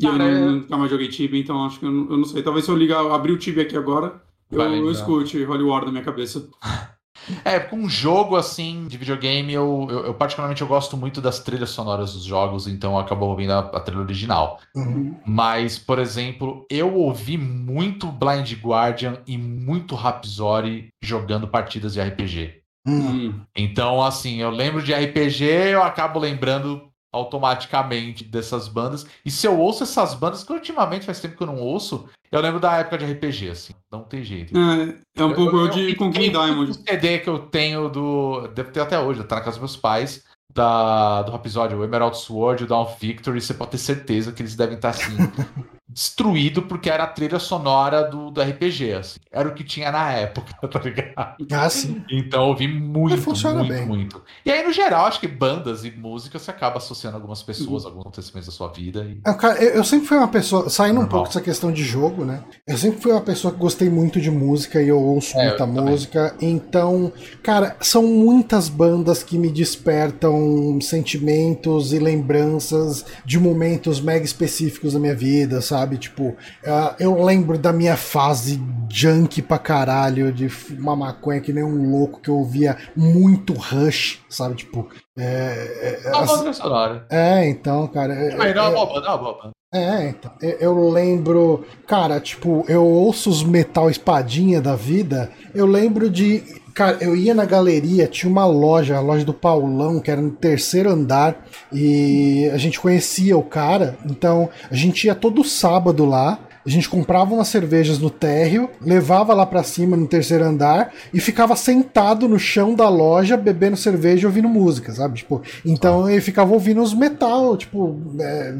E 0.00 0.04
eu 0.04 0.12
não, 0.18 0.28
eu- 0.28 0.50
nunca 0.52 0.76
mais 0.76 0.90
joguei 0.90 1.08
Tibia, 1.08 1.40
então 1.40 1.64
acho 1.64 1.78
que 1.78 1.86
eu 1.86 1.90
não, 1.90 2.10
eu 2.10 2.16
não 2.18 2.24
sei. 2.24 2.42
Talvez 2.42 2.64
se 2.64 2.70
eu 2.70 2.76
ligar, 2.76 3.00
abrir 3.10 3.32
o 3.32 3.38
Tibia 3.38 3.62
aqui 3.62 3.76
agora, 3.76 4.22
eu, 4.50 4.58
Vai 4.58 4.66
eu 4.68 4.72
lembrar. 4.72 4.90
escute 4.92 5.42
Holy 5.44 5.62
War 5.62 5.84
na 5.84 5.92
minha 5.92 6.04
cabeça. 6.04 6.48
É, 7.44 7.58
com 7.58 7.76
um 7.76 7.88
jogo 7.88 8.36
assim 8.36 8.86
de 8.88 8.96
videogame, 8.96 9.52
eu, 9.52 9.86
eu, 9.90 10.06
eu 10.06 10.14
particularmente 10.14 10.62
eu 10.62 10.68
gosto 10.68 10.96
muito 10.96 11.20
das 11.20 11.38
trilhas 11.40 11.70
sonoras 11.70 12.12
dos 12.12 12.24
jogos, 12.24 12.66
então 12.66 12.92
eu 12.92 12.98
acabo 12.98 13.26
ouvindo 13.26 13.52
a, 13.52 13.58
a 13.60 13.80
trilha 13.80 14.00
original. 14.00 14.60
Uhum. 14.74 15.16
Mas, 15.26 15.78
por 15.78 15.98
exemplo, 15.98 16.66
eu 16.70 16.94
ouvi 16.94 17.36
muito 17.36 18.06
Blind 18.06 18.52
Guardian 18.54 19.18
e 19.26 19.36
muito 19.36 19.94
Rhapsody 19.94 20.88
jogando 21.02 21.48
partidas 21.48 21.94
de 21.94 22.00
RPG. 22.00 22.60
Hum. 22.86 23.10
Hum. 23.10 23.40
Então, 23.54 24.02
assim, 24.02 24.40
eu 24.40 24.50
lembro 24.50 24.82
de 24.82 24.92
RPG, 24.92 25.44
eu 25.44 25.82
acabo 25.82 26.18
lembrando 26.18 26.89
automaticamente 27.12 28.24
dessas 28.24 28.68
bandas. 28.68 29.06
E 29.24 29.30
se 29.30 29.46
eu 29.46 29.58
ouço 29.58 29.82
essas 29.82 30.14
bandas, 30.14 30.44
que 30.44 30.52
ultimamente 30.52 31.06
faz 31.06 31.20
tempo 31.20 31.36
que 31.36 31.42
eu 31.42 31.46
não 31.46 31.58
ouço, 31.58 32.08
eu 32.30 32.40
lembro 32.40 32.60
da 32.60 32.76
época 32.76 32.98
de 32.98 33.12
RPG, 33.12 33.50
assim. 33.50 33.74
Não 33.90 34.02
tem 34.02 34.22
jeito. 34.22 34.56
É, 34.56 35.22
é 35.22 35.24
um 35.24 35.34
pouco 35.34 35.56
eu, 35.56 35.68
de 35.68 35.94
com 35.96 36.12
King 36.12 36.30
tem 36.30 36.54
muito 36.54 36.72
Diamond. 36.72 36.74
CD 36.74 37.18
que 37.18 37.28
eu 37.28 37.38
tenho 37.40 37.88
do. 37.88 38.48
Devo 38.48 38.70
ter 38.70 38.80
até 38.80 38.98
hoje, 38.98 39.24
tá 39.24 39.36
na 39.36 39.42
casa 39.42 39.58
dos 39.58 39.70
meus 39.70 39.76
pais. 39.76 40.24
Da, 40.52 41.22
do 41.22 41.32
episódio 41.32 41.78
o 41.78 41.84
Emerald 41.84 42.18
Sword 42.18 42.62
e 42.62 42.66
o 42.66 42.68
Dawn 42.68 42.82
of 42.82 42.96
Victory, 43.00 43.40
você 43.40 43.54
pode 43.54 43.70
ter 43.70 43.78
certeza 43.78 44.32
que 44.32 44.42
eles 44.42 44.56
devem 44.56 44.74
estar 44.74 44.88
assim, 44.88 45.16
destruído 45.92 46.62
porque 46.62 46.88
era 46.88 47.04
a 47.04 47.06
trilha 47.06 47.38
sonora 47.38 48.04
do, 48.04 48.30
do 48.30 48.40
RPG, 48.40 48.92
assim. 48.92 49.18
Era 49.32 49.48
o 49.48 49.54
que 49.54 49.64
tinha 49.64 49.90
na 49.90 50.12
época, 50.12 50.54
tá 50.68 50.78
ligado? 50.78 51.46
Ah, 51.50 51.68
sim. 51.68 52.02
Então 52.10 52.42
eu 52.42 52.48
ouvi 52.48 52.68
muito, 52.68 53.16
funciona 53.18 53.58
muito, 53.58 53.72
bem. 53.72 53.86
muito. 53.86 54.22
E 54.44 54.50
aí, 54.50 54.62
no 54.64 54.72
geral, 54.72 55.06
acho 55.06 55.20
que 55.20 55.28
bandas 55.28 55.84
e 55.84 55.90
música 55.90 56.38
você 56.38 56.50
acaba 56.50 56.78
associando 56.78 57.16
algumas 57.16 57.42
pessoas, 57.42 57.84
alguns 57.84 58.02
acontecimentos 58.02 58.46
da 58.48 58.52
sua 58.52 58.68
vida. 58.68 59.04
E... 59.04 59.20
É, 59.26 59.34
cara, 59.34 59.62
eu, 59.62 59.70
eu 59.76 59.84
sempre 59.84 60.06
fui 60.06 60.16
uma 60.16 60.28
pessoa, 60.28 60.68
saindo 60.70 60.92
um 60.92 61.02
Normal. 61.02 61.10
pouco 61.10 61.28
dessa 61.28 61.40
questão 61.40 61.72
de 61.72 61.82
jogo, 61.82 62.24
né? 62.24 62.42
Eu 62.66 62.78
sempre 62.78 63.00
fui 63.00 63.12
uma 63.12 63.20
pessoa 63.20 63.52
que 63.52 63.58
gostei 63.60 63.90
muito 63.90 64.20
de 64.20 64.30
música 64.30 64.80
e 64.82 64.88
eu 64.88 64.98
ouço 65.00 65.36
É, 65.36 65.40
eu 65.40 65.48
muita 65.50 65.58
também. 65.58 65.84
música. 65.84 66.36
Então, 66.40 67.12
cara, 67.42 67.76
são 67.80 68.02
muitas 68.04 68.68
bandas 68.68 69.22
que 69.22 69.36
me 69.38 69.50
despertam 69.50 70.78
sentimentos 70.80 71.92
e 71.92 71.98
lembranças 71.98 73.04
de 73.24 73.38
momentos 73.38 74.00
mega 74.00 74.24
específicos 74.24 74.92
da 74.92 74.98
minha 74.98 75.14
vida, 75.14 75.60
sabe? 75.60 75.79
Tipo, 75.96 76.36
ah, 76.66 76.94
eu 76.98 77.22
lembro 77.22 77.58
da 77.58 77.72
minha 77.72 77.96
fase 77.96 78.60
junk 78.90 79.42
pra 79.42 79.58
caralho, 79.58 80.32
de 80.32 80.48
fumar 80.48 80.96
maconha 80.96 81.40
que 81.40 81.52
nem 81.52 81.62
um 81.64 81.90
louco, 81.90 82.20
que 82.20 82.28
eu 82.28 82.36
ouvia 82.36 82.76
muito 82.96 83.52
Rush, 83.52 84.20
sabe? 84.28 84.56
Tipo, 84.56 84.88
é, 85.18 86.00
é, 86.04 86.08
É 86.08 86.08
uma 86.10 86.22
as- 86.22 86.32
trilha 86.32 86.52
sonora. 86.52 87.06
é, 87.10 87.48
então, 87.48 87.86
cara. 87.88 88.14
é- 88.14 88.28
é 88.28 88.32
é- 88.32 88.34
uma 88.34 88.44
é 88.46 88.60
uma 88.70 89.52
é, 89.72 90.08
então. 90.08 90.32
Eu, 90.42 90.58
eu 90.58 90.88
lembro. 90.90 91.64
Cara, 91.86 92.18
tipo, 92.18 92.64
eu 92.68 92.84
ouço 92.84 93.30
os 93.30 93.44
metal 93.44 93.88
espadinha 93.88 94.60
da 94.60 94.74
vida. 94.74 95.30
Eu 95.54 95.64
lembro 95.64 96.10
de. 96.10 96.42
Cara, 96.74 96.98
eu 97.00 97.16
ia 97.16 97.34
na 97.34 97.44
galeria, 97.44 98.06
tinha 98.06 98.30
uma 98.30 98.46
loja, 98.46 98.96
a 98.96 99.00
loja 99.00 99.24
do 99.24 99.34
Paulão, 99.34 100.00
que 100.00 100.10
era 100.10 100.20
no 100.20 100.30
terceiro 100.30 100.90
andar, 100.90 101.44
e 101.72 102.48
a 102.52 102.56
gente 102.58 102.78
conhecia 102.78 103.36
o 103.36 103.42
cara, 103.42 103.96
então 104.04 104.48
a 104.70 104.74
gente 104.74 105.06
ia 105.06 105.14
todo 105.14 105.44
sábado 105.44 106.04
lá. 106.04 106.38
A 106.64 106.68
gente 106.68 106.88
comprava 106.88 107.32
umas 107.34 107.48
cervejas 107.48 107.98
no 107.98 108.10
térreo, 108.10 108.68
levava 108.82 109.32
lá 109.32 109.46
pra 109.46 109.62
cima 109.62 109.96
no 109.96 110.06
terceiro 110.06 110.44
andar 110.44 110.92
e 111.12 111.18
ficava 111.18 111.56
sentado 111.56 112.28
no 112.28 112.38
chão 112.38 112.74
da 112.74 112.88
loja 112.88 113.36
bebendo 113.36 113.76
cerveja 113.76 114.24
e 114.24 114.26
ouvindo 114.26 114.48
música, 114.48 114.92
sabe? 114.92 115.18
Tipo, 115.18 115.40
então 115.64 116.08
ele 116.08 116.20
ficava 116.20 116.52
ouvindo 116.52 116.82
os 116.82 116.92
metal, 116.92 117.56
tipo, 117.56 117.98
é, 118.20 118.56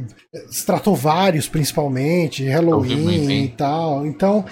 Stratovarius 0.51 1.47
principalmente, 1.47 2.45
Halloween 2.45 3.45
e 3.45 3.49
tal. 3.49 4.07
Então, 4.07 4.45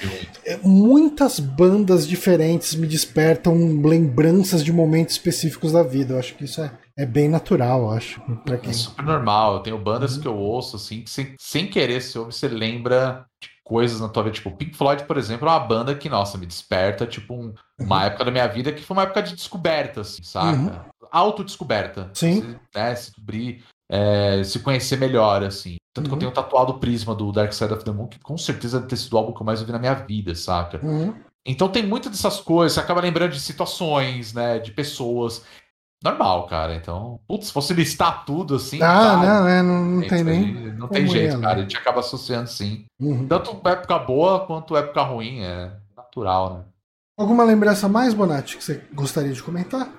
é, 0.45 0.59
muitas 0.63 1.41
bandas 1.41 2.07
diferentes 2.07 2.75
me 2.75 2.87
despertam 2.87 3.81
lembranças 3.83 4.63
de 4.63 4.73
momentos 4.73 5.15
específicos 5.15 5.73
da 5.73 5.83
vida. 5.83 6.15
Eu 6.15 6.19
acho 6.19 6.35
que 6.35 6.45
isso 6.45 6.61
é, 6.61 6.71
é 6.99 7.07
bem 7.07 7.29
natural, 7.29 7.93
acho. 7.93 8.21
Pra 8.45 8.59
quem... 8.59 8.71
É 8.71 8.73
super 8.73 9.05
normal. 9.05 9.55
Eu 9.55 9.61
tenho 9.61 9.79
bandas 9.79 10.17
uhum. 10.17 10.21
que 10.21 10.27
eu 10.27 10.37
ouço, 10.37 10.75
assim, 10.75 11.03
que 11.03 11.11
sem, 11.11 11.35
sem 11.39 11.69
querer, 11.69 12.01
se 12.01 12.19
ouve, 12.19 12.33
você 12.33 12.49
lembra 12.49 13.25
de 13.41 13.49
coisas 13.65 14.01
na 14.01 14.09
tua 14.09 14.25
vida. 14.25 14.35
Tipo, 14.35 14.51
Pink 14.51 14.77
Floyd, 14.77 15.05
por 15.05 15.17
exemplo, 15.17 15.49
é 15.49 15.53
uma 15.53 15.61
banda 15.61 15.95
que, 15.95 16.09
nossa, 16.09 16.37
me 16.37 16.45
desperta, 16.45 17.07
tipo, 17.07 17.35
um, 17.35 17.55
uma 17.79 17.99
uhum. 17.99 18.03
época 18.03 18.25
da 18.25 18.31
minha 18.33 18.49
vida 18.49 18.73
que 18.73 18.83
foi 18.83 18.97
uma 18.97 19.05
época 19.05 19.23
de 19.23 19.37
descoberta, 19.37 20.01
assim, 20.01 20.25
saca? 20.25 20.59
Uhum. 20.59 21.09
Autodescoberta. 21.13 22.11
Sim. 22.15 22.41
Você, 22.41 22.61
né, 22.75 22.95
se 22.97 23.11
descobrir, 23.13 23.65
é, 23.89 24.43
se 24.43 24.59
conhecer 24.59 24.99
melhor, 24.99 25.45
assim. 25.45 25.77
Tanto 25.95 26.07
uhum. 26.07 26.11
que 26.11 26.15
eu 26.17 26.19
tenho 26.19 26.33
tatuado 26.33 26.73
o 26.73 26.79
prisma 26.81 27.15
do 27.15 27.31
Dark 27.31 27.53
Side 27.53 27.73
of 27.73 27.85
the 27.85 27.93
Moon, 27.93 28.09
que 28.09 28.19
com 28.19 28.37
certeza 28.37 28.79
deve 28.79 28.91
ter 28.91 28.97
sido 28.97 29.13
o 29.13 29.19
álbum 29.19 29.33
que 29.33 29.41
eu 29.41 29.47
mais 29.47 29.61
ouvi 29.61 29.71
na 29.71 29.79
minha 29.79 29.95
vida, 29.95 30.35
saca? 30.35 30.85
Uhum. 30.85 31.15
Então 31.47 31.69
tem 31.69 31.87
muitas 31.87 32.11
dessas 32.11 32.41
coisas, 32.41 32.75
você 32.75 32.81
acaba 32.81 33.01
lembrando 33.01 33.33
de 33.33 33.41
situações, 33.41 34.35
né? 34.35 34.59
De 34.59 34.73
pessoas. 34.73 35.45
Normal, 36.03 36.47
cara. 36.47 36.75
Então, 36.75 37.21
putz, 37.27 37.49
se 37.49 37.53
fosse 37.53 37.75
listar 37.75 38.25
tudo 38.25 38.55
assim. 38.55 38.81
Ah, 38.81 39.17
não, 39.17 39.49
é, 39.49 39.63
não, 39.63 39.85
não 39.85 40.07
tem 40.07 40.23
nem. 40.23 40.73
Não 40.73 40.89
tem 40.89 41.07
jeito, 41.07 41.37
é, 41.37 41.41
cara. 41.41 41.55
Né? 41.57 41.61
A 41.61 41.63
gente 41.63 41.77
acaba 41.77 42.01
associando 42.01 42.49
sim. 42.49 42.85
Uhum. 43.01 43.27
Tanto 43.27 43.61
época 43.69 43.99
boa 43.99 44.47
quanto 44.47 44.77
época 44.77 45.03
ruim, 45.03 45.41
é 45.41 45.73
natural, 45.97 46.55
né? 46.55 46.65
Alguma 47.19 47.43
lembrança 47.43 47.89
mais, 47.89 48.15
Bonatti, 48.15 48.57
que 48.57 48.65
você 48.65 48.81
gostaria 48.93 49.33
de 49.33 49.43
comentar? 49.43 49.93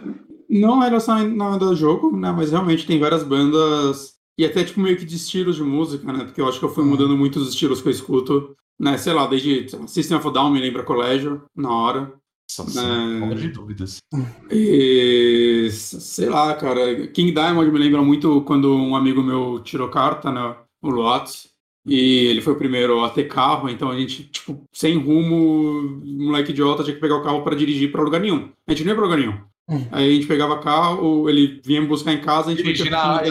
Não 0.50 0.82
era 0.82 1.00
só 1.02 1.22
nada 1.22 1.58
do 1.58 1.76
jogo, 1.76 2.16
né? 2.16 2.32
Mas 2.32 2.52
realmente 2.52 2.88
tem 2.88 2.98
várias 2.98 3.24
bandas. 3.24 4.14
E 4.38 4.46
até 4.46 4.64
tipo 4.64 4.80
meio 4.80 4.98
que 4.98 5.04
de 5.04 5.18
estilos 5.18 5.58
de 5.58 5.64
música, 5.64 6.14
né? 6.14 6.24
Porque 6.24 6.40
eu 6.40 6.48
acho 6.48 6.60
que 6.60 6.66
eu 6.66 6.74
fui 6.74 6.84
uhum. 6.84 6.92
mudando 6.92 7.18
muito 7.18 7.40
os 7.40 7.50
estilos 7.50 7.82
que 7.82 7.90
eu 7.90 7.92
escuto. 7.92 8.56
Né, 8.80 8.98
sei 8.98 9.12
lá, 9.12 9.28
desde 9.28 9.68
System 9.90 10.18
of 10.18 10.32
Down 10.32 10.52
me 10.52 10.62
lembra 10.62 10.84
colégio, 10.84 11.44
na 11.54 11.70
hora. 11.70 12.14
Nossa, 12.58 12.82
é... 12.82 13.36
de 13.36 13.50
dúvidas. 13.50 14.00
E, 14.50 15.70
sei 15.72 16.30
lá, 16.30 16.56
cara. 16.56 17.08
King 17.08 17.32
Diamond 17.32 17.72
me 17.72 17.80
lembra 17.80 18.02
muito 18.02 18.42
quando 18.42 18.76
um 18.76 18.96
amigo 18.96 19.22
meu 19.22 19.60
tirou 19.60 19.90
carta, 19.90 20.32
né? 20.32 20.56
O 20.82 20.90
Lotus. 20.90 21.50
E 21.86 22.28
ele 22.28 22.42
foi 22.42 22.54
o 22.54 22.58
primeiro 22.58 23.04
a 23.04 23.10
ter 23.10 23.24
carro, 23.24 23.70
então 23.70 23.90
a 23.90 23.98
gente, 23.98 24.24
tipo, 24.26 24.62
sem 24.72 24.98
rumo, 24.98 26.02
moleque 26.06 26.52
idiota, 26.52 26.84
tinha 26.84 26.94
que 26.94 27.02
pegar 27.02 27.16
o 27.16 27.24
carro 27.24 27.42
para 27.42 27.56
dirigir 27.56 27.92
para 27.92 28.04
lugar 28.04 28.20
nenhum. 28.20 28.52
A 28.68 28.72
gente 28.72 28.84
não 28.84 28.92
ia 28.92 28.96
pra 28.96 29.06
lugar 29.06 29.18
nenhum. 29.18 29.40
Hum. 29.70 29.86
Aí 29.92 30.10
a 30.10 30.14
gente 30.16 30.26
pegava 30.26 30.60
carro, 30.60 31.30
ele 31.30 31.62
vinha 31.64 31.80
me 31.80 31.88
buscar 31.88 32.12
em 32.12 32.22
casa, 32.22 32.48
a 32.48 32.52
gente 32.52 32.64
Dirigir 32.64 32.90
na 32.90 33.22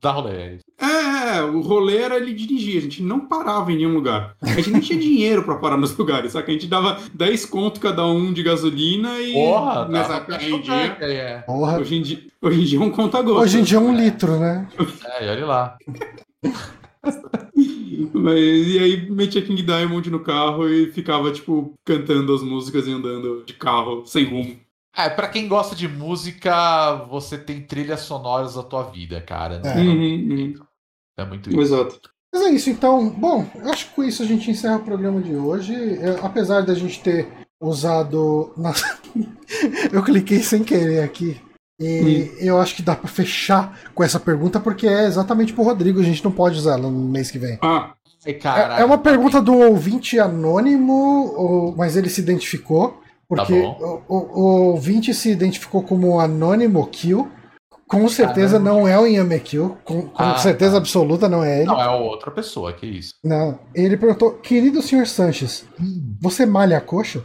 da 0.00 0.12
rolê. 0.12 0.58
É, 0.78 1.42
o 1.42 1.60
rolê 1.60 1.96
era 1.96 2.16
ele 2.16 2.32
dirigir, 2.32 2.78
a 2.78 2.80
gente 2.82 3.02
não 3.02 3.26
parava 3.26 3.72
em 3.72 3.76
nenhum 3.76 3.94
lugar. 3.94 4.36
A 4.40 4.54
gente 4.54 4.70
não 4.70 4.80
tinha 4.80 4.98
dinheiro 5.00 5.42
para 5.42 5.56
parar 5.56 5.76
nos 5.76 5.96
lugares, 5.96 6.32
sabe? 6.32 6.50
A 6.50 6.52
gente 6.52 6.68
dava 6.68 6.98
10 7.12 7.46
conto 7.46 7.80
cada 7.80 8.06
um 8.06 8.32
de 8.32 8.44
gasolina 8.44 9.18
e. 9.18 9.32
Porra, 9.32 9.88
nessa 9.88 10.24
hoje 10.28 10.54
em 10.54 10.60
dia. 10.60 10.96
É. 11.00 11.38
Porra. 11.38 11.78
Hoje 11.80 11.96
em 11.96 12.02
dia, 12.02 12.20
hoje 12.40 12.60
em 12.60 12.64
dia 12.64 12.78
é 12.78 12.82
um 12.82 12.90
conta 12.90 13.20
gosto. 13.20 13.42
Hoje 13.42 13.58
em 13.58 13.62
dia 13.64 13.78
é 13.78 13.80
um 13.80 13.94
litro, 13.94 14.38
né? 14.38 14.68
É, 15.18 15.30
olha 15.32 15.46
lá. 15.46 15.76
Mas, 18.12 18.38
e 18.38 18.78
aí 18.78 19.10
metia 19.10 19.42
King 19.42 19.62
Diamond 19.62 20.10
no 20.10 20.20
carro 20.20 20.68
e 20.68 20.92
ficava, 20.92 21.32
tipo, 21.32 21.74
cantando 21.84 22.32
as 22.34 22.42
músicas 22.42 22.86
e 22.86 22.92
andando 22.92 23.42
de 23.44 23.54
carro 23.54 24.06
sem 24.06 24.24
rumo. 24.24 24.56
É, 24.98 25.08
pra 25.08 25.28
quem 25.28 25.46
gosta 25.46 25.76
de 25.76 25.86
música, 25.86 27.06
você 27.08 27.38
tem 27.38 27.60
trilhas 27.60 28.00
sonoras 28.00 28.54
da 28.54 28.64
tua 28.64 28.82
vida, 28.82 29.20
cara. 29.20 29.60
Né? 29.60 29.72
É. 29.72 29.80
Uhum, 29.80 30.32
uhum. 30.32 30.54
é 31.16 31.24
muito 31.24 31.50
isso. 31.50 31.60
Exato. 31.60 32.00
Mas 32.34 32.42
é 32.42 32.50
isso, 32.50 32.68
então. 32.68 33.08
Bom, 33.08 33.46
acho 33.66 33.86
que 33.86 33.94
com 33.94 34.02
isso 34.02 34.24
a 34.24 34.26
gente 34.26 34.50
encerra 34.50 34.76
o 34.76 34.84
programa 34.84 35.20
de 35.20 35.36
hoje. 35.36 35.72
É, 35.74 36.18
apesar 36.20 36.62
da 36.62 36.74
gente 36.74 37.00
ter 37.00 37.28
usado. 37.60 38.52
Nossa, 38.56 38.98
eu 39.92 40.02
cliquei 40.02 40.42
sem 40.42 40.64
querer 40.64 41.04
aqui. 41.04 41.40
E 41.80 42.32
hum. 42.32 42.36
eu 42.40 42.60
acho 42.60 42.74
que 42.74 42.82
dá 42.82 42.96
para 42.96 43.08
fechar 43.08 43.80
com 43.94 44.02
essa 44.02 44.18
pergunta, 44.18 44.58
porque 44.58 44.88
é 44.88 45.04
exatamente 45.04 45.52
pro 45.52 45.62
Rodrigo, 45.62 46.00
a 46.00 46.04
gente 46.04 46.24
não 46.24 46.32
pode 46.32 46.58
usar 46.58 46.72
ela 46.72 46.90
no 46.90 47.08
mês 47.08 47.30
que 47.30 47.38
vem. 47.38 47.56
Ah, 47.62 47.94
é, 48.26 48.82
é 48.82 48.84
uma 48.84 48.98
pergunta 48.98 49.40
do 49.40 49.56
ouvinte 49.56 50.18
anônimo, 50.18 51.72
mas 51.76 51.96
ele 51.96 52.10
se 52.10 52.20
identificou. 52.20 53.00
Porque 53.28 53.60
tá 53.60 53.68
o, 53.68 54.02
o, 54.08 54.16
o 54.16 54.44
ouvinte 54.70 55.12
se 55.12 55.30
identificou 55.30 55.82
como 55.82 56.18
Anônimo 56.18 56.86
Kill. 56.86 57.30
Com 57.86 58.06
certeza 58.08 58.58
Caramba. 58.58 58.70
não 58.70 58.88
é 58.88 58.98
o 58.98 59.06
Yame 59.06 59.40
Kill. 59.40 59.76
Com, 59.84 60.08
com 60.08 60.22
ah, 60.22 60.36
certeza 60.38 60.72
tá. 60.72 60.78
absoluta 60.78 61.28
não 61.28 61.42
é 61.44 61.58
ele. 61.58 61.66
Não, 61.66 61.80
é 61.80 61.88
outra 61.88 62.30
pessoa, 62.30 62.72
que 62.72 62.86
isso. 62.86 63.14
Não. 63.24 63.58
Ele 63.74 63.96
perguntou: 63.96 64.32
Querido 64.34 64.82
senhor 64.82 65.06
Sanches, 65.06 65.66
hum. 65.80 66.16
você 66.20 66.44
malha 66.44 66.78
a 66.78 66.80
coxa? 66.80 67.22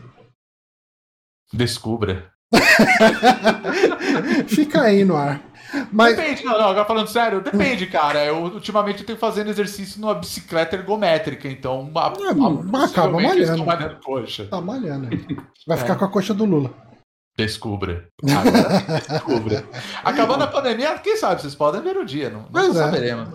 Descubra. 1.52 2.32
Fica 4.48 4.84
aí 4.84 5.04
no 5.04 5.16
ar. 5.16 5.42
Mas... 5.92 6.16
Depende, 6.16 6.44
não, 6.46 6.54
não, 6.54 6.70
agora 6.70 6.86
falando 6.86 7.08
sério, 7.08 7.42
depende, 7.42 7.88
cara. 7.88 8.24
Eu 8.26 8.44
ultimamente 8.44 9.02
eu 9.02 9.06
tenho 9.06 9.18
fazendo 9.18 9.50
exercício 9.50 10.00
numa 10.00 10.16
bicicleta 10.16 10.76
ergométrica, 10.76 11.48
então. 11.48 11.82
Uma, 11.82 12.14
é, 12.22 12.32
uma, 12.32 12.86
acaba 12.86 13.20
malhando. 13.20 13.66
malhando 13.66 13.98
coxa. 14.04 14.46
Tá 14.46 14.62
malhando. 14.62 15.10
Vai 15.66 15.78
ficar 15.78 15.94
é. 15.94 15.96
com 15.96 16.06
a 16.06 16.10
coxa 16.10 16.34
do 16.34 16.46
Lula. 16.46 16.93
Descubra. 17.36 18.08
Agora, 18.24 19.02
descubra. 19.10 19.66
Acabando 20.04 20.44
a 20.44 20.48
pandemia, 20.48 20.98
quem 21.00 21.18
sabe 21.18 21.42
vocês 21.42 21.56
podem 21.56 21.82
ver 21.82 21.98
o 21.98 22.06
dia, 22.06 22.30
não, 22.30 22.46
não 22.52 22.70
é. 22.70 22.74
saberemos. 22.74 23.30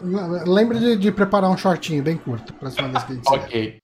Lembre 0.47 0.79
de, 0.79 0.97
de, 0.97 1.11
preparar 1.11 1.51
um 1.51 1.57
shortinho 1.57 2.03
bem 2.03 2.17
curto, 2.17 2.53
próxima 2.55 2.89
vez 2.89 3.03
que 3.03 3.13
a 3.13 3.15
gente 3.17 3.29
Ok. 3.29 3.79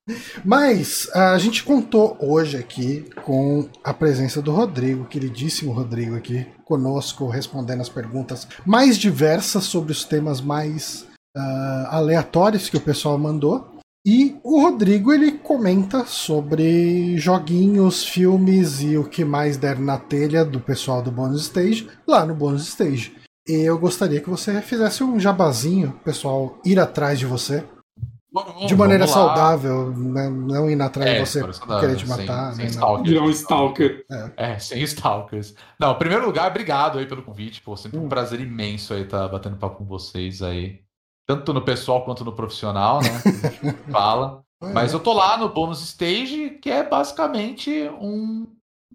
Mas 0.45 1.11
a 1.13 1.37
gente 1.39 1.65
contou 1.65 2.17
hoje 2.21 2.57
aqui 2.57 3.11
com 3.25 3.69
a 3.83 3.93
presença 3.93 4.41
do 4.41 4.53
Rodrigo, 4.53 5.05
queridíssimo 5.05 5.73
Rodrigo 5.73 6.15
aqui, 6.15 6.47
conosco, 6.65 7.29
respondendo 7.29 7.81
as 7.81 7.89
perguntas 7.89 8.47
mais 8.65 8.97
diversas 8.97 9.65
sobre 9.65 9.91
os 9.91 10.05
temas 10.05 10.41
mais 10.41 11.09
uh, 11.37 11.87
aleatórios 11.89 12.69
que 12.69 12.77
o 12.77 12.81
pessoal 12.81 13.19
mandou. 13.19 13.74
E 14.07 14.39
o 14.43 14.61
Rodrigo 14.61 15.15
ele 15.15 15.33
comenta 15.33 16.05
sobre 16.05 17.17
joguinhos, 17.17 18.05
filmes 18.05 18.83
e 18.83 18.99
o 18.99 19.09
que 19.09 19.25
mais 19.25 19.57
der 19.57 19.79
na 19.79 19.97
telha 19.97 20.45
do 20.45 20.61
pessoal 20.61 21.01
do 21.01 21.11
Bonus 21.11 21.45
Stage 21.45 21.89
lá 22.07 22.27
no 22.27 22.35
Bonus 22.35 22.69
Stage. 22.69 23.17
E 23.49 23.53
eu 23.53 23.79
gostaria 23.79 24.21
que 24.21 24.29
você 24.29 24.61
fizesse 24.61 25.03
um 25.03 25.19
jabazinho, 25.19 25.99
pessoal 26.05 26.59
ir 26.67 26.79
atrás 26.79 27.19
de 27.19 27.25
você. 27.25 27.65
Bom, 28.31 28.67
de 28.67 28.77
maneira 28.77 29.07
saudável, 29.07 29.91
né? 29.97 30.29
não 30.29 30.69
ir 30.69 30.81
atrás 30.83 31.09
é, 31.09 31.15
de 31.15 31.21
você 31.21 31.43
querer 31.81 31.97
te 31.97 32.07
matar. 32.07 32.53
Sem, 32.53 32.57
sem 32.57 32.75
stalker. 32.75 33.23
um 33.23 33.31
stalker. 33.31 34.05
É. 34.11 34.33
é. 34.37 34.59
sem 34.59 34.83
stalkers. 34.83 35.55
Não, 35.81 35.93
em 35.93 35.99
primeiro 35.99 36.27
lugar, 36.27 36.51
obrigado 36.51 36.99
aí 36.99 37.07
pelo 37.07 37.23
convite. 37.23 37.63
Pô, 37.63 37.75
sempre 37.75 37.99
um 37.99 38.05
hum. 38.05 38.09
prazer 38.09 38.41
imenso 38.41 38.93
aí 38.93 39.03
estar 39.03 39.21
tá 39.21 39.29
batendo 39.29 39.57
papo 39.57 39.79
com 39.79 39.85
vocês 39.87 40.43
aí 40.43 40.84
tanto 41.27 41.53
no 41.53 41.63
pessoal 41.63 42.05
quanto 42.05 42.25
no 42.25 42.33
profissional, 42.33 43.01
né? 43.01 43.11
fala. 43.91 44.43
Mas 44.73 44.93
eu 44.93 45.01
tô 45.01 45.13
lá 45.13 45.37
no 45.37 45.49
Bônus 45.49 45.83
Stage, 45.83 46.59
que 46.63 46.71
é 46.71 46.83
basicamente 46.83 47.71
um 48.01 48.47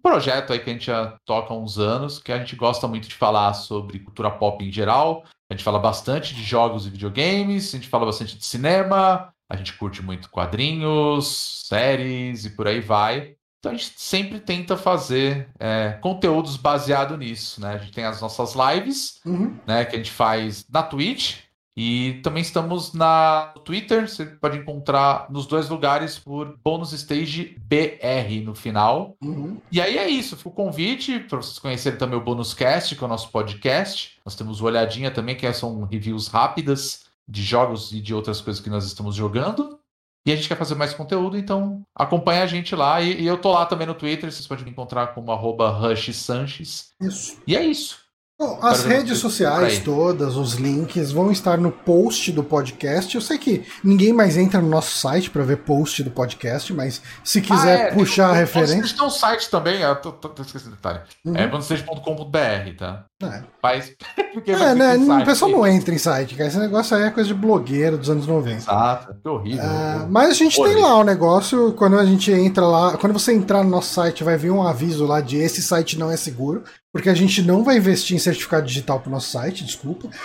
projeto 0.02 0.54
aí 0.54 0.60
que 0.60 0.70
a 0.70 0.74
gente 0.74 0.86
já 0.86 1.18
toca 1.26 1.54
há 1.54 1.58
uns 1.58 1.78
anos, 1.78 2.20
que 2.20 2.32
a 2.32 2.40
gente 2.40 2.56
gosta 2.56 2.88
muito 2.88 3.08
de 3.08 3.16
falar 3.16 3.54
sobre 3.54 4.00
cultura 4.00 4.32
pop 4.32 4.64
em 4.64 4.72
geral. 4.72 5.24
A 5.50 5.54
gente 5.54 5.64
fala 5.64 5.80
bastante 5.80 6.34
de 6.34 6.44
jogos 6.44 6.88
e 6.88 6.90
videogames, 6.90 7.74
a 7.74 7.78
gente 7.78 7.90
fala 7.90 8.06
bastante 8.06 8.38
de 8.38 8.46
cinema, 8.46 9.34
a 9.50 9.56
gente 9.56 9.74
curte 9.74 10.02
muito 10.02 10.30
quadrinhos, 10.30 11.66
séries 11.68 12.46
e 12.46 12.52
por 12.52 12.68
aí 12.68 12.80
vai. 12.80 13.36
Então 13.60 13.74
a 13.74 13.76
gente 13.76 13.94
sempre 13.98 14.40
tenta 14.40 14.78
fazer 14.78 15.50
é, 15.60 15.98
conteúdos 16.02 16.56
baseado 16.56 17.18
nisso, 17.18 17.60
né? 17.60 17.74
A 17.74 17.78
gente 17.78 17.92
tem 17.92 18.06
as 18.06 18.22
nossas 18.22 18.54
lives, 18.56 19.20
uhum. 19.26 19.58
né? 19.68 19.84
Que 19.84 19.96
a 19.96 20.00
gente 20.00 20.12
faz 20.12 20.66
na 20.70 20.82
Twitch, 20.82 21.40
e 21.82 22.20
também 22.24 22.42
estamos 22.42 22.92
na, 22.92 23.54
no 23.56 23.62
Twitter, 23.62 24.06
você 24.06 24.26
pode 24.26 24.58
encontrar 24.58 25.28
nos 25.30 25.46
dois 25.46 25.70
lugares 25.70 26.20
por 26.20 26.60
Bônus 26.62 26.92
Stage 26.92 27.56
BR 27.58 28.44
no 28.44 28.54
final. 28.54 29.16
Uhum. 29.24 29.62
E 29.72 29.80
aí 29.80 29.98
é 29.98 30.10
isso, 30.10 30.36
fica 30.36 30.50
o 30.50 30.52
convite 30.52 31.22
para 31.22 31.38
vocês 31.38 31.58
conhecerem 31.58 31.98
também 31.98 32.20
o 32.20 32.22
Bônus 32.22 32.54
Cast, 32.54 32.94
que 32.94 33.02
é 33.02 33.06
o 33.06 33.10
nosso 33.10 33.30
podcast. 33.30 34.20
Nós 34.26 34.36
temos 34.36 34.60
o 34.60 34.66
Olhadinha 34.66 35.10
também, 35.10 35.38
que 35.38 35.54
são 35.54 35.86
reviews 35.86 36.28
rápidas 36.28 37.06
de 37.26 37.42
jogos 37.42 37.94
e 37.94 38.02
de 38.02 38.14
outras 38.14 38.42
coisas 38.42 38.62
que 38.62 38.70
nós 38.70 38.84
estamos 38.84 39.16
jogando. 39.16 39.80
E 40.26 40.34
a 40.34 40.36
gente 40.36 40.50
quer 40.50 40.58
fazer 40.58 40.76
mais 40.76 40.94
conteúdo, 40.94 41.38
então 41.38 41.82
acompanha 41.96 42.44
a 42.44 42.48
gente 42.48 42.76
lá. 42.76 43.02
E, 43.02 43.22
e 43.22 43.26
eu 43.26 43.38
tô 43.38 43.54
lá 43.54 43.66
também 43.66 43.88
no 43.88 43.96
Twitter, 43.96 44.30
vocês 44.30 44.46
podem 44.46 44.66
me 44.66 44.72
encontrar 44.72 45.14
como 45.14 45.32
arroba 45.32 45.70
Rush 45.70 46.14
Sanches. 46.14 46.92
Isso. 47.00 47.42
E 47.48 47.56
é 47.56 47.64
isso. 47.64 48.09
Bom, 48.40 48.57
as 48.61 48.86
redes 48.86 49.18
sociais 49.18 49.80
todas, 49.80 50.38
os 50.38 50.53
links 50.53 51.11
vão 51.11 51.30
estar 51.30 51.57
no 51.57 51.74
post 51.74 52.32
do 52.32 52.41
podcast. 52.41 53.14
Eu 53.14 53.20
sei 53.20 53.38
que 53.38 53.66
ninguém 53.84 54.14
mais 54.14 54.38
entra 54.38 54.61
no 54.61 54.70
nosso 54.70 54.98
site 54.98 55.30
para 55.30 55.44
ver 55.44 55.57
post 55.57 56.02
do 56.02 56.10
podcast, 56.10 56.74
mas 56.74 57.02
se 57.22 57.41
quiser 57.41 57.82
ah, 57.82 57.84
é, 57.88 57.91
puxar 57.91 58.30
a 58.30 58.34
referência. 58.34 58.95
Tem 58.95 59.06
um 59.06 59.10
site 59.10 59.49
também, 59.49 59.82
eu 59.82 59.94
tô, 59.98 60.14
tô, 60.14 60.30
tô 60.30 60.41
esquecendo 60.41 60.78
detalhe. 60.78 61.02
Uhum. 61.26 61.36
É 61.36 61.48
bandestage.com.br, 61.48 62.78
tá? 62.78 63.03
É. 63.22 63.44
Mas, 63.61 63.94
é, 64.48 64.74
né, 64.74 64.95
o 64.95 65.26
pessoal 65.26 65.52
não 65.52 65.68
entra 65.68 65.94
em 65.94 65.98
site, 65.98 66.36
cara. 66.36 66.48
Esse 66.48 66.60
negócio 66.60 66.95
aí 66.95 67.03
é 67.03 67.11
coisa 67.11 67.28
de 67.28 67.34
blogueiro 67.34 67.98
dos 67.98 68.10
anos 68.10 68.26
90. 68.26 68.56
Exato, 68.56 69.16
que 69.22 69.28
horrível. 69.28 69.66
É, 69.66 70.06
mas 70.10 70.30
a 70.30 70.34
gente 70.34 70.57
horrível. 70.57 70.78
tem 70.78 70.90
lá 70.90 70.95
o 70.95 71.02
um 71.02 71.03
negócio, 71.03 71.74
quando 71.74 71.99
a 71.99 72.06
gente 72.06 72.32
entra 72.32 72.66
lá, 72.66 72.95
quando 72.95 73.11
você 73.11 73.34
entrar 73.34 73.66
no 73.66 73.70
nosso 73.70 73.94
site, 73.94 74.24
vai 74.24 74.38
vir 74.38 74.49
um 74.49 74.66
aviso 74.66 75.06
lá 75.06 75.20
de 75.20 75.36
esse 75.36 75.61
site 75.61 75.99
não 75.99 76.10
é 76.10 76.16
seguro. 76.16 76.64
Porque 76.91 77.10
a 77.10 77.14
gente 77.14 77.41
não 77.41 77.64
vai 77.64 77.78
investir 77.78 78.16
em 78.16 78.20
certificado 78.20 78.66
digital 78.66 78.99
para 78.99 79.10
o 79.10 79.11
nosso 79.11 79.30
site, 79.32 79.64
desculpa. 79.64 80.10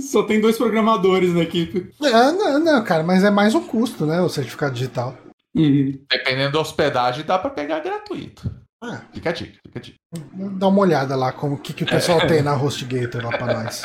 Só 0.00 0.22
tem 0.22 0.40
dois 0.40 0.56
programadores 0.56 1.34
na 1.34 1.42
equipe. 1.42 1.90
É, 2.02 2.10
não, 2.10 2.58
não, 2.58 2.84
cara, 2.84 3.02
mas 3.02 3.22
é 3.22 3.30
mais 3.30 3.54
um 3.54 3.66
custo, 3.66 4.06
né? 4.06 4.20
O 4.20 4.28
certificado 4.28 4.74
digital. 4.74 5.16
Uhum. 5.54 5.98
Dependendo 6.10 6.52
da 6.52 6.60
hospedagem, 6.60 7.24
dá 7.24 7.38
para 7.38 7.50
pegar 7.50 7.80
gratuito. 7.80 8.50
Ah. 8.82 9.02
Fica 9.12 9.30
a 9.30 9.32
dica, 9.32 9.58
fica 9.66 9.78
a 9.78 9.82
dica. 9.82 9.96
Dá 10.58 10.68
uma 10.68 10.80
olhada 10.80 11.16
lá 11.16 11.32
como 11.32 11.58
que, 11.58 11.72
que 11.72 11.84
o 11.84 11.86
pessoal 11.86 12.26
tem 12.26 12.42
na 12.42 12.54
HostGator 12.54 13.24
lá 13.24 13.36
para 13.36 13.62
nós. 13.62 13.82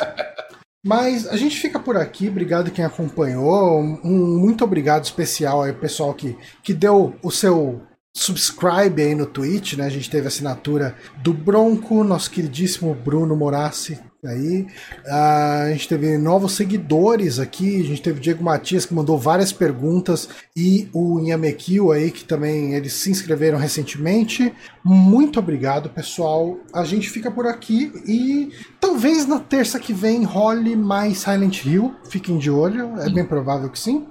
Mas 0.84 1.26
a 1.28 1.36
gente 1.36 1.58
fica 1.60 1.78
por 1.78 1.96
aqui, 1.96 2.28
obrigado 2.28 2.70
quem 2.70 2.84
acompanhou. 2.84 3.80
Um 3.80 4.38
muito 4.38 4.64
obrigado 4.64 5.04
especial 5.04 5.62
aí, 5.62 5.72
pessoal 5.72 6.12
que, 6.12 6.36
que 6.62 6.74
deu 6.74 7.14
o 7.22 7.30
seu 7.30 7.80
subscribe 8.14 9.00
aí 9.00 9.14
no 9.14 9.26
Twitch, 9.26 9.74
né? 9.74 9.86
A 9.86 9.90
gente 9.90 10.10
teve 10.10 10.28
assinatura 10.28 10.94
do 11.22 11.32
Bronco, 11.32 12.04
nosso 12.04 12.30
queridíssimo 12.30 12.94
Bruno 12.94 13.34
Morassi 13.34 13.98
aí. 14.24 14.62
Uh, 15.04 15.64
a 15.64 15.68
gente 15.72 15.88
teve 15.88 16.16
novos 16.16 16.52
seguidores 16.52 17.40
aqui, 17.40 17.80
a 17.80 17.84
gente 17.84 18.02
teve 18.02 18.18
o 18.18 18.22
Diego 18.22 18.44
Matias 18.44 18.86
que 18.86 18.94
mandou 18.94 19.18
várias 19.18 19.52
perguntas 19.52 20.28
e 20.54 20.88
o 20.92 21.18
Inhamekio 21.18 21.90
aí 21.90 22.10
que 22.10 22.24
também 22.24 22.74
eles 22.74 22.92
se 22.92 23.10
inscreveram 23.10 23.58
recentemente. 23.58 24.54
Muito 24.84 25.40
obrigado, 25.40 25.88
pessoal. 25.88 26.58
A 26.72 26.84
gente 26.84 27.10
fica 27.10 27.30
por 27.30 27.46
aqui 27.46 27.92
e 28.06 28.52
talvez 28.80 29.26
na 29.26 29.40
terça 29.40 29.80
que 29.80 29.92
vem 29.92 30.22
role 30.22 30.76
mais 30.76 31.18
Silent 31.18 31.64
Hill. 31.64 31.94
Fiquem 32.08 32.38
de 32.38 32.50
olho, 32.50 33.00
é 33.00 33.10
bem 33.10 33.24
provável 33.24 33.68
que 33.70 33.78
sim. 33.78 34.06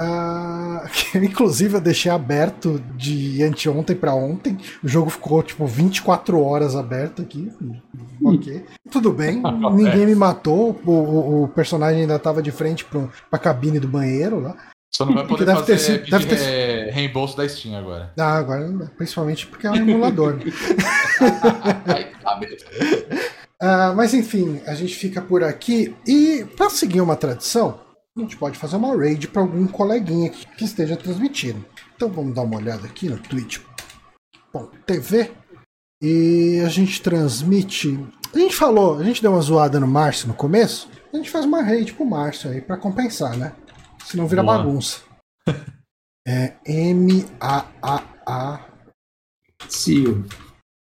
Uh, 0.00 0.84
inclusive 1.24 1.76
eu 1.76 1.80
deixei 1.80 2.12
aberto 2.12 2.78
de 2.96 3.42
anteontem 3.42 3.96
para 3.96 4.14
ontem. 4.14 4.58
O 4.82 4.88
jogo 4.88 5.10
ficou 5.10 5.42
tipo 5.42 5.66
24 5.66 6.40
horas 6.40 6.76
aberto 6.76 7.22
aqui. 7.22 7.50
Ok. 8.22 8.64
Tudo 8.90 9.12
bem. 9.12 9.42
Ninguém 9.72 10.06
me 10.06 10.14
matou. 10.14 10.78
O, 10.84 10.90
o, 10.90 11.44
o 11.44 11.48
personagem 11.48 12.02
ainda 12.02 12.16
estava 12.16 12.42
de 12.42 12.50
frente 12.50 12.84
para 12.84 13.08
a 13.32 13.38
cabine 13.38 13.80
do 13.80 13.88
banheiro 13.88 14.40
lá. 14.40 14.56
Só 14.94 15.04
não 15.04 15.14
vai 15.14 15.26
poder 15.26 15.44
deve 15.44 15.60
fazer 15.60 15.72
ter 15.72 15.78
sido, 15.78 16.10
deve 16.10 16.26
ter... 16.26 16.36
Re... 16.36 16.90
reembolso 16.90 17.36
da 17.36 17.46
Steam 17.46 17.76
agora. 17.76 18.12
Ah, 18.18 18.38
agora 18.38 18.90
principalmente 18.96 19.46
porque 19.46 19.66
é 19.66 19.70
um 19.70 19.76
emulador. 19.76 20.38
uh, 23.60 23.92
mas 23.94 24.14
enfim, 24.14 24.62
a 24.66 24.74
gente 24.74 24.94
fica 24.94 25.20
por 25.20 25.44
aqui. 25.44 25.94
E 26.06 26.46
para 26.56 26.70
seguir 26.70 27.02
uma 27.02 27.14
tradição, 27.14 27.78
a 28.16 28.20
gente 28.20 28.36
pode 28.36 28.58
fazer 28.58 28.76
uma 28.76 28.96
raid 28.96 29.28
para 29.28 29.42
algum 29.42 29.66
coleguinha 29.66 30.30
que, 30.30 30.64
esteja 30.64 30.96
transmitindo. 30.96 31.62
Então 31.94 32.08
vamos 32.08 32.34
dar 32.34 32.40
uma 32.42 32.56
olhada 32.56 32.86
aqui 32.86 33.10
no 33.10 33.18
twitch.tv 33.18 33.66
e 36.02 36.62
a 36.64 36.68
gente 36.68 37.02
transmite. 37.02 37.98
A 38.34 38.38
gente 38.38 38.56
falou, 38.56 38.98
a 38.98 39.04
gente 39.04 39.20
deu 39.20 39.32
uma 39.32 39.40
zoada 39.40 39.78
no 39.78 39.86
Márcio 39.86 40.28
no 40.28 40.34
começo. 40.34 40.88
A 41.12 41.16
gente 41.16 41.30
faz 41.30 41.44
uma 41.44 41.62
raid 41.62 41.92
pro 41.92 42.06
Márcio 42.06 42.50
aí 42.50 42.62
para 42.62 42.78
compensar, 42.78 43.36
né? 43.36 43.54
Senão 44.04 44.26
vira 44.26 44.42
Boa. 44.42 44.58
bagunça. 44.58 45.02
é 46.26 46.54
M-A-A-A. 46.64 48.66
Cio. 49.68 50.24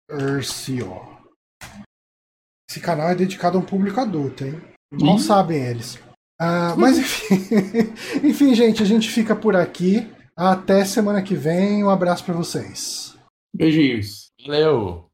Ercio. 0.09 1.19
Esse 2.69 2.79
canal 2.79 3.09
é 3.09 3.15
dedicado 3.15 3.57
a 3.57 3.61
um 3.61 3.65
público 3.65 3.99
adulto, 3.99 4.45
hein? 4.45 4.61
Não 4.91 5.19
sabem 5.19 5.63
eles. 5.63 5.99
Ah, 6.39 6.73
mas 6.77 6.97
enfim, 6.99 7.35
enfim, 8.23 8.55
gente, 8.55 8.81
a 8.81 8.85
gente 8.85 9.09
fica 9.09 9.35
por 9.35 9.55
aqui. 9.55 10.07
Até 10.35 10.85
semana 10.85 11.21
que 11.21 11.35
vem. 11.35 11.83
Um 11.83 11.89
abraço 11.89 12.23
para 12.23 12.33
vocês. 12.33 13.17
Beijinhos. 13.53 14.31
Valeu. 14.45 15.08